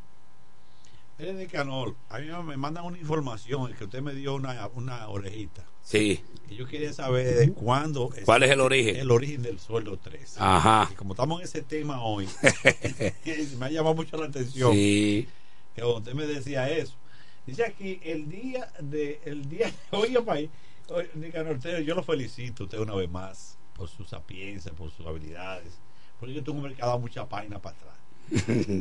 Mire, 1.19 1.33
Nicanor, 1.33 1.97
a 2.11 2.19
mí 2.19 2.27
me 2.45 2.57
mandan 2.59 2.85
una 2.85 2.99
información 2.99 3.73
que 3.75 3.85
usted 3.85 4.03
me 4.03 4.15
dio 4.15 4.35
una, 4.35 4.69
una 4.75 5.09
orejita. 5.09 5.65
Sí. 5.83 6.23
Y 6.51 6.57
yo 6.57 6.67
quería 6.67 6.93
saber 6.93 7.37
de 7.37 7.53
cuándo. 7.53 8.11
¿Cuál 8.25 8.43
es 8.43 8.51
el 8.51 8.61
origen? 8.61 8.97
El 8.97 9.11
origen 9.11 9.43
del 9.43 9.59
sueldo 9.59 9.97
3. 9.99 10.37
Ajá. 10.39 10.89
Y 10.93 10.95
como 10.95 11.15
estamos 11.15 11.41
en 11.41 11.45
ese 11.45 11.63
tema 11.63 12.03
hoy, 12.03 12.29
me 13.59 13.67
ha 13.67 13.71
llamado 13.71 13.95
mucho 13.95 14.17
la 14.19 14.27
atención. 14.27 14.73
Sí. 14.73 15.27
Que 15.75 15.85
usted 15.85 16.13
me 16.13 16.27
decía 16.27 16.69
eso. 16.69 16.97
Dice 17.47 17.65
aquí, 17.65 18.01
el 18.03 18.29
día 18.29 18.71
de. 18.81 19.21
El 19.25 19.49
día. 19.49 19.73
Oye, 19.93 20.21
país. 20.21 20.51
Yo 21.85 21.95
lo 21.95 22.03
felicito 22.03 22.65
usted 22.65 22.79
una 22.79 22.95
vez 22.95 23.11
más 23.11 23.57
por 23.75 23.89
su 23.89 24.05
sapiencia, 24.05 24.73
por 24.73 24.91
sus 24.91 25.07
habilidades. 25.07 25.79
Porque 26.21 26.35
yo 26.35 26.43
tengo 26.43 26.59
un 26.59 26.65
mercado 26.65 26.99
mucha 26.99 27.27
página 27.27 27.61
para 27.61 27.77
atrás. 27.77 27.97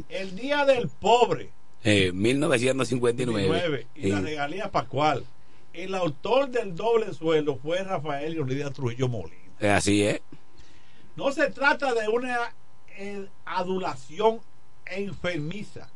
el 0.10 0.36
día 0.36 0.66
del 0.66 0.90
pobre. 0.90 1.52
Eh, 1.86 2.12
1959. 2.12 3.88
y 3.94 4.08
la 4.10 4.20
regalía 4.20 4.72
Pascual. 4.72 5.24
El 5.72 5.94
autor 5.94 6.50
del 6.50 6.76
doble 6.76 7.14
sueldo 7.14 7.58
fue 7.58 7.84
Rafael 7.84 8.34
Leonidas 8.34 8.74
Trujillo 8.74 9.08
Molina. 9.08 9.52
Eh, 9.60 9.70
así 9.70 10.04
es. 10.04 10.22
No 11.16 11.32
se 11.32 11.52
trata 11.52 11.94
de 11.94 12.08
una 12.10 12.56
eh, 12.98 13.28
adulación 13.46 14.40
enfermiza 14.88 15.88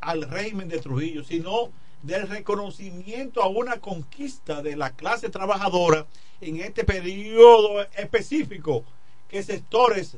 al 0.00 0.22
régimen 0.22 0.68
de 0.68 0.78
Trujillo, 0.78 1.22
sino 1.22 1.70
del 2.02 2.26
reconocimiento 2.26 3.42
a 3.42 3.48
una 3.48 3.80
conquista 3.80 4.62
de 4.62 4.74
la 4.76 4.90
clase 4.90 5.28
trabajadora 5.28 6.06
en 6.40 6.60
este 6.60 6.84
periodo 6.84 7.82
específico 7.94 8.84
que 9.28 9.42
sectores 9.42 10.16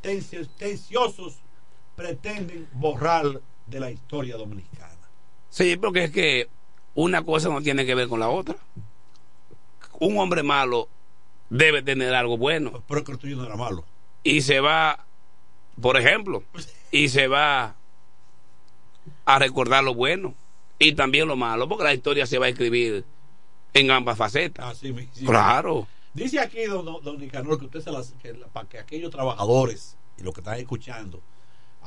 tensiosos 0.00 1.36
pretenden 1.94 2.68
borrar 2.72 3.40
de 3.68 3.80
la 3.80 3.90
historia 3.90 4.36
dominicana. 4.36 4.94
Sí, 5.50 5.76
porque 5.76 6.04
es 6.04 6.10
que 6.10 6.48
una 6.94 7.22
cosa 7.22 7.48
no 7.48 7.62
tiene 7.62 7.86
que 7.86 7.94
ver 7.94 8.08
con 8.08 8.20
la 8.20 8.28
otra. 8.28 8.56
Un 10.00 10.18
hombre 10.18 10.42
malo 10.42 10.88
debe 11.50 11.82
tener 11.82 12.14
algo 12.14 12.36
bueno. 12.36 12.82
Pero 12.86 13.04
que 13.04 13.12
el 13.12 13.18
tuyo 13.18 13.36
no 13.36 13.44
era 13.44 13.56
malo. 13.56 13.84
Y 14.22 14.42
se 14.42 14.60
va, 14.60 15.06
por 15.80 15.96
ejemplo, 15.96 16.42
y 16.90 17.08
se 17.08 17.28
va 17.28 17.76
a 19.24 19.38
recordar 19.38 19.84
lo 19.84 19.94
bueno 19.94 20.34
y 20.78 20.92
también 20.92 21.28
lo 21.28 21.36
malo, 21.36 21.68
porque 21.68 21.84
la 21.84 21.94
historia 21.94 22.26
se 22.26 22.38
va 22.38 22.46
a 22.46 22.50
escribir 22.50 23.04
en 23.74 23.90
ambas 23.90 24.16
facetas. 24.16 24.64
Ah, 24.64 24.74
sí, 24.74 24.94
sí, 25.12 25.24
claro. 25.24 25.86
Dice 26.14 26.40
aquí, 26.40 26.64
don, 26.64 26.84
don 27.02 27.18
Nicanor, 27.18 27.58
que 27.58 27.66
usted 27.66 27.80
se 27.80 27.90
las, 27.90 28.12
que, 28.22 28.34
para 28.52 28.68
que 28.68 28.78
aquellos 28.78 29.10
trabajadores 29.10 29.96
y 30.18 30.22
los 30.22 30.34
que 30.34 30.40
están 30.40 30.58
escuchando, 30.58 31.20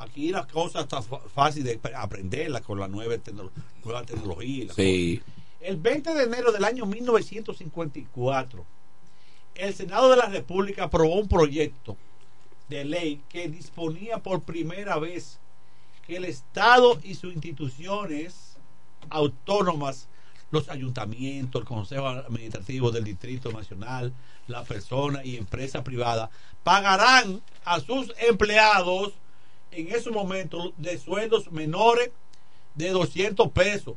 aquí 0.01 0.31
las 0.31 0.47
cosas 0.47 0.83
están 0.83 1.03
fácil 1.03 1.63
de 1.63 1.79
aprenderlas 1.95 2.61
con 2.61 2.79
la 2.79 2.87
nueva, 2.87 3.17
tecno 3.17 3.51
nueva 3.83 4.03
tecnología. 4.03 4.73
Sí. 4.73 5.21
El 5.59 5.77
20 5.77 6.13
de 6.13 6.23
enero 6.23 6.51
del 6.51 6.65
año 6.65 6.85
1954, 6.85 8.65
el 9.55 9.73
Senado 9.73 10.09
de 10.09 10.17
la 10.17 10.25
República 10.25 10.85
aprobó 10.85 11.19
un 11.19 11.27
proyecto 11.27 11.97
de 12.67 12.85
ley 12.85 13.21
que 13.29 13.47
disponía 13.47 14.17
por 14.17 14.41
primera 14.41 14.97
vez 14.97 15.39
que 16.07 16.17
el 16.17 16.25
Estado 16.25 16.99
y 17.03 17.15
sus 17.15 17.33
instituciones 17.33 18.57
autónomas, 19.09 20.07
los 20.49 20.69
ayuntamientos, 20.69 21.61
el 21.61 21.67
Consejo 21.67 22.07
Administrativo 22.07 22.91
del 22.91 23.03
Distrito 23.03 23.51
Nacional, 23.51 24.13
la 24.47 24.63
persona 24.63 25.23
y 25.23 25.37
empresa 25.37 25.83
privada, 25.83 26.29
pagarán 26.63 27.41
a 27.65 27.79
sus 27.79 28.13
empleados 28.27 29.13
en 29.71 29.87
esos 29.93 30.13
momentos 30.13 30.73
de 30.77 30.97
sueldos 30.97 31.51
menores 31.51 32.11
de 32.75 32.89
200 32.89 33.51
pesos, 33.51 33.95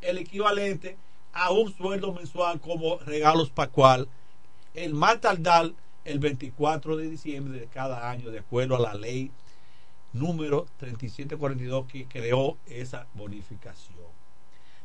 el 0.00 0.18
equivalente 0.18 0.96
a 1.32 1.50
un 1.50 1.74
sueldo 1.74 2.12
mensual 2.12 2.60
como 2.60 2.98
regalos 2.98 3.50
pascual, 3.50 4.08
el 4.74 4.94
más 4.94 5.20
tardar 5.20 5.72
el 6.04 6.18
24 6.18 6.96
de 6.96 7.08
diciembre 7.08 7.58
de 7.58 7.66
cada 7.66 8.10
año, 8.10 8.30
de 8.30 8.40
acuerdo 8.40 8.76
a 8.76 8.80
la 8.80 8.94
ley 8.94 9.30
número 10.12 10.66
3742 10.78 11.86
que 11.86 12.06
creó 12.06 12.56
esa 12.66 13.06
bonificación. 13.14 13.94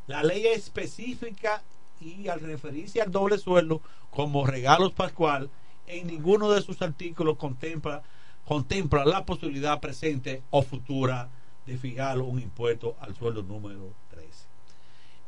La 0.06 0.22
ley 0.22 0.46
es 0.46 0.64
específica 0.64 1.62
y 2.00 2.28
al 2.28 2.40
referirse 2.40 3.00
al 3.00 3.12
doble 3.12 3.38
sueldo 3.38 3.80
como 4.10 4.46
regalos 4.46 4.92
pascual, 4.92 5.50
en 5.86 6.06
ninguno 6.06 6.50
de 6.50 6.62
sus 6.62 6.82
artículos 6.82 7.36
contempla, 7.36 8.02
contempla 8.50 9.04
la 9.04 9.24
posibilidad 9.24 9.78
presente 9.78 10.42
o 10.50 10.62
futura 10.62 11.28
de 11.66 11.78
fijar 11.78 12.18
un 12.18 12.40
impuesto 12.40 12.96
al 12.98 13.14
sueldo 13.14 13.44
número 13.44 13.94
13. 14.10 14.28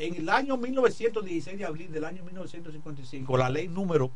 En 0.01 0.17
el 0.17 0.29
año 0.29 0.57
1916 0.57 1.57
de 1.57 1.65
abril 1.65 1.93
del 1.93 2.05
año 2.05 2.25
1955, 2.25 3.37
la 3.37 3.49
ley 3.49 3.69
número 3.69 4.11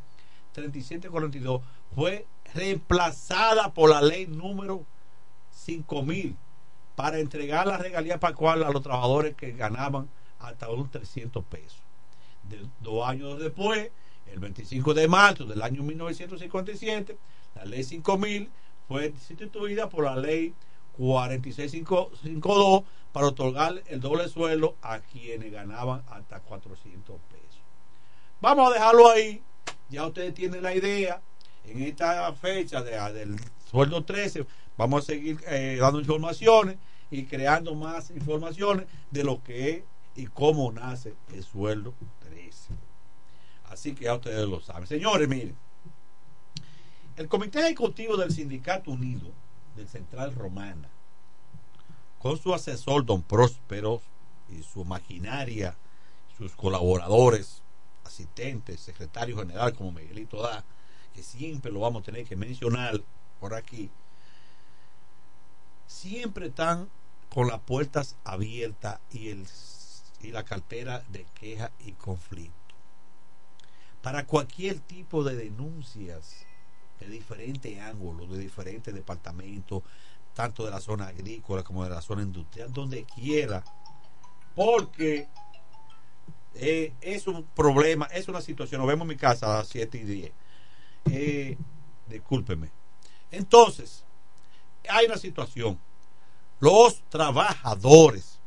3742 0.50 1.62
fue 1.94 2.26
reemplazada 2.52 3.72
por 3.72 3.90
la 3.90 4.02
ley 4.02 4.26
número 4.26 4.84
5000 5.52 6.34
para 6.96 7.20
entregar 7.20 7.68
la 7.68 7.78
regalía 7.78 8.18
pascual 8.18 8.64
a 8.64 8.70
los 8.70 8.82
trabajadores 8.82 9.36
que 9.36 9.52
ganaban 9.52 10.08
hasta 10.40 10.68
un 10.68 10.90
300 10.90 11.44
pesos. 11.44 11.78
Dos 12.80 13.06
años 13.06 13.38
después, 13.38 13.88
el 14.26 14.40
25 14.40 14.94
de 14.94 15.06
marzo 15.06 15.44
del 15.44 15.62
año 15.62 15.84
1957, 15.84 17.16
la 17.54 17.66
ley 17.66 17.84
5000 17.84 18.50
fue 18.88 19.12
sustituida 19.26 19.88
por 19.88 20.04
la 20.04 20.16
ley 20.16 20.54
4652 20.96 22.84
para 23.12 23.28
otorgar 23.28 23.82
el 23.86 24.00
doble 24.00 24.28
sueldo 24.28 24.76
a 24.82 25.00
quienes 25.00 25.52
ganaban 25.52 26.02
hasta 26.08 26.40
400 26.40 27.20
pesos. 27.30 27.60
Vamos 28.40 28.70
a 28.70 28.74
dejarlo 28.74 29.10
ahí. 29.10 29.42
Ya 29.88 30.06
ustedes 30.06 30.34
tienen 30.34 30.62
la 30.62 30.74
idea. 30.74 31.20
En 31.64 31.82
esta 31.82 32.32
fecha 32.34 32.82
de, 32.82 32.92
del 33.12 33.36
sueldo 33.70 34.04
13 34.04 34.46
vamos 34.76 35.02
a 35.02 35.06
seguir 35.06 35.40
eh, 35.48 35.78
dando 35.80 35.98
informaciones 35.98 36.76
y 37.10 37.24
creando 37.24 37.74
más 37.74 38.10
informaciones 38.10 38.86
de 39.10 39.24
lo 39.24 39.42
que 39.42 39.70
es 39.70 39.82
y 40.14 40.26
cómo 40.26 40.70
nace 40.72 41.14
el 41.32 41.42
sueldo 41.42 41.94
13. 42.20 42.74
Así 43.68 43.94
que 43.94 44.04
ya 44.04 44.14
ustedes 44.14 44.48
lo 44.48 44.60
saben. 44.60 44.86
Señores, 44.86 45.28
miren. 45.28 45.56
El 47.16 47.28
Comité 47.28 47.60
Ejecutivo 47.60 48.18
del 48.18 48.30
Sindicato 48.30 48.90
Unido 48.90 49.32
del 49.74 49.88
Central 49.88 50.34
Romana, 50.34 50.90
con 52.18 52.36
su 52.36 52.52
asesor 52.52 53.06
don 53.06 53.22
Próspero 53.22 54.02
y 54.50 54.62
su 54.62 54.84
maquinaria, 54.84 55.78
sus 56.36 56.54
colaboradores, 56.54 57.62
asistentes, 58.04 58.80
secretario 58.80 59.38
general 59.38 59.72
como 59.72 59.92
Miguelito 59.92 60.42
da, 60.42 60.62
que 61.14 61.22
siempre 61.22 61.72
lo 61.72 61.80
vamos 61.80 62.02
a 62.02 62.04
tener 62.04 62.26
que 62.26 62.36
mencionar 62.36 63.02
por 63.40 63.54
aquí, 63.54 63.90
siempre 65.86 66.48
están 66.48 66.90
con 67.30 67.48
las 67.48 67.60
puertas 67.60 68.16
abiertas 68.24 69.00
y, 69.10 69.30
el, 69.30 69.46
y 70.20 70.32
la 70.32 70.44
cartera 70.44 71.02
de 71.08 71.24
queja 71.40 71.72
y 71.78 71.92
conflicto. 71.92 72.52
Para 74.02 74.26
cualquier 74.26 74.80
tipo 74.80 75.24
de 75.24 75.34
denuncias 75.34 76.45
de 76.98 77.08
diferentes 77.08 77.78
ángulos, 77.80 78.30
de 78.30 78.38
diferentes 78.38 78.92
departamentos, 78.92 79.82
tanto 80.34 80.64
de 80.64 80.70
la 80.70 80.80
zona 80.80 81.08
agrícola 81.08 81.62
como 81.62 81.84
de 81.84 81.90
la 81.90 82.02
zona 82.02 82.22
industrial, 82.22 82.72
donde 82.72 83.04
quiera, 83.04 83.64
porque 84.54 85.28
eh, 86.54 86.92
es 87.00 87.26
un 87.26 87.42
problema, 87.42 88.06
es 88.06 88.28
una 88.28 88.40
situación. 88.40 88.80
Nos 88.80 88.88
vemos 88.88 89.04
en 89.04 89.08
mi 89.08 89.16
casa 89.16 89.46
a 89.46 89.58
las 89.58 89.68
7 89.68 89.98
y 89.98 90.04
10. 90.04 90.32
Eh, 91.10 91.58
discúlpeme. 92.08 92.70
Entonces, 93.30 94.04
hay 94.88 95.06
una 95.06 95.18
situación. 95.18 95.78
Los 96.60 97.02
trabajadores, 97.10 98.38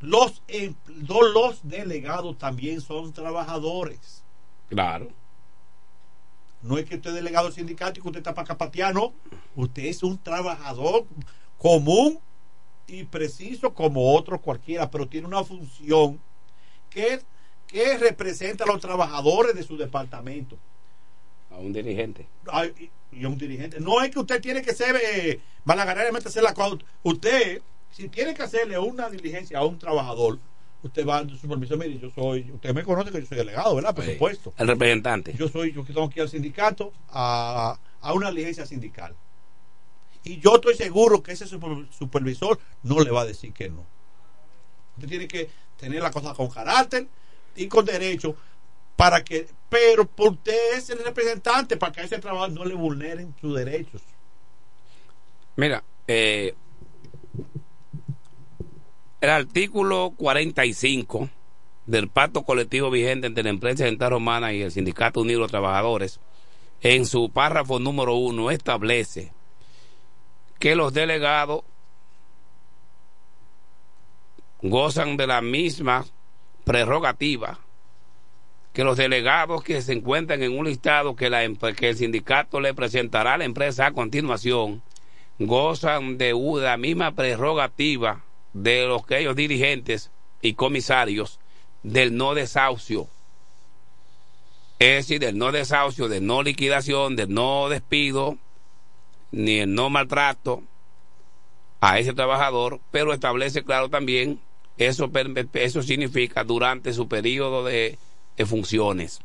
los, 0.00 0.42
em, 0.48 0.74
los 0.86 1.60
delegados 1.62 2.36
también 2.38 2.80
son 2.80 3.12
trabajadores. 3.12 4.24
Claro. 4.68 5.08
No 6.62 6.78
es 6.78 6.84
que 6.84 6.96
usted 6.96 7.10
es 7.10 7.16
delegado 7.16 7.46
del 7.46 7.54
sindicato 7.54 7.98
y 7.98 8.02
que 8.02 8.08
usted 8.08 8.20
está 8.20 8.34
para 8.34 8.48
capatear, 8.48 8.94
no. 8.94 9.14
Usted 9.54 9.84
es 9.84 10.02
un 10.02 10.18
trabajador 10.18 11.06
común 11.58 12.18
y 12.86 13.04
preciso 13.04 13.74
como 13.74 14.14
otro 14.14 14.40
cualquiera, 14.40 14.90
pero 14.90 15.08
tiene 15.08 15.26
una 15.26 15.44
función 15.44 16.20
que, 16.90 17.20
que 17.66 17.98
representa 17.98 18.64
a 18.64 18.66
los 18.66 18.80
trabajadores 18.80 19.54
de 19.54 19.62
su 19.62 19.76
departamento. 19.76 20.56
A 21.50 21.56
un 21.56 21.72
dirigente. 21.72 22.26
Ay, 22.50 22.90
y 23.12 23.24
a 23.24 23.28
un 23.28 23.38
dirigente. 23.38 23.80
No 23.80 24.02
es 24.02 24.10
que 24.10 24.18
usted 24.18 24.40
tiene 24.40 24.62
que 24.62 24.74
ser 24.74 24.96
eh, 24.96 25.40
malagaramente 25.64 26.28
hacer 26.28 26.42
la 26.42 26.54
cosa. 26.54 26.78
Usted, 27.02 27.62
si 27.90 28.08
tiene 28.08 28.34
que 28.34 28.42
hacerle 28.42 28.78
una 28.78 29.08
diligencia 29.08 29.58
a 29.58 29.64
un 29.64 29.78
trabajador, 29.78 30.38
usted 30.86 31.06
va 31.06 31.18
a 31.18 31.28
su 31.28 31.48
permiso. 31.48 31.76
Mire, 31.76 31.98
yo 31.98 32.10
soy, 32.10 32.50
usted 32.52 32.74
me 32.74 32.82
conoce 32.82 33.10
que 33.12 33.20
yo 33.20 33.26
soy 33.26 33.38
delegado, 33.38 33.74
¿verdad? 33.74 33.94
Por 33.94 34.04
Sí. 34.04 34.12
supuesto. 34.12 34.52
El 34.56 34.68
representante. 34.68 35.34
Yo 35.34 35.48
soy, 35.48 35.72
yo 35.72 35.84
que 35.84 35.92
tengo 35.92 36.08
que 36.10 36.20
ir 36.20 36.22
al 36.22 36.28
sindicato 36.28 36.92
a, 37.10 37.78
a 38.00 38.12
una 38.12 38.30
diligencia 38.30 38.66
sindical. 38.66 39.14
Y 40.24 40.38
yo 40.40 40.56
estoy 40.56 40.74
seguro 40.74 41.22
que 41.22 41.32
ese 41.32 41.46
super- 41.46 41.86
supervisor 41.90 42.58
no 42.82 43.00
le 43.00 43.10
va 43.10 43.22
a 43.22 43.26
decir 43.26 43.52
que 43.52 43.68
no. 43.68 43.84
Usted 44.96 45.08
tiene 45.08 45.28
que 45.28 45.48
tener 45.78 46.02
la 46.02 46.10
cosa 46.10 46.34
con 46.34 46.48
carácter 46.48 47.06
y 47.54 47.68
con 47.68 47.84
derecho 47.84 48.34
para 48.96 49.22
que, 49.22 49.46
pero 49.68 50.06
por 50.06 50.32
usted 50.32 50.74
es 50.76 50.88
el 50.90 50.98
representante 51.04 51.76
para 51.76 51.92
que 51.92 52.00
a 52.00 52.04
ese 52.04 52.18
trabajo 52.18 52.48
no 52.48 52.64
le 52.64 52.74
vulneren 52.74 53.34
sus 53.40 53.54
derechos. 53.54 54.02
Mira, 55.56 55.84
eh, 56.08 56.54
el 59.20 59.30
artículo 59.30 60.12
45 60.16 61.30
del 61.86 62.08
pacto 62.08 62.42
colectivo 62.42 62.90
vigente 62.90 63.26
entre 63.28 63.44
la 63.44 63.50
empresa 63.50 63.84
Central 63.84 64.10
Romana 64.10 64.52
y 64.52 64.62
el 64.62 64.72
Sindicato 64.72 65.20
Unido 65.20 65.42
de 65.42 65.48
Trabajadores, 65.48 66.20
en 66.80 67.06
su 67.06 67.30
párrafo 67.30 67.78
número 67.78 68.14
uno, 68.14 68.50
establece 68.50 69.32
que 70.58 70.74
los 70.74 70.92
delegados 70.92 71.62
gozan 74.62 75.16
de 75.16 75.26
la 75.26 75.40
misma 75.40 76.04
prerrogativa 76.64 77.60
que 78.72 78.84
los 78.84 78.98
delegados 78.98 79.62
que 79.62 79.80
se 79.80 79.94
encuentran 79.94 80.42
en 80.42 80.58
un 80.58 80.66
listado 80.66 81.16
que, 81.16 81.30
que 81.78 81.88
el 81.88 81.96
sindicato 81.96 82.60
le 82.60 82.74
presentará 82.74 83.32
a 83.32 83.38
la 83.38 83.46
empresa 83.46 83.86
a 83.86 83.92
continuación 83.92 84.82
gozan 85.38 86.18
de 86.18 86.34
la 86.60 86.76
misma 86.76 87.12
prerrogativa 87.12 88.25
de 88.62 88.86
los 88.86 89.04
que 89.04 89.18
ellos 89.18 89.36
dirigentes 89.36 90.10
y 90.40 90.54
comisarios 90.54 91.38
del 91.82 92.16
no 92.16 92.34
desahucio. 92.34 93.06
Es 94.78 95.06
decir, 95.06 95.20
del 95.20 95.36
no 95.36 95.52
desahucio, 95.52 96.08
del 96.08 96.24
no 96.24 96.42
liquidación, 96.42 97.16
del 97.16 97.32
no 97.32 97.68
despido, 97.68 98.38
ni 99.30 99.58
el 99.58 99.74
no 99.74 99.90
maltrato 99.90 100.62
a 101.80 101.98
ese 101.98 102.14
trabajador, 102.14 102.80
pero 102.90 103.12
establece 103.12 103.62
claro 103.62 103.90
también, 103.90 104.40
eso, 104.78 105.10
eso 105.52 105.82
significa 105.82 106.42
durante 106.42 106.94
su 106.94 107.08
periodo 107.08 107.62
de, 107.64 107.98
de 108.36 108.46
funciones. 108.46 109.20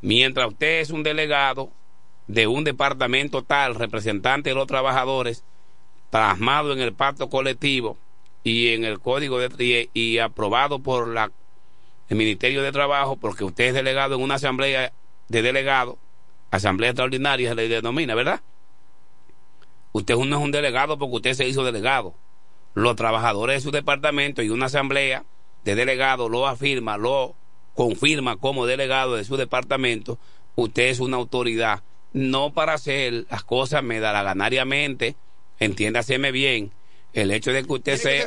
Mientras 0.00 0.48
usted 0.48 0.80
es 0.80 0.90
un 0.90 1.02
delegado 1.02 1.70
de 2.28 2.46
un 2.46 2.62
departamento 2.62 3.42
tal, 3.42 3.74
representante 3.74 4.50
de 4.50 4.54
los 4.54 4.66
trabajadores, 4.66 5.42
plasmado 6.10 6.72
en 6.72 6.80
el 6.80 6.92
pacto 6.92 7.28
colectivo 7.28 7.98
y 8.44 8.68
en 8.68 8.84
el 8.84 9.00
código 9.00 9.38
de 9.38 9.90
y, 9.92 9.98
y 9.98 10.18
aprobado 10.18 10.78
por 10.78 11.08
la 11.08 11.32
el 12.08 12.16
Ministerio 12.16 12.62
de 12.62 12.70
Trabajo, 12.70 13.16
porque 13.16 13.44
usted 13.44 13.64
es 13.64 13.74
delegado 13.74 14.14
en 14.14 14.22
una 14.22 14.34
asamblea 14.34 14.92
de 15.28 15.42
delegados, 15.42 15.96
asamblea 16.50 16.90
extraordinaria 16.90 17.48
se 17.48 17.54
le 17.54 17.68
denomina, 17.68 18.14
¿verdad? 18.14 18.42
Usted 19.92 20.14
no 20.16 20.36
es 20.36 20.42
un 20.42 20.50
delegado 20.50 20.98
porque 20.98 21.16
usted 21.16 21.34
se 21.34 21.48
hizo 21.48 21.64
delegado. 21.64 22.14
Los 22.74 22.96
trabajadores 22.96 23.56
de 23.56 23.60
su 23.62 23.70
departamento 23.70 24.42
y 24.42 24.50
una 24.50 24.66
asamblea 24.66 25.24
de 25.64 25.74
delegados 25.74 26.30
lo 26.30 26.46
afirma, 26.46 26.98
lo 26.98 27.34
confirma 27.74 28.36
como 28.36 28.66
delegado 28.66 29.16
de 29.16 29.24
su 29.24 29.36
departamento. 29.36 30.18
Usted 30.56 30.88
es 30.88 31.00
una 31.00 31.16
autoridad, 31.16 31.82
no 32.12 32.52
para 32.52 32.74
hacer 32.74 33.26
las 33.30 33.44
cosas 33.44 33.82
medalaganariamente, 33.82 35.16
entiéndaseme 35.58 36.32
bien. 36.32 36.72
El 37.14 37.30
hecho 37.30 37.52
de 37.52 37.64
que 37.64 37.72
usted 37.72 37.92
que 37.92 37.98
sea 37.98 38.26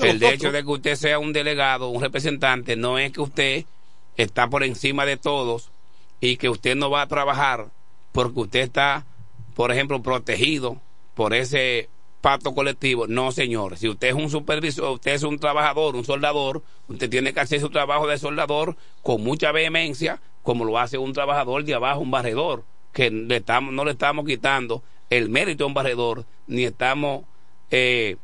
que 0.00 0.10
el 0.10 0.22
hecho 0.22 0.50
de 0.50 0.64
que 0.64 0.70
usted 0.70 0.96
sea 0.96 1.18
un 1.18 1.34
delegado, 1.34 1.90
un 1.90 2.00
representante, 2.00 2.74
no 2.74 2.98
es 2.98 3.12
que 3.12 3.20
usted 3.20 3.64
está 4.16 4.48
por 4.48 4.64
encima 4.64 5.04
de 5.04 5.18
todos 5.18 5.70
y 6.20 6.38
que 6.38 6.48
usted 6.48 6.74
no 6.74 6.88
va 6.90 7.02
a 7.02 7.06
trabajar 7.06 7.68
porque 8.12 8.40
usted 8.40 8.60
está, 8.60 9.04
por 9.54 9.70
ejemplo, 9.70 10.02
protegido 10.02 10.80
por 11.14 11.34
ese 11.34 11.90
pacto 12.22 12.54
colectivo. 12.54 13.06
No, 13.06 13.30
señor. 13.30 13.76
Si 13.76 13.90
usted 13.90 14.08
es 14.08 14.14
un 14.14 14.30
supervisor, 14.30 14.92
usted 14.92 15.12
es 15.12 15.22
un 15.22 15.38
trabajador, 15.38 15.94
un 15.94 16.06
soldador, 16.06 16.62
usted 16.88 17.10
tiene 17.10 17.34
que 17.34 17.40
hacer 17.40 17.60
su 17.60 17.68
trabajo 17.68 18.06
de 18.06 18.16
soldador 18.16 18.76
con 19.02 19.22
mucha 19.22 19.52
vehemencia, 19.52 20.22
como 20.42 20.64
lo 20.64 20.78
hace 20.78 20.96
un 20.96 21.12
trabajador 21.12 21.64
de 21.64 21.74
abajo, 21.74 22.00
un 22.00 22.10
barredor, 22.10 22.64
que 22.94 23.10
le 23.10 23.36
estamos, 23.36 23.74
no 23.74 23.84
le 23.84 23.90
estamos 23.90 24.24
quitando 24.24 24.82
el 25.10 25.28
mérito 25.28 25.64
a 25.64 25.66
un 25.66 25.74
barredor, 25.74 26.24
ni 26.46 26.64
estamos 26.64 27.24
eh, 27.76 28.18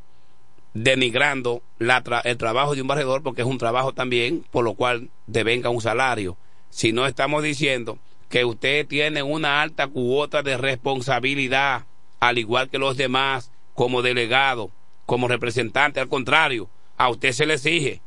denigrando 0.74 1.60
el 1.80 2.36
trabajo 2.36 2.76
de 2.76 2.82
un 2.82 2.86
barredor, 2.86 3.24
porque 3.24 3.42
es 3.42 3.48
un 3.48 3.58
trabajo 3.58 3.92
también, 3.92 4.44
por 4.52 4.64
lo 4.64 4.74
cual 4.74 5.10
devenga 5.26 5.70
un 5.70 5.80
salario. 5.80 6.36
Si 6.68 6.92
no 6.92 7.04
estamos 7.04 7.42
diciendo 7.42 7.98
que 8.28 8.44
usted 8.44 8.86
tiene 8.86 9.24
una 9.24 9.60
alta 9.60 9.88
cuota 9.88 10.44
de 10.44 10.56
responsabilidad, 10.56 11.86
al 12.20 12.38
igual 12.38 12.70
que 12.70 12.78
los 12.78 12.96
demás, 12.96 13.50
como 13.74 14.02
delegado, 14.02 14.70
como 15.04 15.26
representante, 15.26 15.98
al 15.98 16.08
contrario, 16.08 16.70
a 16.96 17.08
usted 17.08 17.32
se 17.32 17.44
le 17.44 17.54
exige, 17.54 18.00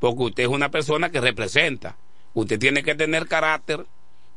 porque 0.00 0.24
usted 0.24 0.42
es 0.42 0.48
una 0.48 0.72
persona 0.72 1.10
que 1.10 1.20
representa. 1.20 1.96
Usted 2.34 2.58
tiene 2.58 2.82
que 2.82 2.96
tener 2.96 3.28
carácter, 3.28 3.86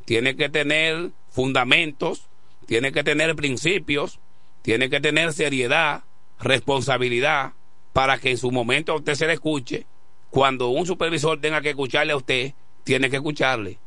tiene 0.05 0.35
que 0.35 0.49
tener 0.49 1.09
fundamentos, 1.31 2.27
tiene 2.67 2.91
que 2.91 3.03
tener 3.03 3.35
principios, 3.35 4.19
tiene 4.61 4.91
que 4.91 4.99
tener 5.01 5.33
seriedad, 5.33 6.03
responsabilidad, 6.41 7.53
para 7.93 8.17
que 8.17 8.31
en 8.31 8.37
su 8.37 8.51
momento 8.51 8.93
a 8.93 8.95
usted 8.95 9.15
se 9.15 9.27
le 9.27 9.33
escuche. 9.33 9.85
Cuando 10.29 10.69
un 10.69 10.85
supervisor 10.85 11.39
tenga 11.39 11.61
que 11.61 11.71
escucharle 11.71 12.13
a 12.13 12.17
usted, 12.17 12.53
tiene 12.83 13.09
que 13.09 13.17
escucharle. 13.17 13.77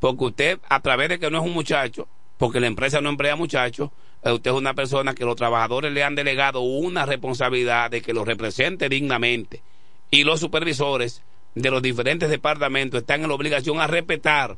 Porque 0.00 0.24
usted, 0.24 0.60
a 0.68 0.80
través 0.80 1.08
de 1.10 1.18
que 1.18 1.30
no 1.30 1.38
es 1.38 1.44
un 1.44 1.52
muchacho, 1.52 2.08
porque 2.38 2.60
la 2.60 2.66
empresa 2.66 3.00
no 3.00 3.10
emplea 3.10 3.36
muchachos, 3.36 3.90
eh, 4.22 4.32
usted 4.32 4.50
es 4.50 4.56
una 4.56 4.74
persona 4.74 5.14
que 5.14 5.24
los 5.24 5.36
trabajadores 5.36 5.92
le 5.92 6.02
han 6.02 6.14
delegado 6.14 6.60
una 6.60 7.06
responsabilidad 7.06 7.90
de 7.90 8.02
que 8.02 8.12
lo 8.12 8.24
represente 8.24 8.88
dignamente. 8.88 9.62
Y 10.10 10.24
los 10.24 10.40
supervisores 10.40 11.22
de 11.54 11.70
los 11.70 11.82
diferentes 11.82 12.30
departamentos 12.30 13.00
están 13.00 13.22
en 13.22 13.28
la 13.28 13.34
obligación 13.34 13.80
a 13.80 13.86
respetar 13.86 14.56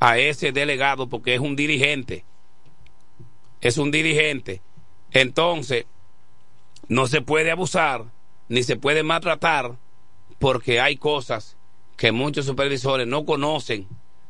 a 0.00 0.18
ese 0.18 0.52
delegado 0.52 1.08
porque 1.08 1.34
es 1.34 1.40
un 1.40 1.56
dirigente. 1.56 2.24
Es 3.60 3.78
un 3.78 3.90
dirigente. 3.90 4.60
Entonces, 5.12 5.86
no 6.88 7.06
se 7.06 7.20
puede 7.20 7.50
abusar 7.50 8.04
ni 8.48 8.62
se 8.62 8.76
puede 8.76 9.02
maltratar 9.02 9.72
porque 10.38 10.80
hay 10.80 10.96
cosas 10.96 11.56
que 11.96 12.12
muchos 12.12 12.46
supervisores 12.46 13.06
no 13.06 13.24
conocen 13.24 13.86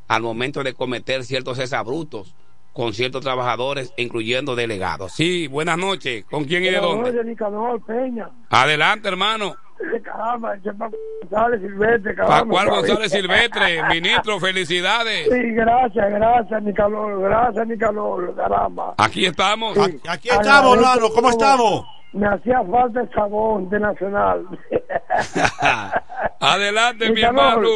al 0.09 0.23
momento 0.23 0.63
de 0.63 0.75
cometer 0.75 1.25
ciertos 1.25 1.59
exabrutos 1.59 2.35
con 2.73 2.93
ciertos 2.93 3.23
trabajadores, 3.23 3.95
incluyendo 3.97 4.57
delegados. 4.57 5.13
Sí, 5.13 5.47
buenas 5.47 5.79
noches. 5.79 6.25
¿Con 6.25 6.45
quién 6.45 6.65
y 6.65 6.71
de 6.71 6.79
dónde? 6.79 7.13
de 7.13 7.25
Nicanor 7.25 7.81
Peña. 7.85 8.29
Adelante, 8.51 9.09
hermano. 9.09 9.55
De 9.93 10.03
caramba, 10.03 10.55
ese 10.55 10.73
Paco 10.73 10.97
González 11.23 11.61
Silvestre, 11.61 12.15
caramba. 12.15 12.65
González 12.65 13.13
Silvestre, 13.13 13.83
ministro, 13.91 14.41
felicidades. 14.41 15.29
Sí, 15.31 15.51
gracias, 15.53 16.11
gracias, 16.11 16.63
Nicanor, 16.63 17.21
gracias, 17.21 17.67
Nicanor, 17.67 18.35
caramba. 18.35 18.95
Aquí 18.99 19.25
estamos. 19.25 19.79
Aquí 20.09 20.29
estamos, 20.29 20.77
hermano, 20.77 21.11
¿cómo 21.15 21.31
estamos? 21.31 21.87
Me 22.15 22.27
hacía 22.29 22.63
falta 22.63 23.01
el 23.01 23.11
sabón 23.11 23.69
de 23.71 23.81
Nacional. 23.81 24.47
Adelante, 26.41 27.11
mi 27.11 27.21
hermano. 27.21 27.69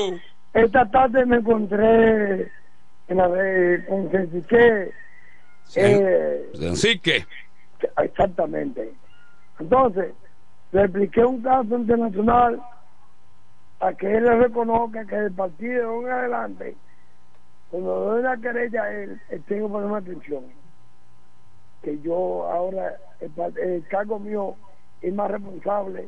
Esta 0.54 0.88
tarde 0.90 1.26
me 1.26 1.36
encontré 1.36 2.50
en 3.08 3.16
la 3.16 3.28
de 3.28 3.84
con 3.86 4.10
Sensique, 4.10 4.92
eh, 5.74 6.50
Exactamente. 7.98 8.92
Entonces, 9.58 10.14
le 10.72 10.82
expliqué 10.82 11.24
un 11.24 11.42
caso 11.42 11.76
internacional 11.76 12.62
a 13.80 13.92
que 13.92 14.06
él 14.16 14.24
le 14.24 14.36
reconozca 14.36 15.04
que 15.04 15.16
el 15.16 15.32
partido 15.32 16.00
en 16.02 16.12
adelante, 16.12 16.76
cuando 17.70 18.04
doy 18.04 18.20
una 18.20 18.36
querella 18.36 18.82
a 18.84 18.92
él, 18.92 19.20
él 19.30 19.42
tengo 19.48 19.66
que 19.66 19.72
ponerme 19.72 19.98
atención. 19.98 20.44
Que 21.88 21.98
yo 22.02 22.46
ahora, 22.50 22.96
el, 23.20 23.82
cargo 23.88 24.18
mío 24.18 24.54
es 25.00 25.14
más 25.14 25.30
responsable 25.30 26.06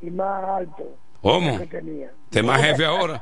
y 0.00 0.10
más 0.10 0.42
alto 0.42 0.84
¿Cómo? 1.20 1.58
que 1.58 1.66
tenía. 1.66 2.10
Es 2.30 2.42
más 2.42 2.62
jefe 2.62 2.86
ahora. 2.86 3.20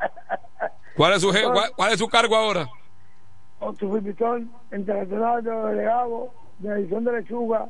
¿Cuál 0.97 1.15
es 1.15 1.23
su, 1.23 1.33
je- 1.33 1.53
cuál, 1.53 1.70
cuál 1.74 1.93
es 1.93 1.99
su 1.99 2.07
cargo 2.09 2.37
ahora? 2.37 2.69
Supervisor 3.81 4.43
internacional 4.73 5.43
de 5.43 5.51
los 5.51 5.70
delegados 5.70 6.31
de 6.59 6.69
la 6.69 6.78
edición 6.78 7.05
de 7.05 7.12
lechuga 7.12 7.66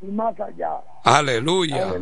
y 0.00 0.06
más 0.06 0.38
allá. 0.40 0.78
Aleluya. 1.04 1.92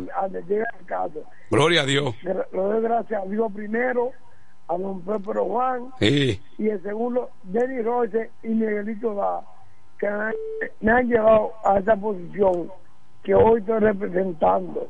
Llega 0.47 0.65
el 0.79 0.85
caso. 0.85 1.21
Gloria 1.51 1.81
a 1.81 1.85
Dios. 1.85 2.15
Gra- 2.23 2.45
Lo 2.53 2.69
doy 2.69 2.81
gracias 2.81 3.23
a 3.23 3.25
Dios 3.25 3.51
primero, 3.53 4.11
a 4.69 4.77
don 4.77 5.01
Pedro 5.01 5.45
Juan 5.45 5.89
Sí. 5.99 6.41
y 6.57 6.69
el 6.69 6.81
segundo, 6.81 7.29
Denis 7.43 7.83
Roche 7.83 8.31
y 8.43 8.47
Miguelito 8.49 9.13
Da, 9.15 9.41
que 10.03 10.65
me 10.81 10.91
han, 10.91 11.07
llevado 11.07 11.53
a 11.63 11.79
esa 11.79 11.95
posición 11.95 12.69
que 13.23 13.33
hoy 13.33 13.59
estoy 13.61 13.79
representando 13.79 14.89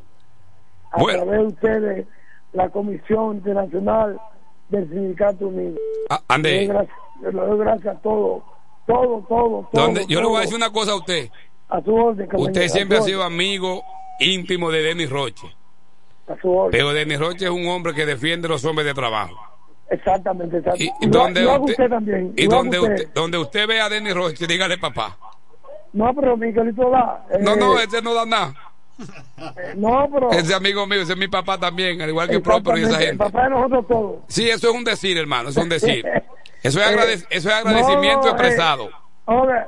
a 0.92 1.00
Bueno. 1.00 1.24
través 1.24 1.40
de 1.40 1.48
ustedes, 1.48 2.08
la 2.54 2.70
Comisión 2.70 3.38
Internacional 3.38 4.20
del 4.70 4.90
Sindicato 4.90 5.48
Unido. 5.48 5.78
Ah, 6.10 6.22
ande. 6.28 6.68
Le 7.22 7.32
doy 7.32 7.60
gracias, 7.60 7.96
a 7.96 8.00
todos, 8.00 8.44
todo, 8.88 9.24
todo, 9.30 9.70
todo. 9.72 9.86
¿Dónde? 9.86 10.06
Yo 10.08 10.20
le 10.20 10.28
voy 10.28 10.38
a 10.38 10.42
decir 10.42 10.56
una 10.56 10.72
cosa 10.72 10.94
a 10.94 10.96
usted. 10.96 11.30
A 11.70 11.82
su 11.82 11.94
orden, 11.94 12.28
Usted 12.34 12.68
siempre 12.68 12.98
ha 12.98 13.02
sido 13.02 13.24
amigo 13.24 13.84
íntimo 14.20 14.72
de 14.72 14.82
Denis 14.82 15.10
Roche. 15.10 15.48
a 16.28 16.36
su 16.40 16.50
orden. 16.52 16.72
Pero 16.72 16.94
Denis 16.94 17.20
Roche 17.20 17.46
es 17.46 17.52
un 17.52 17.68
hombre 17.68 17.94
que 17.94 18.06
defiende 18.06 18.48
a 18.48 18.52
los 18.52 18.66
hombres 18.66 18.86
de 18.86 18.94
trabajo. 18.94 19.36
Exactamente, 19.90 20.58
exactamente. 20.58 20.96
¿Y 21.02 21.08
usted, 21.08 21.60
usted 21.60 21.90
también. 21.90 22.34
y 22.36 22.48
donde 22.48 22.80
usted. 22.80 22.94
usted, 22.94 23.14
donde 23.14 23.38
usted 23.38 23.68
ve 23.68 23.80
a 23.82 23.90
Denis 23.90 24.14
Roche, 24.14 24.48
dígale 24.48 24.78
papá. 24.78 25.18
No, 25.94 26.14
pero 26.16 26.36
Miguelito 26.36 26.90
da. 26.90 27.26
eh, 27.32 27.38
No, 27.42 27.56
no, 27.56 27.78
ese 27.80 28.02
no 28.02 28.14
da 28.16 28.26
nada. 28.26 28.54
eh, 29.00 29.74
no, 29.76 30.10
pero. 30.12 30.32
Ese 30.32 30.56
amigo 30.56 30.88
mío, 30.88 31.02
ese 31.02 31.14
es 31.14 31.20
mi 31.20 31.28
papá 31.28 31.58
también, 31.60 32.02
al 32.02 32.10
igual 32.10 32.28
que 32.30 32.40
Próspero 32.40 32.78
y 32.78 32.84
esa 32.84 32.98
gente. 32.98 33.12
El 33.12 33.18
papá 33.18 33.44
de 33.44 33.50
nosotros 33.52 33.88
todos. 33.88 34.16
Sí, 34.28 34.50
eso 34.50 34.70
es 34.70 34.76
un 34.76 34.84
decir, 34.84 35.18
hermano, 35.18 35.50
eso 35.50 35.60
es 35.60 35.64
un 35.64 35.70
decir. 35.70 36.06
Eso 36.64 36.80
es, 36.80 36.88
Eh, 36.88 37.26
eso 37.30 37.50
es 37.50 37.56
agradecimiento 37.56 38.22
no, 38.22 38.28
eh, 38.28 38.32
expresado. 38.32 38.90
Ahora, 39.26 39.68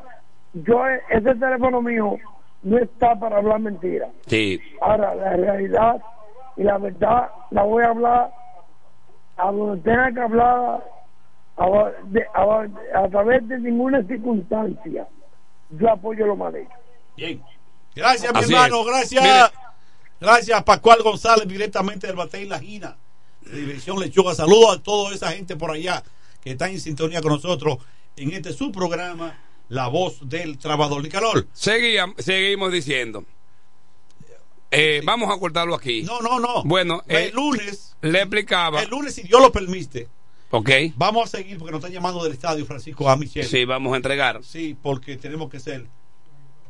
yo, 0.54 0.88
eh, 0.88 1.02
ese 1.10 1.36
teléfono 1.36 1.82
mío 1.82 2.16
no 2.64 2.78
está 2.78 3.20
para 3.20 3.36
hablar 3.36 3.60
mentiras. 3.60 4.08
Sí. 4.28 4.62
Ahora, 4.80 5.14
la 5.14 5.32
realidad 5.36 5.98
y 6.56 6.64
la 6.64 6.78
verdad 6.78 7.30
la 7.52 7.64
voy 7.64 7.84
a 7.84 7.88
hablar 7.90 8.32
a 9.38 9.52
donde 9.52 9.82
tenga 9.84 10.12
que 10.14 10.20
hablar, 10.22 10.84
a, 11.58 11.66
de- 12.06 12.26
a- 12.34 13.04
a 13.04 13.10
través 13.10 13.48
de 13.48 13.60
ninguna 13.60 14.04
circunstancia. 14.08 15.08
Yo 15.72 15.90
apoyo 15.92 16.26
lo 16.28 16.36
mal 16.36 16.56
hecho. 16.56 16.70
Bien. 17.18 17.42
Gracias, 17.96 18.34
mi 18.34 18.40
Así 18.40 18.54
hermano, 18.54 18.82
es. 18.82 18.86
gracias. 18.88 19.24
Mire. 19.24 19.40
Gracias, 20.20 20.64
Pascual 20.64 21.02
González, 21.04 21.48
directamente 21.48 22.08
del 22.08 22.16
Batey 22.16 22.46
La 22.46 22.60
Gina, 22.60 22.98
de 23.42 23.58
Dirección 23.62 24.00
Lechuga. 24.00 24.34
Saludos 24.36 24.78
a 24.78 24.84
toda 24.84 25.14
esa 25.14 25.32
gente 25.32 25.56
por 25.56 25.72
allá 25.72 26.02
que 26.42 26.52
está 26.52 26.70
en 26.70 26.80
sintonía 26.80 27.22
con 27.22 27.32
nosotros 27.34 27.78
en 28.16 28.32
este 28.32 28.54
su 28.54 28.72
programa, 28.72 29.38
La 29.70 29.88
Voz 29.88 30.28
del 30.28 30.58
Trabajador. 30.58 31.04
Nicanor. 31.04 31.48
Seguía- 31.54 32.08
seguimos 32.18 32.72
diciendo. 32.72 33.26
Eh, 34.72 35.02
vamos 35.06 35.34
a 35.34 35.40
cortarlo 35.40 35.76
aquí. 35.76 36.04
No, 36.04 36.20
no, 36.22 36.40
no. 36.40 36.64
Bueno, 36.64 37.02
el 37.08 37.30
eh, 37.30 37.32
lunes, 37.34 37.95
le 38.12 38.20
explicaba. 38.20 38.82
el 38.82 38.90
lunes, 38.90 39.16
si 39.16 39.24
Dios 39.24 39.42
lo 39.42 39.52
permite, 39.52 40.08
Ok. 40.52 40.70
vamos 40.96 41.26
a 41.34 41.38
seguir 41.38 41.58
porque 41.58 41.72
nos 41.72 41.80
están 41.80 41.92
llamando 41.94 42.24
del 42.24 42.34
estadio 42.34 42.66
Francisco 42.66 43.10
A. 43.10 43.18
Michel. 43.18 43.44
Sí, 43.46 43.66
vamos 43.66 43.94
a 43.94 43.98
entregar. 43.98 44.44
Sí, 44.44 44.78
porque 44.82 45.18
tenemos 45.18 45.50
que 45.50 45.60
ser. 45.60 45.86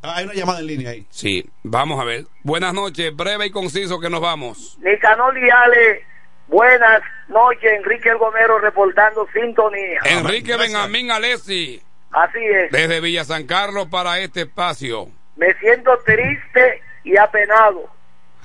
Ah, 0.02 0.16
hay 0.16 0.24
una 0.24 0.34
llamada 0.34 0.60
en 0.60 0.66
línea 0.66 0.90
ahí. 0.90 1.06
Sí, 1.10 1.44
vamos 1.62 2.00
a 2.00 2.04
ver. 2.04 2.26
Buenas 2.42 2.72
noches, 2.74 3.14
breve 3.14 3.46
y 3.46 3.50
conciso 3.50 3.98
que 4.00 4.10
nos 4.10 4.20
vamos. 4.20 4.78
Nicanor 4.80 5.36
y 5.38 5.48
Ale, 5.50 6.04
buenas 6.48 7.02
noches. 7.28 7.70
Enrique 7.78 8.08
El 8.10 8.18
Gomero 8.18 8.58
reportando 8.58 9.26
sintonía. 9.32 10.00
Enrique 10.04 10.56
Benjamín 10.56 11.10
Alessi, 11.10 11.80
Así 12.12 12.38
es. 12.38 12.70
desde 12.70 13.00
Villa 13.00 13.24
San 13.24 13.46
Carlos 13.46 13.88
para 13.88 14.20
este 14.20 14.42
espacio. 14.42 15.08
Me 15.36 15.52
siento 15.58 15.90
triste 16.04 16.82
y 17.04 17.16
apenado 17.16 17.88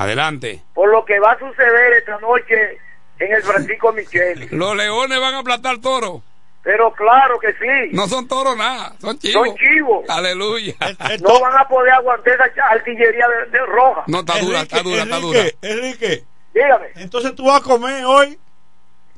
Adelante. 0.04 0.62
por 0.74 0.90
lo 0.92 1.04
que 1.06 1.20
va 1.20 1.32
a 1.34 1.40
suceder 1.40 1.94
esta 1.94 2.18
noche 2.20 2.78
en 3.20 3.34
el 3.34 3.44
Francisco 3.44 3.92
Micheli. 3.94 4.48
Los 4.52 4.76
leones 4.76 5.20
van 5.20 5.36
a 5.36 5.40
aplastar 5.40 5.78
toros. 5.80 6.22
Pero 6.64 6.94
claro 6.94 7.40
que 7.40 7.54
sí. 7.54 7.90
No 7.92 8.08
son 8.08 8.28
toros 8.28 8.56
nada, 8.56 8.94
son 9.00 9.18
chivos. 9.18 9.48
Son 9.48 9.58
chivos. 9.58 10.08
Aleluya. 10.10 10.76
No 11.22 11.40
van 11.40 11.58
a 11.58 11.68
poder 11.68 11.92
aguantar 11.94 12.34
esa 12.34 12.64
artillería 12.70 13.26
de, 13.28 13.52
de 13.58 13.66
roja. 13.66 14.04
No, 14.08 14.20
está 14.20 14.38
dura, 14.40 14.62
está 14.62 14.84
dura, 14.84 15.02
está 15.04 15.18
dura. 15.20 15.40
Enrique, 15.40 15.58
Enrique. 15.64 16.24
Dígame. 16.54 16.88
Entonces 16.98 17.34
tú 17.34 17.46
vas 17.46 17.62
a 17.62 17.64
comer 17.64 18.06
hoy 18.06 18.38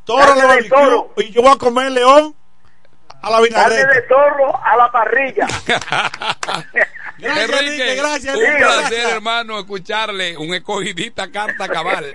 toro 0.06 0.20
Carne 0.26 0.42
al 0.42 0.48
de 0.48 0.48
barbecue 0.48 0.70
toro. 0.70 1.14
y 1.18 1.32
yo 1.32 1.42
voy 1.42 1.52
a 1.52 1.56
comer 1.58 1.92
león 1.92 2.34
a 3.22 3.30
la 3.30 3.38
Carne 3.38 3.48
vinagreta. 3.50 3.88
de 3.94 4.02
toro 4.04 4.60
a 4.64 4.78
la 4.78 4.92
parrilla. 4.92 5.48
Gracias, 7.18 7.50
Enrique, 7.50 7.74
Enrique, 7.74 7.96
gracias, 7.96 8.36
un 8.36 8.42
Enrique, 8.44 8.58
placer, 8.64 8.90
gracias. 8.92 9.12
hermano, 9.12 9.60
escucharle 9.60 10.38
un 10.38 10.54
escogidista 10.54 11.32
carta 11.32 11.68
cabal. 11.68 12.14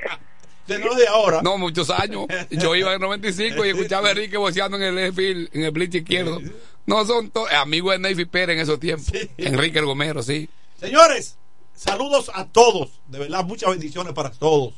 De 0.66 0.78
no 0.78 0.94
de 0.94 1.06
ahora. 1.06 1.40
No, 1.42 1.56
muchos 1.56 1.88
años. 1.90 2.26
Yo 2.50 2.74
iba 2.76 2.92
en 2.94 3.00
95 3.00 3.64
y 3.64 3.70
escuchaba 3.70 4.08
a 4.08 4.10
Enrique 4.10 4.36
boceando 4.36 4.76
en 4.76 4.98
el 4.98 5.12
field, 5.14 5.48
en 5.54 5.64
el 5.64 5.70
blitz 5.70 5.94
izquierdo. 5.94 6.40
No 6.86 7.04
son 7.06 7.30
to- 7.30 7.46
amigos 7.48 7.92
de 7.92 7.98
Neyfi 8.00 8.24
Pérez 8.26 8.54
en 8.56 8.60
esos 8.62 8.78
tiempos. 8.80 9.12
Enrique 9.36 9.78
el 9.78 9.84
Gomero, 9.86 10.22
sí. 10.22 10.48
Señores, 10.80 11.36
saludos 11.74 12.30
a 12.34 12.46
todos. 12.46 12.90
De 13.06 13.18
verdad, 13.18 13.44
muchas 13.44 13.70
bendiciones 13.70 14.12
para 14.14 14.30
todos. 14.30 14.74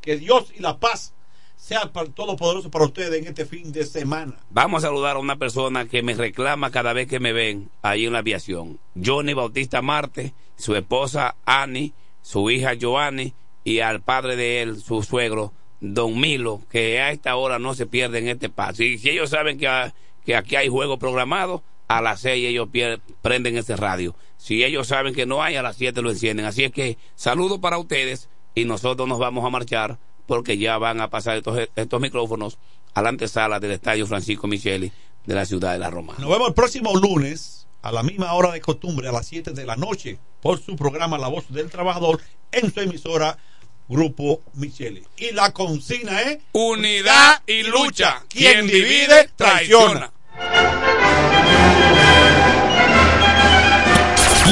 Que 0.00 0.16
Dios 0.16 0.46
y 0.54 0.60
la 0.60 0.78
paz 0.78 1.13
sea 1.64 1.90
todopoderoso 2.14 2.70
para 2.70 2.84
ustedes 2.84 3.22
en 3.22 3.26
este 3.26 3.46
fin 3.46 3.72
de 3.72 3.86
semana. 3.86 4.34
Vamos 4.50 4.84
a 4.84 4.88
saludar 4.88 5.16
a 5.16 5.18
una 5.18 5.36
persona 5.36 5.86
que 5.86 6.02
me 6.02 6.12
reclama 6.12 6.70
cada 6.70 6.92
vez 6.92 7.08
que 7.08 7.20
me 7.20 7.32
ven 7.32 7.70
ahí 7.80 8.04
en 8.04 8.12
la 8.12 8.18
aviación. 8.18 8.78
Johnny 9.02 9.32
Bautista 9.32 9.80
Marte, 9.80 10.34
su 10.58 10.76
esposa 10.76 11.36
Annie, 11.46 11.94
su 12.20 12.50
hija 12.50 12.72
Joanny 12.78 13.32
y 13.64 13.78
al 13.78 14.02
padre 14.02 14.36
de 14.36 14.60
él, 14.60 14.78
su 14.82 15.02
suegro, 15.02 15.54
Don 15.80 16.20
Milo, 16.20 16.60
que 16.70 17.00
a 17.00 17.12
esta 17.12 17.34
hora 17.34 17.58
no 17.58 17.72
se 17.72 17.86
pierde 17.86 18.18
en 18.18 18.28
este 18.28 18.50
paso. 18.50 18.82
Y 18.82 18.98
si 18.98 19.08
ellos 19.08 19.30
saben 19.30 19.56
que, 19.56 19.90
que 20.26 20.36
aquí 20.36 20.56
hay 20.56 20.68
juego 20.68 20.98
programado, 20.98 21.62
a 21.88 22.02
las 22.02 22.20
seis 22.20 22.46
ellos 22.46 22.68
prenden 23.22 23.56
ese 23.56 23.74
radio. 23.74 24.14
Si 24.36 24.62
ellos 24.64 24.88
saben 24.88 25.14
que 25.14 25.24
no 25.24 25.42
hay, 25.42 25.56
a 25.56 25.62
las 25.62 25.76
siete 25.76 26.02
lo 26.02 26.10
encienden. 26.10 26.44
Así 26.44 26.62
es 26.62 26.72
que 26.72 26.98
saludo 27.14 27.62
para 27.62 27.78
ustedes 27.78 28.28
y 28.54 28.66
nosotros 28.66 29.08
nos 29.08 29.18
vamos 29.18 29.46
a 29.46 29.50
marchar 29.50 29.98
porque 30.26 30.58
ya 30.58 30.78
van 30.78 31.00
a 31.00 31.10
pasar 31.10 31.36
estos, 31.36 31.58
estos 31.74 32.00
micrófonos 32.00 32.58
a 32.94 33.02
la 33.02 33.08
antesala 33.08 33.60
del 33.60 33.72
Estadio 33.72 34.06
Francisco 34.06 34.46
Micheli 34.46 34.90
de 35.26 35.34
la 35.34 35.44
ciudad 35.44 35.72
de 35.72 35.78
La 35.78 35.90
Roma. 35.90 36.14
Nos 36.18 36.30
vemos 36.30 36.48
el 36.48 36.54
próximo 36.54 36.94
lunes 36.96 37.66
a 37.82 37.92
la 37.92 38.02
misma 38.02 38.32
hora 38.32 38.52
de 38.52 38.60
costumbre, 38.60 39.08
a 39.08 39.12
las 39.12 39.26
7 39.26 39.52
de 39.52 39.66
la 39.66 39.76
noche, 39.76 40.18
por 40.40 40.60
su 40.60 40.76
programa 40.76 41.18
La 41.18 41.28
Voz 41.28 41.44
del 41.50 41.70
Trabajador 41.70 42.20
en 42.50 42.72
su 42.72 42.80
emisora 42.80 43.36
Grupo 43.88 44.40
Michele. 44.54 45.02
Y 45.18 45.32
la 45.32 45.52
consigna 45.52 46.22
es 46.22 46.38
Unidad 46.52 47.42
y 47.46 47.62
lucha. 47.64 48.22
Quien 48.28 48.66
divide, 48.66 49.28
traiciona. 49.36 50.10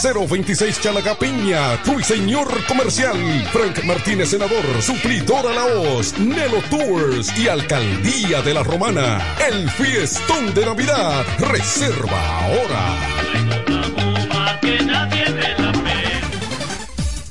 026 0.00 0.80
Chalaga 0.80 1.14
Peña, 1.14 1.76
Ruiseñor 1.84 2.48
Comercial, 2.66 3.16
Frank 3.52 3.84
Martínez 3.84 4.30
Senador, 4.30 4.64
Suplidor 4.80 5.46
a 5.46 5.54
la 5.54 5.64
Hoz, 5.66 6.18
Nelo 6.18 6.62
Tours 6.70 7.36
y 7.38 7.48
Alcaldía 7.48 8.42
de 8.42 8.54
la 8.54 8.62
Romana. 8.62 9.36
El 9.48 9.68
fiestón 9.70 10.54
de 10.54 10.66
Navidad. 10.66 11.24
Reserva 11.38 12.38
ahora. 12.40 12.96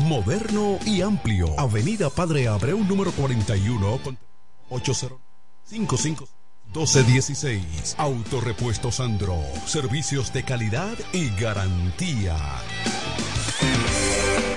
Moderno 0.00 0.78
y 0.86 1.02
amplio. 1.02 1.58
Avenida 1.58 2.10
Padre 2.10 2.48
Abreu 2.48 2.78
número 2.84 3.12
41 3.12 4.00
con 4.02 4.18
80 4.70 5.16
55 5.64 6.28
1216. 6.74 7.94
Autorepuesto 7.98 8.90
Sandro. 8.90 9.38
Servicios 9.66 10.32
de 10.32 10.44
calidad 10.44 10.96
y 11.12 11.30
garantía. 11.36 12.36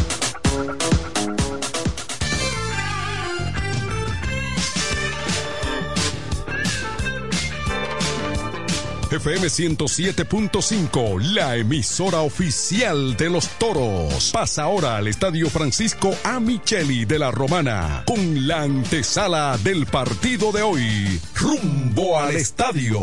FM 9.11 9.47
107.5, 9.47 11.19
la 11.33 11.57
emisora 11.57 12.21
oficial 12.21 13.17
de 13.17 13.29
los 13.29 13.49
toros. 13.59 14.31
Pasa 14.31 14.63
ahora 14.63 14.95
al 14.95 15.09
Estadio 15.09 15.49
Francisco 15.49 16.15
A. 16.23 16.39
De 16.39 17.19
la 17.19 17.29
Romana 17.29 18.03
con 18.07 18.47
la 18.47 18.61
antesala 18.61 19.57
del 19.61 19.85
partido 19.85 20.53
de 20.53 20.61
hoy. 20.61 21.21
Rumbo 21.35 22.17
al 22.17 22.37
estadio. 22.37 22.99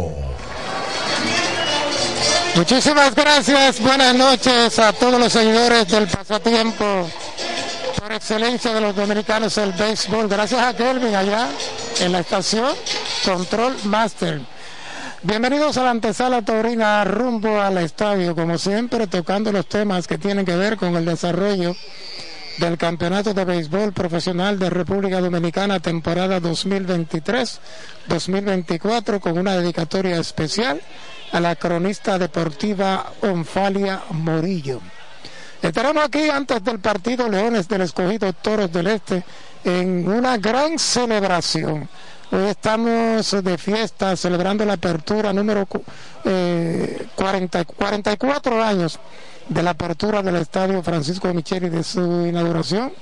Muchísimas 2.57 3.15
gracias, 3.15 3.79
buenas 3.81 4.15
noches 4.15 4.79
a 4.79 4.95
todos 4.95 5.21
los 5.21 5.31
seguidores 5.31 5.89
del 5.89 6.09
pasatiempo 6.09 7.11
por 8.01 8.13
excelencia 8.13 8.73
de 8.73 8.81
los 8.81 8.97
dominicanos 8.97 9.55
del 9.57 9.73
béisbol. 9.73 10.27
Gracias 10.27 10.61
a 10.63 10.75
Kelvin 10.75 11.15
allá 11.15 11.51
en 12.01 12.13
la 12.13 12.21
estación 12.21 12.73
Control 13.25 13.77
Master. 13.85 14.58
Bienvenidos 15.25 15.77
a 15.77 15.83
la 15.83 15.91
antesala 15.91 16.43
taurina 16.43 17.03
rumbo 17.03 17.61
al 17.61 17.79
estadio, 17.79 18.37
como 18.37 18.57
siempre 18.57 19.09
tocando 19.09 19.51
los 19.51 19.69
temas 19.69 20.07
que 20.07 20.17
tienen 20.17 20.47
que 20.47 20.55
ver 20.55 20.77
con 20.77 20.95
el 20.95 21.05
desarrollo 21.05 21.75
del 22.59 22.79
Campeonato 22.79 23.35
de 23.35 23.45
Béisbol 23.45 23.93
Profesional 23.93 24.61
de 24.61 24.71
República 24.71 25.21
Dominicana 25.21 25.81
temporada 25.81 26.41
2023-2024 26.41 29.19
con 29.19 29.37
una 29.37 29.57
dedicatoria 29.57 30.21
especial 30.21 30.81
a 31.33 31.41
la 31.41 31.57
cronista 31.57 32.17
deportiva 32.17 33.13
Onfalia 33.21 34.05
Morillo. 34.11 34.81
Estaremos 35.61 36.05
aquí 36.05 36.31
antes 36.31 36.63
del 36.63 36.79
partido 36.79 37.29
Leones 37.29 37.67
del 37.67 37.81
Escogido 37.81 38.33
Toros 38.35 38.73
del 38.73 38.87
Este 38.87 39.25
en 39.65 40.09
una 40.09 40.37
gran 40.37 40.79
celebración. 40.79 41.89
Hoy 42.31 42.45
estamos 42.45 43.43
de 43.43 43.57
fiesta 43.57 44.15
celebrando 44.15 44.63
la 44.67 44.75
apertura 44.75 45.33
número 45.33 45.67
eh, 46.27 47.07
40, 47.15 47.65
44 47.65 48.63
años 48.63 49.01
de 49.49 49.63
la 49.63 49.71
apertura 49.71 50.23
del 50.23 50.37
Estadio 50.37 50.83
Francisco 50.83 51.33
Micheli 51.33 51.71
de 51.71 51.83
su 51.83 52.27
inauguración 52.27 52.93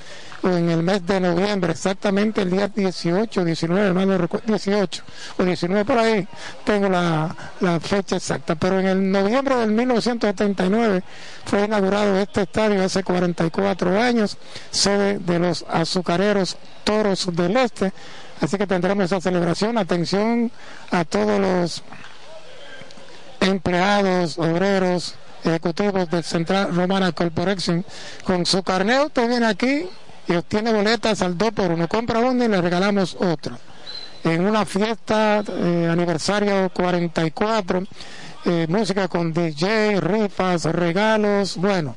en 0.44 0.70
el 0.70 0.84
mes 0.84 1.04
de 1.04 1.18
noviembre, 1.18 1.72
exactamente 1.72 2.42
el 2.42 2.50
día 2.50 2.68
18, 2.68 3.44
19, 3.44 3.86
hermano, 3.88 4.28
18 4.46 5.02
o 5.38 5.42
19 5.42 5.84
por 5.84 5.98
ahí, 5.98 6.28
tengo 6.64 6.88
la, 6.88 7.34
la, 7.60 7.80
fecha 7.80 8.16
exacta, 8.16 8.54
pero 8.54 8.78
en 8.78 8.86
el 8.86 9.10
noviembre 9.10 9.56
del 9.56 9.72
1979 9.72 11.02
fue 11.44 11.64
inaugurado 11.64 12.16
este 12.18 12.42
estadio 12.42 12.84
hace 12.84 13.02
44 13.02 14.00
años, 14.00 14.36
sede 14.70 15.18
de 15.18 15.38
los 15.40 15.64
azucareros 15.68 16.56
Toros 16.84 17.28
del 17.34 17.56
Este, 17.56 17.92
así 18.40 18.58
que 18.58 18.66
tendremos 18.66 19.04
esa 19.04 19.20
celebración, 19.20 19.78
atención 19.78 20.50
a 20.90 21.04
todos 21.04 21.40
los 21.40 21.82
empleados, 23.40 24.38
obreros, 24.38 25.14
ejecutivos 25.44 26.10
del 26.10 26.24
Central 26.24 26.74
Romana 26.74 27.12
Corporation, 27.12 27.84
con 28.24 28.44
su 28.46 28.62
carneo 28.62 29.06
usted 29.06 29.28
viene 29.28 29.46
aquí 29.46 29.86
y 30.28 30.34
obtiene 30.34 30.72
boletas 30.72 31.22
al 31.22 31.38
2 31.38 31.52
por 31.52 31.70
1 31.70 31.88
compra 31.88 32.18
uno 32.20 32.44
y 32.44 32.48
le 32.48 32.60
regalamos 32.60 33.16
otro 33.20 33.56
en 34.24 34.44
una 34.44 34.66
fiesta 34.66 35.42
eh, 35.48 35.88
aniversario 35.90 36.68
44 36.70 37.84
eh, 38.44 38.66
música 38.68 39.08
con 39.08 39.32
DJ 39.32 40.00
rifas 40.00 40.64
regalos. 40.64 41.56
Bueno 41.56 41.96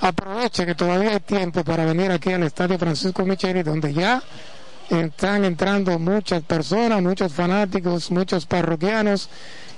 aproveche 0.00 0.66
que 0.66 0.74
todavía 0.74 1.12
hay 1.12 1.20
tiempo 1.20 1.64
para 1.64 1.84
venir 1.84 2.10
aquí 2.10 2.32
al 2.32 2.42
estadio 2.44 2.78
Francisco 2.78 3.24
Micheli 3.24 3.62
donde 3.62 3.92
ya 3.92 4.22
están 4.90 5.44
entrando 5.44 5.98
muchas 5.98 6.42
personas 6.42 7.02
muchos 7.02 7.32
fanáticos 7.32 8.10
muchos 8.10 8.46
parroquianos 8.46 9.28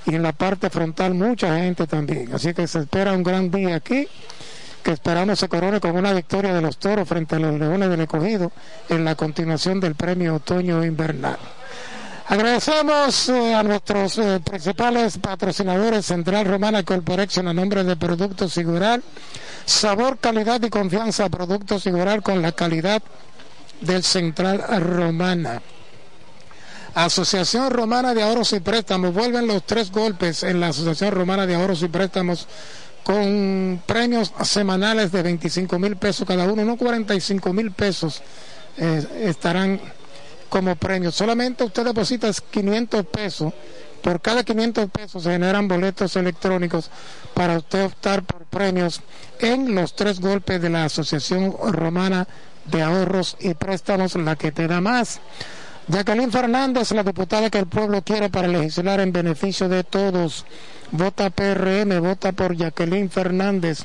y 0.07 0.15
en 0.15 0.23
la 0.23 0.33
parte 0.33 0.71
frontal 0.71 1.15
mucha 1.15 1.59
gente 1.59 1.87
también 1.87 2.33
así 2.35 2.55
que 2.55 2.67
se 2.67 2.81
espera 2.81 3.13
un 3.13 3.23
gran 3.23 3.51
día 3.51 3.77
aquí 3.77 4.09
que 4.87 4.93
esperamos 4.93 5.41
se 5.41 5.49
corone 5.49 5.81
con 5.81 5.97
una 5.97 6.13
victoria 6.13 6.55
de 6.55 6.63
los 6.63 6.79
toros 6.79 7.09
frente 7.09 7.35
a 7.35 7.39
los 7.41 7.59
leones 7.59 7.91
del 7.91 8.03
escogido 8.03 8.53
en 8.89 9.05
la 9.05 9.17
continuación 9.17 9.81
del 9.81 9.97
premio 9.97 10.37
otoño 10.37 10.85
invernal. 10.85 11.37
Agradecemos 12.29 13.29
eh, 13.29 13.55
a 13.55 13.65
nuestros 13.65 14.19
eh, 14.19 14.41
principales 14.45 15.19
patrocinadores 15.19 16.07
Central 16.07 16.45
Romana 16.45 16.85
Corporation 16.85 17.49
a 17.49 17.53
nombre 17.55 17.83
de 17.83 17.97
Productos 17.97 18.53
Sigural. 18.53 19.03
Sabor, 19.65 20.19
calidad 20.19 20.63
y 20.63 20.71
confianza. 20.71 21.29
Productos 21.29 21.83
Sigural 21.83 22.23
con 22.23 22.41
la 22.41 22.53
calidad 22.53 23.03
del 23.81 24.03
Central 24.03 24.65
Romana. 24.81 25.63
Asociación 26.95 27.71
Romana 27.71 28.15
de 28.15 28.23
Ahorros 28.23 28.53
y 28.55 28.61
Préstamos. 28.61 29.13
Vuelven 29.13 29.47
los 29.47 29.65
tres 29.65 29.91
golpes 29.91 30.43
en 30.43 30.61
la 30.61 30.69
Asociación 30.69 31.13
Romana 31.13 31.47
de 31.47 31.55
Ahorros 31.55 31.83
y 31.83 31.89
Préstamos 31.89 32.49
con 33.03 33.83
premios 33.87 34.33
semanales 34.43 35.13
de 35.13 35.23
25 35.23 35.79
mil 35.79 35.97
pesos 35.97 36.27
cada 36.27 36.45
uno, 36.51 36.65
no 36.65 36.77
45 36.77 37.53
mil 37.53 37.71
pesos 37.71 38.21
eh, 38.79 39.07
estarán 39.23 39.81
como 40.49 40.75
premios. 40.75 41.15
Solamente 41.15 41.63
usted 41.65 41.85
deposita 41.85 42.31
500 42.33 43.07
pesos. 43.07 43.53
Por 44.03 44.21
cada 44.21 44.43
500 44.43 44.91
pesos 44.91 45.23
se 45.23 45.31
generan 45.31 45.69
boletos 45.69 46.17
electrónicos 46.17 46.91
para 47.35 47.59
usted 47.59 47.85
optar 47.85 48.23
por 48.23 48.45
premios 48.47 49.01
en 49.39 49.75
los 49.75 49.95
tres 49.95 50.19
golpes 50.19 50.61
de 50.61 50.71
la 50.71 50.85
Asociación 50.85 51.55
Romana 51.73 52.27
de 52.71 52.83
Ahorros 52.83 53.37
y 53.41 53.55
Préstamos, 53.55 54.15
la 54.17 54.37
que 54.37 54.53
te 54.53 54.67
da 54.67 54.81
más. 54.81 55.21
Jacqueline 55.89 56.33
Fernández, 56.33 56.91
la 56.93 57.05
diputada 57.05 57.49
que 57.49 57.59
el 57.59 57.67
pueblo 57.67 58.03
quiere 58.03 58.29
para 58.29 58.49
legislar 58.49 59.01
en 59.01 59.13
beneficio 59.13 59.69
de 59.69 59.85
todos. 59.85 60.45
Vota 60.91 61.31
PRM, 61.31 62.01
vota 62.01 62.33
por 62.33 62.57
Jacqueline 62.57 63.09
Fernández. 63.09 63.85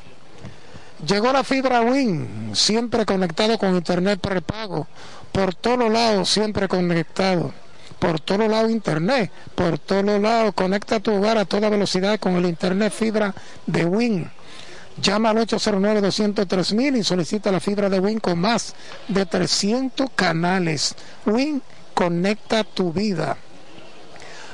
Llegó 1.05 1.31
la 1.31 1.43
fibra 1.43 1.81
Win, 1.81 2.51
siempre 2.53 3.05
conectado 3.05 3.57
con 3.57 3.75
internet 3.75 4.19
prepago, 4.19 4.87
por 5.31 5.55
todos 5.55 5.91
lados, 5.91 6.29
siempre 6.29 6.67
conectado. 6.67 7.53
Por 7.97 8.19
todos 8.19 8.49
lados 8.49 8.71
internet, 8.71 9.31
por 9.53 9.77
todos 9.77 10.19
lados 10.19 10.55
conecta 10.55 10.99
tu 10.99 11.13
hogar 11.13 11.37
a 11.37 11.45
toda 11.45 11.69
velocidad 11.69 12.19
con 12.19 12.33
el 12.33 12.45
internet 12.45 12.91
fibra 12.91 13.35
de 13.67 13.85
Win. 13.85 14.31
Llama 15.01 15.31
al 15.31 15.37
809-203 15.37 16.99
y 16.99 17.03
solicita 17.03 17.51
la 17.51 17.59
fibra 17.59 17.89
de 17.89 17.99
Win 17.99 18.19
con 18.19 18.39
más 18.39 18.75
de 19.07 19.25
300 19.25 20.09
canales. 20.15 20.95
Win 21.25 21.61
conecta 21.93 22.63
tu 22.63 22.93
vida. 22.93 23.35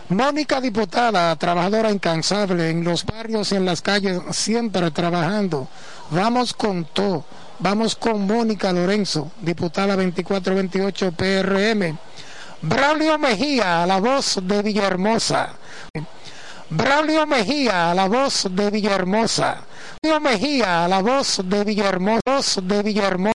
Mónica 0.09 0.61
Diputada, 0.61 1.35
trabajadora 1.35 1.91
incansable 1.91 2.69
en 2.69 2.85
los 2.85 3.05
barrios 3.05 3.51
y 3.51 3.55
en 3.55 3.65
las 3.65 3.81
calles, 3.81 4.21
siempre 4.31 4.89
trabajando. 4.91 5.67
Vamos 6.11 6.53
con 6.53 6.85
todo. 6.85 7.25
Vamos 7.59 7.95
con 7.95 8.25
Mónica 8.25 8.71
Lorenzo, 8.71 9.31
diputada 9.41 9.97
2428 9.97 11.11
PRM. 11.11 11.97
Braulio 12.61 13.17
Mejía, 13.17 13.85
la 13.85 13.99
voz 13.99 14.39
de 14.41 14.61
Villahermosa. 14.61 15.49
Braulio 16.69 17.25
Mejía, 17.25 17.93
la 17.93 18.09
voz 18.09 18.47
de 18.51 18.69
Villahermosa. 18.69 19.61
Braulio 20.03 20.19
Mejía, 20.19 20.87
la 20.89 21.01
voz 21.01 21.41
de 21.45 21.63
Villahermosa. 21.63 22.61
De 22.61 22.83
Villahermosa. 22.83 23.31